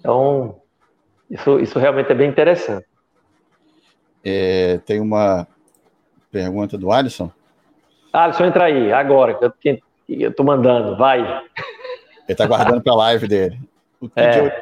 Então, 0.00 0.56
isso, 1.30 1.60
isso 1.60 1.78
realmente 1.78 2.10
é 2.10 2.14
bem 2.14 2.28
interessante. 2.28 2.86
É, 4.24 4.78
tem 4.78 5.00
uma 5.00 5.46
pergunta 6.30 6.76
do 6.76 6.90
Alisson. 6.90 7.30
Alisson, 8.12 8.44
entra 8.46 8.64
aí, 8.64 8.92
agora, 8.92 9.34
que 9.60 9.80
eu, 10.08 10.32
tô 10.32 10.44
mandando, 10.44 10.96
vai. 10.96 11.20
Ele 12.28 12.36
tá 12.36 12.46
guardando 12.46 12.82
para 12.82 12.92
a 12.92 12.96
live 12.96 13.28
dele. 13.28 13.60
O 14.00 14.08
que 14.08 14.20
é. 14.20 14.46
eu 14.46 14.52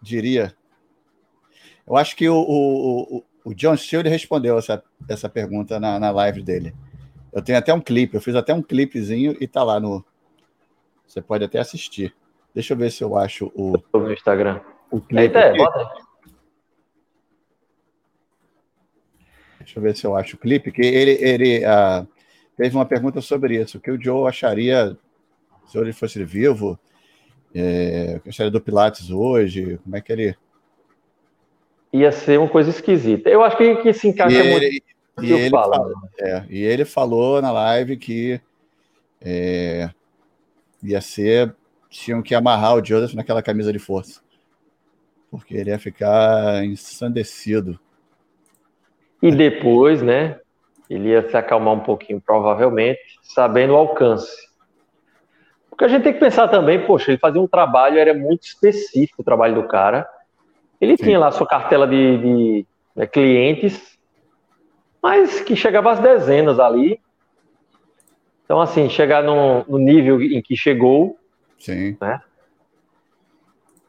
diria? 0.00 0.54
Eu 1.86 1.96
acho 1.96 2.16
que 2.16 2.28
o, 2.28 2.36
o, 2.36 3.16
o, 3.18 3.24
o 3.44 3.54
John 3.54 3.76
Shield 3.76 4.08
respondeu 4.08 4.58
essa, 4.58 4.82
essa 5.08 5.28
pergunta 5.28 5.78
na, 5.78 5.98
na 5.98 6.10
live 6.10 6.42
dele. 6.42 6.74
Eu 7.32 7.42
tenho 7.42 7.58
até 7.58 7.74
um 7.74 7.80
clipe, 7.80 8.14
eu 8.14 8.20
fiz 8.20 8.34
até 8.34 8.54
um 8.54 8.62
clipezinho 8.62 9.36
e 9.40 9.46
tá 9.46 9.62
lá 9.62 9.80
no. 9.80 10.04
Você 11.06 11.20
pode 11.20 11.44
até 11.44 11.58
assistir. 11.58 12.14
Deixa 12.54 12.72
eu 12.72 12.78
ver 12.78 12.90
se 12.90 13.02
eu 13.02 13.16
acho 13.16 13.50
o. 13.54 13.72
No 13.92 14.12
Instagram. 14.12 14.60
O 14.90 15.00
clipe. 15.00 15.36
Eita, 15.36 15.52
bota. 15.56 16.03
Deixa 19.64 19.78
eu 19.78 19.82
ver 19.82 19.96
se 19.96 20.06
eu 20.06 20.14
acho 20.14 20.36
o 20.36 20.38
clipe, 20.38 20.70
que 20.70 20.82
ele, 20.82 21.12
ele 21.20 21.64
uh, 21.64 22.06
fez 22.54 22.74
uma 22.74 22.84
pergunta 22.84 23.20
sobre 23.22 23.60
isso. 23.60 23.78
O 23.78 23.80
que 23.80 23.90
o 23.90 24.00
Joe 24.00 24.28
acharia 24.28 24.96
se 25.66 25.78
ele 25.78 25.92
fosse 25.92 26.22
vivo? 26.22 26.78
É, 27.54 28.14
o 28.16 28.20
que 28.20 28.28
acharia 28.28 28.50
do 28.50 28.60
Pilates 28.60 29.10
hoje? 29.10 29.78
Como 29.82 29.96
é 29.96 30.00
que 30.02 30.12
ele. 30.12 30.36
Ia 31.92 32.12
ser 32.12 32.38
uma 32.38 32.48
coisa 32.48 32.70
esquisita. 32.70 33.30
Eu 33.30 33.42
acho 33.42 33.56
que, 33.56 33.76
que 33.76 33.92
se 33.92 34.08
encaixa 34.08 34.36
e 34.36 34.50
muito. 34.50 34.64
Ele, 34.64 34.82
e, 35.22 35.32
ele 35.32 35.50
fala, 35.50 35.92
é, 36.18 36.44
e 36.50 36.62
ele 36.62 36.84
falou 36.84 37.40
na 37.40 37.50
live 37.50 37.96
que 37.96 38.40
é, 39.20 39.88
ia 40.82 41.00
ser. 41.00 41.54
Tinham 41.88 42.20
que 42.22 42.34
amarrar 42.34 42.74
o 42.74 42.84
Joseph 42.84 43.14
naquela 43.14 43.40
camisa 43.40 43.72
de 43.72 43.78
força. 43.78 44.20
Porque 45.30 45.54
ele 45.54 45.70
ia 45.70 45.78
ficar 45.78 46.64
ensandecido 46.64 47.78
e 49.24 49.32
depois, 49.32 50.02
né, 50.02 50.38
ele 50.88 51.08
ia 51.08 51.26
se 51.26 51.34
acalmar 51.34 51.72
um 51.72 51.80
pouquinho, 51.80 52.20
provavelmente, 52.20 53.00
sabendo 53.22 53.72
o 53.72 53.76
alcance. 53.76 54.36
Porque 55.70 55.86
a 55.86 55.88
gente 55.88 56.02
tem 56.02 56.12
que 56.12 56.20
pensar 56.20 56.46
também, 56.48 56.84
poxa, 56.84 57.10
ele 57.10 57.18
fazia 57.18 57.40
um 57.40 57.48
trabalho, 57.48 57.98
era 57.98 58.12
muito 58.12 58.42
específico 58.42 59.22
o 59.22 59.24
trabalho 59.24 59.54
do 59.54 59.66
cara. 59.66 60.06
Ele 60.78 60.94
Sim. 60.98 61.04
tinha 61.04 61.18
lá 61.18 61.30
sua 61.30 61.46
cartela 61.46 61.88
de, 61.88 62.18
de 62.18 62.66
né, 62.94 63.06
clientes, 63.06 63.98
mas 65.02 65.40
que 65.40 65.56
chegava 65.56 65.90
às 65.90 66.00
dezenas 66.00 66.60
ali. 66.60 67.00
Então, 68.44 68.60
assim, 68.60 68.90
chegar 68.90 69.22
no, 69.22 69.64
no 69.66 69.78
nível 69.78 70.20
em 70.20 70.42
que 70.42 70.54
chegou, 70.54 71.18
Sim. 71.58 71.96
né? 71.98 72.20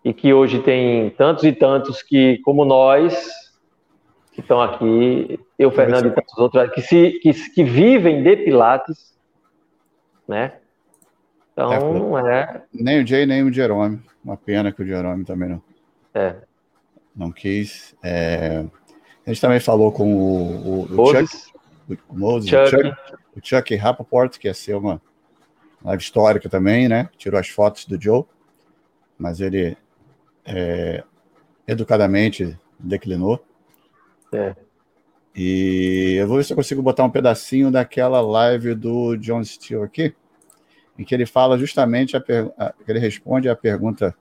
E 0.02 0.14
que 0.14 0.34
hoje 0.34 0.60
tem 0.60 1.10
tantos 1.10 1.44
e 1.44 1.52
tantos 1.52 2.02
que, 2.02 2.38
como 2.38 2.64
nós, 2.64 3.45
que 4.36 4.42
estão 4.42 4.62
aqui, 4.62 5.40
eu, 5.58 5.72
Fernando 5.72 6.08
e 6.08 6.12
tantos 6.12 6.38
outros, 6.38 6.70
que, 6.74 6.82
se, 6.82 7.12
que, 7.22 7.34
que 7.52 7.64
vivem 7.64 8.22
de 8.22 8.36
Pilates, 8.36 9.18
né? 10.28 10.58
Então, 11.54 11.72
é, 11.72 11.80
não 11.80 12.20
é. 12.20 12.64
Nem 12.74 13.02
o 13.02 13.08
Jay, 13.08 13.26
nem 13.26 13.44
o 13.44 13.54
Jerome. 13.54 14.02
Uma 14.24 14.36
pena 14.36 14.74
que 14.74 14.84
o 14.84 14.86
Jerome 14.86 15.24
também 15.24 15.48
não. 15.48 15.62
É. 16.14 16.36
Não 17.16 17.32
quis. 17.32 17.96
É... 18.04 18.66
A 19.26 19.30
gente 19.30 19.40
também 19.40 19.62
falou 19.62 19.90
com 19.90 20.14
o, 20.14 20.82
o, 20.82 21.02
o 21.02 21.16
Chuck, 21.16 21.52
o, 22.10 22.20
Moses, 22.20 22.50
Chuck. 22.50 22.62
O, 22.62 22.70
Chuck, 22.70 22.98
o 23.38 23.42
Chuck 23.42 23.76
Rappaport, 23.76 24.38
que 24.38 24.50
ia 24.50 24.54
ser 24.54 24.76
uma 24.76 25.02
live 25.82 26.04
histórica 26.04 26.50
também, 26.50 26.90
né? 26.90 27.10
Tirou 27.18 27.40
as 27.40 27.48
fotos 27.48 27.86
do 27.86 28.00
Joe, 28.00 28.26
mas 29.18 29.40
ele 29.40 29.78
é, 30.46 31.06
educadamente 31.66 32.60
declinou. 32.78 33.42
É. 34.36 34.56
E 35.36 36.16
eu 36.18 36.28
vou 36.28 36.38
ver 36.38 36.44
se 36.44 36.54
eu 36.54 36.58
consigo 36.58 36.82
botar 36.82 37.04
um 37.04 37.10
pedacinho 37.10 37.70
daquela 37.70 38.22
live 38.22 38.74
do 38.74 39.18
John 39.18 39.44
Steele 39.44 39.84
aqui, 39.84 40.16
em 40.98 41.04
que 41.04 41.14
ele 41.14 41.26
fala 41.26 41.58
justamente, 41.58 42.16
a, 42.16 42.22
per... 42.22 42.52
a... 42.58 42.74
ele 42.88 43.00
responde 43.00 43.50
a 43.50 43.56
pergunta 43.56 44.16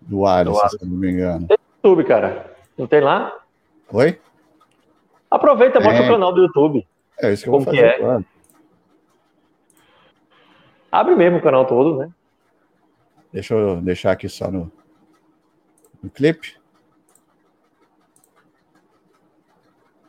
do 0.00 0.26
Alisson, 0.26 0.68
se 0.68 0.84
não 0.84 0.96
me 0.96 1.12
engano. 1.12 1.46
Tem 1.46 1.56
YouTube, 1.76 2.04
cara. 2.04 2.56
Não 2.76 2.86
tem 2.86 3.00
lá? 3.00 3.32
Oi? 3.92 4.18
Aproveita, 5.30 5.80
bota 5.80 5.96
é... 5.96 6.02
o 6.02 6.08
canal 6.08 6.32
do 6.32 6.42
YouTube. 6.42 6.86
É 7.20 7.32
isso 7.32 7.44
que 7.44 7.48
eu 7.48 7.52
vou 7.52 7.62
fazer 7.62 7.84
é. 7.84 7.96
agora. 7.96 8.24
Abre 10.90 11.14
mesmo 11.14 11.38
o 11.38 11.42
canal 11.42 11.64
todo, 11.64 11.98
né? 11.98 12.10
Deixa 13.32 13.54
eu 13.54 13.80
deixar 13.80 14.12
aqui 14.12 14.28
só 14.28 14.50
no, 14.50 14.72
no 16.02 16.10
clipe. 16.10 16.56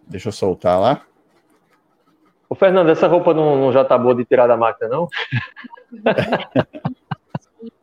Deixa 0.09 0.29
eu 0.29 0.31
soltar 0.31 0.79
lá. 0.79 1.05
Ô, 2.49 2.55
Fernando, 2.55 2.89
essa 2.89 3.07
roupa 3.07 3.34
não, 3.34 3.57
não 3.57 3.73
já 3.73 3.84
tá 3.84 3.97
boa 3.97 4.15
de 4.15 4.23
tirar 4.23 4.47
da 4.47 4.55
máquina, 4.55 4.89
não? 4.89 5.09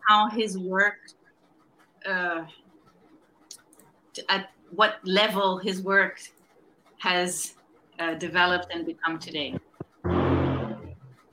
How 0.08 0.28
his 0.28 0.56
work, 0.56 0.98
uh, 2.06 2.44
at 4.28 4.48
what 4.74 4.98
level 5.04 5.58
his 5.58 5.82
work 5.82 6.20
has 6.98 7.56
uh, 7.98 8.14
developed 8.14 8.74
and 8.74 8.84
become 8.84 9.18
today. 9.18 9.54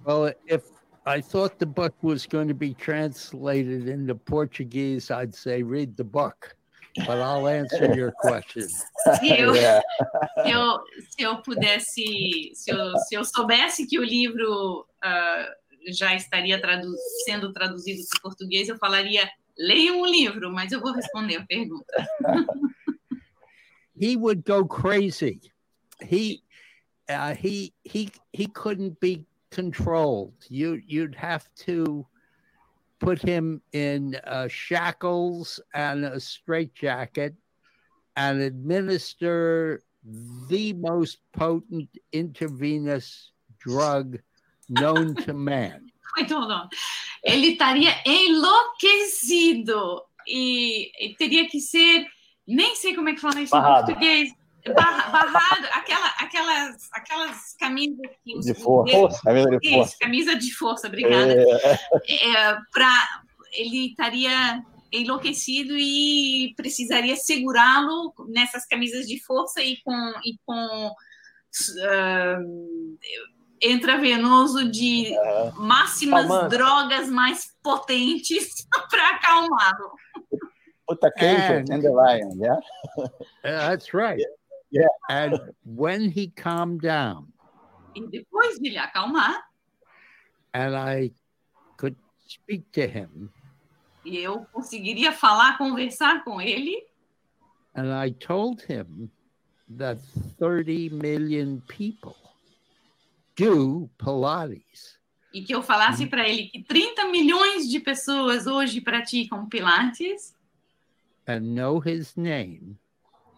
Well, 0.06 0.34
if 0.48 0.64
I 1.06 1.22
thought 1.22 1.60
the 1.60 1.66
book 1.66 1.94
was 2.02 2.26
going 2.26 2.48
to 2.48 2.54
be 2.54 2.74
translated 2.74 3.88
into 3.88 4.16
Portuguese, 4.16 5.12
I'd 5.12 5.34
say 5.34 5.64
read 5.64 5.98
the 5.98 6.04
book. 6.04 6.56
But 6.98 7.20
I'll 7.20 7.48
answer 7.48 7.96
your 7.96 8.12
question. 8.12 8.68
Se 8.68 9.30
eu, 9.32 9.56
yeah. 9.56 9.82
se 10.44 10.52
eu, 10.52 10.80
se 11.10 11.22
eu 11.22 11.42
pudesse, 11.42 12.52
se 12.54 12.72
eu, 12.72 12.98
se 12.98 13.16
eu 13.16 13.24
soubesse 13.24 13.88
que 13.88 13.98
o 13.98 14.04
livro 14.04 14.82
uh, 14.82 15.92
já 15.92 16.14
estaria 16.16 16.60
tradu 16.60 16.94
sendo 17.26 17.54
traduzido 17.54 18.02
para 18.10 18.18
o 18.18 18.22
português, 18.22 18.68
eu 18.68 18.78
falaria: 18.78 19.30
leiam 19.58 20.02
o 20.02 20.06
livro, 20.06 20.52
mas 20.52 20.72
eu 20.72 20.82
vou 20.82 20.92
responder 20.92 21.38
a 21.38 21.46
pergunta. 21.46 22.08
he 23.96 24.18
would 24.18 24.44
go 24.44 24.66
crazy. 24.66 25.40
He, 26.02 26.44
uh, 27.08 27.36
he, 27.36 27.74
he, 27.84 28.10
he 28.34 28.48
couldn't 28.48 29.00
be 29.00 29.26
controlled. 29.52 30.34
You, 30.50 30.82
you'd 30.88 31.16
have 31.16 31.48
to 31.68 32.06
put 33.02 33.22
him 33.22 33.62
in 33.74 34.16
uh, 34.24 34.48
shackles 34.48 35.60
and 35.74 36.06
a 36.06 36.20
straitjacket 36.20 37.34
and 38.16 38.42
administer 38.42 39.82
the 40.48 40.74
most 40.74 41.18
potent 41.34 41.90
intravenous 42.14 43.32
drug 43.60 44.20
known 44.70 45.16
to 45.16 45.34
man. 45.50 45.90
Wait, 46.18 46.30
hold 46.30 46.52
on. 46.52 46.70
Ele 47.24 47.54
estaria 47.54 47.96
enlouquecido 48.06 50.04
e, 50.28 50.92
e 51.00 51.16
teria 51.16 51.48
que 51.48 51.60
ser, 51.60 52.06
nem 52.48 52.76
sei 52.76 52.94
como 52.94 53.10
é 53.10 53.14
que 53.14 53.22
fala 53.22 53.42
isso 53.42 53.52
Barrado. 53.52 53.92
em 53.92 53.94
português, 53.94 54.30
barrado, 54.70 55.68
aquela, 55.74 56.08
aquelas, 56.20 56.90
aquelas 56.94 57.56
camisas 57.60 57.98
que 58.24 58.40
de 58.40 58.54
força, 58.54 59.22
camisa 59.24 59.60
de 59.60 59.70
força. 59.70 59.98
camisa 60.00 60.36
de 60.36 60.54
força, 60.54 60.88
obrigada. 60.88 61.34
É. 61.34 62.28
É, 62.28 62.58
pra, 62.72 63.22
ele 63.54 63.88
estaria 63.88 64.64
enlouquecido 64.92 65.74
e 65.78 66.54
precisaria 66.56 67.16
segurá-lo 67.16 68.14
nessas 68.28 68.66
camisas 68.66 69.08
de 69.08 69.24
força 69.24 69.62
e 69.62 69.78
com, 69.84 70.14
e 70.24 70.38
com 70.46 70.88
uh, 70.88 70.92
intravenoso 73.62 74.70
de 74.70 75.16
máximas 75.56 76.28
drogas 76.50 77.10
mais 77.10 77.46
potentes 77.64 78.68
para 78.90 79.10
acalmá-lo. 79.12 79.92
Put 80.88 81.00
the 81.00 81.12
cage 81.12 81.72
and 81.72 81.82
the 81.82 81.90
lion, 81.90 82.38
yeah? 82.38 82.60
that's 83.44 83.94
right. 83.94 84.20
Yeah. 84.20 84.41
Yeah. 84.72 84.88
And 85.10 85.54
when 85.66 86.10
he 86.10 86.30
calmed 86.30 86.82
down, 86.82 87.28
e 87.94 88.08
depois 88.08 88.58
de 88.58 88.70
ele 88.70 88.78
acalmar, 88.78 89.44
and 90.54 90.76
I 90.76 91.12
could 91.78 91.98
speak 92.28 92.72
to 92.74 92.88
him, 92.88 93.30
e 94.06 94.18
eu 94.18 94.46
conseguiria 94.54 95.12
falar, 95.12 95.58
conversar 95.58 96.24
com 96.24 96.40
ele, 96.40 96.88
and 97.76 97.92
I 97.92 98.12
told 98.12 98.62
him 98.62 99.10
that 99.78 100.00
30 100.40 100.90
million 100.96 101.62
people 101.68 102.16
do 103.36 103.90
Pilates. 103.98 105.00
E 105.34 105.44
que 105.44 105.54
eu 105.54 105.62
falasse 105.62 106.08
para 106.08 106.28
ele 106.28 106.48
que 106.48 106.62
30 106.64 107.06
milhões 107.06 107.70
de 107.70 107.80
pessoas 107.80 108.48
hoje 108.48 108.82
praticam 108.82 109.48
Pilates. 109.48 110.36
And 111.28 111.56
know 111.56 111.80
his 111.80 112.16
name. 112.18 112.78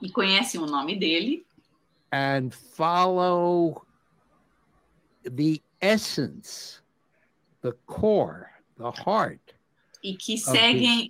E 0.03 0.11
conhecem 0.11 0.59
o 0.59 0.65
nome 0.65 0.97
dele. 0.99 1.45
And 2.11 2.51
follow 2.51 3.85
the 5.23 5.61
essence, 5.81 6.81
the 7.61 7.71
core, 7.87 8.49
the 8.77 8.91
heart. 8.91 9.39
E 10.03 10.15
que 10.17 10.37
seguem 10.37 11.09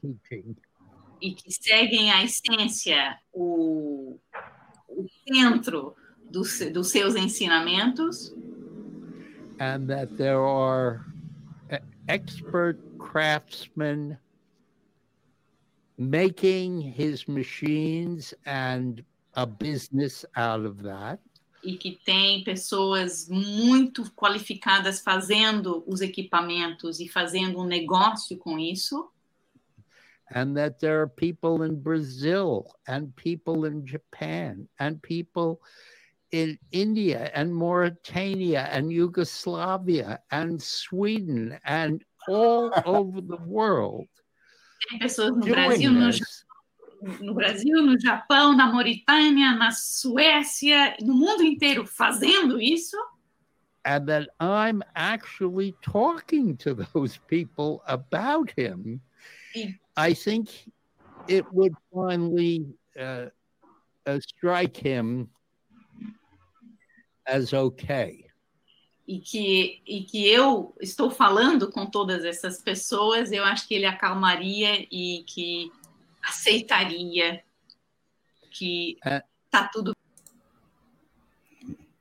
e 1.19 1.33
que 1.33 1.51
seguem 1.51 2.11
a 2.11 2.23
essência, 2.23 3.17
o, 3.33 4.19
o 4.87 5.07
centro 5.27 5.95
dos, 6.29 6.59
dos 6.71 6.91
seus 6.91 7.15
ensinamentos. 7.15 8.31
And 9.59 9.87
that 9.87 10.15
there 10.17 10.41
are 10.45 11.03
expert 12.07 12.77
craftsmen 12.99 14.17
making 15.97 16.81
his 16.81 17.27
machines 17.27 18.33
and 18.45 19.03
a 19.35 19.45
business 19.45 20.25
out 20.35 20.65
of 20.65 20.83
that. 20.83 21.19
E 21.63 21.77
que 21.77 21.97
tem 22.03 22.43
pessoas 22.43 23.29
muito 23.29 24.11
qualificadas 24.11 24.99
fazendo 24.99 25.83
os 25.87 26.01
equipamentos 26.01 26.99
e 26.99 27.07
fazendo 27.07 27.61
um 27.61 27.65
negócio 27.65 28.37
com 28.37 28.59
isso 28.59 29.09
and 30.33 30.55
that 30.57 30.79
there 30.79 30.99
are 30.99 31.07
people 31.07 31.63
in 31.63 31.75
Brazil 31.75 32.67
and 32.87 33.15
people 33.15 33.65
in 33.65 33.85
Japan 33.85 34.67
and 34.79 35.01
people 35.01 35.61
in 36.31 36.57
India 36.71 37.31
and 37.35 37.53
Mauritania 37.53 38.67
and 38.71 38.91
Yugoslavia 38.91 40.19
and 40.31 40.61
Sweden 40.61 41.57
and 41.65 42.03
all 42.27 42.71
over 42.85 43.21
the 43.21 43.37
world. 43.45 44.07
Tem 44.89 44.99
pessoas 44.99 45.35
no 45.35 45.41
Brasil, 45.41 45.91
no, 45.91 46.09
no, 47.19 47.33
Brasil, 47.33 47.81
no 47.81 47.99
Japão, 47.99 48.55
na 48.55 48.67
Mauritânia, 48.67 49.55
na 49.55 49.71
Suécia, 49.71 50.95
no 51.01 51.13
mundo 51.13 51.43
inteiro 51.43 51.85
fazendo 51.85 52.61
isso. 52.61 52.97
And 53.85 54.05
that 54.05 54.29
I'm 54.39 54.81
actually 54.95 55.75
talking 55.81 56.55
to 56.57 56.73
those 56.73 57.17
people 57.27 57.81
about 57.85 58.53
him. 58.57 59.01
I 59.97 60.13
think 60.13 60.49
it 61.27 61.45
would 61.51 61.73
finally 61.93 62.65
uh, 62.97 63.27
uh, 64.05 64.19
strike 64.21 64.77
him 64.77 65.29
as 67.27 67.53
okay. 67.53 68.22
E 69.05 69.19
que, 69.19 69.81
e 69.85 70.03
que 70.03 70.27
eu 70.27 70.73
estou 70.79 71.11
falando 71.11 71.69
com 71.69 71.85
todas 71.85 72.23
essas 72.23 72.61
pessoas, 72.61 73.31
eu 73.31 73.43
acho 73.43 73.67
que 73.67 73.73
ele 73.73 73.85
acalmaria 73.85 74.87
e 74.89 75.23
que 75.27 75.71
aceitaria 76.23 77.43
que 78.49 78.97
está 79.03 79.65
é. 79.65 79.69
tudo. 79.71 79.95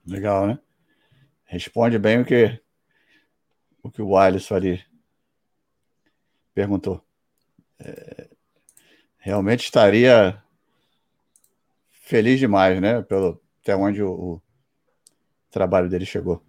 Legal, 0.06 0.46
né? 0.46 0.58
Responde 1.44 1.98
bem 1.98 2.20
o 2.20 2.24
que 2.24 2.60
o 3.82 3.90
que 3.90 4.00
o 4.00 4.16
Alisson 4.16 4.54
ali 4.54 4.84
perguntou 6.54 7.04
é, 7.80 8.28
realmente 9.18 9.64
estaria 9.64 10.40
feliz 11.90 12.38
demais, 12.38 12.80
né? 12.80 13.02
Pelo, 13.02 13.40
até 13.60 13.74
onde 13.74 14.02
o, 14.02 14.12
o 14.12 14.42
trabalho 15.50 15.88
dele 15.88 16.06
chegou. 16.06 16.44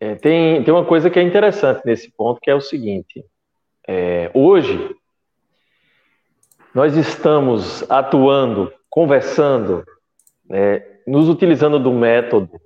É, 0.00 0.14
tem, 0.14 0.62
tem 0.62 0.74
uma 0.74 0.84
coisa 0.84 1.08
que 1.08 1.18
é 1.18 1.22
interessante 1.22 1.82
nesse 1.84 2.10
ponto, 2.10 2.40
que 2.40 2.50
é 2.50 2.54
o 2.54 2.60
seguinte: 2.60 3.24
é, 3.86 4.30
hoje 4.34 4.94
nós 6.74 6.96
estamos 6.96 7.88
atuando, 7.90 8.72
conversando, 8.90 9.84
né, 10.48 10.84
nos 11.06 11.28
utilizando 11.28 11.78
do 11.78 11.92
método, 11.92 12.60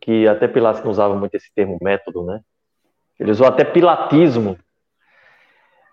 que 0.00 0.26
até 0.28 0.46
Pilates 0.46 0.82
não 0.82 0.90
usava 0.90 1.14
muito 1.14 1.34
esse 1.34 1.52
termo 1.54 1.78
método, 1.82 2.24
né? 2.24 2.40
Ele 3.18 3.30
usou 3.30 3.46
até 3.46 3.64
pilatismo 3.64 4.58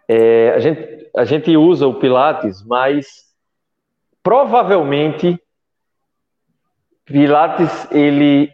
é, 0.08 0.52
a, 0.52 0.60
gente, 0.60 1.10
a 1.16 1.26
gente 1.26 1.58
usa 1.58 1.86
o 1.86 2.00
Pilates, 2.00 2.64
mas 2.64 3.26
provavelmente 4.24 5.38
Pilates 7.04 7.92
ele 7.92 8.52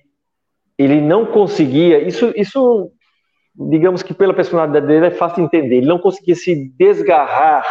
ele 0.78 1.02
não 1.02 1.26
conseguia 1.26 2.00
isso 2.08 2.34
isso 2.36 2.92
digamos 3.56 4.02
que 4.02 4.14
pela 4.14 4.34
personalidade 4.34 4.88
dele 4.88 5.08
é 5.08 5.12
fácil 5.12 5.38
de 5.38 5.44
entender 5.44 5.78
ele 5.78 5.88
não 5.88 6.00
conseguia 6.00 6.36
se 6.36 6.70
desgarrar 6.78 7.66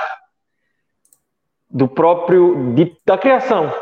do 1.68 1.88
próprio 1.88 2.74
de, 2.74 2.96
da 3.04 3.18
criação 3.18 3.72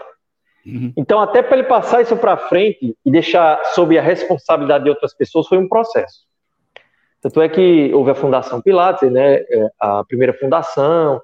uhum. 0.64 0.92
então 0.96 1.20
até 1.20 1.42
para 1.42 1.58
ele 1.58 1.66
passar 1.66 2.00
isso 2.00 2.16
para 2.16 2.36
frente 2.36 2.96
e 3.04 3.10
deixar 3.10 3.62
sob 3.66 3.98
a 3.98 4.02
responsabilidade 4.02 4.84
de 4.84 4.90
outras 4.90 5.14
pessoas 5.14 5.46
foi 5.46 5.58
um 5.58 5.68
processo 5.68 6.30
tanto 7.22 7.42
é 7.42 7.48
que 7.48 7.92
houve 7.92 8.10
a 8.10 8.14
Fundação 8.14 8.62
Pilates, 8.62 9.10
né, 9.12 9.34
é, 9.34 9.70
a 9.78 10.02
primeira 10.04 10.32
fundação, 10.32 11.20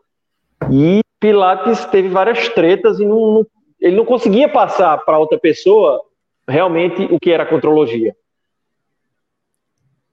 e 0.70 1.00
Pilates 1.18 1.84
teve 1.86 2.08
várias 2.08 2.48
tretas 2.50 3.00
e 3.00 3.04
não, 3.04 3.32
não, 3.32 3.46
ele 3.80 3.96
não 3.96 4.04
conseguia 4.04 4.48
passar 4.48 4.98
para 4.98 5.18
outra 5.18 5.38
pessoa 5.38 6.02
realmente 6.48 7.02
o 7.10 7.18
que 7.18 7.30
era 7.30 7.42
a 7.42 7.46
contrologia. 7.46 8.14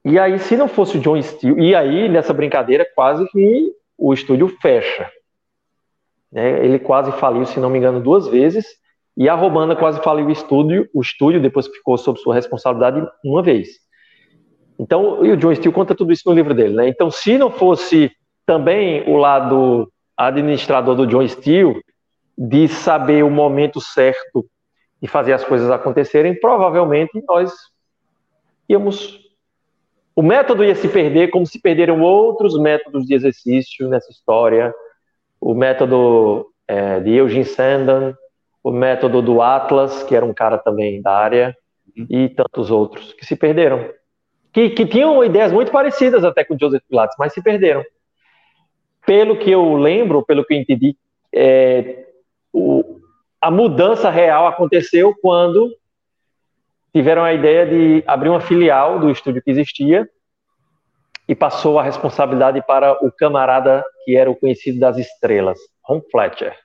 E 0.06 0.20
aí, 0.20 0.38
se 0.40 0.58
não 0.58 0.68
fosse 0.68 0.98
o 0.98 1.02
John 1.02 1.22
Steele, 1.22 1.70
e 1.70 1.76
aí 1.76 2.10
nessa 2.10 2.34
brincadeira 2.34 2.86
quase 2.94 3.26
que 3.30 3.72
o 3.98 4.14
estúdio 4.14 4.50
fecha. 4.62 5.10
Né? 6.32 6.66
Ele 6.66 6.80
quase 6.80 7.12
faliu, 7.14 7.46
se 7.46 7.60
não 7.60 7.70
me 7.70 7.78
engano, 7.78 8.02
duas 8.02 8.28
vezes, 8.28 8.66
e 9.16 9.30
a 9.30 9.36
Romana 9.36 9.76
quase 9.76 10.02
faliu 10.02 10.26
o 10.26 10.32
estúdio, 10.32 10.90
o 10.94 11.02
estúdio 11.02 11.42
depois 11.42 11.68
ficou 11.68 11.98
sob 11.98 12.20
sua 12.20 12.34
responsabilidade 12.34 13.08
uma 13.24 13.42
vez. 13.42 13.70
Então, 14.78 15.24
e 15.24 15.32
o 15.32 15.38
John 15.38 15.54
Steele 15.54 15.74
conta 15.74 15.96
tudo 15.96 16.12
isso 16.12 16.24
no 16.26 16.36
livro 16.36 16.54
dele, 16.54 16.74
né? 16.74 16.88
Então, 16.88 17.12
se 17.12 17.38
não 17.38 17.52
fosse 17.52 18.12
também 18.46 19.08
o 19.08 19.16
lado 19.18 19.90
administrador 20.18 20.96
do 20.96 21.08
John 21.08 21.26
Steele, 21.28 21.82
de 22.38 22.68
saber 22.68 23.24
o 23.24 23.30
momento 23.30 23.80
certo 23.80 24.46
de 25.04 25.10
fazer 25.10 25.34
as 25.34 25.44
coisas 25.44 25.70
acontecerem, 25.70 26.40
provavelmente 26.40 27.22
nós 27.28 27.52
íamos. 28.70 29.22
O 30.16 30.22
método 30.22 30.64
ia 30.64 30.76
se 30.76 30.88
perder, 30.88 31.30
como 31.30 31.46
se 31.46 31.60
perderam 31.60 32.02
outros 32.02 32.58
métodos 32.58 33.06
de 33.06 33.14
exercício 33.14 33.90
nessa 33.90 34.10
história. 34.10 34.74
O 35.42 35.54
método 35.54 36.48
é, 36.68 37.02
de 37.02 37.16
Eugene 37.16 37.44
Sandan, 37.44 38.16
o 38.64 38.72
método 38.72 39.22
do 39.22 39.42
Atlas, 39.42 40.04
que 40.04 40.16
era 40.16 40.26
um 40.26 40.34
cara 40.34 40.58
também 40.58 41.02
da 41.02 41.12
área, 41.12 41.58
uhum. 41.98 42.06
e 42.10 42.30
tantos 42.30 42.72
outros 42.72 43.12
que 43.14 43.26
se 43.26 43.36
perderam 43.36 43.90
que, 44.54 44.70
que 44.70 44.86
tinham 44.86 45.24
ideias 45.24 45.52
muito 45.52 45.72
parecidas 45.72 46.24
até 46.24 46.46
com 46.46 46.58
Joseph 46.58 46.84
Pilates, 46.88 47.16
mas 47.18 47.34
se 47.34 47.42
perderam. 47.42 47.84
Pelo 49.06 49.38
que 49.38 49.50
eu 49.50 49.76
lembro, 49.76 50.24
pelo 50.24 50.46
que 50.46 50.54
eu 50.54 50.60
entendi, 50.60 50.96
é, 51.34 52.06
o, 52.54 53.02
a 53.44 53.52
mudança 53.52 54.10
real 54.10 54.48
aconteceu 54.48 55.14
quando 55.22 55.70
tiveram 56.96 57.26
a 57.26 57.34
ideia 57.34 57.66
de 57.66 58.02
abrir 58.08 58.30
uma 58.30 58.40
filial 58.40 59.02
do 59.02 59.12
estúdio 59.12 59.42
que 59.42 59.52
existia 59.52 60.10
e 61.28 61.36
passou 61.36 61.78
a 61.78 61.84
responsabilidade 61.84 62.64
para 62.66 62.94
o 63.06 63.12
camarada 63.12 63.84
que 64.06 64.16
era 64.16 64.32
o 64.32 64.36
conhecido 64.36 64.80
das 64.80 64.98
estrelas, 64.98 65.60
Ron 65.84 66.02
Fletcher. 66.10 66.58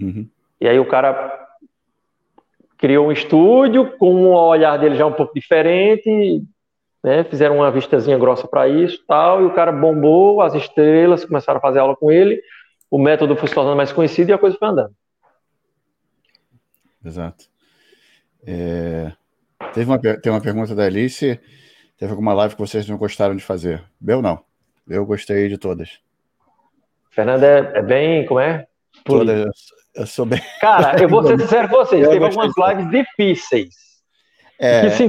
Uhum. 0.00 0.28
E 0.60 0.68
aí 0.68 0.78
o 0.78 0.86
cara 0.86 1.40
criou 2.78 3.08
um 3.08 3.12
estúdio 3.12 3.90
com 3.98 4.14
um 4.14 4.32
olhar 4.32 4.78
dele 4.78 4.94
já 4.94 5.04
um 5.04 5.12
pouco 5.12 5.34
diferente, 5.34 6.40
né? 7.02 7.24
Fizeram 7.24 7.56
uma 7.56 7.70
vistazinha 7.72 8.16
grossa 8.16 8.46
para 8.46 8.68
isso, 8.68 9.02
tal, 9.08 9.42
e 9.42 9.44
o 9.44 9.54
cara 9.54 9.72
bombou, 9.72 10.40
as 10.40 10.54
estrelas 10.54 11.24
começaram 11.24 11.58
a 11.58 11.62
fazer 11.62 11.80
aula 11.80 11.96
com 11.96 12.12
ele, 12.12 12.40
o 12.88 12.96
método 12.96 13.34
foi 13.34 13.48
se 13.48 13.54
tornando 13.56 13.76
mais 13.76 13.92
conhecido 13.92 14.30
e 14.30 14.32
a 14.32 14.38
coisa 14.38 14.56
foi 14.56 14.68
andando. 14.68 14.94
Exato. 17.04 17.44
É... 18.46 19.12
Teve 19.72 19.90
uma, 19.90 19.98
tem 19.98 20.32
uma 20.32 20.40
pergunta 20.40 20.74
da 20.74 20.84
Alice. 20.84 21.40
Teve 21.96 22.10
alguma 22.10 22.34
live 22.34 22.54
que 22.54 22.60
vocês 22.60 22.88
não 22.88 22.96
gostaram 22.96 23.36
de 23.36 23.44
fazer? 23.44 23.82
Eu 24.06 24.20
não. 24.20 24.44
Eu 24.88 25.06
gostei 25.06 25.48
de 25.48 25.56
todas. 25.56 26.00
Fernanda 27.10 27.46
é, 27.46 27.78
é 27.78 27.82
bem, 27.82 28.26
como 28.26 28.40
é? 28.40 28.66
Todas. 29.04 29.46
Eu 29.94 30.06
sou 30.06 30.26
bem. 30.26 30.40
Cara, 30.60 31.00
eu 31.00 31.08
vou 31.08 31.22
ser 31.24 31.38
sincero 31.38 31.68
com 31.68 31.76
vocês. 31.76 32.06
teve 32.08 32.24
algumas 32.24 32.52
lives 32.56 32.90
difíceis. 32.90 33.74
É, 34.58 34.90
que, 34.90 35.08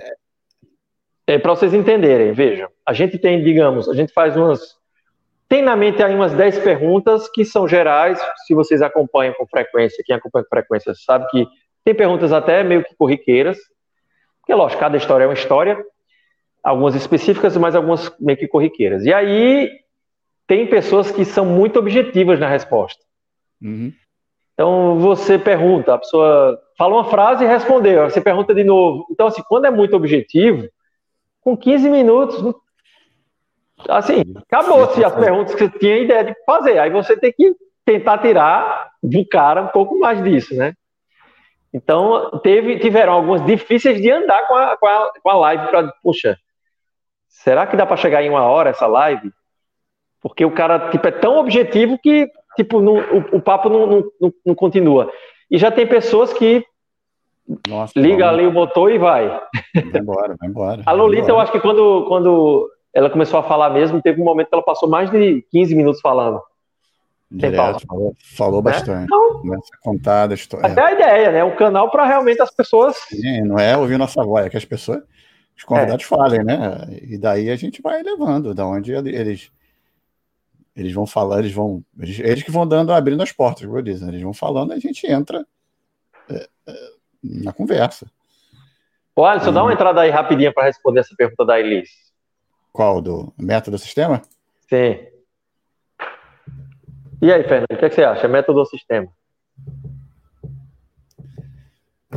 é, 1.28 1.38
para 1.40 1.52
vocês 1.52 1.74
entenderem, 1.74 2.34
vejam, 2.34 2.70
a 2.86 2.94
gente 2.94 3.18
tem, 3.18 3.44
digamos, 3.44 3.88
a 3.88 3.94
gente 3.94 4.12
faz 4.14 4.36
umas. 4.36 4.76
Tem 5.48 5.62
na 5.62 5.76
mente 5.76 6.02
aí 6.02 6.16
umas 6.16 6.34
10 6.34 6.60
perguntas 6.60 7.30
que 7.30 7.46
são 7.46 7.68
gerais, 7.68 8.20
se 8.48 8.56
vocês 8.56 8.82
acompanham 8.82 9.34
com 9.36 9.46
frequência, 9.46 10.04
quem 10.06 10.16
acompanha 10.16 10.44
com 10.44 10.50
frequência 10.50 10.94
sabe 10.96 11.28
que 11.30 11.48
tem 11.84 11.94
perguntas 11.94 12.32
até 12.32 12.64
meio 12.64 12.84
que 12.84 12.96
corriqueiras, 12.96 13.58
Porque, 14.40 14.54
lógico, 14.54 14.80
cada 14.80 14.98
história 14.98 15.24
é 15.24 15.28
uma 15.28 15.34
história, 15.34 15.82
algumas 16.62 16.96
específicas, 16.96 17.56
mas 17.56 17.76
algumas 17.76 18.14
meio 18.20 18.38
que 18.38 18.48
corriqueiras. 18.48 19.06
E 19.06 19.14
aí, 19.14 19.70
tem 20.46 20.68
pessoas 20.68 21.12
que 21.12 21.24
são 21.24 21.46
muito 21.46 21.80
objetivas 21.80 22.40
na 22.40 22.48
resposta. 22.48 23.02
Uhum. 23.62 23.94
Então, 24.54 25.00
você 25.00 25.40
pergunta, 25.40 25.94
a 25.94 25.98
pessoa 25.98 26.60
fala 26.78 26.96
uma 26.96 27.06
frase 27.06 27.44
e 27.44 27.48
respondeu, 27.48 28.10
você 28.10 28.22
pergunta 28.22 28.54
de 28.54 28.64
novo. 28.64 29.08
Então, 29.10 29.28
assim, 29.28 29.42
quando 29.48 29.66
é 29.66 29.72
muito 29.72 29.96
objetivo, 29.96 30.68
com 31.42 31.58
15 31.58 31.90
minutos, 31.90 32.56
assim, 33.90 34.24
acabou-se 34.36 35.04
as 35.04 35.16
perguntas 35.16 35.56
que 35.56 35.68
você 35.68 35.80
tinha 35.80 35.98
ideia 35.98 36.24
de 36.26 36.36
fazer. 36.46 36.78
Aí 36.80 36.90
você 36.90 37.18
tem 37.18 37.32
que 37.32 37.56
tentar 37.86 38.18
tirar 38.20 38.92
do 39.02 39.26
cara 39.28 39.62
um 39.62 39.68
pouco 39.68 39.98
mais 39.98 40.24
disso, 40.24 40.54
né? 40.56 40.74
Então, 41.74 42.40
teve, 42.44 42.78
tiveram 42.78 43.14
algumas 43.14 43.44
difíceis 43.46 44.00
de 44.00 44.12
andar 44.12 44.48
com 44.48 44.56
a, 44.56 44.78
com 44.78 44.86
a, 44.86 45.12
com 45.24 45.30
a 45.30 45.38
live 45.38 45.68
para, 45.68 45.92
puxa, 46.04 46.38
será 47.28 47.66
que 47.66 47.76
dá 47.76 47.86
para 47.86 47.98
chegar 47.98 48.22
em 48.22 48.30
uma 48.30 48.44
hora 48.44 48.70
essa 48.70 48.86
live? 48.86 49.32
Porque 50.22 50.46
o 50.46 50.52
cara, 50.52 50.92
tipo, 50.92 51.08
é 51.08 51.12
tão 51.12 51.38
objetivo 51.38 51.98
que, 51.98 52.30
tipo, 52.56 52.80
não, 52.80 52.98
o, 52.98 53.38
o, 53.38 53.42
papo 53.42 53.70
não, 53.70 53.88
não, 54.22 54.34
não, 54.46 54.56
continua. 54.56 55.12
E 55.50 55.58
já 55.58 55.72
tem 55.72 55.88
pessoas 55.88 56.32
que 56.32 56.64
Nossa, 57.68 58.00
liga 58.00 58.30
ali 58.30 58.46
o 58.46 58.52
motor 58.52 58.92
e 58.92 59.00
vai. 59.00 59.28
Vai 59.28 60.02
embora, 60.02 60.36
vai 60.40 60.50
embora. 60.50 60.84
A 60.86 60.92
Lolita, 60.92 61.30
eu 61.30 61.40
acho 61.40 61.52
que 61.52 61.60
quando, 61.60 62.06
quando 62.08 62.70
ela 62.94 63.10
começou 63.10 63.40
a 63.40 63.44
falar 63.44 63.72
mesmo, 63.72 64.02
teve 64.02 64.22
um 64.22 64.26
momento 64.26 64.50
que 64.50 64.56
ela 64.56 64.64
passou 64.64 64.88
mais 64.88 65.10
de 65.10 65.44
15 65.52 65.76
minutos 65.76 66.00
falando. 66.00 66.40
Direto, 67.36 67.88
falou, 67.88 68.16
falou 68.36 68.64
né? 68.64 68.72
bastante. 68.72 69.06
Então, 69.06 69.40
Começa 69.40 69.70
a 69.74 69.78
contar 69.84 70.28
da 70.28 70.36
história. 70.36 70.68
Até 70.68 70.82
a 70.86 70.92
ideia, 70.92 71.32
né? 71.32 71.44
Um 71.44 71.56
canal 71.56 71.90
para 71.90 72.06
realmente 72.06 72.40
as 72.42 72.54
pessoas. 72.54 72.96
Sim, 73.10 73.42
não 73.42 73.58
é 73.58 73.76
ouvir 73.76 73.98
nossa 73.98 74.24
voz, 74.24 74.46
é 74.46 74.50
que 74.50 74.58
as 74.58 74.66
pessoas, 74.66 75.02
os 75.58 75.64
convidados 75.64 76.06
é. 76.06 76.08
falem, 76.08 76.44
né? 76.44 76.88
E 77.02 77.18
daí 77.18 77.50
a 77.50 77.56
gente 77.56 77.82
vai 77.82 78.04
levando, 78.04 78.54
da 78.54 78.66
onde 78.68 78.94
eles 78.94 79.52
eles 80.76 80.94
vão 80.94 81.06
falando, 81.06 81.40
eles 81.40 81.54
vão. 81.54 81.84
Eles, 82.00 82.20
eles 82.20 82.44
que 82.44 82.52
vão 82.52 82.68
dando, 82.68 82.94
abrindo 82.94 83.22
as 83.22 83.32
portas, 83.32 83.66
como 83.66 83.78
eu 83.78 83.84
disse, 83.84 84.04
né? 84.04 84.10
eles 84.10 84.22
vão 84.22 84.34
falando, 84.34 84.74
a 84.74 84.80
gente 84.80 85.06
entra 85.06 85.46
é, 86.30 86.48
é, 86.68 86.74
na 87.24 87.54
conversa. 87.54 88.08
Ô, 89.16 89.24
Alisson, 89.26 89.54
dá 89.54 89.62
uma 89.62 89.68
uhum. 89.68 89.74
entrada 89.74 90.02
aí 90.02 90.10
rapidinha 90.10 90.52
para 90.52 90.66
responder 90.66 91.02
essa 91.02 91.16
pergunta 91.16 91.46
da 91.46 91.60
Elis. 91.60 91.90
Qual? 92.72 93.02
Do 93.02 93.32
método 93.38 93.78
sistema? 93.78 94.22
Sim. 94.68 95.13
E 97.24 97.32
aí, 97.32 97.42
Fernando, 97.44 97.72
o 97.72 97.78
que, 97.78 97.86
é 97.86 97.90
que 97.90 97.96
você 97.96 98.04
acha? 98.04 98.28
Método 98.28 98.60
ou 98.60 98.66
sistema? 98.66 99.08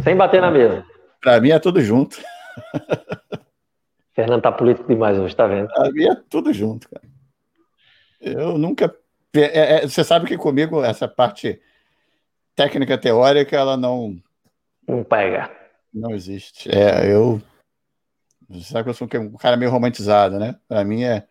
Sem 0.02 0.16
bater 0.16 0.40
na 0.40 0.50
mesa. 0.50 0.84
Para 1.22 1.40
mim 1.40 1.50
é 1.50 1.60
tudo 1.60 1.80
junto. 1.80 2.20
Fernando 4.12 4.42
tá 4.42 4.50
político 4.50 4.88
demais 4.88 5.16
hoje, 5.16 5.36
tá 5.36 5.46
vendo? 5.46 5.68
Para 5.68 5.92
mim 5.92 6.06
é 6.06 6.16
tudo 6.28 6.52
junto, 6.52 6.88
cara. 6.90 7.06
Eu 8.20 8.58
nunca. 8.58 8.92
É, 9.32 9.76
é, 9.76 9.80
você 9.82 10.02
sabe 10.02 10.26
que 10.26 10.36
comigo 10.36 10.82
essa 10.82 11.06
parte 11.06 11.62
técnica 12.56 12.98
teórica 12.98 13.56
ela 13.56 13.76
não. 13.76 14.20
Não 14.88 15.04
pega. 15.04 15.48
Não 15.94 16.16
existe. 16.16 16.68
É, 16.68 17.08
eu. 17.08 17.40
Você 18.48 18.72
sabe 18.72 18.82
que 18.82 18.90
eu 18.90 18.94
sou 18.94 19.06
um 19.20 19.36
cara 19.36 19.56
meio 19.56 19.70
romantizado, 19.70 20.36
né? 20.36 20.56
Para 20.66 20.82
mim 20.82 21.04
é 21.04 21.28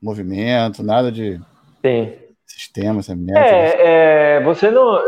movimento, 0.00 0.82
nada 0.82 1.12
de 1.12 1.38
Sim. 1.84 2.16
Sistemas, 2.46 3.10
é, 3.10 4.36
é, 4.36 4.40
você 4.42 4.70
não. 4.70 4.98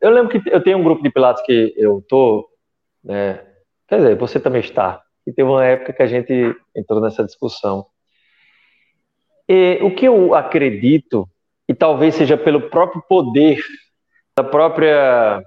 Eu 0.00 0.10
lembro 0.10 0.28
que 0.40 0.50
eu 0.50 0.60
tenho 0.60 0.78
um 0.78 0.82
grupo 0.82 1.02
de 1.02 1.10
pilates 1.10 1.44
que 1.44 1.72
eu 1.76 2.04
tô, 2.08 2.48
né? 3.04 3.40
Quer 3.86 3.98
dizer, 3.98 4.16
você 4.16 4.40
também 4.40 4.60
está. 4.60 5.00
E 5.24 5.32
teve 5.32 5.48
uma 5.48 5.64
época 5.64 5.92
que 5.92 6.02
a 6.02 6.06
gente 6.06 6.56
entrou 6.74 7.00
nessa 7.00 7.24
discussão. 7.24 7.86
E 9.48 9.78
o 9.82 9.94
que 9.94 10.06
eu 10.06 10.34
acredito, 10.34 11.28
e 11.68 11.74
talvez 11.74 12.16
seja 12.16 12.36
pelo 12.36 12.68
próprio 12.68 13.02
poder 13.08 13.62
da 14.36 14.42
própria, 14.42 15.40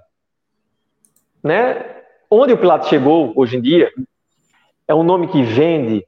né? 1.42 1.96
Onde 2.30 2.54
o 2.54 2.58
Pilates 2.58 2.88
chegou 2.88 3.32
hoje 3.36 3.56
em 3.56 3.60
dia 3.60 3.90
é 4.86 4.94
um 4.94 5.02
nome 5.02 5.28
que 5.28 5.42
vende, 5.42 6.06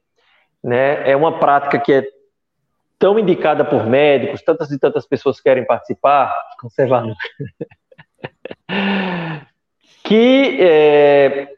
né? 0.65 1.11
É 1.11 1.15
uma 1.15 1.39
prática 1.39 1.79
que 1.79 1.93
é 1.93 2.20
tão 3.01 3.19
indicada 3.19 3.65
por 3.65 3.87
médicos, 3.87 4.43
tantas 4.43 4.71
e 4.71 4.79
tantas 4.79 5.07
pessoas 5.07 5.41
querem 5.41 5.65
participar, 5.65 6.37
conservar 6.61 7.03
que 10.05 10.59
é, 10.61 11.49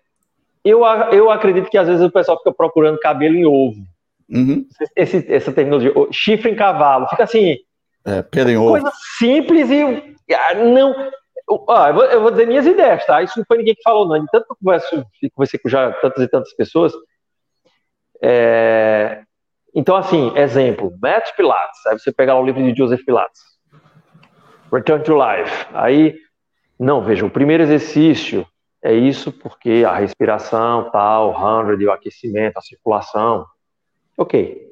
eu, 0.64 0.84
eu 1.10 1.30
acredito 1.30 1.68
que 1.68 1.76
às 1.76 1.88
vezes 1.88 2.02
o 2.02 2.10
pessoal 2.10 2.38
fica 2.38 2.52
procurando 2.52 3.00
cabelo 3.00 3.34
em 3.34 3.44
ovo. 3.44 3.82
Uhum. 4.30 4.64
Esse, 4.94 5.26
essa 5.30 5.52
terminologia, 5.52 5.92
chifre 6.12 6.52
em 6.52 6.54
cavalo, 6.54 7.08
fica 7.08 7.24
assim. 7.24 7.56
É, 8.04 8.22
pelo 8.22 8.48
em 8.48 8.56
ovo. 8.56 8.70
Coisa 8.70 8.92
simples 9.18 9.68
e 9.68 10.16
ah, 10.32 10.54
não. 10.54 10.94
Ah, 11.68 11.88
eu, 11.88 11.94
vou, 11.94 12.04
eu, 12.04 12.20
vou, 12.22 12.30
dizer 12.30 12.46
minhas 12.46 12.66
ideias, 12.66 13.04
tá? 13.04 13.20
Isso 13.20 13.36
não 13.36 13.44
foi 13.44 13.58
ninguém 13.58 13.74
que 13.74 13.82
falou, 13.82 14.06
não. 14.06 14.20
De 14.20 14.30
tanto 14.30 14.46
que 14.46 14.52
eu 14.52 14.56
converso, 14.56 15.04
conversei 15.34 15.58
com 15.58 15.68
já 15.68 15.92
tantas 15.94 16.22
e 16.22 16.28
tantas 16.28 16.54
pessoas. 16.54 16.92
É, 18.22 19.24
então, 19.74 19.96
assim, 19.96 20.36
exemplo, 20.36 20.92
Matt 21.00 21.34
Pilates. 21.36 21.86
Aí 21.86 21.98
você 21.98 22.12
pega 22.12 22.34
lá 22.34 22.40
o 22.40 22.44
livro 22.44 22.62
de 22.62 22.76
Joseph 22.76 23.04
Pilates. 23.04 23.40
Return 24.72 25.02
to 25.04 25.14
Life. 25.14 25.66
Aí, 25.72 26.16
não, 26.78 27.02
veja, 27.02 27.24
o 27.24 27.30
primeiro 27.30 27.62
exercício 27.62 28.46
é 28.82 28.92
isso 28.92 29.30
porque 29.30 29.84
a 29.86 29.94
respiração, 29.94 30.90
tal, 30.90 31.34
100, 31.66 31.86
o 31.86 31.92
aquecimento, 31.92 32.58
a 32.58 32.62
circulação. 32.62 33.46
Ok. 34.18 34.68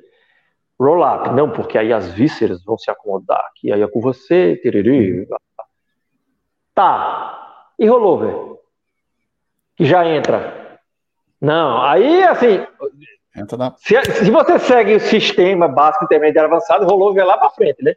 Roll 0.78 1.04
up. 1.04 1.30
Não, 1.30 1.50
porque 1.50 1.78
aí 1.78 1.92
as 1.92 2.10
vísceras 2.12 2.64
vão 2.64 2.76
se 2.76 2.90
acomodar 2.90 3.40
aqui, 3.50 3.72
aí 3.72 3.82
é 3.82 3.88
com 3.88 4.00
você, 4.00 4.56
tiriri. 4.56 5.28
Tá. 6.74 7.68
E 7.78 7.86
rollover? 7.86 8.58
Que 9.76 9.84
já 9.84 10.06
entra. 10.06 10.78
Não, 11.40 11.80
aí, 11.82 12.22
assim, 12.24 12.66
na... 13.56 13.74
se, 13.78 14.02
se, 14.02 14.30
você 14.30 14.58
segue 14.58 14.94
o 14.94 15.00
sistema 15.00 15.68
básico, 15.68 16.04
intermediário, 16.04 16.50
avançado, 16.50 16.86
rollover 16.86 17.22
é 17.22 17.26
lá 17.26 17.38
para 17.38 17.50
frente, 17.50 17.82
né? 17.82 17.94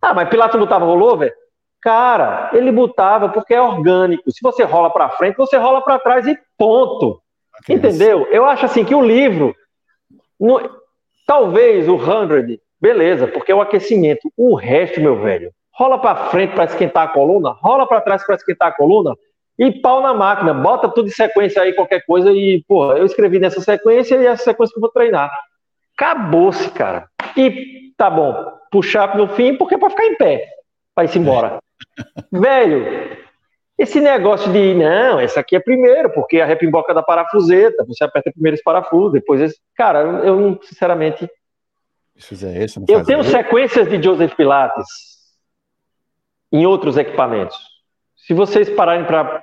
Ah, 0.00 0.12
mas 0.12 0.28
Pilatos 0.28 0.58
botava 0.58 0.84
rollover? 0.84 1.34
Cara, 1.80 2.50
ele 2.52 2.72
botava 2.72 3.28
porque 3.28 3.54
é 3.54 3.60
orgânico. 3.60 4.30
Se 4.30 4.42
você 4.42 4.64
rola 4.64 4.90
para 4.90 5.10
frente, 5.10 5.36
você 5.36 5.56
rola 5.56 5.80
para 5.80 5.98
trás 5.98 6.26
e 6.26 6.36
ponto. 6.58 7.20
Entendeu? 7.68 8.26
Eu 8.30 8.44
acho 8.44 8.66
assim 8.66 8.84
que 8.84 8.94
o 8.94 9.02
livro, 9.02 9.54
no, 10.38 10.60
talvez 11.26 11.88
o 11.88 11.98
100, 11.98 12.60
beleza, 12.80 13.28
porque 13.28 13.52
é 13.52 13.54
o 13.54 13.60
aquecimento. 13.60 14.32
O 14.36 14.54
resto, 14.54 15.00
meu 15.00 15.20
velho, 15.20 15.52
rola 15.72 15.98
para 15.98 16.28
frente 16.30 16.54
para 16.54 16.64
esquentar 16.64 17.04
a 17.04 17.12
coluna, 17.12 17.50
rola 17.62 17.86
para 17.86 18.00
trás 18.00 18.24
para 18.24 18.34
esquentar 18.34 18.68
a 18.68 18.72
coluna, 18.72 19.14
e 19.58 19.72
pau 19.72 20.02
na 20.02 20.12
máquina, 20.12 20.52
bota 20.52 20.88
tudo 20.88 21.08
em 21.08 21.12
sequência 21.12 21.62
aí, 21.62 21.72
qualquer 21.72 22.04
coisa, 22.04 22.30
e, 22.30 22.62
porra, 22.68 22.98
eu 22.98 23.06
escrevi 23.06 23.38
nessa 23.38 23.60
sequência 23.60 24.16
e 24.16 24.26
essa 24.26 24.44
sequência 24.44 24.72
que 24.72 24.78
eu 24.78 24.82
vou 24.82 24.90
treinar. 24.90 25.30
Acabou-se, 25.96 26.70
cara. 26.70 27.08
E 27.36 27.92
tá 27.96 28.10
bom, 28.10 28.52
puxar 28.70 29.16
no 29.16 29.28
fim, 29.28 29.56
porque 29.56 29.74
é 29.74 29.78
pra 29.78 29.90
ficar 29.90 30.04
em 30.04 30.16
pé, 30.16 30.46
vai 30.94 31.08
se 31.08 31.18
embora. 31.18 31.58
Velho, 32.30 33.16
esse 33.78 34.00
negócio 34.00 34.52
de, 34.52 34.74
não, 34.74 35.20
essa 35.20 35.40
aqui 35.40 35.56
é 35.56 35.60
primeiro, 35.60 36.10
porque 36.10 36.40
a 36.40 36.46
repimboca 36.46 36.94
da 36.94 37.02
parafuseta, 37.02 37.84
você 37.84 38.04
aperta 38.04 38.30
primeiro 38.30 38.54
esse 38.54 38.64
parafuso, 38.64 39.12
depois 39.12 39.40
esse. 39.40 39.58
Cara, 39.74 40.00
eu, 40.00 40.58
sinceramente. 40.62 41.28
Se 42.16 42.28
fizer 42.28 42.62
esse, 42.62 42.82
eu 42.88 43.04
tenho 43.04 43.22
sequências 43.22 43.88
de 43.88 44.02
Joseph 44.02 44.34
Pilates 44.34 44.86
em 46.50 46.64
outros 46.64 46.96
equipamentos. 46.96 47.75
Se 48.26 48.34
vocês 48.34 48.68
pararem 48.68 49.04
para 49.04 49.40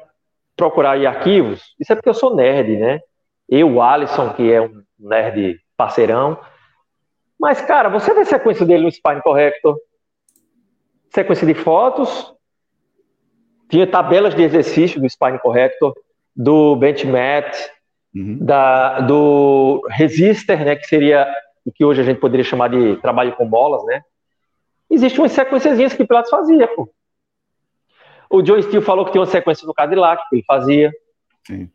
procurar 0.57 0.91
aí 0.91 1.07
arquivos, 1.07 1.73
isso 1.79 1.93
é 1.93 1.95
porque 1.95 2.09
eu 2.09 2.13
sou 2.13 2.35
nerd, 2.35 2.75
né? 2.75 2.99
Eu, 3.47 3.81
Alisson, 3.81 4.33
que 4.33 4.51
é 4.51 4.61
um 4.61 4.83
nerd 4.99 5.57
parceirão. 5.77 6.37
Mas, 7.39 7.61
cara, 7.61 7.87
você 7.87 8.13
vê 8.13 8.25
sequência 8.25 8.65
dele 8.65 8.83
no 8.83 8.91
Spine 8.91 9.21
Corrector, 9.21 9.77
sequência 11.09 11.47
de 11.47 11.53
fotos, 11.53 12.33
tinha 13.69 13.87
tabelas 13.87 14.35
de 14.35 14.43
exercício 14.43 14.99
do 14.99 15.09
Spine 15.09 15.39
Corrector, 15.39 15.95
do 16.35 16.75
Benchmat, 16.75 17.55
uhum. 18.13 18.37
da, 18.41 18.99
do 18.99 19.81
Resistor, 19.91 20.57
né, 20.57 20.75
que 20.75 20.87
seria 20.87 21.25
o 21.65 21.71
que 21.71 21.85
hoje 21.85 22.01
a 22.01 22.03
gente 22.03 22.19
poderia 22.19 22.43
chamar 22.43 22.69
de 22.69 22.97
trabalho 22.97 23.33
com 23.37 23.47
bolas, 23.47 23.85
né? 23.85 24.01
Existem 24.89 25.21
umas 25.21 25.31
sequenciazinhas 25.31 25.93
que 25.93 26.03
o 26.03 26.07
Pilates 26.07 26.29
fazia, 26.29 26.67
pô. 26.67 26.89
O 28.33 28.41
John 28.41 28.59
Steele 28.63 28.83
falou 28.83 29.05
que 29.05 29.11
tinha 29.11 29.21
uma 29.21 29.27
sequência 29.27 29.63
do 29.67 29.75
Cadillac 29.75 30.27
que 30.27 30.37
ele 30.37 30.43
fazia. 30.47 30.91
Sim. 31.45 31.69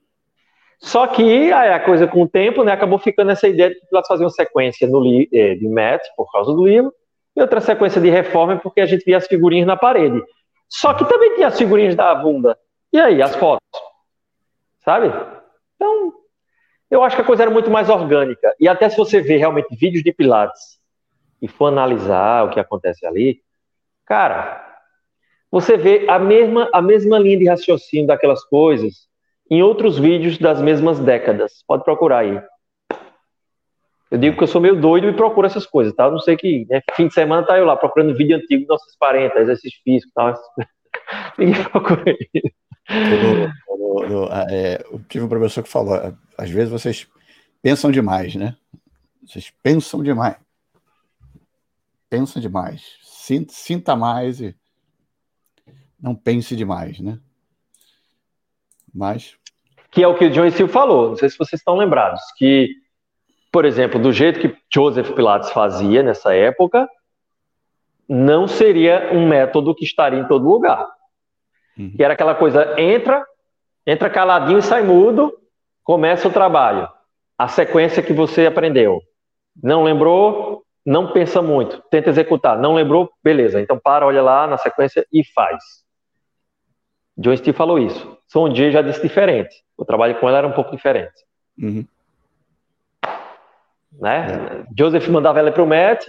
Só 0.81 1.07
que 1.07 1.53
aí 1.53 1.73
a 1.73 1.79
coisa 1.79 2.09
com 2.09 2.23
o 2.23 2.29
tempo, 2.29 2.65
né, 2.65 2.73
acabou 2.73 2.99
ficando 2.99 3.31
essa 3.31 3.47
ideia 3.47 3.69
de 3.69 3.77
que 3.77 3.87
Pilates 3.87 4.09
fazia 4.09 4.25
uma 4.25 4.31
sequência 4.31 4.89
no 4.89 5.01
eh, 5.07 5.55
de 5.55 5.69
Matt, 5.69 6.03
por 6.17 6.29
causa 6.33 6.53
do 6.53 6.67
livro, 6.67 6.93
e 7.37 7.41
outra 7.41 7.61
sequência 7.61 8.01
de 8.01 8.11
reforma 8.11 8.57
porque 8.57 8.81
a 8.81 8.87
gente 8.87 9.05
via 9.05 9.19
as 9.19 9.29
figurinhas 9.29 9.69
na 9.69 9.77
parede. 9.77 10.21
Só 10.69 10.95
que 10.95 11.09
também 11.09 11.37
tinha 11.37 11.47
as 11.47 11.57
figurinhas 11.57 11.95
da 11.95 12.13
bunda. 12.13 12.59
E 12.93 12.99
aí, 12.99 13.23
as 13.23 13.37
fotos? 13.37 13.81
Sabe? 14.81 15.13
Então, 15.77 16.13
eu 16.91 17.05
acho 17.05 17.15
que 17.15 17.23
a 17.23 17.25
coisa 17.25 17.45
era 17.45 17.53
muito 17.53 17.71
mais 17.71 17.89
orgânica. 17.89 18.53
E 18.59 18.67
até 18.67 18.89
se 18.89 18.97
você 18.97 19.21
ver 19.21 19.37
realmente 19.37 19.77
vídeos 19.77 20.03
de 20.03 20.13
Pilates 20.13 20.81
e 21.41 21.47
for 21.47 21.67
analisar 21.67 22.47
o 22.47 22.51
que 22.51 22.59
acontece 22.59 23.07
ali, 23.07 23.41
cara, 24.05 24.68
você 25.51 25.77
vê 25.77 26.09
a 26.09 26.19
mesma, 26.19 26.69
a 26.73 26.83
mesma 26.83 27.19
linha 27.19 27.39
de 27.39 27.49
raciocínio 27.49 28.07
daquelas 28.07 28.45
coisas 28.45 29.09
em 29.51 29.63
outros 29.63 29.99
vídeos 29.99 30.39
das 30.39 30.61
mesmas 30.61 30.99
décadas. 30.99 31.65
Pode 31.67 31.85
procurar 31.85 32.19
aí. 32.19 32.41
Eu 34.11 34.19
digo 34.19 34.37
que 34.37 34.43
eu 34.43 34.49
sou 34.49 34.61
meio 34.61 34.81
doido 34.81 35.09
e 35.09 35.13
procuro 35.13 35.47
essas 35.47 35.67
coisas, 35.67 35.95
tá? 35.95 36.11
não 36.11 36.19
sei 36.19 36.37
que 36.37 36.67
né, 36.69 36.81
fim 36.95 37.09
de 37.09 37.15
semana 37.15 37.47
tá 37.47 37.59
eu 37.59 37.67
lá 37.67 37.77
procurando 37.77 38.17
vídeo 38.17 38.37
antigo 38.37 38.61
dos 38.61 38.69
nossos 38.69 38.97
parentes, 38.97 39.37
exercício 39.37 39.79
físico, 39.85 40.11
tal. 40.15 40.35
Ninguém 41.39 41.63
procura 41.65 42.05
isso. 42.11 42.55
Eu, 43.69 44.09
eu, 44.09 44.25
é, 44.33 44.83
eu 44.91 45.01
tive 45.09 45.25
um 45.25 45.29
professor 45.29 45.63
que 45.63 45.69
falou: 45.69 46.15
às 46.39 46.51
vezes 46.51 46.71
vocês 46.71 47.07
pensam 47.63 47.91
demais, 47.91 48.35
né? 48.35 48.57
Vocês 49.27 49.53
pensam 49.63 50.03
demais. 50.03 50.37
Pensa 52.09 52.41
demais. 52.41 52.97
Sinta, 53.03 53.53
sinta 53.53 53.95
mais 53.95 54.41
e 54.41 54.57
não 56.01 56.15
pense 56.15 56.55
demais, 56.55 57.01
né? 57.01 57.19
Mas. 58.95 59.37
Que 59.91 60.03
é 60.03 60.09
o 60.09 60.17
que 60.17 60.27
o 60.27 60.31
John 60.31 60.51
Sil 60.53 60.69
falou, 60.69 61.11
não 61.11 61.17
sei 61.17 61.29
se 61.29 61.39
vocês 61.39 61.61
estão 61.61 61.77
lembrados, 61.77 62.21
que, 62.37 62.69
por 63.51 63.65
exemplo, 63.65 64.01
do 64.01 64.13
jeito 64.13 64.39
que 64.39 64.57
Joseph 64.73 65.13
Pilates 65.13 65.51
fazia 65.51 66.03
nessa 66.03 66.35
época, 66.35 66.89
não 68.09 68.47
seria 68.47 69.11
um 69.13 69.29
método 69.29 69.75
que 69.75 69.85
estaria 69.85 70.19
em 70.19 70.27
todo 70.27 70.49
lugar. 70.49 70.87
Uhum. 71.77 71.93
Que 71.97 72.03
era 72.03 72.15
aquela 72.15 72.35
coisa, 72.35 72.79
entra, 72.79 73.25
entra 73.87 74.11
caladinho 74.11 74.59
e 74.59 74.63
sai 74.63 74.83
mudo, 74.83 75.33
começa 75.83 76.29
o 76.29 76.33
trabalho. 76.33 76.89
A 77.37 77.49
sequência 77.49 78.03
que 78.03 78.13
você 78.13 78.47
aprendeu. 78.47 79.01
Não 79.63 79.85
lembrou? 79.85 80.65
Não 80.85 81.13
pensa 81.13 81.41
muito. 81.41 81.83
Tenta 81.91 82.11
executar. 82.11 82.59
Não 82.59 82.75
lembrou? 82.75 83.11
Beleza. 83.23 83.61
Então 83.61 83.79
para, 83.79 84.07
olha 84.07 84.23
lá 84.23 84.47
na 84.47 84.59
sequência 84.59 85.07
e 85.13 85.25
faz. 85.25 85.88
John 87.19 87.37
Steve 87.37 87.57
falou 87.57 87.79
isso. 87.79 88.17
Son 88.29 88.55
Jay 88.55 88.71
já 88.71 88.81
disse 88.81 89.03
diferente. 89.03 89.65
O 89.77 89.85
trabalho 89.85 90.19
com 90.21 90.29
ela 90.29 90.39
era 90.39 90.47
um 90.47 90.53
pouco 90.53 90.71
diferente. 90.71 91.25
Uhum. 91.61 91.85
Né? 93.93 94.27
É. 94.27 94.67
Joseph 94.79 95.09
mandava 95.09 95.41
ela 95.41 95.51
para 95.51 95.63
o 95.63 95.67
Matt, 95.67 96.07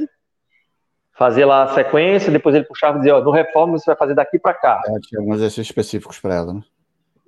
fazia 1.14 1.48
lá 1.48 1.64
a 1.64 1.74
sequência, 1.74 2.32
depois 2.32 2.56
ele 2.56 2.66
puxava 2.66 2.98
e 2.98 3.00
dizia: 3.00 3.18
ó, 3.18 3.22
no 3.22 3.32
reforma 3.32 3.78
você 3.78 3.86
vai 3.88 3.96
fazer 3.96 4.14
daqui 4.14 4.38
para 4.38 4.54
cá. 4.54 4.82
É, 4.86 5.00
tinha 5.00 5.20
alguns 5.20 5.38
exercícios 5.38 5.68
específicos 5.68 6.20
para 6.20 6.36
ela, 6.36 6.54
né? 6.54 6.62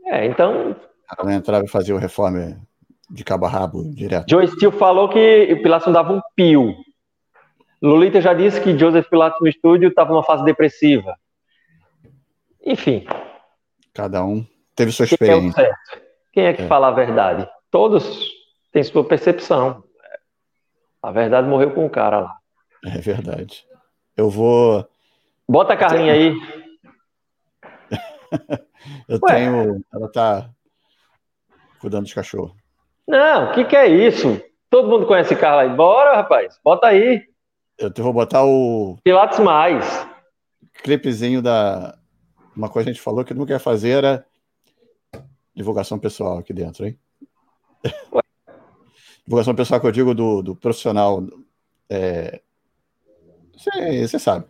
É, 0.05 0.25
então 0.25 0.75
ela 1.17 1.33
entrava 1.33 1.65
e 1.65 1.69
fazia 1.69 1.95
o 1.95 1.97
reforme 1.97 2.57
de 3.09 3.23
cabo 3.23 3.45
a 3.45 3.49
rabo 3.49 3.83
direto. 3.93 4.29
Joe 4.29 4.47
Steele 4.47 4.77
falou 4.77 5.09
que 5.09 5.53
o 5.53 5.61
Pilates 5.61 5.87
não 5.87 5.93
dava 5.93 6.13
um 6.13 6.21
pio. 6.35 6.75
Lolita 7.81 8.21
já 8.21 8.33
disse 8.33 8.61
que 8.61 8.77
Joseph 8.77 9.09
Pilates 9.09 9.39
no 9.41 9.47
estúdio 9.47 9.89
estava 9.89 10.11
numa 10.11 10.23
fase 10.23 10.43
depressiva. 10.45 11.15
Enfim. 12.63 13.05
Cada 13.93 14.23
um 14.23 14.45
teve 14.75 14.91
sua 14.91 15.05
experiência. 15.05 15.53
Quem 15.53 15.65
é, 15.65 15.71
Quem 16.31 16.45
é 16.45 16.53
que 16.53 16.61
é. 16.63 16.67
fala 16.67 16.87
a 16.87 16.91
verdade? 16.91 17.49
Todos 17.69 18.25
têm 18.71 18.83
sua 18.83 19.03
percepção. 19.03 19.83
A 21.01 21.11
verdade 21.11 21.47
morreu 21.47 21.71
com 21.73 21.85
o 21.85 21.89
cara 21.89 22.19
lá. 22.19 22.37
É 22.85 22.97
verdade. 22.99 23.65
Eu 24.15 24.29
vou. 24.29 24.87
Bota 25.47 25.73
a 25.73 25.77
Carlinha 25.77 26.13
aí. 26.13 26.33
Eu 29.07 29.19
Ué. 29.21 29.35
tenho. 29.35 29.83
Ela 29.93 30.11
tá 30.11 30.49
cuidando 31.79 32.03
dos 32.03 32.13
cachorros. 32.13 32.53
Não, 33.07 33.51
o 33.51 33.53
que, 33.53 33.65
que 33.65 33.75
é 33.75 33.87
isso? 33.87 34.41
Todo 34.69 34.89
mundo 34.89 35.05
conhece 35.05 35.35
Carla 35.35 35.63
aí. 35.63 35.69
Bora, 35.69 36.15
rapaz. 36.15 36.59
Bota 36.63 36.87
aí. 36.87 37.23
Eu 37.77 37.91
vou 37.97 38.13
botar 38.13 38.43
o. 38.45 38.97
Pilates 39.03 39.39
mais. 39.39 40.07
Clipezinho 40.83 41.41
da. 41.41 41.97
Uma 42.55 42.69
coisa 42.69 42.85
que 42.85 42.89
a 42.91 42.93
gente 42.93 43.03
falou 43.03 43.23
que 43.23 43.33
não 43.33 43.45
quer 43.45 43.59
fazer 43.59 43.89
era 43.89 44.25
divulgação 45.55 45.99
pessoal 45.99 46.37
aqui 46.37 46.53
dentro, 46.53 46.85
hein? 46.85 46.97
Ué. 48.13 48.21
divulgação 49.25 49.55
pessoal 49.55 49.79
que 49.79 49.87
eu 49.87 49.91
digo 49.91 50.13
do, 50.13 50.41
do 50.41 50.55
profissional. 50.55 51.21
Você 53.55 54.15
é... 54.15 54.19
sabe. 54.19 54.45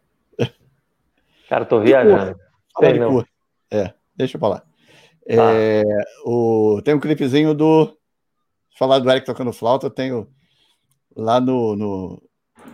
Cara, 1.49 1.65
tô 1.65 1.81
viajando. 1.81 2.39
Sei, 2.79 2.97
não. 2.97 3.25
É, 3.69 3.93
deixa 4.15 4.37
eu 4.37 4.39
falar. 4.39 4.65
É, 5.27 5.83
o, 6.25 6.81
tem 6.83 6.93
um 6.93 6.99
clipezinho 6.99 7.53
do. 7.53 7.97
Falar 8.77 8.99
do 8.99 9.11
Eric 9.11 9.25
tocando 9.25 9.51
flauta, 9.51 9.87
eu 9.87 9.91
tenho 9.91 10.27
lá 11.15 11.39
no, 11.39 11.75
no, 11.75 12.23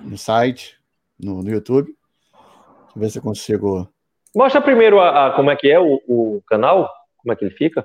no 0.03 0.17
site, 0.17 0.79
no, 1.19 1.41
no, 1.41 1.49
YouTube. 1.49 1.87
Deixa 1.87 2.95
eu 2.95 3.01
ver 3.01 3.09
se 3.09 3.17
eu 3.17 3.23
consigo. 3.23 3.91
Mostra 4.37 4.61
primeiro 4.61 4.99
a, 4.99 5.25
a, 5.25 5.31
como 5.35 5.49
é 5.49 5.55
que 5.55 5.67
é 5.67 5.79
o, 5.79 5.99
o, 6.07 6.43
canal, 6.45 6.93
como 7.17 7.33
é 7.33 7.35
que 7.35 7.43
ele 7.43 7.55
fica. 7.55 7.83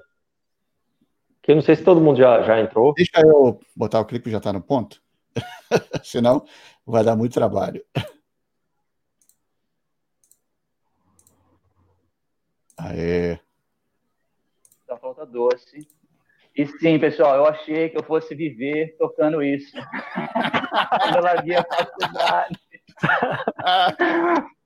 Que 1.40 1.52
eu 1.52 1.54
não 1.54 1.62
sei 1.62 1.76
se 1.76 1.82
todo 1.82 1.98
mundo 1.98 2.18
já, 2.18 2.42
já 2.42 2.60
entrou. 2.60 2.92
Deixa 2.92 3.22
eu 3.24 3.58
botar 3.74 4.00
o 4.00 4.04
clipe 4.04 4.30
já 4.30 4.36
está 4.36 4.52
no 4.52 4.60
ponto. 4.60 5.02
Senão 6.04 6.44
vai 6.86 7.02
dar 7.02 7.16
muito 7.16 7.32
trabalho. 7.32 7.82
Aê 12.76 13.38
da 14.86 14.98
flauta 14.98 15.24
doce. 15.24 15.88
E 16.54 16.66
sim, 16.66 16.98
pessoal, 16.98 17.36
eu 17.36 17.46
achei 17.46 17.88
que 17.88 17.96
eu 17.96 18.02
fosse 18.02 18.34
viver 18.34 18.94
tocando 18.98 19.42
isso. 19.42 19.72
Quando 21.00 21.16
eu 21.16 21.22
larguei 21.22 21.56
a 21.56 21.64
faculdade. 21.64 22.60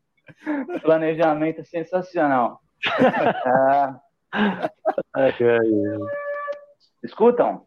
Planejamento 0.82 1.64
sensacional. 1.64 2.60
É. 2.86 4.06
Escutam? 7.02 7.66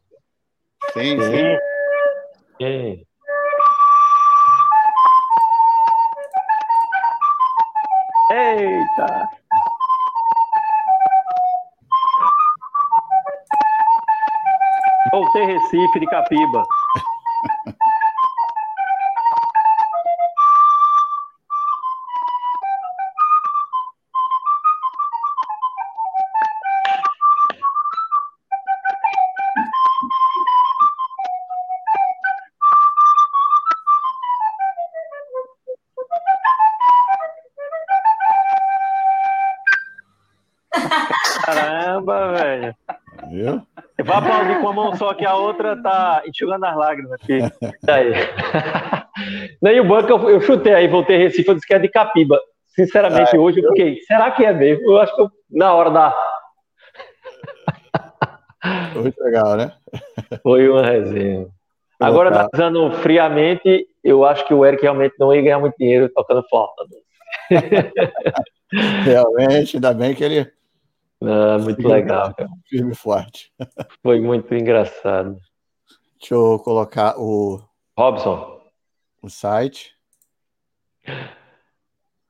Sim, 0.94 1.20
sim. 1.22 1.58
sim. 2.62 3.06
Eita! 8.32 9.30
Voltei 15.12 15.46
Recife 15.46 16.00
de 16.00 16.06
Capiba. 16.06 16.64
que 45.20 45.26
a 45.26 45.36
outra 45.36 45.80
tá 45.82 46.24
enxugando 46.26 46.66
as 46.66 46.76
lágrimas 46.76 47.12
aqui. 47.12 47.40
Aí. 47.88 48.14
Nem 49.62 49.80
o 49.82 49.88
banco 49.88 50.10
eu, 50.10 50.30
eu 50.30 50.42
chutei 50.42 50.74
aí, 50.74 50.88
voltei 50.88 51.18
a 51.18 51.20
Recife, 51.20 51.48
eu 51.48 51.54
disse 51.54 51.68
que 51.68 51.74
é 51.74 51.80
de 51.80 51.90
Capiba. 51.90 52.40
Sinceramente, 52.68 53.36
ah, 53.36 53.40
hoje 53.40 53.60
eu 53.60 53.70
fiquei, 53.70 54.00
será 54.04 54.32
que 54.32 54.46
é 54.46 54.54
mesmo? 54.54 54.90
Eu 54.90 54.98
acho 55.00 55.14
que 55.14 55.22
eu, 55.22 55.30
na 55.52 55.74
hora 55.74 55.92
da. 55.92 56.16
Muito 58.96 59.22
legal, 59.22 59.58
né? 59.58 59.74
Foi 60.42 60.70
uma 60.70 60.86
resenha. 60.86 61.48
Agora, 62.00 62.30
analisando 62.30 62.92
friamente, 63.00 63.86
eu 64.04 64.24
acho 64.24 64.46
que 64.48 64.54
o 64.54 64.66
Eric 64.66 64.82
realmente 64.82 65.16
não 65.20 65.34
ia 65.34 65.42
ganhar 65.42 65.60
muito 65.60 65.76
dinheiro 65.78 66.10
tocando 66.10 66.44
flauta. 66.50 66.86
realmente, 69.04 69.76
ainda 69.76 69.94
bem 69.94 70.16
que 70.16 70.24
ele 70.24 70.50
ah, 71.22 71.58
muito 71.60 71.86
legal. 71.86 72.34
Firme 72.68 72.94
e 72.94 72.96
forte. 72.96 73.52
Foi 74.02 74.20
muito 74.22 74.54
engraçado. 74.54 75.38
Deixa 76.18 76.34
eu 76.34 76.60
colocar 76.60 77.18
o. 77.18 77.62
Robson. 77.98 78.62
O 79.22 79.30
site. 79.30 79.94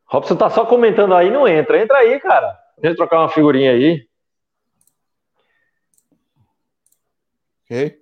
Robson 0.05 0.35
tá 0.35 0.49
só 0.49 0.65
comentando 0.65 1.13
aí, 1.13 1.29
não 1.29 1.47
entra. 1.47 1.81
Entra 1.81 1.97
aí, 1.99 2.19
cara. 2.19 2.57
Deixa 2.77 2.93
eu 2.93 2.97
trocar 2.97 3.19
uma 3.19 3.29
figurinha 3.29 3.71
aí. 3.71 4.07
Ok? 7.63 8.01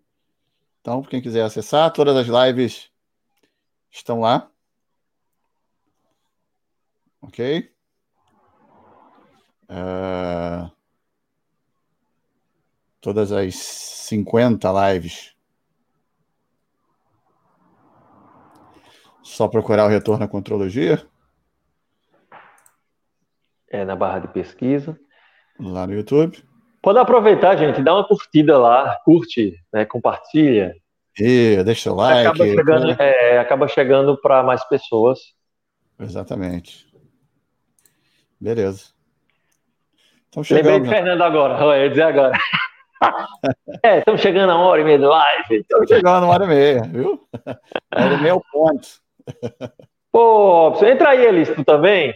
Então, 0.79 1.03
quem 1.03 1.21
quiser 1.21 1.43
acessar, 1.43 1.91
todas 1.91 2.15
as 2.15 2.27
lives 2.27 2.89
estão 3.91 4.21
lá. 4.21 4.49
Ok? 7.21 7.69
Uh 9.69 10.76
todas 13.07 13.31
as 13.31 13.55
50 13.55 14.69
lives. 14.91 15.33
Só 19.23 19.47
procurar 19.47 19.85
o 19.85 19.87
retorno 19.87 20.25
à 20.25 20.27
contrologia. 20.27 21.07
É, 23.69 23.85
na 23.85 23.95
barra 23.95 24.19
de 24.19 24.27
pesquisa. 24.27 24.99
Lá 25.57 25.87
no 25.87 25.93
YouTube. 25.93 26.43
Pode 26.81 26.99
aproveitar, 26.99 27.55
gente, 27.55 27.81
dá 27.81 27.93
uma 27.93 28.05
curtida 28.05 28.57
lá, 28.57 28.99
curte, 29.05 29.57
né, 29.71 29.85
compartilha. 29.85 30.75
E 31.17 31.63
deixa 31.63 31.89
o 31.89 31.95
like. 31.95 32.27
Acaba 32.27 32.45
chegando, 32.45 33.01
é, 33.01 33.39
acaba 33.39 33.67
chegando 33.69 34.17
para 34.17 34.43
mais 34.43 34.67
pessoas. 34.67 35.33
Exatamente. 35.97 36.85
Beleza. 38.37 38.91
Então, 40.27 40.43
Lembrei 40.51 40.81
de 40.81 40.89
Fernando 40.89 41.21
agora, 41.21 41.57
eu 41.63 41.83
ia 41.83 41.89
dizer 41.89 42.03
agora. 42.03 42.37
É, 43.83 43.99
estamos 43.99 44.21
chegando 44.21 44.51
a 44.51 44.55
uma 44.55 44.65
hora 44.65 44.81
e 44.81 44.83
meia 44.83 44.99
de 44.99 45.05
live. 45.05 45.55
Estamos 45.55 45.87
chegando 45.87 46.23
a 46.23 46.25
uma 46.25 46.33
hora 46.33 46.45
e 46.45 46.47
meia, 46.47 46.81
viu? 46.83 47.27
Uma 47.95 48.05
hora 48.05 48.13
e 48.13 48.21
meia 48.21 48.31
é 48.31 48.33
o 48.33 48.41
ponto. 48.51 48.87
Pô, 50.11 50.73
entra 50.85 51.09
aí, 51.09 51.25
Elis, 51.25 51.49
tu 51.49 51.63
também? 51.63 52.13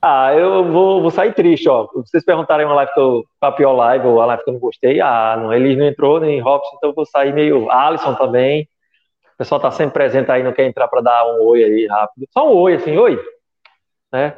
Ah, 0.00 0.32
eu 0.34 0.70
vou, 0.70 1.02
vou 1.02 1.10
sair 1.10 1.34
triste, 1.34 1.68
ó. 1.68 1.88
Vocês 1.94 2.24
perguntarem 2.24 2.66
uma 2.66 2.74
live 2.74 2.92
que 2.92 3.00
eu, 3.00 3.24
a 3.40 3.50
pior 3.50 3.72
live 3.72 4.06
ou 4.06 4.20
a 4.20 4.26
live 4.26 4.44
que 4.44 4.50
eu 4.50 4.54
não 4.54 4.60
gostei, 4.60 5.00
ah, 5.00 5.36
não, 5.36 5.52
Elis 5.52 5.76
não 5.76 5.86
entrou, 5.86 6.20
nem 6.20 6.40
Robson, 6.40 6.76
então 6.76 6.90
eu 6.90 6.94
vou 6.94 7.06
sair 7.06 7.32
meio. 7.32 7.70
Alisson 7.70 8.14
também. 8.14 8.68
O 9.34 9.36
pessoal 9.36 9.60
tá 9.60 9.70
sempre 9.70 9.94
presente 9.94 10.30
aí, 10.30 10.42
não 10.42 10.52
quer 10.52 10.66
entrar 10.66 10.88
para 10.88 11.00
dar 11.02 11.26
um 11.26 11.42
oi 11.44 11.62
aí 11.64 11.86
rápido. 11.86 12.26
Só 12.30 12.48
um 12.48 12.56
oi, 12.56 12.74
assim, 12.74 12.96
oi. 12.96 13.18
Né? 14.12 14.36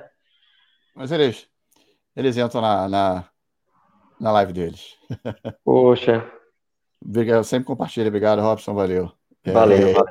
Mas 0.94 1.12
eles, 1.12 1.48
eles 2.16 2.36
entram 2.36 2.60
na, 2.60 2.88
na, 2.88 3.24
na 4.20 4.32
live 4.32 4.52
deles. 4.52 4.96
Poxa. 5.64 6.24
Obrigado, 7.04 7.44
sempre 7.44 7.66
compartilha. 7.66 8.08
Obrigado, 8.08 8.40
Robson. 8.40 8.74
Valeu. 8.74 9.10
Valeu, 9.46 9.88
é, 9.88 9.92
valeu. 9.92 10.04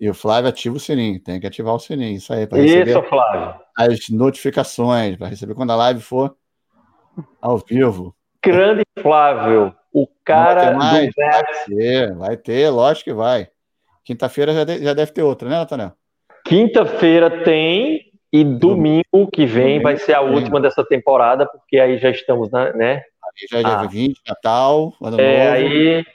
E 0.00 0.08
o 0.08 0.14
Flávio 0.14 0.48
ativa 0.48 0.76
o 0.76 0.80
sininho, 0.80 1.20
tem 1.20 1.40
que 1.40 1.46
ativar 1.46 1.74
o 1.74 1.78
sininho, 1.78 2.16
isso 2.16 2.32
aí, 2.32 2.46
para 2.46 2.58
receber 2.58 3.08
Flávio. 3.08 3.60
as 3.76 4.08
notificações, 4.10 5.16
para 5.16 5.26
receber 5.26 5.54
quando 5.54 5.72
a 5.72 5.76
live 5.76 6.00
for 6.00 6.36
ao 7.40 7.58
vivo. 7.58 8.14
Grande 8.44 8.84
Flávio, 9.00 9.74
o 9.92 10.06
cara 10.24 10.72
mais, 10.76 11.08
do 11.08 11.12
vai 11.16 11.42
ter, 11.66 12.14
vai 12.14 12.36
ter, 12.36 12.70
lógico 12.70 13.04
que 13.04 13.12
vai. 13.12 13.48
Quinta-feira 14.04 14.52
já, 14.54 14.64
de, 14.64 14.84
já 14.84 14.94
deve 14.94 15.10
ter 15.10 15.22
outra, 15.22 15.48
né, 15.48 15.56
Nathaniel? 15.56 15.92
Quinta-feira 16.44 17.42
tem, 17.42 18.12
e 18.32 18.44
domingo 18.44 19.28
que 19.32 19.46
vem 19.46 19.64
domingo 19.64 19.82
vai 19.82 19.96
ser 19.96 20.14
a 20.14 20.20
última 20.20 20.60
dessa 20.60 20.84
temporada, 20.84 21.44
porque 21.44 21.78
aí 21.78 21.98
já 21.98 22.10
estamos, 22.10 22.50
na, 22.50 22.72
né? 22.72 23.02
Já 23.50 23.58
é 23.58 23.62
dia 23.62 23.78
ah. 23.78 23.86
20, 23.86 24.20
Natal, 24.26 24.94
ano 25.00 25.20
é, 25.20 25.44
novo. 25.44 25.54
Aí... 25.54 26.06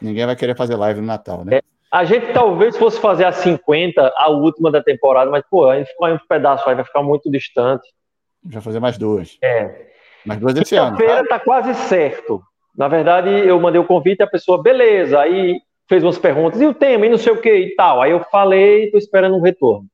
Ninguém 0.00 0.26
vai 0.26 0.36
querer 0.36 0.56
fazer 0.56 0.76
live 0.76 1.00
no 1.00 1.06
Natal, 1.06 1.44
né? 1.44 1.58
É, 1.58 1.62
a 1.90 2.04
gente 2.04 2.32
talvez 2.32 2.76
fosse 2.76 3.00
fazer 3.00 3.24
a 3.24 3.32
50, 3.32 4.12
a 4.16 4.28
última 4.28 4.70
da 4.70 4.82
temporada, 4.82 5.30
mas, 5.30 5.44
pô, 5.48 5.68
aí 5.68 5.84
ficou 5.84 6.06
aí 6.06 6.14
um 6.14 6.18
pedaço 6.28 6.68
aí, 6.68 6.74
vai 6.74 6.84
ficar 6.84 7.02
muito 7.02 7.30
distante. 7.30 7.86
Vai 8.44 8.60
fazer 8.60 8.80
mais 8.80 8.98
duas. 8.98 9.38
É. 9.40 9.92
Mais 10.26 10.40
duas 10.40 10.56
esse 10.56 10.74
ano. 10.74 10.96
Quinta-feira 10.96 11.22
tá? 11.28 11.38
tá 11.38 11.44
quase 11.44 11.74
certo. 11.74 12.42
Na 12.76 12.88
verdade, 12.88 13.28
eu 13.28 13.60
mandei 13.60 13.80
o 13.80 13.86
convite 13.86 14.20
e 14.20 14.24
a 14.24 14.26
pessoa, 14.26 14.62
beleza, 14.62 15.20
aí 15.20 15.60
fez 15.88 16.02
umas 16.02 16.18
perguntas, 16.18 16.60
e 16.60 16.66
o 16.66 16.74
tema, 16.74 17.06
e 17.06 17.10
não 17.10 17.18
sei 17.18 17.32
o 17.32 17.40
que 17.40 17.54
e 17.54 17.74
tal. 17.76 18.00
Aí 18.00 18.10
eu 18.10 18.24
falei, 18.30 18.90
tô 18.90 18.98
esperando 18.98 19.36
um 19.36 19.42
retorno. 19.42 19.86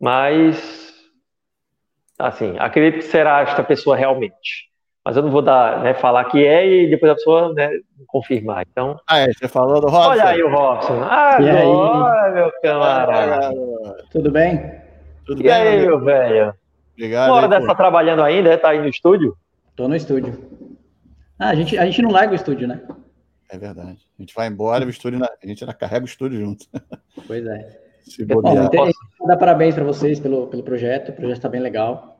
Mas, 0.00 0.94
assim, 2.18 2.54
acredito 2.58 3.00
que 3.00 3.10
será 3.10 3.42
esta 3.42 3.62
pessoa 3.62 3.96
realmente 3.96 4.66
mas 5.06 5.16
eu 5.16 5.22
não 5.22 5.30
vou 5.30 5.40
dar, 5.40 5.84
né, 5.84 5.94
falar 5.94 6.24
que 6.24 6.44
é 6.44 6.66
e 6.66 6.90
depois 6.90 7.12
a 7.12 7.14
pessoa 7.14 7.54
né, 7.54 7.70
confirmar. 8.08 8.66
Então. 8.68 8.98
Ah, 9.06 9.20
é, 9.20 9.32
você 9.32 9.46
falou 9.46 9.80
do 9.80 9.86
Robson? 9.86 10.10
Olha 10.10 10.24
aí 10.26 10.42
o 10.42 10.50
Robson. 10.50 11.00
Ah, 11.00 11.38
e 11.40 11.48
aí? 11.48 12.34
meu 12.34 12.52
camarada. 12.60 13.54
Tudo 14.10 14.32
bem? 14.32 14.80
Tudo 15.24 15.42
e 15.42 15.44
bem, 15.44 15.52
aí, 15.52 15.86
meu 15.86 16.00
velho? 16.00 16.52
Obrigado. 16.92 17.28
Uma 17.28 17.36
hora 17.36 17.48
dessa 17.48 17.68
tá 17.68 17.74
trabalhando 17.76 18.20
ainda, 18.20 18.50
é? 18.50 18.56
Tá 18.56 18.70
aí 18.70 18.80
no 18.80 18.88
estúdio? 18.88 19.36
Tô 19.76 19.86
no 19.86 19.94
estúdio. 19.94 20.42
Ah, 21.38 21.50
a 21.50 21.54
gente, 21.54 21.78
a 21.78 21.84
gente 21.86 22.02
não 22.02 22.10
larga 22.10 22.32
o 22.32 22.36
estúdio, 22.36 22.66
né? 22.66 22.82
É 23.48 23.56
verdade. 23.56 24.00
A 24.18 24.22
gente 24.22 24.34
vai 24.34 24.48
embora, 24.48 24.84
o 24.84 24.90
estúdio, 24.90 25.20
a 25.24 25.46
gente 25.46 25.64
carrega 25.76 26.04
o 26.04 26.08
estúdio 26.08 26.40
junto. 26.40 26.66
Pois 27.28 27.46
é. 27.46 27.80
Se 28.02 28.24
bobear. 28.24 28.68
Bom, 28.70 28.90
dar 29.24 29.36
parabéns 29.36 29.72
para 29.72 29.84
vocês 29.84 30.18
pelo, 30.18 30.48
pelo 30.48 30.64
projeto. 30.64 31.10
O 31.10 31.12
projeto 31.12 31.36
está 31.36 31.48
bem 31.48 31.60
legal. 31.60 32.15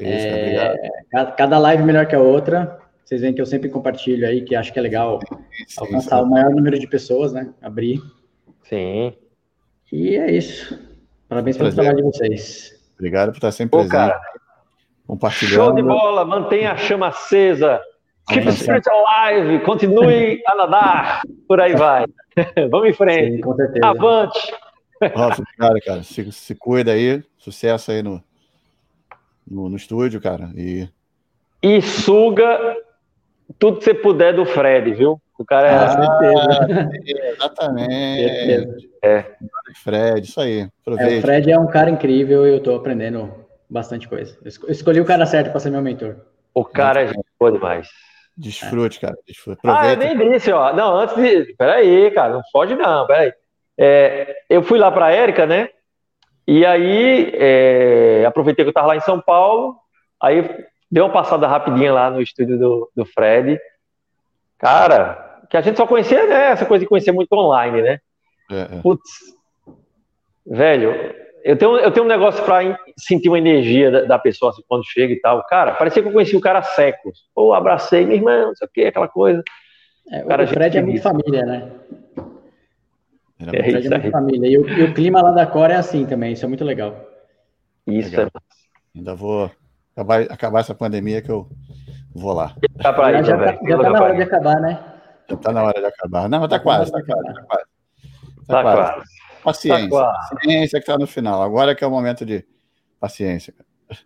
Isso, 0.00 0.26
é, 0.26 1.32
cada 1.36 1.58
live 1.58 1.82
melhor 1.82 2.06
que 2.06 2.14
a 2.14 2.20
outra. 2.20 2.78
Vocês 3.04 3.20
veem 3.22 3.34
que 3.34 3.40
eu 3.40 3.46
sempre 3.46 3.68
compartilho 3.68 4.26
aí, 4.26 4.42
que 4.42 4.54
acho 4.54 4.72
que 4.72 4.78
é 4.78 4.82
legal 4.82 5.18
sim, 5.66 5.80
alcançar 5.80 6.18
sim. 6.18 6.22
o 6.22 6.30
maior 6.30 6.50
número 6.50 6.78
de 6.78 6.86
pessoas, 6.86 7.32
né? 7.32 7.52
Abrir. 7.60 8.00
Sim. 8.62 9.12
E 9.92 10.16
é 10.16 10.30
isso. 10.30 10.78
Parabéns 11.28 11.56
pelo 11.56 11.72
trabalho 11.72 11.96
de 11.96 12.02
vocês. 12.02 12.80
Obrigado 12.94 13.30
por 13.30 13.38
estar 13.38 13.50
sempre 13.50 13.70
Pô, 13.70 13.78
presente. 13.78 13.92
Cara, 13.92 14.20
compartilhando. 15.06 15.54
Show 15.54 15.74
de 15.74 15.82
bola, 15.82 16.24
mantenha 16.24 16.72
a 16.72 16.76
chama 16.76 17.08
acesa. 17.08 17.80
Keep 18.28 18.44
the 18.44 18.52
spirit 18.52 18.86
alive, 18.88 19.64
continue 19.64 20.40
a 20.46 20.54
nadar, 20.54 21.22
por 21.48 21.60
aí 21.60 21.74
vai. 21.74 22.06
Vamos 22.70 22.90
em 22.90 22.92
frente. 22.92 23.36
Sim, 23.36 23.40
com 23.40 23.56
certeza. 23.56 23.86
Avante. 23.86 24.54
Nossa, 25.16 25.42
cara, 25.58 25.80
cara, 25.80 26.02
se, 26.04 26.30
se 26.30 26.54
cuida 26.54 26.92
aí, 26.92 27.24
sucesso 27.38 27.90
aí 27.90 28.02
no, 28.02 28.22
no, 29.50 29.68
no 29.68 29.76
estúdio, 29.76 30.20
cara. 30.20 30.50
E... 30.54 30.88
e 31.62 31.82
suga 31.82 32.76
tudo 33.58 33.78
que 33.78 33.84
você 33.84 33.94
puder 33.94 34.34
do 34.34 34.46
Fred, 34.46 34.92
viu? 34.94 35.20
O 35.38 35.44
cara 35.44 35.68
é. 35.68 35.74
Ah, 35.74 35.90
certeza. 35.90 36.90
Exatamente. 37.32 38.90
É. 39.02 39.26
Fred, 39.82 40.26
isso 40.26 40.40
aí. 40.40 40.68
É, 40.98 41.18
o 41.18 41.20
Fred 41.22 41.50
é 41.50 41.58
um 41.58 41.66
cara 41.66 41.90
incrível 41.90 42.46
e 42.46 42.52
eu 42.52 42.62
tô 42.62 42.74
aprendendo 42.74 43.32
bastante 43.68 44.06
coisa. 44.06 44.36
Eu 44.44 44.70
escolhi 44.70 45.00
o 45.00 45.04
cara 45.04 45.24
certo 45.24 45.50
para 45.50 45.60
ser 45.60 45.70
meu 45.70 45.80
mentor. 45.80 46.16
O 46.54 46.64
cara 46.64 47.02
é 47.02 47.12
boa 47.38 47.52
demais. 47.52 47.88
Desfrute, 48.36 48.98
é. 48.98 49.00
cara. 49.00 49.18
Desfrute. 49.26 49.60
Ah, 49.64 49.92
eu 49.92 49.96
nem 49.96 50.32
disse, 50.32 50.52
ó. 50.52 50.74
Não, 50.74 50.96
antes 50.96 51.16
de. 51.16 51.54
Peraí, 51.54 52.10
cara, 52.10 52.34
não 52.34 52.42
pode 52.52 52.74
não, 52.74 53.06
peraí. 53.06 53.32
É, 53.78 54.36
eu 54.48 54.62
fui 54.62 54.78
lá 54.78 54.90
para 54.90 55.10
Érica, 55.10 55.46
né? 55.46 55.70
E 56.52 56.66
aí, 56.66 57.30
é, 57.34 58.24
aproveitei 58.26 58.64
que 58.64 58.68
eu 58.68 58.72
estava 58.72 58.88
lá 58.88 58.96
em 58.96 59.00
São 59.02 59.20
Paulo, 59.20 59.76
aí 60.20 60.42
dei 60.90 61.00
uma 61.00 61.12
passada 61.12 61.46
rapidinha 61.46 61.92
lá 61.92 62.10
no 62.10 62.20
estúdio 62.20 62.58
do, 62.58 62.90
do 62.96 63.04
Fred. 63.04 63.56
Cara, 64.58 65.44
que 65.48 65.56
a 65.56 65.60
gente 65.60 65.76
só 65.76 65.86
conhecia, 65.86 66.26
né? 66.26 66.46
Essa 66.46 66.66
coisa 66.66 66.82
de 66.82 66.88
conhecer 66.88 67.12
muito 67.12 67.32
online, 67.34 67.82
né? 67.82 68.00
É, 68.50 68.62
é. 68.62 68.80
Putz, 68.82 69.08
velho, 70.44 71.14
eu 71.44 71.56
tenho, 71.56 71.76
eu 71.76 71.92
tenho 71.92 72.04
um 72.04 72.08
negócio 72.08 72.44
para 72.44 72.76
sentir 72.98 73.28
uma 73.28 73.38
energia 73.38 73.88
da, 73.88 74.00
da, 74.02 74.18
pessoa 74.18 74.50
assim, 74.50 74.64
quando 74.66 74.84
chega 74.84 75.12
e 75.12 75.20
tal. 75.20 75.46
Cara, 75.46 75.74
parecia 75.74 76.02
que 76.02 76.08
eu 76.08 76.12
conhecia 76.12 76.36
o 76.36 76.42
cara 76.42 76.58
há 76.58 76.64
séculos. 76.64 77.28
Ou 77.32 77.54
abracei, 77.54 78.04
minha 78.04 78.16
irmã, 78.16 78.46
não 78.46 78.56
sei 78.56 78.66
o 78.66 78.70
que, 78.74 78.86
aquela 78.86 79.06
coisa. 79.06 79.40
É, 80.10 80.24
o 80.24 80.26
cara, 80.26 80.42
o 80.42 80.48
Fred 80.48 80.76
é 80.76 80.82
muito 80.82 81.00
família, 81.00 81.46
né? 81.46 81.70
Era 83.40 83.56
é, 83.56 83.78
isso 83.78 83.94
aí. 83.94 84.10
família. 84.10 84.48
E 84.48 84.58
o, 84.58 84.68
e 84.68 84.82
o, 84.84 84.94
clima 84.94 85.22
lá 85.22 85.30
da 85.30 85.46
Cora 85.46 85.74
é 85.74 85.76
assim 85.76 86.04
também, 86.04 86.32
isso 86.32 86.44
é 86.44 86.48
muito 86.48 86.64
legal. 86.64 86.94
Isso 87.86 88.10
legal. 88.10 88.26
é. 88.26 88.98
Ainda 88.98 89.14
vou 89.14 89.50
acabar, 89.96 90.22
acabar 90.22 90.60
essa 90.60 90.74
pandemia 90.74 91.22
que 91.22 91.30
eu 91.30 91.48
vou 92.14 92.32
lá. 92.32 92.54
Tá 92.82 92.92
pra 92.92 93.12
já, 93.12 93.22
já, 93.22 93.38
tá, 93.38 93.58
já 93.66 93.78
tá 93.78 93.90
na 93.90 94.02
hora 94.02 94.14
de 94.14 94.22
acabar, 94.22 94.60
né? 94.60 94.84
Já 95.28 95.36
tá 95.36 95.52
na 95.52 95.62
hora 95.62 95.80
de 95.80 95.86
acabar. 95.86 96.28
Não, 96.28 96.40
mas 96.40 96.50
tá, 96.50 96.58
tá 96.58 96.62
quase, 96.62 96.92
tá 96.92 97.02
quase, 97.02 97.34
tá 97.34 97.42
quase. 97.44 97.64
Tá, 98.46 98.62
quase. 98.62 98.92
Tá 98.92 99.04
paciência. 99.42 99.88
Tá 99.90 100.28
paciência 100.30 100.80
que 100.80 100.86
tá 100.86 100.98
no 100.98 101.06
final. 101.06 101.42
Agora 101.42 101.74
que 101.74 101.82
é 101.82 101.86
o 101.86 101.90
momento 101.90 102.26
de 102.26 102.44
paciência. 102.98 103.54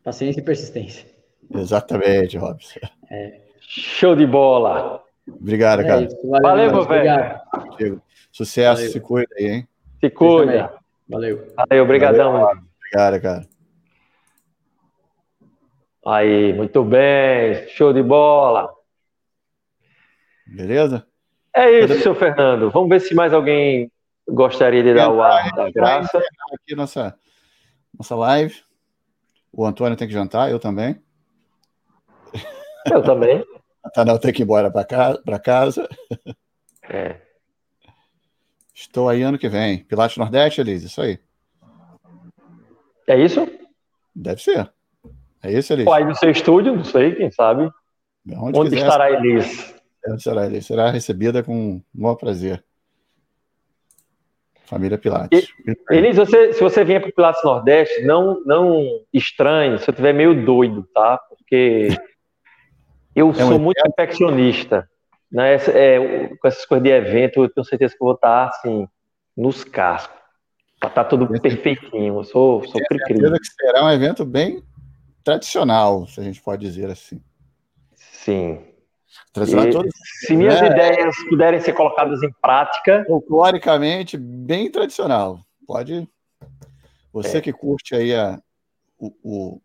Paciência 0.02 0.40
e 0.40 0.44
persistência. 0.44 1.06
Exatamente, 1.52 2.38
Robson. 2.38 2.80
É. 3.10 3.40
Show 3.60 4.14
de 4.14 4.26
bola. 4.26 5.02
Obrigado, 5.28 5.82
é 5.82 5.86
cara. 5.86 6.02
Isso, 6.02 6.16
valeu, 6.28 6.42
valeu 6.42 6.72
meu 6.72 6.84
velho. 6.84 8.02
Sucesso, 8.34 8.78
Valeu. 8.78 8.90
se 8.90 9.00
cuida 9.00 9.32
aí, 9.38 9.46
hein? 9.46 9.68
Se 10.00 10.10
cuida. 10.10 10.74
Valeu. 11.08 11.54
Valeu, 11.56 11.84
obrigadão. 11.84 12.34
Obrigado, 12.78 13.22
cara. 13.22 13.48
Aí, 16.04 16.52
muito 16.52 16.82
bem, 16.82 17.68
show 17.68 17.92
de 17.92 18.02
bola. 18.02 18.74
Beleza? 20.48 21.06
É 21.54 21.70
isso, 21.70 21.86
Beleza? 21.86 22.02
seu 22.02 22.14
Fernando. 22.16 22.72
Vamos 22.72 22.88
ver 22.88 23.00
se 23.02 23.14
mais 23.14 23.32
alguém 23.32 23.88
gostaria 24.28 24.82
de 24.82 24.94
dar 24.94 25.12
o 25.12 25.22
ar 25.22 25.52
da 25.52 25.70
graça. 25.70 26.18
Aqui 26.52 26.74
nossa, 26.74 27.16
nossa 27.96 28.16
live. 28.16 28.60
O 29.52 29.64
Antônio 29.64 29.96
tem 29.96 30.08
que 30.08 30.12
jantar, 30.14 30.50
eu 30.50 30.58
também. 30.58 31.00
Eu 32.90 33.00
também. 33.00 33.44
A 33.84 33.90
Tanel 33.90 34.18
tem 34.18 34.32
que 34.32 34.42
ir 34.42 34.44
embora 34.44 34.72
para 34.72 34.84
casa, 34.84 35.22
casa. 35.40 35.88
É. 36.90 37.23
Estou 38.74 39.08
aí 39.08 39.22
ano 39.22 39.38
que 39.38 39.48
vem. 39.48 39.84
Pilates 39.84 40.16
Nordeste, 40.16 40.60
Elise, 40.60 40.86
isso 40.86 41.00
aí. 41.00 41.18
É 43.06 43.16
isso? 43.16 43.46
Deve 44.14 44.42
ser. 44.42 44.72
É 45.42 45.52
isso, 45.52 45.72
Elise. 45.72 45.88
Ou 45.88 45.94
aí 45.94 46.04
no 46.04 46.14
seu 46.14 46.30
estúdio, 46.30 46.74
não 46.74 46.84
sei, 46.84 47.14
quem 47.14 47.30
sabe. 47.30 47.70
Onde, 48.36 48.58
Onde 48.58 48.76
estará 48.76 49.04
a 49.04 49.10
Elise? 49.12 49.74
será, 50.18 50.60
será 50.60 50.90
recebida 50.90 51.42
com 51.42 51.76
o 51.76 51.82
maior 51.94 52.16
prazer. 52.16 52.64
Família 54.64 54.96
Pilates. 54.96 55.48
Elis, 55.90 56.16
você, 56.16 56.52
se 56.54 56.60
você 56.60 56.82
vier 56.84 57.00
para 57.00 57.10
o 57.10 57.14
Pilates 57.14 57.44
Nordeste, 57.44 58.02
não, 58.02 58.42
não 58.44 58.82
estranhe 59.12 59.78
se 59.78 59.88
eu 59.88 59.92
estiver 59.92 60.14
meio 60.14 60.44
doido, 60.44 60.88
tá? 60.94 61.18
Porque 61.28 61.88
eu 63.14 63.30
é 63.30 63.34
sou 63.34 63.58
muito 63.58 63.80
perfeccionista. 63.82 64.88
Né? 65.34 65.56
É, 65.56 66.28
com 66.36 66.46
essas 66.46 66.64
coisas 66.64 66.84
de 66.84 66.90
evento, 66.90 67.42
eu 67.42 67.50
tenho 67.50 67.64
certeza 67.64 67.96
que 67.96 68.00
eu 68.00 68.06
vou 68.06 68.14
estar 68.14 68.46
assim, 68.46 68.88
nos 69.36 69.64
cascos. 69.64 70.22
Para 70.78 70.88
estar 70.90 71.04
tudo 71.04 71.26
perfeitinho. 71.40 72.20
Eu 72.20 72.24
sou, 72.24 72.64
sou 72.64 72.80
cri-cri. 72.84 73.18
que 73.18 73.46
será 73.58 73.84
um 73.84 73.90
evento 73.90 74.24
bem 74.24 74.62
tradicional, 75.24 76.06
se 76.06 76.20
a 76.20 76.22
gente 76.22 76.40
pode 76.40 76.64
dizer 76.64 76.88
assim. 76.88 77.20
Sim. 77.94 78.64
Todos, 79.32 79.50
se 80.20 80.36
minhas 80.36 80.60
né? 80.60 80.68
ideias 80.68 81.16
puderem 81.28 81.60
ser 81.60 81.72
colocadas 81.72 82.22
em 82.22 82.30
prática. 82.40 83.04
Folcloricamente, 83.08 84.16
bem 84.16 84.70
tradicional. 84.70 85.40
Pode. 85.66 86.08
Você 87.12 87.38
é. 87.38 87.40
que 87.40 87.52
curte 87.52 87.96
aí 87.96 88.14
a, 88.14 88.38
o, 88.98 89.12
o, 89.24 89.60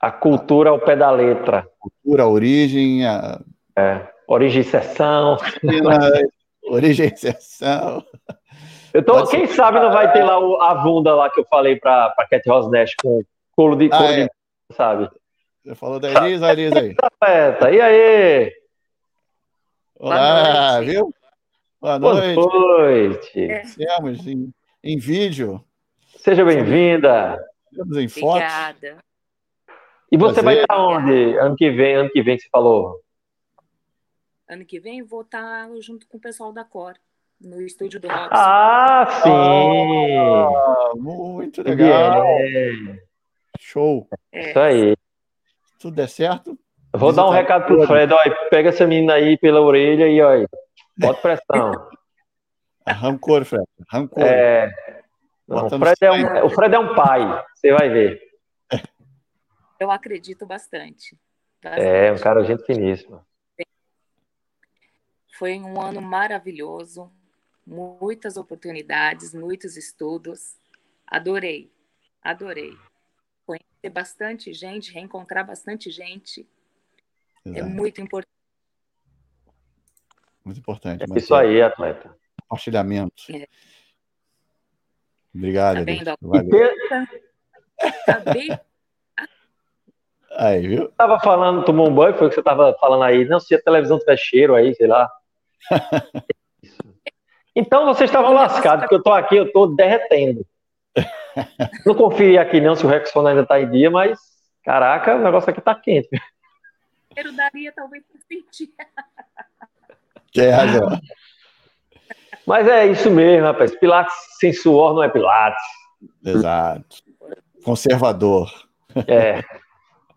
a 0.00 0.10
cultura 0.10 0.70
ao 0.70 0.80
pé 0.80 0.96
da 0.96 1.10
letra. 1.10 1.58
A 1.58 1.62
cultura, 1.78 2.24
a 2.24 2.28
origem. 2.28 3.06
A... 3.06 3.40
É. 3.76 4.11
Origem 4.26 4.62
e 4.62 4.64
sessão. 4.64 5.36
Origem 6.64 7.12
e 7.12 7.16
sessão. 7.16 8.04
Eu 8.92 9.02
tô, 9.04 9.26
quem 9.26 9.46
sabe 9.46 9.80
não 9.80 9.90
vai 9.90 10.12
ter 10.12 10.22
lá 10.22 10.38
o, 10.38 10.60
a 10.60 10.74
bunda 10.74 11.14
lá 11.14 11.30
que 11.30 11.40
eu 11.40 11.46
falei 11.48 11.76
para 11.76 12.14
Cat 12.30 12.46
Rosnest 12.48 12.94
com 13.02 13.22
colo 13.52 13.74
de, 13.76 13.88
ah, 13.90 14.12
é. 14.12 14.24
de 14.24 14.30
sabe? 14.74 15.08
Você 15.64 15.74
falou 15.74 15.98
da 15.98 16.10
Elisa, 16.10 16.52
Elisa 16.52 16.78
aí. 16.78 16.94
E 17.72 17.80
aí? 17.80 18.52
Olá, 19.98 20.80
viu? 20.80 21.14
Boa 21.80 21.98
noite. 21.98 22.34
Boa 22.34 22.78
noite. 22.78 23.40
Estamos 23.64 24.26
em, 24.26 24.52
em 24.82 24.98
vídeo. 24.98 25.64
Seja 26.16 26.44
bem-vinda. 26.44 27.38
Estamos 27.70 27.96
em 27.96 28.08
foto. 28.08 28.36
Obrigada. 28.36 28.98
E 30.10 30.16
você 30.16 30.42
Prazer. 30.42 30.44
vai 30.44 30.60
estar 30.60 30.78
onde 30.78 31.38
ano 31.38 31.56
que 31.56 31.70
vem? 31.70 31.94
Ano 31.94 32.10
que 32.10 32.22
vem 32.22 32.36
que 32.36 32.42
você 32.42 32.48
falou? 32.50 33.01
Ano 34.48 34.64
que 34.64 34.80
vem 34.80 35.02
vou 35.02 35.22
estar 35.22 35.68
junto 35.80 36.06
com 36.06 36.16
o 36.16 36.20
pessoal 36.20 36.52
da 36.52 36.64
Cor, 36.64 36.94
no 37.40 37.60
estúdio 37.62 38.00
do 38.00 38.08
Robson. 38.08 38.28
Ah, 38.32 39.06
sim! 39.22 40.16
Ah, 40.16 40.92
muito 40.96 41.62
legal. 41.62 42.24
É. 42.24 43.02
Show. 43.58 44.08
É. 44.30 44.50
Isso 44.50 44.58
aí. 44.58 44.96
Tudo 45.78 45.96
der 45.96 46.08
certo, 46.08 46.56
Vou 46.94 47.12
dar 47.12 47.26
um 47.26 47.30
recado 47.30 47.64
pro 47.64 47.86
Fred, 47.86 48.12
olha, 48.12 48.48
pega 48.50 48.68
essa 48.68 48.86
menina 48.86 49.14
aí 49.14 49.38
pela 49.38 49.60
orelha 49.60 50.06
e 50.06 50.20
olha, 50.20 50.46
bota 50.98 51.20
pressão. 51.20 51.72
Rancor, 52.86 53.44
Fred, 53.44 53.64
rancor. 53.90 54.22
É, 54.22 54.68
não, 55.48 55.66
o, 55.66 55.70
Fred 55.70 55.96
é 56.02 56.12
um, 56.12 56.46
o 56.46 56.50
Fred 56.50 56.74
é 56.74 56.78
um 56.78 56.94
pai, 56.94 57.44
você 57.54 57.72
vai 57.72 57.88
ver. 57.88 58.20
Eu 59.78 59.90
acredito 59.90 60.44
bastante. 60.44 61.16
bastante. 61.62 61.86
É, 61.86 62.12
um 62.12 62.18
cara 62.18 62.44
gente 62.44 62.64
finíssimo. 62.64 63.24
Foi 65.42 65.58
um 65.58 65.82
ano 65.82 66.00
maravilhoso, 66.00 67.10
muitas 67.66 68.36
oportunidades, 68.36 69.34
muitos 69.34 69.76
estudos. 69.76 70.56
Adorei, 71.04 71.68
adorei. 72.22 72.78
Conhecer 73.44 73.90
bastante 73.92 74.52
gente, 74.52 74.92
reencontrar 74.92 75.44
bastante 75.44 75.90
gente 75.90 76.48
é 77.44 77.48
Exato. 77.48 77.66
É 77.66 77.68
muito 77.68 78.00
importante. 78.00 78.36
Muito 80.44 80.60
importante. 80.60 81.02
É 81.02 81.18
isso 81.18 81.34
aí, 81.34 81.60
atleta. 81.60 82.16
Compartilhamento. 82.46 83.24
É. 83.28 83.48
Obrigado, 85.34 85.84
tá 86.04 86.16
Valeu. 86.20 86.70
Aí, 90.38 90.68
viu? 90.68 90.88
Tava 90.92 91.18
falando, 91.18 91.64
tomou 91.64 91.90
um 91.90 91.94
banho, 91.96 92.16
foi 92.16 92.28
o 92.28 92.30
que 92.30 92.36
você 92.36 92.42
tava 92.44 92.76
falando 92.78 93.02
aí. 93.02 93.24
Não, 93.24 93.40
se 93.40 93.56
a 93.56 93.60
televisão 93.60 93.98
tiver 93.98 94.16
cheiro 94.16 94.54
aí, 94.54 94.72
sei 94.76 94.86
lá. 94.86 95.10
Então 97.54 97.86
vocês 97.86 98.10
estavam 98.10 98.32
lascados, 98.32 98.82
porque 98.82 98.94
eu 98.94 99.02
tô 99.02 99.12
aqui, 99.12 99.36
eu 99.36 99.52
tô 99.52 99.66
derretendo. 99.68 100.46
Não 101.86 101.94
confie 101.94 102.36
aqui 102.36 102.60
não 102.60 102.74
se 102.74 102.84
o 102.84 102.88
Rexona 102.88 103.30
ainda 103.30 103.46
tá 103.46 103.58
em 103.58 103.70
dia, 103.70 103.90
mas 103.90 104.18
caraca, 104.62 105.16
o 105.16 105.22
negócio 105.22 105.48
aqui 105.48 105.62
tá 105.62 105.74
quente 105.74 106.10
dinheiro 107.12 107.36
daria 107.36 107.72
talvez 107.72 108.02
para 108.06 108.20
sentir. 108.28 108.70
Tem 110.32 110.50
razão. 110.50 111.00
Mas 112.46 112.66
é 112.66 112.86
isso 112.86 113.10
mesmo, 113.10 113.46
rapaz. 113.46 113.74
Pilates 113.78 114.14
sem 114.40 114.52
suor 114.52 114.94
não 114.94 115.02
é 115.02 115.08
Pilates. 115.08 115.62
Exato. 116.24 116.96
Conservador. 117.64 118.50
É. 119.06 119.42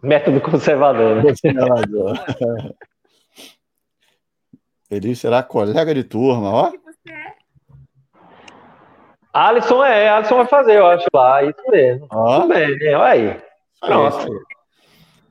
Método 0.01 0.41
conservador. 0.41 1.17
Né? 1.17 1.21
Conservador. 1.23 2.17
Ele 4.89 5.15
será 5.15 5.41
colega 5.41 5.93
de 5.93 6.03
turma, 6.03 6.51
ó. 6.51 6.71
Alisson 9.33 9.83
é, 9.83 10.09
Alisson 10.09 10.37
vai 10.37 10.47
fazer, 10.47 10.77
eu 10.77 10.87
acho 10.87 11.07
lá. 11.13 11.43
Isso 11.43 11.61
mesmo. 11.69 12.07
Ó. 12.09 12.41
Tudo 12.41 12.53
bem, 12.53 12.95
olha 12.95 13.05
aí. 13.05 13.41
Pronto. 13.81 14.45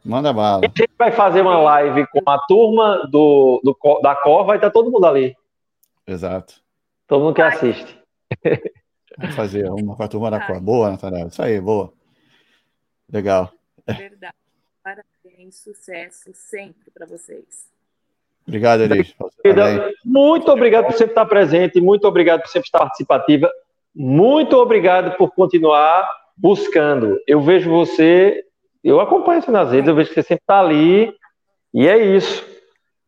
Manda 0.04 0.32
bala. 0.32 0.60
A 0.64 0.66
gente 0.66 0.90
vai 0.98 1.10
fazer 1.10 1.40
uma 1.40 1.58
live 1.58 2.06
com 2.08 2.30
a 2.30 2.38
turma 2.46 3.08
do, 3.10 3.60
do 3.64 4.00
da 4.02 4.14
Cor, 4.14 4.44
vai 4.44 4.56
estar 4.56 4.70
todo 4.70 4.90
mundo 4.90 5.06
ali. 5.06 5.34
Exato. 6.06 6.62
Todo 7.06 7.24
mundo 7.24 7.34
que 7.34 7.40
assiste. 7.40 7.98
Vamos 9.16 9.34
fazer 9.34 9.70
uma 9.70 9.96
com 9.96 10.02
a 10.02 10.08
turma 10.08 10.30
da 10.30 10.46
Cor. 10.46 10.60
Boa, 10.60 10.90
Nathanael. 10.90 11.28
Isso 11.28 11.42
aí, 11.42 11.58
boa. 11.58 11.90
Legal. 13.10 13.50
Verdade. 13.86 14.34
Parabéns, 14.82 15.56
sucesso 15.62 16.30
sempre 16.34 16.90
para 16.90 17.06
vocês. 17.06 17.72
Obrigado, 18.46 18.82
Elis. 18.82 19.14
Muito 20.04 20.50
obrigado 20.50 20.86
por 20.86 20.92
sempre 20.92 21.12
estar 21.12 21.26
presente, 21.26 21.80
muito 21.80 22.06
obrigado 22.06 22.42
por 22.42 22.48
sempre 22.48 22.66
estar 22.66 22.80
participativa, 22.80 23.50
muito 23.94 24.56
obrigado 24.56 25.16
por 25.16 25.30
continuar 25.34 26.08
buscando. 26.36 27.18
Eu 27.26 27.40
vejo 27.40 27.70
você 27.70 28.44
eu 28.84 29.00
acompanho 29.00 29.40
você 29.40 29.50
nas 29.50 29.72
redes, 29.72 29.88
eu 29.88 29.94
vejo 29.94 30.10
que 30.10 30.14
você 30.14 30.22
sempre 30.22 30.42
está 30.42 30.60
ali, 30.60 31.10
e 31.72 31.88
é 31.88 31.96
isso. 31.96 32.46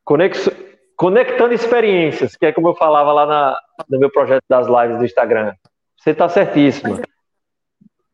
Conex... 0.02 0.48
Conectando 0.96 1.52
experiências, 1.52 2.34
que 2.34 2.46
é 2.46 2.52
como 2.52 2.68
eu 2.68 2.74
falava 2.74 3.12
lá 3.12 3.26
na, 3.26 3.60
no 3.90 3.98
meu 3.98 4.10
projeto 4.10 4.42
das 4.48 4.66
lives 4.66 4.96
do 4.96 5.04
Instagram. 5.04 5.52
Você 5.94 6.12
está 6.12 6.26
certíssimo. 6.26 7.02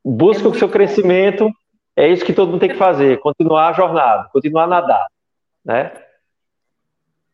Busca 0.05 0.49
o 0.49 0.55
seu 0.55 0.69
crescimento, 0.69 1.49
é 1.95 2.09
isso 2.09 2.25
que 2.25 2.33
todo 2.33 2.51
mundo 2.51 2.59
tem 2.59 2.71
que 2.71 2.75
fazer, 2.75 3.21
continuar 3.21 3.69
a 3.69 3.73
jornada, 3.73 4.29
continuar 4.33 4.65
a 4.65 4.67
nadar, 4.67 5.07
né? 5.65 5.93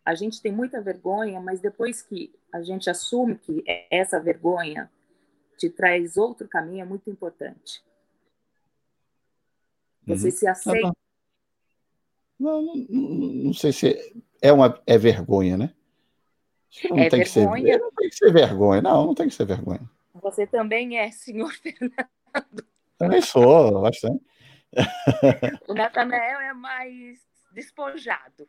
A 0.08 0.14
gente 0.14 0.40
tem 0.40 0.50
muita 0.50 0.80
vergonha, 0.80 1.38
mas 1.38 1.60
depois 1.60 2.00
que 2.00 2.34
a 2.50 2.62
gente 2.62 2.88
assume 2.88 3.36
que 3.36 3.62
essa 3.90 4.18
vergonha 4.18 4.90
te 5.58 5.68
traz 5.68 6.16
outro 6.16 6.48
caminho, 6.48 6.80
é 6.80 6.84
muito 6.86 7.10
importante. 7.10 7.84
Você 10.06 10.28
uhum. 10.28 10.32
se 10.32 10.48
aceita? 10.48 10.92
Não, 12.40 12.62
não, 12.62 12.74
não, 12.88 13.10
não, 13.18 13.52
sei 13.52 13.70
se 13.70 14.22
é 14.40 14.50
uma 14.50 14.80
é 14.86 14.96
vergonha, 14.96 15.58
né? 15.58 15.74
Não, 16.88 16.98
é 16.98 17.10
tem 17.10 17.22
vergonha. 17.22 17.24
Que 17.24 17.28
ser, 17.28 17.78
não 17.78 17.92
tem 17.92 18.08
que 18.08 18.16
ser 18.16 18.32
vergonha. 18.32 18.80
Não, 18.80 19.06
não 19.08 19.14
tem 19.14 19.28
que 19.28 19.34
ser 19.34 19.44
vergonha. 19.44 19.90
Você 20.14 20.46
também 20.46 20.96
é, 20.96 21.10
senhor 21.10 21.52
Fernando. 21.60 22.66
Também 22.96 23.20
sou, 23.20 23.82
bastante. 23.82 24.24
O 25.68 25.74
Natanael 25.74 26.40
é 26.40 26.54
mais 26.54 27.20
despojado. 27.52 28.48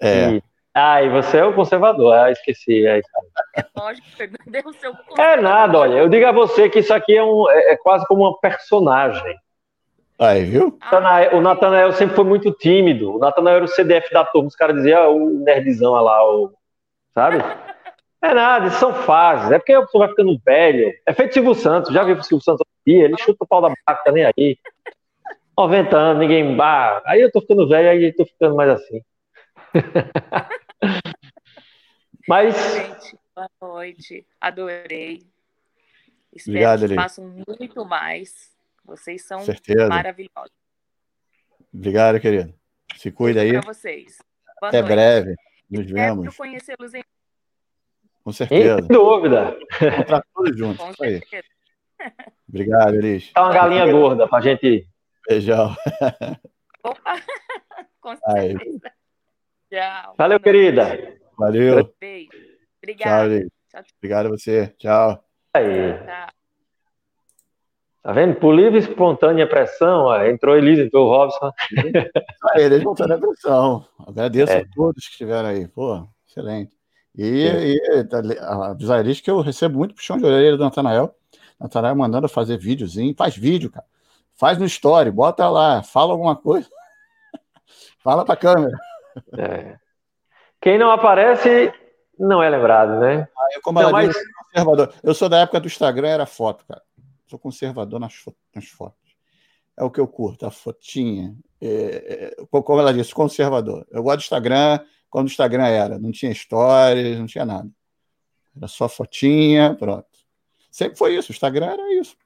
É. 0.00 0.40
Ah, 0.78 1.02
e 1.02 1.08
você 1.08 1.38
é 1.38 1.44
o 1.44 1.54
conservador. 1.54 2.12
Ah, 2.12 2.30
esqueci. 2.30 2.86
É, 2.86 2.98
é 2.98 3.64
lógico, 3.74 4.06
é 4.20 4.62
o 4.62 4.72
seu 4.74 4.94
É 5.16 5.40
nada, 5.40 5.78
olha. 5.78 5.94
Eu 5.94 6.08
digo 6.10 6.26
a 6.26 6.32
você 6.32 6.68
que 6.68 6.80
isso 6.80 6.92
aqui 6.92 7.16
é, 7.16 7.24
um, 7.24 7.50
é, 7.50 7.72
é 7.72 7.76
quase 7.78 8.06
como 8.06 8.24
uma 8.24 8.38
personagem. 8.38 9.38
Aí, 10.18 10.44
viu? 10.44 10.78
O 11.32 11.40
Natanael 11.40 11.92
sempre 11.92 12.14
foi 12.14 12.26
muito 12.26 12.52
tímido. 12.52 13.16
O 13.16 13.18
Natanael 13.18 13.56
era 13.56 13.64
o 13.64 13.68
CDF 13.68 14.12
da 14.12 14.22
turma. 14.26 14.48
Os 14.48 14.54
caras 14.54 14.76
diziam, 14.76 15.02
ah, 15.02 15.08
o 15.08 15.30
nerdzão 15.30 15.92
lá, 15.94 16.22
o... 16.22 16.52
sabe? 17.14 17.38
É 18.22 18.34
nada, 18.34 18.66
isso 18.66 18.78
são 18.78 18.92
fases. 18.92 19.52
É 19.52 19.58
porque 19.58 19.72
a 19.72 19.82
pessoa 19.82 20.06
vai 20.06 20.08
ficando 20.08 20.36
velho. 20.44 20.92
É 21.06 21.12
feito 21.12 21.34
Silvio 21.34 21.54
Santos. 21.54 21.92
Já 21.92 22.02
viu 22.02 22.16
o 22.16 22.22
Silvio 22.24 22.42
Santos 22.42 22.66
aqui? 22.82 22.92
Ele 22.92 23.16
chuta 23.18 23.44
o 23.44 23.46
pau 23.46 23.60
da 23.60 23.68
barca, 23.68 24.02
tá 24.04 24.10
nem 24.10 24.24
aí. 24.24 24.58
90 25.56 25.96
anos, 25.96 26.18
ninguém. 26.18 26.56
Ah, 26.60 27.02
aí 27.06 27.20
eu 27.20 27.30
tô 27.30 27.40
ficando 27.40 27.68
velho, 27.68 27.88
aí 27.88 28.04
eu 28.04 28.16
tô 28.16 28.26
ficando 28.26 28.56
mais 28.56 28.70
assim. 28.70 29.00
Mas. 32.28 32.54
Gente, 32.54 33.18
boa 33.34 33.50
noite. 33.60 34.26
Adorei. 34.40 35.22
Espero 36.32 36.56
Obrigado, 36.56 36.88
que 36.88 36.94
façam 36.94 37.44
muito 37.48 37.84
mais. 37.84 38.54
Vocês 38.84 39.22
são 39.26 39.40
Certeza. 39.40 39.88
maravilhosos. 39.88 40.50
Obrigado, 41.72 42.20
querido. 42.20 42.54
Se 42.96 43.10
cuida 43.10 43.40
aí. 43.40 43.52
Para 43.52 43.60
vocês. 43.72 44.18
Boa 44.60 44.68
Até 44.68 44.80
noite. 44.80 44.92
breve. 44.92 45.34
Nos 45.70 45.86
vemos. 45.90 46.36
conhecê-los 46.36 46.94
em 46.94 47.02
com 48.22 48.32
certeza. 48.32 48.78
Sem 48.78 48.88
dúvida. 48.88 49.56
Encontrar 49.80 50.24
todos 50.34 50.56
juntos. 50.58 50.96
Com 50.96 51.04
aí. 51.04 51.20
Obrigado, 52.48 52.94
Elis. 52.96 53.32
Tá 53.32 53.42
uma 53.42 53.52
galinha 53.52 53.90
gorda 53.90 54.28
pra 54.28 54.40
gente. 54.40 54.88
Beijão. 55.28 55.74
Opa! 56.82 57.14
Com 58.00 58.16
certeza. 58.16 58.92
Tchau. 59.70 60.14
Valeu, 60.16 60.40
querida. 60.40 61.16
Valeu. 61.38 61.92
Beijo. 62.00 62.30
Obrigada. 62.82 63.40
Tchau, 63.40 63.48
tchau, 63.70 63.82
Obrigado 63.98 64.26
a 64.26 64.30
você. 64.30 64.74
Tchau. 64.78 65.24
Aí. 65.54 65.98
Tchau. 65.98 66.28
Tá 68.06 68.12
vendo? 68.12 68.36
Por 68.36 68.54
livre 68.54 68.78
espontânea 68.78 69.48
pressão, 69.48 70.04
ó, 70.04 70.24
entrou 70.24 70.56
Elisa, 70.56 70.82
entrou 70.82 71.08
o 71.08 71.10
Robson. 71.10 71.50
Aí, 72.54 72.62
espontânea 72.76 73.18
pressão. 73.18 73.84
Agradeço 74.06 74.52
é. 74.52 74.58
a 74.58 74.64
todos 74.72 75.04
que 75.06 75.10
estiveram 75.10 75.48
aí. 75.48 75.66
Pô, 75.66 76.06
excelente. 76.28 76.70
E, 77.16 77.48
e 77.48 78.04
tá 78.04 78.20
a 78.68 78.74
Desairis 78.74 79.20
que 79.20 79.28
eu 79.28 79.40
recebo 79.40 79.78
muito 79.78 79.96
puxão 79.96 80.18
de 80.18 80.24
orelha 80.24 80.56
do 80.56 80.62
Natanael. 80.62 81.12
Natanael 81.58 81.96
mandando 81.96 82.28
fazer 82.28 82.58
videozinho. 82.58 83.12
Faz 83.16 83.36
vídeo, 83.36 83.70
cara. 83.70 83.86
Faz 84.34 84.56
no 84.56 84.66
story, 84.66 85.10
bota 85.10 85.48
lá, 85.48 85.82
fala 85.82 86.12
alguma 86.12 86.36
coisa. 86.36 86.68
fala 88.04 88.24
pra 88.24 88.36
câmera. 88.36 88.78
É. 89.38 89.78
Quem 90.60 90.78
não 90.78 90.90
aparece 90.90 91.72
não 92.18 92.42
é 92.42 92.48
lembrado, 92.48 92.98
né? 93.00 93.28
Ah, 93.36 93.48
eu, 93.54 93.62
como 93.62 93.80
não, 93.80 93.90
mas... 93.90 94.08
disse, 94.08 94.24
conservador. 94.32 94.94
Eu 95.02 95.14
sou 95.14 95.28
da 95.28 95.40
época 95.40 95.60
do 95.60 95.66
Instagram, 95.66 96.08
era 96.08 96.26
foto, 96.26 96.64
cara. 96.66 96.82
Sou 97.26 97.38
conservador 97.38 98.00
nas, 98.00 98.14
fo 98.14 98.34
nas 98.54 98.66
fotos. 98.66 99.16
É 99.76 99.84
o 99.84 99.90
que 99.90 100.00
eu 100.00 100.08
curto, 100.08 100.46
a 100.46 100.50
fotinha. 100.50 101.34
É, 101.60 102.34
é, 102.40 102.46
como 102.46 102.80
ela 102.80 102.94
disse, 102.94 103.14
conservador. 103.14 103.86
Eu 103.90 104.02
gosto 104.02 104.18
do 104.18 104.22
Instagram 104.22 104.80
quando 105.10 105.26
o 105.26 105.30
Instagram 105.30 105.66
era. 105.66 105.98
Não 105.98 106.10
tinha 106.10 106.32
stories, 106.32 107.18
não 107.18 107.26
tinha 107.26 107.44
nada. 107.44 107.68
Era 108.56 108.68
só 108.68 108.88
fotinha, 108.88 109.74
pronto. 109.74 110.06
Sempre 110.70 110.96
foi 110.96 111.16
isso. 111.16 111.30
O 111.30 111.34
Instagram 111.34 111.66
era 111.66 111.94
isso. 111.94 112.16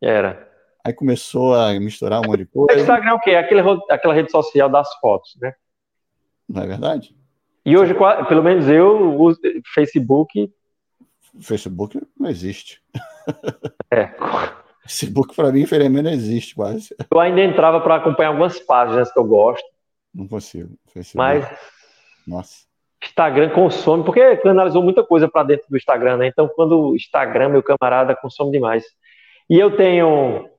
Era. 0.00 0.46
Aí 0.84 0.92
começou 0.92 1.54
a 1.54 1.72
misturar 1.80 2.20
um 2.20 2.26
monte 2.26 2.40
de 2.40 2.46
coisa. 2.46 2.78
O 2.78 2.80
Instagram 2.80 3.10
é 3.10 3.14
o 3.14 3.20
quê? 3.20 3.34
Aquela 3.90 4.14
rede 4.14 4.30
social 4.30 4.68
das 4.68 4.92
fotos, 5.00 5.36
né? 5.40 5.54
Não 6.48 6.62
é 6.62 6.66
verdade? 6.66 7.14
E 7.64 7.76
hoje, 7.76 7.94
pelo 8.28 8.42
menos 8.42 8.66
eu 8.68 9.14
uso 9.20 9.38
Facebook. 9.74 10.50
Facebook 11.40 12.00
não 12.18 12.30
existe. 12.30 12.82
É. 13.90 14.12
Facebook, 14.82 15.34
para 15.34 15.50
mim, 15.50 15.62
infelizmente, 15.62 16.04
não 16.04 16.10
existe 16.10 16.54
quase. 16.54 16.94
Eu 17.10 17.18
ainda 17.18 17.40
entrava 17.40 17.80
para 17.80 17.96
acompanhar 17.96 18.28
algumas 18.28 18.60
páginas 18.60 19.10
que 19.10 19.18
eu 19.18 19.24
gosto. 19.24 19.64
Não 20.14 20.28
consigo. 20.28 20.76
Facebook. 20.92 21.16
Mas. 21.16 21.58
Nossa. 22.26 22.66
Instagram 23.02 23.50
consome, 23.50 24.04
porque 24.04 24.36
canalizou 24.38 24.82
muita 24.82 25.02
coisa 25.02 25.26
para 25.26 25.42
dentro 25.46 25.66
do 25.70 25.76
Instagram, 25.78 26.18
né? 26.18 26.26
Então, 26.26 26.48
quando 26.48 26.90
o 26.90 26.96
Instagram, 26.96 27.48
meu 27.48 27.62
camarada, 27.62 28.14
consome 28.14 28.50
demais. 28.50 28.84
E 29.48 29.58
eu 29.58 29.74
tenho. 29.74 30.50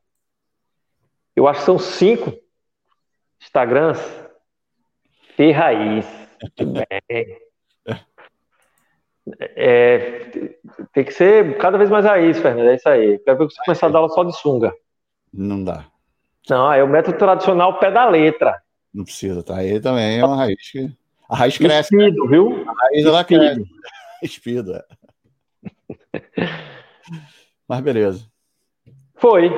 Eu 1.35 1.47
acho 1.47 1.59
que 1.59 1.65
são 1.67 1.77
cinco 1.77 2.33
Instagrams 3.39 3.99
T 5.39 5.51
raiz. 5.53 6.05
É, 9.55 10.09
tem 10.91 11.05
que 11.05 11.13
ser 11.13 11.57
cada 11.59 11.77
vez 11.77 11.89
mais 11.89 12.03
raiz, 12.03 12.37
Fernando. 12.39 12.67
É 12.67 12.75
isso 12.75 12.89
aí. 12.89 13.17
Quero 13.19 13.37
ver 13.37 13.45
você 13.45 13.55
começar 13.63 13.87
a 13.87 13.89
dar 13.89 13.99
aula 13.99 14.09
só 14.09 14.25
de 14.25 14.35
sunga. 14.35 14.73
Não 15.33 15.63
dá. 15.63 15.85
Não, 16.49 16.73
é 16.73 16.83
o 16.83 16.89
método 16.89 17.17
tradicional 17.17 17.79
pé 17.79 17.89
da 17.89 18.09
letra. 18.09 18.61
Não 18.93 19.05
precisa, 19.05 19.41
tá? 19.41 19.55
Aí 19.55 19.79
também 19.79 20.19
é 20.19 20.25
uma 20.25 20.35
raiz 20.35 20.71
que. 20.71 20.91
A 21.29 21.37
raiz 21.37 21.57
cresce. 21.57 21.95
Espido, 21.95 22.23
né? 22.25 22.29
viu? 22.29 22.65
A 22.67 22.73
raiz 22.73 23.05
ela 23.05 23.23
cresce. 23.23 23.63
Espido, 24.21 24.75
é. 24.75 24.83
Mas 27.65 27.79
beleza. 27.79 28.27
Foi. 29.15 29.49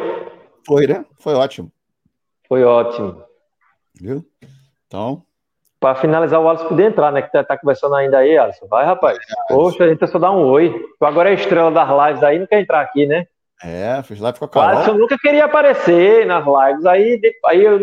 Foi, 0.64 0.86
né? 0.86 1.03
Foi 1.18 1.34
ótimo. 1.34 1.72
Foi 2.48 2.64
ótimo. 2.64 3.24
Viu? 3.99 4.24
Então, 4.86 5.26
para 5.82 5.95
finalizar, 5.95 6.40
o 6.40 6.48
Alisson 6.48 6.68
podia 6.68 6.86
entrar, 6.86 7.12
né? 7.12 7.24
Que 7.24 7.32
tá, 7.32 7.44
tá 7.44 7.58
conversando 7.58 7.95
ainda 7.95 8.20
aí, 8.20 8.38
Alisson. 8.38 8.68
Vai, 8.68 8.86
rapaz. 8.86 9.18
Poxa, 9.48 9.84
a 9.84 9.88
gente 9.90 10.06
só 10.06 10.20
dar 10.20 10.32
um 10.32 10.45
oi. 10.45 10.70
Tu 10.99 11.06
agora 11.06 11.30
é 11.30 11.32
a 11.32 11.36
estrela 11.36 11.72
das 11.72 11.90
lives 11.90 12.24
aí, 12.24 12.38
não 12.38 12.45
quer 12.45 12.62
entrar 12.62 12.82
aqui, 12.82 13.08
né? 13.08 13.26
É, 13.64 13.99
fiz 14.03 14.20
live 14.20 14.38
com 14.38 14.45
a 14.45 14.48
Carol. 14.48 14.70
O 14.70 14.78
Alisson 14.78 14.94
nunca 14.94 15.18
queria 15.18 15.45
aparecer 15.45 16.28
nas 16.28 16.45
lives. 16.45 16.86
Aí, 16.86 17.20
aí 17.48 17.66
eu, 17.66 17.80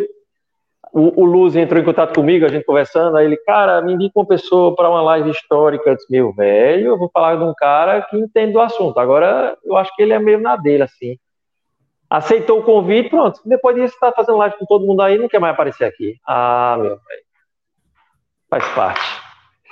o, 0.93 1.23
o 1.23 1.25
Luz 1.25 1.57
entrou 1.57 1.83
em 1.83 1.85
contato 1.85 2.15
comigo, 2.15 2.47
a 2.47 2.49
gente 2.49 2.65
conversando. 2.65 3.16
Aí 3.16 3.27
ele, 3.27 3.37
cara, 3.39 3.83
me 3.83 3.95
indica 3.95 4.16
uma 4.16 4.27
pessoa 4.27 4.77
para 4.77 4.89
uma 4.89 5.03
live 5.03 5.31
histórica. 5.31 5.91
Eu 5.91 5.97
disse, 5.97 6.07
meu 6.09 6.33
velho, 6.33 6.87
eu 6.87 6.99
vou 6.99 7.11
falar 7.12 7.35
de 7.35 7.43
um 7.43 7.53
cara 7.53 8.01
que 8.03 8.16
entende 8.16 8.53
do 8.53 8.61
assunto. 8.61 8.97
Agora, 9.01 9.59
eu 9.65 9.77
acho 9.77 9.93
que 9.97 10.03
ele 10.03 10.12
é 10.12 10.20
meio 10.20 10.41
na 10.41 10.55
dele, 10.55 10.85
assim. 10.85 11.19
Aceitou 12.09 12.61
o 12.61 12.62
convite, 12.62 13.11
pronto. 13.11 13.41
Depois 13.45 13.75
disso, 13.75 13.97
tá 13.99 14.12
fazendo 14.12 14.39
live 14.39 14.57
com 14.57 14.66
todo 14.66 14.87
mundo 14.87 15.03
aí, 15.03 15.19
não 15.19 15.29
quer 15.29 15.41
mais 15.41 15.53
aparecer 15.53 15.85
aqui. 15.85 16.15
Ah, 16.25 16.77
meu 16.79 16.91
velho. 16.91 17.27
Faz 18.51 18.65
parte. 18.75 19.01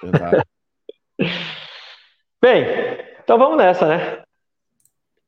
Bem, 2.42 2.66
então 3.22 3.38
vamos 3.38 3.56
nessa, 3.56 3.86
né? 3.86 4.22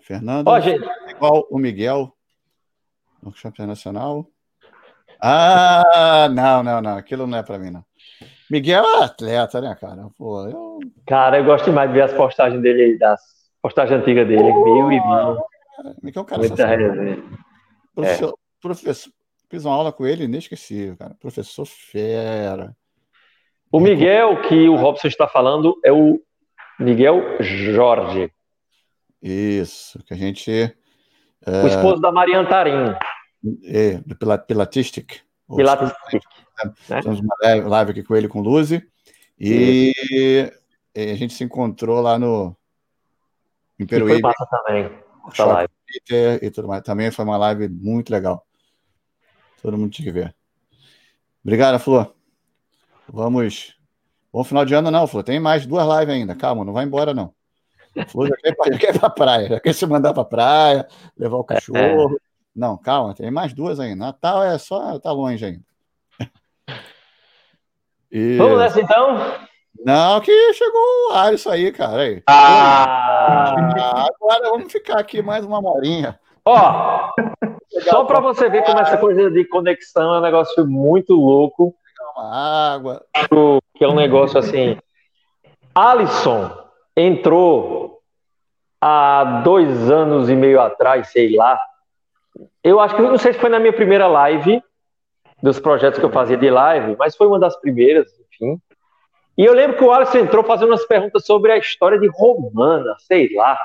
Fernando, 0.01 0.49
Ó, 0.49 0.61
gente... 0.61 0.87
igual 1.09 1.47
o 1.51 1.59
Miguel 1.59 2.13
no 3.23 3.33
campeão 3.33 3.67
nacional. 3.67 4.27
Ah, 5.21 6.29
não, 6.31 6.63
não, 6.63 6.81
não. 6.81 6.97
Aquilo 6.97 7.27
não 7.27 7.39
é 7.39 7.43
para 7.43 7.59
mim, 7.59 7.71
não. 7.71 7.85
Miguel 8.51 8.85
é 8.85 9.05
atleta, 9.05 9.61
né, 9.61 9.75
cara? 9.75 10.09
Pô, 10.17 10.47
eu... 10.47 10.79
Cara, 11.07 11.39
eu 11.39 11.45
gosto 11.45 11.65
demais 11.67 11.91
de 11.91 11.95
ver 11.95 12.03
as 12.03 12.13
postagens 12.13 12.63
dele 12.63 12.83
aí, 12.83 12.99
das 12.99 13.21
postagens 13.61 14.01
antigas 14.01 14.27
dele. 14.29 14.43
Meu 14.43 14.93
irmão. 14.93 15.43
Miguel, 16.03 16.25
cara, 16.25 16.41
Muita 16.41 16.57
professor, 17.95 18.31
é. 18.31 18.33
professor, 18.61 19.13
fiz 19.51 19.65
uma 19.65 19.75
aula 19.75 19.93
com 19.93 20.07
ele 20.07 20.25
inesquecível, 20.25 20.97
cara. 20.97 21.15
Professor 21.21 21.67
fera. 21.67 22.77
O 23.71 23.81
Miguel 23.81 24.43
que 24.43 24.69
o 24.69 24.77
Robson 24.77 25.09
está 25.09 25.29
falando 25.29 25.79
é 25.85 25.93
o 25.93 26.21
Miguel 26.79 27.43
Jorge. 27.43 28.33
Isso, 29.23 30.03
que 30.05 30.15
a 30.15 30.17
gente. 30.17 30.75
O 31.47 31.67
esposo 31.67 32.01
da 32.01 32.11
Maria 32.11 32.39
Antarim. 32.39 32.95
É, 33.65 33.99
do 33.99 34.17
Pilatistic. 34.17 35.21
Pilatistic. 35.55 36.23
Né? 36.89 37.01
uma 37.05 37.69
live 37.69 37.91
aqui 37.91 38.03
com 38.03 38.17
ele, 38.17 38.29
com 38.29 38.41
Luzi. 38.41 38.83
E, 39.39 39.93
e 40.95 41.01
a 41.01 41.15
gente 41.15 41.35
se 41.35 41.45
encontrou 41.45 42.01
lá 42.01 42.19
no. 42.19 42.57
Em 43.79 43.87
Peruíbe. 43.87 44.21
Foi 44.21 44.33
também. 44.51 44.91
Essa 45.31 45.45
live. 45.45 45.73
E 46.43 46.51
tudo 46.51 46.69
mais. 46.69 46.83
Também 46.83 47.11
foi 47.11 47.25
uma 47.25 47.37
live 47.37 47.69
muito 47.69 48.11
legal. 48.11 48.45
Todo 49.63 49.77
mundo 49.77 49.91
tinha 49.91 50.07
que 50.07 50.13
ver. 50.13 50.35
Obrigado, 51.43 51.79
Flor. 51.79 52.15
Vamos. 53.13 53.77
Bom 54.33 54.45
final 54.45 54.65
de 54.65 54.75
ano, 54.75 54.91
não, 54.91 55.07
Flor. 55.07 55.23
Tem 55.25 55.41
mais 55.41 55.67
duas 55.67 55.87
lives 55.87 56.15
ainda. 56.15 56.35
Calma, 56.35 56.65
não 56.65 56.73
vai 56.73 56.85
embora, 56.85 57.15
não. 57.15 57.33
Flor 58.09 58.29
já 58.29 58.37
quer, 58.37 58.55
já 58.73 58.79
quer 58.79 58.95
ir 58.95 58.99
pra 58.99 59.11
praia, 59.11 59.49
já 59.49 59.61
quer 59.61 59.73
se 59.73 59.87
mandar 59.87 60.13
pra 60.13 60.25
praia, 60.25 60.87
levar 61.17 61.39
o 61.39 61.47
é, 61.49 61.55
cachorro. 61.55 62.15
É. 62.15 62.19
Não, 62.55 62.77
calma, 62.77 63.15
tem 63.15 63.31
mais 63.31 63.53
duas 63.53 63.81
ainda. 63.81 64.07
Natal 64.07 64.43
é 64.43 64.59
só, 64.59 64.99
tá 64.99 65.13
longe 65.13 65.45
ainda. 65.45 65.65
E... 68.11 68.39
Vamos 68.39 68.59
nessa 68.59 68.81
então? 68.81 69.19
Não, 69.85 70.19
que 70.23 70.55
chegou 70.55 70.81
o 70.81 71.13
Alisson 71.13 71.51
aí, 71.51 71.71
cara. 71.71 72.01
Aí. 72.01 72.23
Ah. 72.27 74.07
Agora 74.15 74.49
vamos 74.49 74.73
ficar 74.73 74.99
aqui 74.99 75.21
mais 75.21 75.45
uma 75.45 75.61
horinha. 75.61 76.19
Ó, 76.43 77.11
só 77.85 78.05
para 78.05 78.19
você 78.21 78.49
ver 78.49 78.65
como 78.65 78.81
essa 78.81 78.97
coisa 78.97 79.31
de 79.31 79.45
conexão 79.45 80.15
é 80.15 80.19
um 80.21 80.23
negócio 80.23 80.67
muito 80.67 81.13
louco 81.13 81.75
água. 82.19 83.05
Que 83.75 83.85
é 83.85 83.89
um 83.89 83.95
negócio 83.95 84.39
assim. 84.39 84.77
Alisson 85.75 86.51
entrou 86.97 88.01
há 88.81 89.43
dois 89.45 89.91
anos 89.91 90.29
e 90.29 90.35
meio 90.35 90.61
atrás, 90.61 91.09
sei 91.09 91.37
lá. 91.37 91.59
Eu 92.63 92.81
acho 92.81 92.97
que 92.97 93.03
não 93.03 93.19
sei 93.19 93.33
se 93.33 93.39
foi 93.39 93.51
na 93.51 93.59
minha 93.59 93.73
primeira 93.73 94.07
live 94.07 94.63
dos 95.43 95.59
projetos 95.61 95.99
que 95.99 96.05
eu 96.05 96.11
fazia 96.11 96.37
de 96.37 96.51
live, 96.51 96.97
mas 96.99 97.17
foi 97.17 97.27
uma 97.27 97.39
das 97.39 97.57
primeiras, 97.61 98.09
enfim. 98.21 98.61
E 99.37 99.45
eu 99.45 99.53
lembro 99.53 99.77
que 99.77 99.85
o 99.85 99.93
Alisson 99.93 100.19
entrou 100.19 100.43
fazendo 100.43 100.71
umas 100.71 100.85
perguntas 100.85 101.25
sobre 101.25 101.53
a 101.53 101.59
história 101.59 101.99
de 101.99 102.09
Romana, 102.09 102.97
sei 102.99 103.33
lá. 103.35 103.57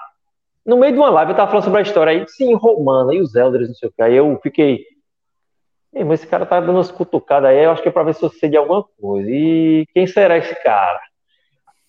No 0.64 0.78
meio 0.78 0.94
de 0.94 1.00
uma 1.00 1.10
live 1.10 1.32
eu 1.32 1.36
tava 1.36 1.50
falando 1.50 1.66
sobre 1.66 1.80
a 1.80 1.82
história 1.82 2.12
aí, 2.12 2.28
sim, 2.28 2.54
Romana, 2.54 3.14
e 3.14 3.20
os 3.20 3.36
Elders, 3.36 3.68
não 3.68 3.76
sei 3.76 3.90
o 3.90 3.92
que. 3.92 4.02
Aí 4.02 4.16
eu 4.16 4.40
fiquei, 4.42 4.86
Ei, 5.96 6.04
mas 6.04 6.20
esse 6.20 6.28
cara 6.28 6.46
tá 6.46 6.60
dando 6.60 6.74
umas 6.74 6.92
cutucadas 6.92 7.50
aí, 7.50 7.64
eu 7.64 7.72
acho 7.72 7.82
que 7.82 7.90
é 7.90 7.92
pra 7.92 8.04
ver 8.04 8.16
se 8.16 8.24
eu 8.24 8.30
sei 8.30 8.50
de 8.50 8.58
alguma 8.58 8.84
coisa. 9.00 9.30
E 9.30 9.86
quem 9.94 10.08
será 10.08 10.38
esse 10.38 10.56
cara? 10.64 11.00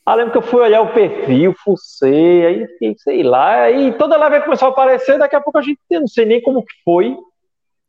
Ah, 0.04 0.14
lembro 0.14 0.32
que 0.32 0.38
eu 0.38 0.42
fui 0.42 0.60
olhar 0.60 0.82
o 0.82 0.92
perfil, 0.92 1.54
fucei, 1.64 2.44
aí 2.44 2.66
fiquei, 2.66 2.94
sei 2.98 3.22
lá, 3.22 3.62
aí 3.62 3.96
toda 3.96 4.18
live 4.18 4.44
começou 4.44 4.68
a 4.68 4.70
aparecer, 4.70 5.18
daqui 5.18 5.34
a 5.34 5.40
pouco 5.40 5.58
a 5.58 5.62
gente, 5.62 5.80
não 5.90 6.06
sei 6.06 6.26
nem 6.26 6.42
como 6.42 6.62
que 6.62 6.74
foi, 6.84 7.16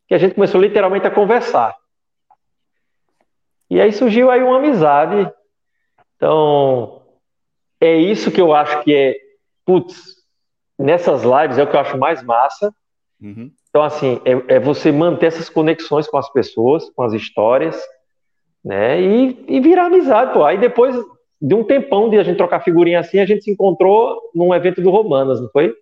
que 0.07 0.15
a 0.15 0.17
gente 0.17 0.35
começou 0.35 0.61
literalmente 0.61 1.05
a 1.05 1.11
conversar. 1.11 1.75
E 3.69 3.81
aí 3.81 3.91
surgiu 3.91 4.31
aí 4.31 4.41
uma 4.41 4.57
amizade, 4.57 5.29
Então, 6.15 7.01
é 7.81 7.93
isso 7.97 8.31
que 8.31 8.39
eu 8.39 8.53
acho 8.53 8.81
que 8.83 8.95
é, 8.95 9.15
putz, 9.65 10.15
nessas 10.79 11.23
lives 11.23 11.57
é 11.57 11.63
o 11.63 11.69
que 11.69 11.75
eu 11.75 11.79
acho 11.81 11.97
mais 11.97 12.23
massa. 12.23 12.73
Uhum. 13.21 13.51
Então, 13.75 13.83
assim, 13.83 14.21
é, 14.23 14.55
é, 14.55 14.57
você 14.57 14.89
manter 14.89 15.25
essas 15.25 15.49
conexões 15.49 16.07
com 16.07 16.17
as 16.17 16.31
pessoas, 16.31 16.89
com 16.91 17.03
as 17.03 17.11
histórias, 17.11 17.77
né? 18.63 19.01
E, 19.01 19.45
e 19.49 19.59
virar 19.59 19.87
amizade, 19.87 20.31
pô. 20.31 20.45
Aí 20.45 20.57
depois 20.57 20.95
de 21.41 21.53
um 21.53 21.61
tempão 21.61 22.09
de 22.09 22.17
a 22.17 22.23
gente 22.23 22.37
trocar 22.37 22.61
figurinha 22.61 23.01
assim, 23.01 23.19
a 23.19 23.25
gente 23.25 23.43
se 23.43 23.51
encontrou 23.51 24.31
num 24.33 24.55
evento 24.55 24.81
do 24.81 24.89
Romanas, 24.89 25.41
não 25.41 25.49
foi? 25.49 25.75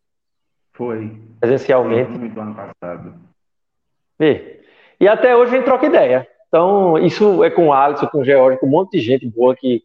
Foi. 0.71 1.15
Presencialmente. 1.39 2.17
Foi 2.17 2.29
no 2.29 2.41
ano 2.41 2.55
passado. 2.55 3.13
E, 4.19 4.41
e 4.99 5.07
até 5.07 5.35
hoje 5.35 5.53
a 5.53 5.57
gente 5.57 5.65
troca 5.65 5.85
ideia. 5.85 6.27
Então, 6.47 6.97
isso 6.97 7.43
é 7.43 7.51
com 7.51 7.67
o 7.67 7.73
Alisson, 7.73 8.07
com 8.07 8.21
o 8.21 8.25
George, 8.25 8.57
com 8.57 8.65
um 8.65 8.71
monte 8.71 8.97
de 8.97 9.01
gente 9.01 9.29
boa 9.29 9.55
que 9.55 9.83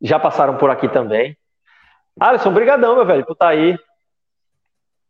já 0.00 0.18
passaram 0.18 0.56
por 0.56 0.70
aqui 0.70 0.88
também. 0.88 1.36
Alisson, 2.18 2.50
brigadão, 2.50 2.96
meu 2.96 3.04
velho, 3.04 3.26
por 3.26 3.34
estar 3.34 3.44
tá 3.44 3.52
aí. 3.52 3.78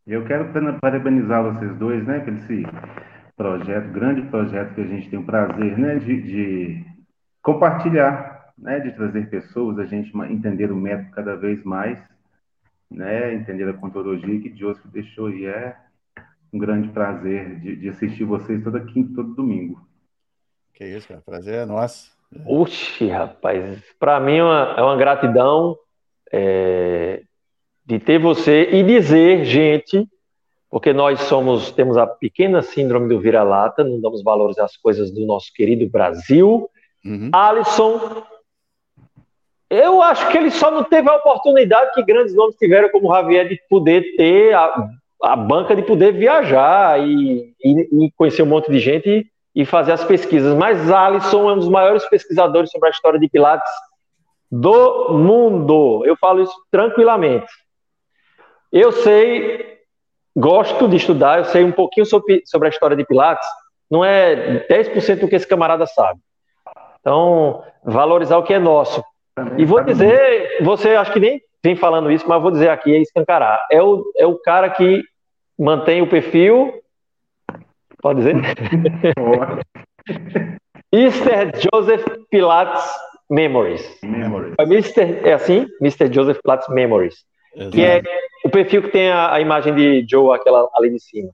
Eu 0.07 0.25
quero 0.25 0.53
parabenizar 0.81 1.45
vocês 1.45 1.77
dois, 1.77 2.05
né, 2.05 2.19
por 2.21 2.33
esse 2.33 2.65
projeto, 3.37 3.93
grande 3.93 4.23
projeto 4.23 4.75
que 4.75 4.81
a 4.81 4.87
gente 4.87 5.09
tem 5.09 5.19
o 5.19 5.25
prazer, 5.25 5.79
né, 5.79 5.97
de, 5.97 6.23
de 6.23 6.87
compartilhar, 7.41 8.53
né, 8.59 8.81
de 8.81 8.93
trazer 8.93 9.31
pessoas, 9.31 9.79
a 9.79 9.85
gente 9.85 10.11
entender 10.29 10.73
o 10.73 10.77
método 10.77 11.11
cada 11.13 11.37
vez 11.37 11.63
mais, 11.63 11.99
né, 12.91 13.33
entender 13.33 13.69
a 13.69 13.75
contologia 13.75 14.41
que 14.41 14.57
Joseph 14.57 14.85
deixou 14.87 15.31
e 15.31 15.47
é 15.47 15.77
um 16.53 16.59
grande 16.59 16.89
prazer 16.89 17.61
de, 17.61 17.77
de 17.77 17.89
assistir 17.89 18.25
vocês 18.25 18.63
toda 18.63 18.85
quinta, 18.85 19.15
todo 19.15 19.35
domingo. 19.35 19.81
Que 20.75 20.85
isso, 20.85 21.09
cara, 21.09 21.21
prazer 21.21 21.55
é 21.55 21.65
nosso. 21.65 22.13
Oxi, 22.45 23.09
rapaz, 23.09 23.81
para 24.01 24.19
mim 24.19 24.39
é 24.39 24.45
uma, 24.45 24.75
é 24.79 24.83
uma 24.83 24.97
gratidão 24.97 25.77
é, 26.33 27.23
de 27.93 27.99
ter 27.99 28.19
você 28.19 28.71
e 28.73 28.83
dizer, 28.83 29.45
gente, 29.45 30.09
porque 30.71 30.95
nós 30.95 31.21
somos, 31.21 31.71
temos 31.73 31.99
a 31.99 32.07
pequena 32.07 32.63
síndrome 32.63 33.07
do 33.07 33.21
vira-lata, 33.21 33.85
não 33.85 34.01
damos 34.01 34.23
valores 34.23 34.59
às 34.59 34.79
coisas 34.79 35.11
do 35.11 35.27
nosso 35.27 35.53
querido 35.53 35.87
Brasil. 35.91 36.71
Uhum. 37.05 37.29
Alisson, 37.31 38.23
eu 39.69 40.01
acho 40.01 40.27
que 40.31 40.39
ele 40.39 40.51
só 40.51 40.71
não 40.71 40.83
teve 40.83 41.07
a 41.11 41.17
oportunidade 41.17 41.93
que 41.93 42.03
grandes 42.03 42.35
nomes 42.35 42.57
tiveram, 42.57 42.89
como 42.89 43.13
Javier, 43.13 43.47
de 43.47 43.61
poder 43.69 44.17
ter 44.17 44.55
a, 44.55 44.89
a 45.25 45.37
banca 45.37 45.77
de 45.77 45.83
poder 45.83 46.13
viajar 46.13 46.99
e, 46.99 47.53
e, 47.63 48.07
e 48.07 48.11
conhecer 48.17 48.43
um 48.43 48.47
monte 48.47 48.71
de 48.71 48.79
gente 48.79 49.07
e, 49.55 49.63
e 49.63 49.67
fazer 49.67 49.93
as 49.93 50.05
pesquisas. 50.05 50.57
Mas 50.57 50.91
Alisson 50.91 51.51
é 51.51 51.53
um 51.53 51.59
dos 51.59 51.69
maiores 51.69 52.07
pesquisadores 52.07 52.71
sobre 52.71 52.89
a 52.89 52.93
história 52.93 53.21
de 53.21 53.29
Pilates 53.29 53.71
do 54.51 55.13
mundo. 55.13 56.03
Eu 56.07 56.17
falo 56.17 56.43
isso 56.43 56.55
tranquilamente. 56.71 57.53
Eu 58.73 58.91
sei, 58.91 59.79
gosto 60.35 60.89
de 60.89 60.97
estudar, 60.97 61.39
eu 61.39 61.45
sei 61.45 61.63
um 61.63 61.73
pouquinho 61.73 62.07
sobre, 62.07 62.43
sobre 62.47 62.69
a 62.69 62.71
história 62.71 62.97
de 62.97 63.05
Pilates, 63.05 63.47
não 63.91 64.03
é 64.03 64.67
10% 64.67 65.21
do 65.21 65.29
que 65.29 65.37
esse 65.37 65.47
camarada 65.47 65.87
sabe. 65.87 66.19
Então, 67.01 67.63
valorizar 67.85 68.39
o 68.39 68.43
que 68.43 68.55
é 68.55 68.59
nosso. 68.59 69.05
E 69.59 69.65
vou 69.65 69.83
dizer, 69.85 70.63
você 70.63 70.95
acho 70.95 71.13
que 71.13 71.21
nem 71.21 71.43
vem 71.63 71.77
falando 71.77 72.11
isso, 72.11 72.27
mas 72.27 72.41
vou 72.41 72.51
dizer 72.51 72.71
aqui, 72.71 72.95
é 72.95 73.01
escancarar. 73.01 73.61
É 73.71 73.83
o, 73.83 74.03
é 74.17 74.27
o 74.27 74.39
cara 74.39 74.71
que 74.71 75.03
mantém 75.59 76.01
o 76.01 76.09
perfil. 76.09 76.73
Pode 78.01 78.21
dizer? 78.21 78.37
Mr. 80.93 81.53
Joseph 81.73 82.05
Pilates 82.31 82.85
Memories. 83.31 83.99
Memories. 84.03 84.55
Mr. 84.61 85.29
É 85.29 85.35
assim? 85.35 85.67
Mr. 85.81 86.13
Joseph 86.13 86.39
Pilates 86.43 86.69
Memories. 86.69 87.15
Exato. 87.55 87.77
Que 87.77 87.83
é 87.83 88.03
o 88.45 88.51
perfil 88.51 88.83
que 88.83 88.89
tem 88.89 89.11
a, 89.11 89.35
a, 89.35 89.41
imagem 89.41 89.75
de 89.75 90.07
Joe, 90.09 90.35
aquela 90.35 90.69
ali 90.75 90.91
de 90.91 91.01
cima. 91.01 91.31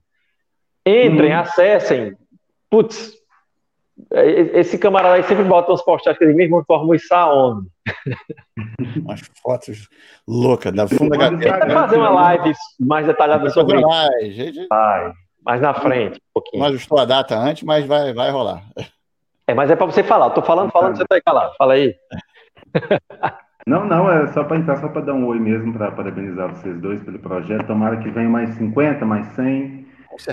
Entrem, 0.85 1.33
hum. 1.33 1.39
acessem. 1.39 2.17
Putz, 2.69 3.13
é, 4.11 4.59
esse 4.59 4.77
camarada 4.77 5.15
aí 5.15 5.23
sempre 5.23 5.43
bota 5.43 5.71
uns 5.71 5.81
postagens 5.81 6.17
que 6.17 6.23
ele 6.23 6.33
mesmo 6.33 6.59
informa 6.59 6.95
isso 6.95 7.13
aonde. 7.13 7.67
Umas 9.03 9.21
fotos 9.41 9.87
loucas 10.27 10.73
da 10.73 10.87
funda 10.87 11.17
da 11.17 11.29
Vai 11.31 11.69
fazer 11.69 11.97
uma 11.97 12.09
live 12.09 12.53
mais 12.79 13.05
detalhada 13.05 13.49
sobre 13.49 13.77
isso. 13.77 13.87
Vai, 13.87 14.31
gente... 14.31 14.67
vai, 14.67 15.13
mais 15.43 15.61
na 15.61 15.73
frente, 15.73 16.17
um 16.17 16.33
pouquinho. 16.33 16.63
Não 16.63 16.69
ajustou 16.69 16.99
a 16.99 17.05
data 17.05 17.37
antes, 17.37 17.63
mas 17.63 17.85
vai, 17.85 18.13
vai 18.13 18.29
rolar. 18.31 18.63
É, 19.47 19.53
mas 19.53 19.71
é 19.71 19.75
para 19.75 19.85
você 19.87 20.03
falar. 20.03 20.27
Eu 20.27 20.33
tô 20.33 20.41
falando, 20.43 20.71
falando, 20.71 20.95
você 20.95 21.05
tá 21.05 21.15
aí 21.15 21.21
calado. 21.21 21.55
Fala 21.57 21.73
aí. 21.73 21.95
Não, 23.69 23.85
não, 23.85 24.11
é 24.11 24.25
só 24.29 24.43
para 24.43 24.57
entrar, 24.57 24.77
só 24.77 24.87
para 24.87 25.01
dar 25.01 25.13
um 25.13 25.27
oi 25.27 25.37
mesmo, 25.37 25.71
para 25.71 25.91
parabenizar 25.91 26.49
vocês 26.49 26.75
dois 26.81 27.03
pelo 27.03 27.19
projeto. 27.19 27.67
Tomara 27.67 27.97
que 27.97 28.09
venha 28.09 28.27
mais 28.27 28.49
50, 28.55 29.05
mais 29.05 29.27
100. 29.27 29.85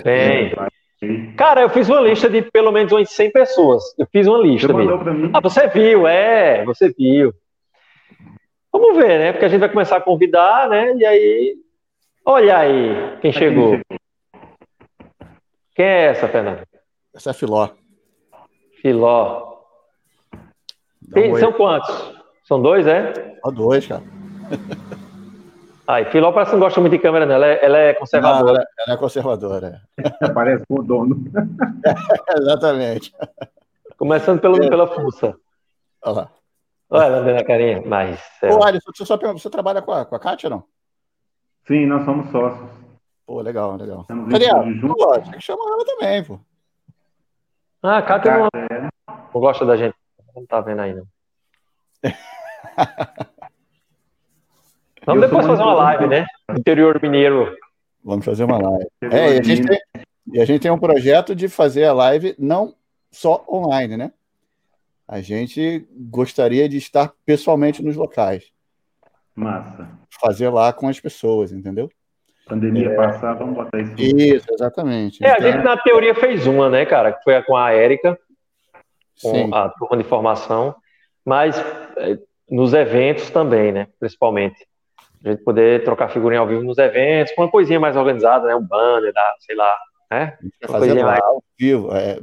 Bem. 0.02 1.34
Cara, 1.36 1.60
eu 1.60 1.68
fiz 1.68 1.86
uma 1.90 2.00
lista 2.00 2.30
de 2.30 2.40
pelo 2.40 2.72
menos 2.72 2.90
umas 2.90 3.10
100 3.10 3.30
pessoas. 3.32 3.82
Eu 3.98 4.06
fiz 4.10 4.26
uma 4.26 4.38
lista. 4.38 4.68
Você 4.68 4.72
mandou 4.72 4.98
para 4.98 5.12
mim? 5.12 5.30
Ah, 5.34 5.40
você 5.40 5.68
viu, 5.68 6.06
é, 6.08 6.64
você 6.64 6.88
viu. 6.88 7.34
Vamos 8.72 8.96
ver, 8.96 9.18
né? 9.18 9.32
Porque 9.32 9.44
a 9.44 9.48
gente 9.48 9.60
vai 9.60 9.68
começar 9.68 9.98
a 9.98 10.00
convidar, 10.00 10.70
né? 10.70 10.94
E 10.96 11.04
aí. 11.04 11.56
Olha 12.24 12.56
aí 12.56 13.18
quem 13.20 13.32
chegou. 13.32 13.78
Quem 15.74 15.84
é 15.84 16.06
essa, 16.06 16.26
Fernando? 16.26 16.62
Essa 17.14 17.30
é 17.30 17.34
Filó. 17.34 17.68
Filó. 18.80 19.58
Tem, 21.12 21.36
são 21.36 21.52
quantos? 21.52 22.15
São 22.46 22.62
dois, 22.62 22.86
é? 22.86 23.12
Só 23.44 23.50
dois, 23.50 23.84
cara. 23.86 24.04
Ai, 25.88 26.04
Filó 26.06 26.32
parece 26.32 26.50
que 26.50 26.56
não 26.56 26.64
gosta 26.64 26.80
muito 26.80 26.92
de 26.92 26.98
câmera, 27.00 27.26
né? 27.26 27.34
Ela 27.34 27.46
é, 27.46 27.64
ela 27.64 27.78
é 27.78 27.94
conservadora. 27.94 28.44
Não, 28.44 28.50
ela, 28.50 28.66
ela, 28.86 28.94
é 28.94 28.96
conservadora. 28.96 29.82
Parece 30.34 30.66
com 30.66 30.80
o 30.80 30.82
dono. 30.82 31.16
exatamente. 32.38 33.14
Começando 33.96 34.40
pelo, 34.40 34.62
é. 34.64 34.68
pela 34.68 34.88
fuça. 34.88 35.36
Olha 36.02 36.14
lá. 36.14 36.30
Olha 36.90 37.04
ela 37.04 37.22
dando 37.22 37.38
a 37.38 37.44
carinha, 37.44 37.82
mas... 37.86 38.20
É... 38.42 38.52
Ô, 38.52 38.64
Alisson, 38.64 38.90
você, 38.92 39.04
só, 39.04 39.16
você 39.16 39.48
trabalha 39.48 39.80
com 39.80 39.92
a, 39.92 40.04
com 40.04 40.16
a 40.16 40.20
Kátia, 40.20 40.50
não? 40.50 40.64
Sim, 41.66 41.86
nós 41.86 42.04
somos 42.04 42.30
sócios. 42.30 42.68
Pô, 43.24 43.40
legal, 43.40 43.76
legal. 43.76 44.04
Cadê 44.30 44.46
ela? 44.46 44.64
Pô, 44.80 45.20
tem 45.20 45.32
que 45.32 45.40
chamar 45.40 45.66
ela 45.66 45.84
também, 45.84 46.24
pô. 46.24 46.40
Ah, 47.82 47.98
a 47.98 48.02
Kátia, 48.02 48.32
a 48.32 48.38
Kátia 48.38 48.60
não, 48.68 48.76
é... 48.76 48.88
não 49.34 49.40
gosta 49.40 49.64
da 49.64 49.76
gente. 49.76 49.94
Não 50.34 50.46
tá 50.46 50.60
vendo 50.60 50.80
aí, 50.80 50.94
Vamos 55.06 55.22
depois 55.22 55.46
fazer 55.46 55.62
uma 55.62 55.74
live, 55.74 56.06
né? 56.08 56.26
Interior 56.50 57.00
mineiro. 57.00 57.56
Vamos 58.04 58.24
fazer 58.24 58.44
uma 58.44 58.58
live. 58.58 58.88
É, 59.02 59.34
e 59.34 59.38
a, 59.38 59.42
gente 59.42 59.66
tem, 59.66 59.80
e 60.32 60.40
a 60.40 60.44
gente 60.44 60.60
tem 60.60 60.70
um 60.70 60.78
projeto 60.78 61.34
de 61.34 61.48
fazer 61.48 61.84
a 61.84 61.92
live 61.92 62.34
não 62.38 62.74
só 63.10 63.44
online, 63.48 63.96
né? 63.96 64.12
A 65.06 65.20
gente 65.20 65.86
gostaria 65.92 66.68
de 66.68 66.76
estar 66.76 67.12
pessoalmente 67.24 67.82
nos 67.84 67.94
locais. 67.94 68.50
Massa. 69.34 69.88
Fazer 70.20 70.48
lá 70.48 70.72
com 70.72 70.88
as 70.88 70.98
pessoas, 70.98 71.52
entendeu? 71.52 71.88
Pandemia 72.48 72.90
é... 72.90 72.94
passar, 72.94 73.34
vamos 73.34 73.54
botar 73.54 73.78
isso. 73.80 73.94
Isso, 73.98 74.46
exatamente. 74.52 75.24
É, 75.24 75.32
então... 75.32 75.46
a 75.46 75.52
gente 75.52 75.64
na 75.64 75.76
teoria 75.76 76.14
fez 76.14 76.46
uma, 76.46 76.70
né, 76.70 76.84
cara? 76.86 77.12
Que 77.12 77.22
foi 77.22 77.42
com 77.42 77.56
a 77.56 77.72
Érica, 77.72 78.18
com 79.22 79.34
Sim. 79.34 79.50
a 79.52 79.68
turma 79.68 79.96
de 79.96 80.04
formação, 80.04 80.74
mas 81.24 81.58
é, 81.98 82.18
nos 82.50 82.72
eventos 82.72 83.30
também, 83.30 83.72
né? 83.72 83.88
Principalmente. 83.98 84.66
A 85.24 85.30
gente 85.30 85.42
poder 85.42 85.82
trocar 85.82 86.08
figurinha 86.08 86.40
ao 86.40 86.46
vivo 86.46 86.62
nos 86.62 86.78
eventos, 86.78 87.34
com 87.34 87.42
uma 87.42 87.50
coisinha 87.50 87.80
mais 87.80 87.96
organizada, 87.96 88.46
né? 88.46 88.54
Um 88.54 88.62
banner, 88.62 89.12
da, 89.12 89.34
sei 89.40 89.56
lá, 89.56 89.76
né? 90.10 90.38
fazer 90.66 90.94
lá 90.94 91.04
mais... 91.04 91.20
ao 91.20 91.42
vivo, 91.58 91.94
é, 91.94 92.20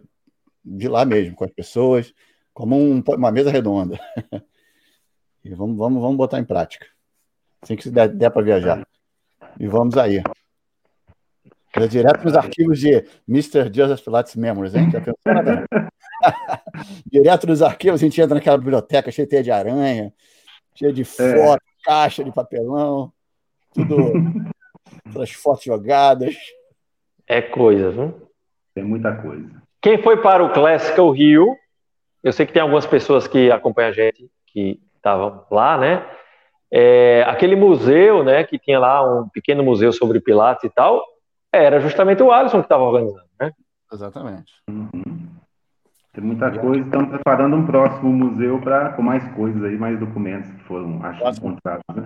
de 0.63 0.87
lá 0.87 1.03
mesmo, 1.03 1.35
com 1.35 1.43
as 1.43 1.51
pessoas, 1.51 2.13
como 2.53 2.77
um, 2.77 3.03
uma 3.05 3.31
mesa 3.31 3.51
redonda. 3.51 3.99
e 5.43 5.53
vamos, 5.53 5.77
vamos, 5.77 6.01
vamos 6.01 6.17
botar 6.17 6.39
em 6.39 6.45
prática. 6.45 6.85
Assim 7.61 7.75
que 7.75 7.89
der, 7.89 8.09
der 8.09 8.29
para 8.29 8.41
viajar. 8.41 8.87
E 9.59 9.67
vamos 9.67 9.97
aí. 9.97 10.21
É 11.75 11.87
direto 11.87 12.23
nos 12.23 12.35
arquivos 12.35 12.79
de 12.79 13.03
Mr. 13.27 13.71
Joseph 13.73 14.03
Pilates 14.03 14.35
Memories, 14.35 14.75
hein? 14.75 14.91
Já 14.91 15.01
pensou, 15.01 15.43
né? 15.43 15.87
direto 17.05 17.47
nos 17.47 17.61
arquivos, 17.61 18.01
a 18.01 18.05
gente 18.05 18.19
entra 18.19 18.35
naquela 18.35 18.57
biblioteca 18.57 19.11
cheia 19.11 19.43
de 19.43 19.51
aranha, 19.51 20.13
cheia 20.75 20.93
de 20.93 21.01
é. 21.01 21.05
fotos, 21.05 21.67
é. 21.67 21.83
caixa 21.85 22.23
de 22.23 22.31
papelão, 22.31 23.11
tudo, 23.73 23.95
todas 25.11 25.29
as 25.29 25.31
fotos 25.31 25.63
jogadas. 25.63 26.35
É 27.27 27.41
coisa, 27.41 27.91
viu? 27.91 28.29
Tem 28.73 28.83
muita 28.83 29.15
coisa. 29.15 29.49
Quem 29.81 30.01
foi 30.01 30.21
para 30.21 30.43
o 30.43 30.53
Classical 30.53 31.11
Rio, 31.11 31.55
eu 32.23 32.31
sei 32.31 32.45
que 32.45 32.53
tem 32.53 32.61
algumas 32.61 32.85
pessoas 32.85 33.27
que 33.27 33.51
acompanham 33.51 33.89
a 33.89 33.93
gente, 33.93 34.29
que 34.47 34.79
estavam 34.95 35.45
lá, 35.51 35.77
né? 35.77 36.05
É, 36.71 37.23
aquele 37.27 37.55
museu, 37.55 38.23
né, 38.23 38.43
que 38.43 38.57
tinha 38.57 38.79
lá 38.79 39.03
um 39.03 39.29
pequeno 39.29 39.63
museu 39.63 39.93
sobre 39.93 40.19
Pilates 40.19 40.63
e 40.63 40.69
tal, 40.69 41.03
era 41.51 41.79
justamente 41.79 42.23
o 42.23 42.31
Alisson 42.31 42.59
que 42.59 42.65
estava 42.65 42.83
organizando, 42.83 43.27
né? 43.39 43.51
Exatamente. 43.91 44.51
Uhum. 44.67 45.02
Tem 46.13 46.23
muita 46.23 46.51
coisa, 46.51 46.85
estamos 46.85 47.09
preparando 47.09 47.55
um 47.55 47.65
próximo 47.65 48.13
museu 48.13 48.61
para 48.61 48.93
com 48.93 49.01
mais 49.01 49.27
coisas 49.33 49.63
aí, 49.63 49.75
mais 49.75 49.99
documentos 49.99 50.51
que 50.51 50.63
foram, 50.65 51.03
acho, 51.03 51.27
encontrados, 51.27 51.83
né? 51.95 52.03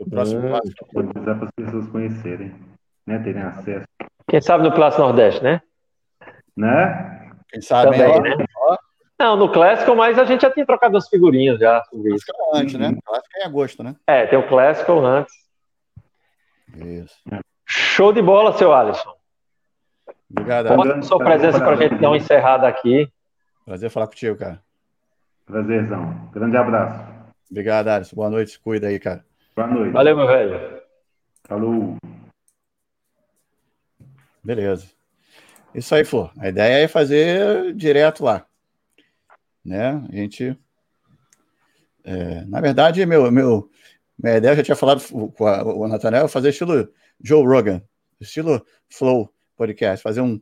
O 0.00 0.08
próximo 0.08 0.50
passo. 0.50 0.72
para 1.22 1.44
as 1.44 1.50
pessoas 1.54 1.86
conhecerem, 1.88 2.54
né? 3.06 3.18
Terem 3.18 3.42
acesso. 3.42 3.86
Quem 4.26 4.40
sabe 4.40 4.64
no 4.64 4.72
Clássico 4.72 5.02
Nordeste, 5.02 5.44
né? 5.44 5.60
Né? 6.56 7.32
Quem 7.50 7.60
sabe 7.60 7.98
Também, 7.98 8.20
né? 8.22 8.46
Não, 9.18 9.36
no 9.36 9.52
Clássico, 9.52 9.94
mas 9.94 10.18
a 10.18 10.24
gente 10.24 10.40
já 10.40 10.50
tinha 10.50 10.64
trocado 10.64 10.96
as 10.96 11.06
figurinhas 11.08 11.58
já 11.58 11.84
sobre 11.84 12.14
isso. 12.14 12.24
antes, 12.54 12.74
né? 12.74 12.96
Clássico 13.04 13.36
é 13.36 13.42
em 13.42 13.46
agosto, 13.46 13.82
né? 13.82 13.94
É, 14.06 14.26
tem 14.26 14.38
o 14.38 14.48
Clássico 14.48 14.92
antes. 15.00 15.34
Isso. 16.74 17.14
Show 17.66 18.10
de 18.10 18.22
bola, 18.22 18.54
seu 18.54 18.72
Alisson. 18.72 19.14
Obrigado. 20.30 20.68
A 20.68 21.02
sua 21.02 21.18
presença 21.18 21.58
para 21.58 21.72
a 21.72 21.76
gente 21.76 21.96
dar 21.96 22.08
uma 22.08 22.16
encerrada 22.16 22.66
aqui. 22.66 23.06
Prazer 23.64 23.90
falar 23.90 24.06
contigo, 24.08 24.36
cara. 24.36 24.62
Prazerzão. 25.46 26.30
Grande 26.32 26.56
abraço. 26.56 27.14
Obrigado, 27.50 27.88
Alisson. 27.88 28.16
Boa 28.16 28.30
noite. 28.30 28.60
Cuida 28.60 28.88
aí, 28.88 28.98
cara. 28.98 29.24
Boa 29.56 29.68
noite. 29.68 29.92
Valeu, 29.92 30.16
meu 30.16 30.26
velho. 30.26 30.82
Falou. 31.44 31.96
Beleza. 34.42 34.86
Isso 35.74 35.94
aí, 35.94 36.04
Flor. 36.04 36.30
A 36.38 36.48
ideia 36.48 36.84
é 36.84 36.88
fazer 36.88 37.72
direto 37.74 38.22
lá. 38.22 38.46
Né? 39.64 40.04
A 40.10 40.14
gente. 40.14 40.58
É, 42.04 42.44
na 42.44 42.60
verdade, 42.60 43.04
meu, 43.06 43.30
meu, 43.32 43.70
minha 44.18 44.36
ideia, 44.36 44.52
eu 44.52 44.56
já 44.56 44.62
tinha 44.62 44.76
falado 44.76 45.02
com 45.32 45.46
a, 45.46 45.62
o 45.62 45.88
Nathaniel, 45.88 46.28
fazer 46.28 46.50
estilo 46.50 46.92
Joe 47.18 47.46
Rogan, 47.46 47.82
estilo 48.20 48.64
Flow 48.90 49.32
Podcast, 49.56 50.02
fazer 50.02 50.20
um, 50.20 50.38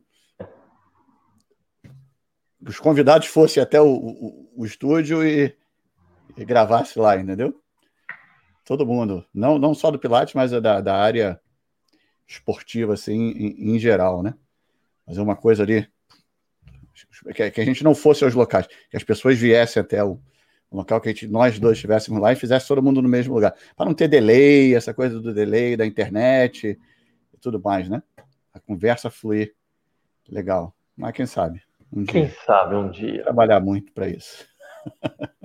os 2.67 2.79
convidados 2.79 3.27
fossem 3.27 3.61
até 3.61 3.81
o, 3.81 3.87
o, 3.87 4.51
o 4.57 4.65
estúdio 4.65 5.25
e, 5.25 5.55
e, 6.37 6.45
gravasse 6.45 6.97
lá, 6.97 7.17
entendeu? 7.17 7.59
Todo 8.65 8.85
mundo, 8.85 9.25
não, 9.33 9.59
não 9.59 9.73
só 9.73 9.91
do 9.91 9.99
Pilates, 9.99 10.33
mas 10.33 10.51
da, 10.51 10.79
da 10.79 10.95
área 10.95 11.39
esportiva, 12.25 12.93
assim, 12.93 13.31
em, 13.31 13.75
em, 13.75 13.79
geral, 13.79 14.23
né? 14.23 14.33
Fazer 15.05 15.21
uma 15.21 15.35
coisa 15.35 15.63
ali 15.63 15.87
que, 17.33 17.51
que, 17.51 17.61
a 17.61 17.65
gente 17.65 17.83
não 17.83 17.93
fosse 17.93 18.23
aos 18.23 18.33
locais, 18.33 18.67
que 18.89 18.95
as 18.95 19.03
pessoas 19.03 19.37
viessem 19.37 19.81
até 19.81 20.03
o, 20.03 20.19
o 20.69 20.77
local 20.77 21.01
que 21.01 21.09
gente, 21.09 21.27
nós 21.27 21.59
dois 21.59 21.77
estivéssemos 21.77 22.21
lá 22.21 22.31
e 22.31 22.37
fizesse 22.37 22.67
todo 22.67 22.81
mundo 22.81 23.01
no 23.01 23.09
mesmo 23.09 23.33
lugar, 23.33 23.53
para 23.75 23.85
não 23.85 23.93
ter 23.93 24.07
delay, 24.07 24.73
essa 24.73 24.93
coisa 24.93 25.19
do 25.19 25.33
delay 25.33 25.75
da 25.75 25.85
internet 25.85 26.79
e 27.33 27.37
tudo 27.37 27.61
mais, 27.61 27.89
né? 27.89 28.01
A 28.53 28.59
conversa 28.59 29.09
fluir 29.09 29.53
legal. 30.29 30.73
Mas 30.95 31.13
quem 31.13 31.25
sabe? 31.25 31.61
Um 31.95 32.05
Quem 32.05 32.25
dia. 32.25 32.35
sabe 32.45 32.75
um 32.75 32.89
dia. 32.89 33.23
Trabalhar 33.23 33.59
muito 33.59 33.93
para 33.93 34.07
isso. 34.07 34.45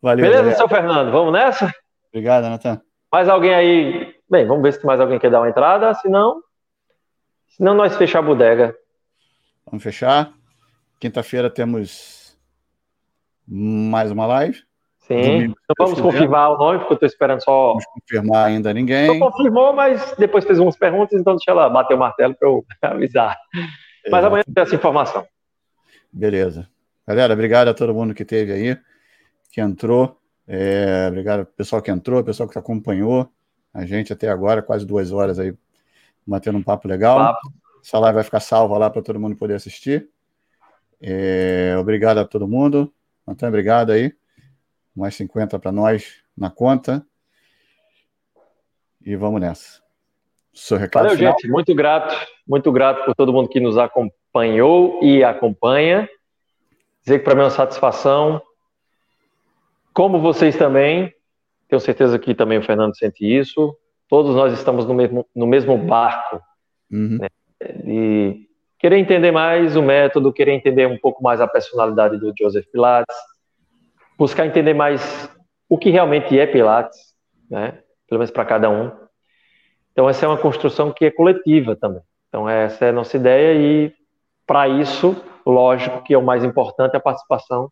Valeu. 0.00 0.24
Beleza, 0.24 0.42
galera. 0.42 0.56
seu 0.56 0.68
Fernando, 0.68 1.12
vamos 1.12 1.32
nessa? 1.32 1.70
Obrigado, 2.08 2.44
Natan. 2.48 2.80
Mais 3.12 3.28
alguém 3.28 3.54
aí? 3.54 4.14
Bem, 4.28 4.46
vamos 4.46 4.62
ver 4.62 4.72
se 4.72 4.84
mais 4.84 5.00
alguém 5.00 5.18
quer 5.18 5.30
dar 5.30 5.40
uma 5.40 5.48
entrada, 5.48 5.92
se 5.94 6.08
não, 6.08 6.42
se 7.46 7.62
não 7.62 7.74
nós 7.74 7.96
fechar 7.96 8.20
a 8.20 8.22
bodega. 8.22 8.74
Vamos 9.66 9.82
fechar. 9.82 10.32
Quinta-feira 10.98 11.50
temos 11.50 12.38
mais 13.46 14.10
uma 14.10 14.26
live. 14.26 14.62
Sim, 15.00 15.20
Domingo, 15.20 15.54
então 15.64 15.86
vamos 15.86 16.00
confirmar 16.00 16.52
o 16.52 16.58
nome, 16.58 16.78
porque 16.78 16.94
eu 16.94 16.96
estou 16.96 17.06
esperando 17.06 17.44
só. 17.44 17.68
Vamos 17.68 17.84
confirmar 17.86 18.46
ainda 18.46 18.72
ninguém. 18.72 19.06
Não 19.06 19.30
confirmou, 19.30 19.74
mas 19.74 20.14
depois 20.16 20.46
fez 20.46 20.58
umas 20.58 20.78
perguntas, 20.78 21.20
então 21.20 21.34
deixa 21.36 21.50
ela 21.50 21.68
bater 21.68 21.94
o 21.94 21.98
martelo 21.98 22.34
para 22.34 22.48
eu 22.48 22.64
avisar. 22.80 23.36
Mas 24.10 24.24
amanhã 24.24 24.44
tem 24.44 24.62
essa 24.62 24.74
informação. 24.74 25.26
Beleza. 26.12 26.68
Galera, 27.06 27.32
obrigado 27.32 27.68
a 27.68 27.74
todo 27.74 27.94
mundo 27.94 28.14
que 28.14 28.24
teve 28.24 28.52
aí, 28.52 28.78
que 29.50 29.60
entrou. 29.60 30.20
É, 30.46 31.06
obrigado 31.08 31.40
ao 31.40 31.46
pessoal 31.46 31.82
que 31.82 31.90
entrou, 31.90 32.22
pessoal 32.22 32.48
que 32.48 32.58
acompanhou 32.58 33.30
a 33.74 33.84
gente 33.84 34.12
até 34.12 34.28
agora, 34.28 34.62
quase 34.62 34.86
duas 34.86 35.10
horas 35.10 35.38
aí, 35.38 35.52
batendo 36.24 36.56
um 36.56 36.62
papo 36.62 36.86
legal. 36.86 37.18
Papo. 37.18 37.52
Essa 37.84 37.98
live 37.98 38.14
vai 38.14 38.24
ficar 38.24 38.40
salva 38.40 38.78
lá 38.78 38.88
para 38.88 39.02
todo 39.02 39.20
mundo 39.20 39.36
poder 39.36 39.54
assistir. 39.54 40.08
É, 41.00 41.76
obrigado 41.78 42.18
a 42.18 42.24
todo 42.24 42.48
mundo. 42.48 42.94
Então, 43.28 43.48
obrigado 43.48 43.90
aí. 43.90 44.14
Mais 44.96 45.14
50 45.16 45.58
para 45.58 45.72
nós 45.72 46.22
na 46.36 46.50
conta. 46.50 47.04
E 49.04 49.16
vamos 49.16 49.40
nessa. 49.40 49.83
Seu 50.54 50.78
recado 50.78 51.04
Valeu, 51.04 51.18
final. 51.18 51.32
gente. 51.32 51.48
Muito 51.50 51.74
grato. 51.74 52.14
Muito 52.46 52.70
grato 52.70 53.04
por 53.04 53.14
todo 53.14 53.32
mundo 53.32 53.48
que 53.48 53.60
nos 53.60 53.76
acompanhou 53.76 55.00
e 55.02 55.24
acompanha. 55.24 56.08
Dizer 57.02 57.18
que 57.18 57.24
para 57.24 57.34
mim 57.34 57.42
é 57.42 57.44
uma 57.44 57.50
satisfação. 57.50 58.40
Como 59.92 60.20
vocês 60.20 60.56
também, 60.56 61.12
tenho 61.68 61.80
certeza 61.80 62.18
que 62.18 62.34
também 62.34 62.58
o 62.58 62.62
Fernando 62.62 62.96
sente 62.96 63.24
isso. 63.26 63.76
Todos 64.08 64.34
nós 64.34 64.52
estamos 64.52 64.86
no 64.86 64.94
mesmo, 64.94 65.26
no 65.34 65.46
mesmo 65.46 65.76
barco. 65.76 66.40
Uhum. 66.90 67.18
Né? 67.18 67.28
E 67.84 68.46
querer 68.78 68.98
entender 68.98 69.32
mais 69.32 69.76
o 69.76 69.82
método, 69.82 70.32
querer 70.32 70.52
entender 70.52 70.86
um 70.86 70.98
pouco 70.98 71.22
mais 71.22 71.40
a 71.40 71.48
personalidade 71.48 72.18
do 72.18 72.32
Joseph 72.38 72.66
Pilates, 72.70 73.16
buscar 74.18 74.46
entender 74.46 74.74
mais 74.74 75.28
o 75.68 75.78
que 75.78 75.90
realmente 75.90 76.38
é 76.38 76.46
Pilates, 76.46 76.98
né? 77.50 77.80
pelo 78.08 78.18
menos 78.18 78.30
para 78.30 78.44
cada 78.44 78.70
um. 78.70 79.03
Então, 79.94 80.08
essa 80.08 80.26
é 80.26 80.28
uma 80.28 80.36
construção 80.36 80.92
que 80.92 81.04
é 81.04 81.10
coletiva 81.10 81.76
também. 81.76 82.02
Então, 82.28 82.48
essa 82.48 82.84
é 82.84 82.88
a 82.88 82.92
nossa 82.92 83.16
ideia 83.16 83.54
e, 83.56 83.94
para 84.44 84.68
isso, 84.68 85.16
lógico 85.46 86.02
que 86.02 86.12
é 86.12 86.18
o 86.18 86.22
mais 86.22 86.42
importante 86.42 86.96
a 86.96 87.00
participação 87.00 87.70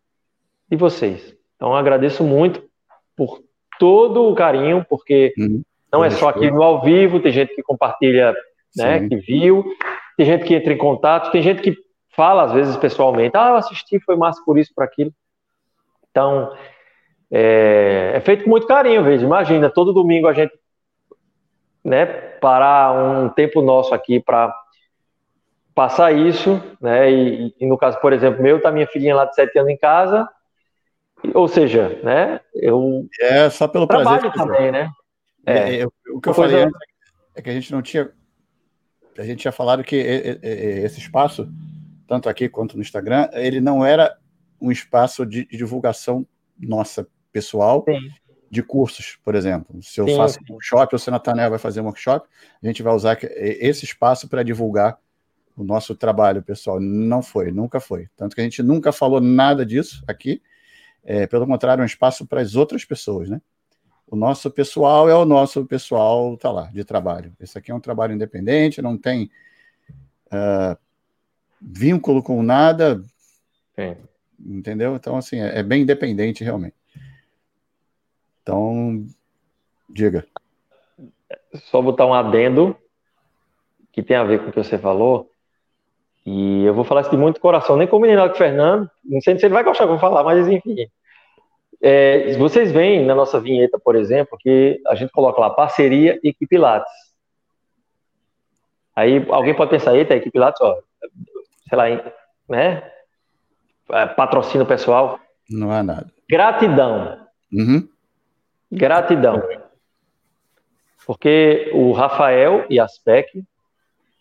de 0.71 0.77
vocês. 0.77 1.35
Então, 1.57 1.75
agradeço 1.75 2.23
muito 2.23 2.63
por 3.15 3.43
todo 3.77 4.23
o 4.23 4.33
carinho, 4.33 4.85
porque 4.89 5.33
uhum. 5.37 5.61
não 5.91 6.03
é 6.03 6.09
só 6.09 6.29
aqui 6.29 6.49
no 6.49 6.63
ao 6.63 6.81
vivo, 6.81 7.19
tem 7.19 7.33
gente 7.33 7.53
que 7.53 7.61
compartilha, 7.61 8.33
né, 8.77 9.05
que 9.05 9.17
viu, 9.17 9.65
tem 10.15 10.25
gente 10.25 10.45
que 10.45 10.55
entra 10.55 10.71
em 10.71 10.77
contato, 10.77 11.29
tem 11.29 11.41
gente 11.41 11.61
que 11.61 11.75
fala, 12.15 12.43
às 12.43 12.53
vezes, 12.53 12.77
pessoalmente, 12.77 13.35
ah, 13.35 13.49
eu 13.49 13.55
assisti, 13.55 13.99
foi 13.99 14.15
massa 14.15 14.41
por 14.45 14.57
isso, 14.57 14.71
por 14.73 14.85
aquilo. 14.85 15.11
Então, 16.09 16.53
é, 17.29 18.13
é 18.15 18.19
feito 18.21 18.45
com 18.45 18.49
muito 18.49 18.65
carinho, 18.65 19.03
veja, 19.03 19.25
imagina, 19.25 19.69
todo 19.69 19.91
domingo 19.91 20.27
a 20.27 20.33
gente 20.33 20.53
né, 21.83 22.05
parar 22.05 22.93
um 22.93 23.29
tempo 23.29 23.61
nosso 23.61 23.93
aqui 23.93 24.19
para 24.19 24.53
passar 25.75 26.11
isso, 26.13 26.61
né, 26.79 27.11
e, 27.11 27.53
e, 27.59 27.65
no 27.65 27.77
caso, 27.77 27.99
por 27.99 28.13
exemplo, 28.13 28.41
meu, 28.41 28.61
tá 28.61 28.71
minha 28.71 28.87
filhinha 28.87 29.15
lá 29.15 29.25
de 29.25 29.35
sete 29.35 29.57
anos 29.57 29.71
em 29.71 29.77
casa, 29.77 30.27
ou 31.33 31.47
seja, 31.47 31.99
né, 32.03 32.39
eu 32.53 33.07
é 33.19 33.49
só 33.49 33.67
pelo 33.67 33.87
trabalho 33.87 34.21
prazer 34.21 34.33
também, 34.33 34.71
né? 34.71 34.89
É, 35.45 35.81
é, 35.81 35.85
o 35.85 36.21
que 36.21 36.29
eu 36.29 36.33
falei 36.33 36.63
antes 36.63 36.77
é 37.35 37.41
que 37.41 37.49
a 37.49 37.53
gente 37.53 37.71
não 37.71 37.81
tinha, 37.81 38.09
a 39.17 39.23
gente 39.23 39.39
tinha 39.39 39.51
falado 39.51 39.83
que 39.83 39.95
esse 39.95 40.99
espaço, 40.99 41.49
tanto 42.07 42.29
aqui 42.29 42.47
quanto 42.47 42.75
no 42.75 42.81
Instagram, 42.81 43.29
ele 43.33 43.59
não 43.59 43.85
era 43.85 44.15
um 44.61 44.71
espaço 44.71 45.25
de 45.25 45.45
divulgação 45.45 46.25
nossa 46.57 47.05
pessoal, 47.31 47.83
Sim 47.87 47.99
de 48.53 48.61
cursos, 48.61 49.17
por 49.23 49.33
exemplo. 49.33 49.81
Se 49.81 49.99
eu 49.99 50.07
Sim. 50.07 50.15
faço 50.15 50.39
um 50.47 50.53
workshop, 50.53 50.93
ou 50.93 50.99
se 50.99 51.09
a 51.09 51.13
Natanel 51.13 51.49
vai 51.49 51.57
fazer 51.57 51.81
um 51.81 51.85
workshop, 51.85 52.29
a 52.61 52.67
gente 52.67 52.83
vai 52.83 52.93
usar 52.93 53.17
esse 53.23 53.83
espaço 53.83 54.29
para 54.29 54.43
divulgar 54.43 54.99
o 55.57 55.63
nosso 55.63 55.95
trabalho, 55.95 56.43
pessoal. 56.43 56.79
Não 56.79 57.23
foi, 57.23 57.51
nunca 57.51 57.79
foi. 57.79 58.07
Tanto 58.15 58.35
que 58.35 58.41
a 58.41 58.43
gente 58.43 58.61
nunca 58.61 58.91
falou 58.91 59.19
nada 59.19 59.65
disso 59.65 60.03
aqui. 60.07 60.39
É, 61.03 61.25
pelo 61.25 61.47
contrário, 61.47 61.81
é 61.81 61.83
um 61.83 61.87
espaço 61.87 62.27
para 62.27 62.41
as 62.41 62.55
outras 62.55 62.85
pessoas, 62.85 63.27
né? 63.27 63.41
O 64.05 64.15
nosso 64.15 64.51
pessoal 64.51 65.09
é 65.09 65.15
o 65.15 65.25
nosso 65.25 65.65
pessoal, 65.65 66.37
tá 66.37 66.51
lá, 66.51 66.69
de 66.71 66.83
trabalho. 66.83 67.33
Esse 67.39 67.57
aqui 67.57 67.71
é 67.71 67.75
um 67.75 67.79
trabalho 67.79 68.13
independente, 68.13 68.83
não 68.83 68.95
tem 68.95 69.31
uh, 70.27 70.77
vínculo 71.59 72.21
com 72.21 72.43
nada. 72.43 73.03
Sim. 73.75 73.95
Entendeu? 74.39 74.95
Então, 74.95 75.17
assim, 75.17 75.39
é, 75.39 75.57
é 75.57 75.63
bem 75.63 75.81
independente 75.81 76.43
realmente. 76.43 76.82
Então, 78.43 79.05
diga. 79.89 80.27
Só 81.55 81.81
botar 81.81 82.05
um 82.05 82.13
adendo 82.13 82.75
que 83.91 84.03
tem 84.03 84.17
a 84.17 84.23
ver 84.23 84.39
com 84.39 84.49
o 84.49 84.51
que 84.51 84.61
você 84.61 84.77
falou. 84.77 85.29
E 86.25 86.63
eu 86.63 86.73
vou 86.73 86.83
falar 86.83 87.01
isso 87.01 87.09
de 87.09 87.17
muito 87.17 87.39
coração, 87.39 87.75
nem 87.77 87.87
combinei 87.87 88.15
nada 88.15 88.29
com 88.29 88.35
o 88.35 88.37
Fernando. 88.37 88.89
Não 89.03 89.21
sei 89.21 89.37
se 89.37 89.45
ele 89.45 89.53
vai 89.53 89.63
gostar 89.63 89.85
que 89.85 89.89
eu 89.89 89.97
vou 89.97 89.99
falar, 89.99 90.23
mas 90.23 90.47
enfim. 90.47 90.75
É, 91.81 92.37
vocês 92.37 92.71
veem 92.71 93.05
na 93.05 93.13
nossa 93.13 93.39
vinheta, 93.39 93.77
por 93.77 93.95
exemplo, 93.95 94.37
que 94.39 94.81
a 94.87 94.95
gente 94.95 95.11
coloca 95.11 95.39
lá 95.39 95.49
parceria 95.49 96.19
equipe 96.23 96.57
Lattes. 96.57 96.91
Aí 98.95 99.25
alguém 99.29 99.55
pode 99.55 99.71
pensar, 99.71 99.95
eita, 99.95 100.15
equipe 100.15 100.39
Lattes, 100.39 100.61
ó, 100.61 100.77
sei 101.67 101.77
lá, 101.77 102.13
né? 102.47 102.89
É, 103.91 104.05
patrocínio 104.05 104.65
pessoal. 104.65 105.19
Não 105.49 105.71
há 105.71 105.83
nada. 105.83 106.09
Gratidão. 106.29 107.27
Uhum. 107.51 107.87
Gratidão. 108.77 109.41
Porque 111.05 111.69
o 111.73 111.91
Rafael 111.91 112.65
e 112.69 112.79
Aspec, 112.79 113.43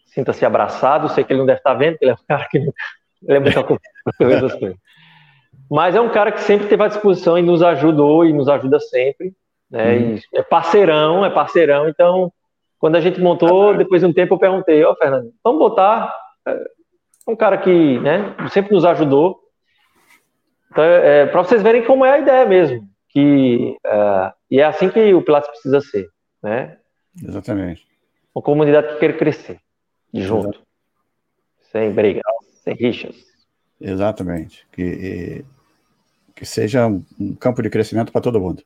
sinta-se 0.07 0.45
abraçado, 0.45 1.09
sei 1.09 1.25
que 1.25 1.33
ele 1.33 1.41
não 1.41 1.47
deve 1.47 1.59
estar 1.59 1.75
vendo, 1.75 1.97
que 1.99 2.05
ele 2.05 2.13
é 2.13 2.15
um 2.15 2.27
cara 2.27 2.49
que 2.51 2.59
Ele 3.27 3.37
é 3.37 3.41
muito 3.41 3.61
ocupado. 3.61 4.79
Mas 5.71 5.95
é 5.95 6.01
um 6.01 6.11
cara 6.11 6.33
que 6.33 6.41
sempre 6.41 6.67
teve 6.67 6.83
à 6.83 6.89
disposição 6.89 7.39
e 7.39 7.43
nos 7.43 7.63
ajudou 7.63 8.25
e 8.25 8.33
nos 8.33 8.49
ajuda 8.49 8.79
sempre. 8.81 9.33
Né? 9.71 9.97
Hum. 9.97 10.19
é 10.35 10.43
parceirão, 10.43 11.25
é 11.25 11.31
parceirão. 11.31 11.89
Então, 11.89 12.33
quando 12.79 12.97
a 12.97 13.01
gente 13.01 13.21
montou, 13.21 13.75
depois 13.75 14.03
de 14.03 14.07
um 14.07 14.13
tempo 14.13 14.35
eu 14.35 14.39
perguntei, 14.39 14.85
ó, 14.85 14.93
oh, 14.93 14.97
Fernando, 14.97 15.33
vamos 15.43 15.59
botar 15.61 16.13
é 16.47 17.31
um 17.31 17.37
cara 17.37 17.57
que 17.57 17.99
né, 18.01 18.35
sempre 18.51 18.75
nos 18.75 18.85
ajudou. 18.85 19.39
Então, 20.71 20.83
é, 20.83 21.21
é 21.21 21.27
para 21.27 21.43
vocês 21.43 21.63
verem 21.63 21.85
como 21.85 22.05
é 22.05 22.13
a 22.13 22.19
ideia 22.19 22.45
mesmo. 22.45 22.87
Que, 23.13 23.77
é, 23.85 24.33
e 24.51 24.61
é 24.61 24.65
assim 24.65 24.89
que 24.89 25.13
o 25.13 25.23
Pilates 25.23 25.51
precisa 25.51 25.81
ser. 25.81 26.09
Né? 26.43 26.79
Exatamente. 27.23 27.87
Uma 28.35 28.43
comunidade 28.43 28.95
que 28.95 29.01
quer 29.01 29.19
crescer, 29.19 29.61
junto. 30.15 30.49
Exatamente. 30.49 30.67
Sem 31.71 31.93
brigas, 31.93 32.23
sem 32.65 32.75
rixas. 32.75 33.17
Exatamente. 33.81 34.67
Que, 34.73 35.45
que 36.35 36.47
seja 36.47 36.87
um 36.87 37.35
campo 37.39 37.63
de 37.63 37.69
crescimento 37.69 38.13
para 38.13 38.21
todo 38.21 38.41
mundo. 38.41 38.63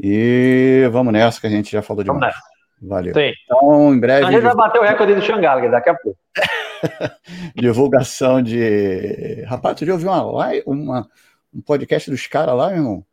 E 0.00 0.88
vamos 0.90 1.12
nessa, 1.12 1.40
que 1.40 1.46
a 1.46 1.50
gente 1.50 1.70
já 1.70 1.82
falou 1.82 2.02
demais. 2.02 2.20
Vamos 2.20 2.34
nessa. 2.34 2.52
Valeu. 2.82 3.14
Sim. 3.14 3.32
Então, 3.44 3.94
em 3.94 4.00
breve. 4.00 4.26
A 4.26 4.30
gente 4.32 4.42
vai 4.42 4.54
bater 4.56 4.80
o 4.80 4.84
recorde 4.84 5.14
do 5.14 5.22
Xangai 5.22 5.70
daqui 5.70 5.90
a 5.90 5.94
pouco. 5.94 6.18
Divulgação 7.54 8.42
de. 8.42 9.42
Rapaz, 9.46 9.76
tu 9.76 9.86
já 9.86 9.92
ouviu 9.92 10.08
uma 10.08 10.22
live, 10.22 10.64
uma, 10.66 11.08
um 11.54 11.60
podcast 11.60 12.10
dos 12.10 12.26
caras 12.26 12.56
lá, 12.56 12.68
meu 12.68 12.78
irmão? 12.78 13.06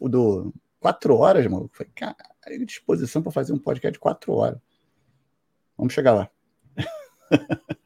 Do 0.00 0.52
quatro 0.80 1.16
horas, 1.16 1.46
mano. 1.46 1.70
Falei, 1.72 1.92
cara, 1.94 2.16
disposição 2.64 3.22
para 3.22 3.32
fazer 3.32 3.52
um 3.52 3.58
podcast 3.58 3.92
de 3.92 3.98
quatro 3.98 4.32
horas. 4.32 4.58
Vamos 5.76 5.92
chegar 5.92 6.14
lá. 6.14 6.30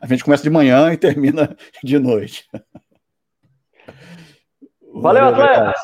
A 0.00 0.06
gente 0.06 0.24
começa 0.24 0.42
de 0.42 0.50
manhã 0.50 0.92
e 0.92 0.96
termina 0.96 1.56
de 1.82 1.98
noite. 1.98 2.48
Valeu, 4.94 5.24
Atletas! 5.26 5.80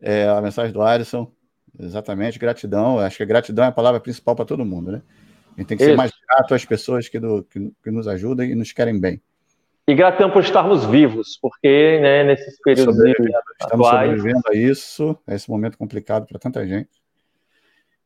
É, 0.00 0.28
a 0.28 0.40
mensagem 0.40 0.72
do 0.72 0.82
Alisson. 0.82 1.32
Exatamente, 1.78 2.38
gratidão. 2.38 2.98
Acho 2.98 3.16
que 3.16 3.22
a 3.22 3.26
gratidão 3.26 3.64
é 3.64 3.68
a 3.68 3.72
palavra 3.72 4.00
principal 4.00 4.36
para 4.36 4.44
todo 4.44 4.64
mundo, 4.64 4.92
né? 4.92 5.02
A 5.56 5.60
gente 5.60 5.68
tem 5.68 5.76
que 5.76 5.82
Isso. 5.82 5.92
ser 5.92 5.96
mais 5.96 6.12
grato 6.28 6.54
às 6.54 6.64
pessoas 6.64 7.08
que, 7.08 7.18
do, 7.18 7.44
que, 7.44 7.72
que, 7.82 7.90
nos 7.90 8.08
ajudam 8.08 8.44
e 8.44 8.54
nos 8.54 8.72
querem 8.72 8.98
bem. 8.98 9.22
E 9.86 9.94
gratidão 9.94 10.30
por 10.30 10.42
estarmos 10.42 10.84
vivos, 10.84 11.36
porque 11.40 11.98
né, 12.00 12.22
nesses 12.22 12.60
períodos 12.60 12.96
Estamos 12.96 13.86
atuais... 13.88 14.10
sobrevivendo 14.10 14.42
a 14.48 14.54
isso, 14.54 15.18
a 15.26 15.34
esse 15.34 15.50
momento 15.50 15.76
complicado 15.76 16.26
para 16.26 16.38
tanta 16.38 16.64
gente. 16.66 16.90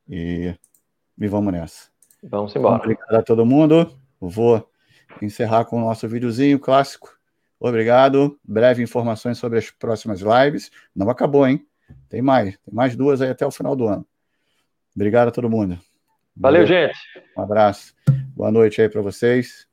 E, 0.09 0.55
e 1.19 1.27
vamos 1.27 1.53
nessa. 1.53 1.89
Vamos 2.23 2.55
embora. 2.55 2.81
Obrigado 2.81 3.15
a 3.15 3.21
todo 3.21 3.45
mundo. 3.45 3.95
Vou 4.19 4.67
encerrar 5.21 5.65
com 5.65 5.77
o 5.77 5.81
nosso 5.81 6.07
videozinho 6.07 6.59
clássico. 6.59 7.15
Obrigado. 7.59 8.39
Breve 8.43 8.81
informações 8.81 9.37
sobre 9.37 9.59
as 9.59 9.69
próximas 9.69 10.21
lives. 10.21 10.71
Não 10.95 11.09
acabou, 11.09 11.47
hein? 11.47 11.63
Tem 12.09 12.21
mais. 12.21 12.57
Tem 12.57 12.73
mais 12.73 12.95
duas 12.95 13.21
aí 13.21 13.29
até 13.29 13.45
o 13.45 13.51
final 13.51 13.75
do 13.75 13.87
ano. 13.87 14.05
Obrigado 14.95 15.27
a 15.27 15.31
todo 15.31 15.49
mundo. 15.49 15.79
Valeu, 16.35 16.65
Valeu. 16.65 16.65
gente. 16.65 16.97
Um 17.37 17.41
abraço. 17.41 17.93
Boa 18.35 18.51
noite 18.51 18.81
aí 18.81 18.89
para 18.89 19.01
vocês. 19.01 19.67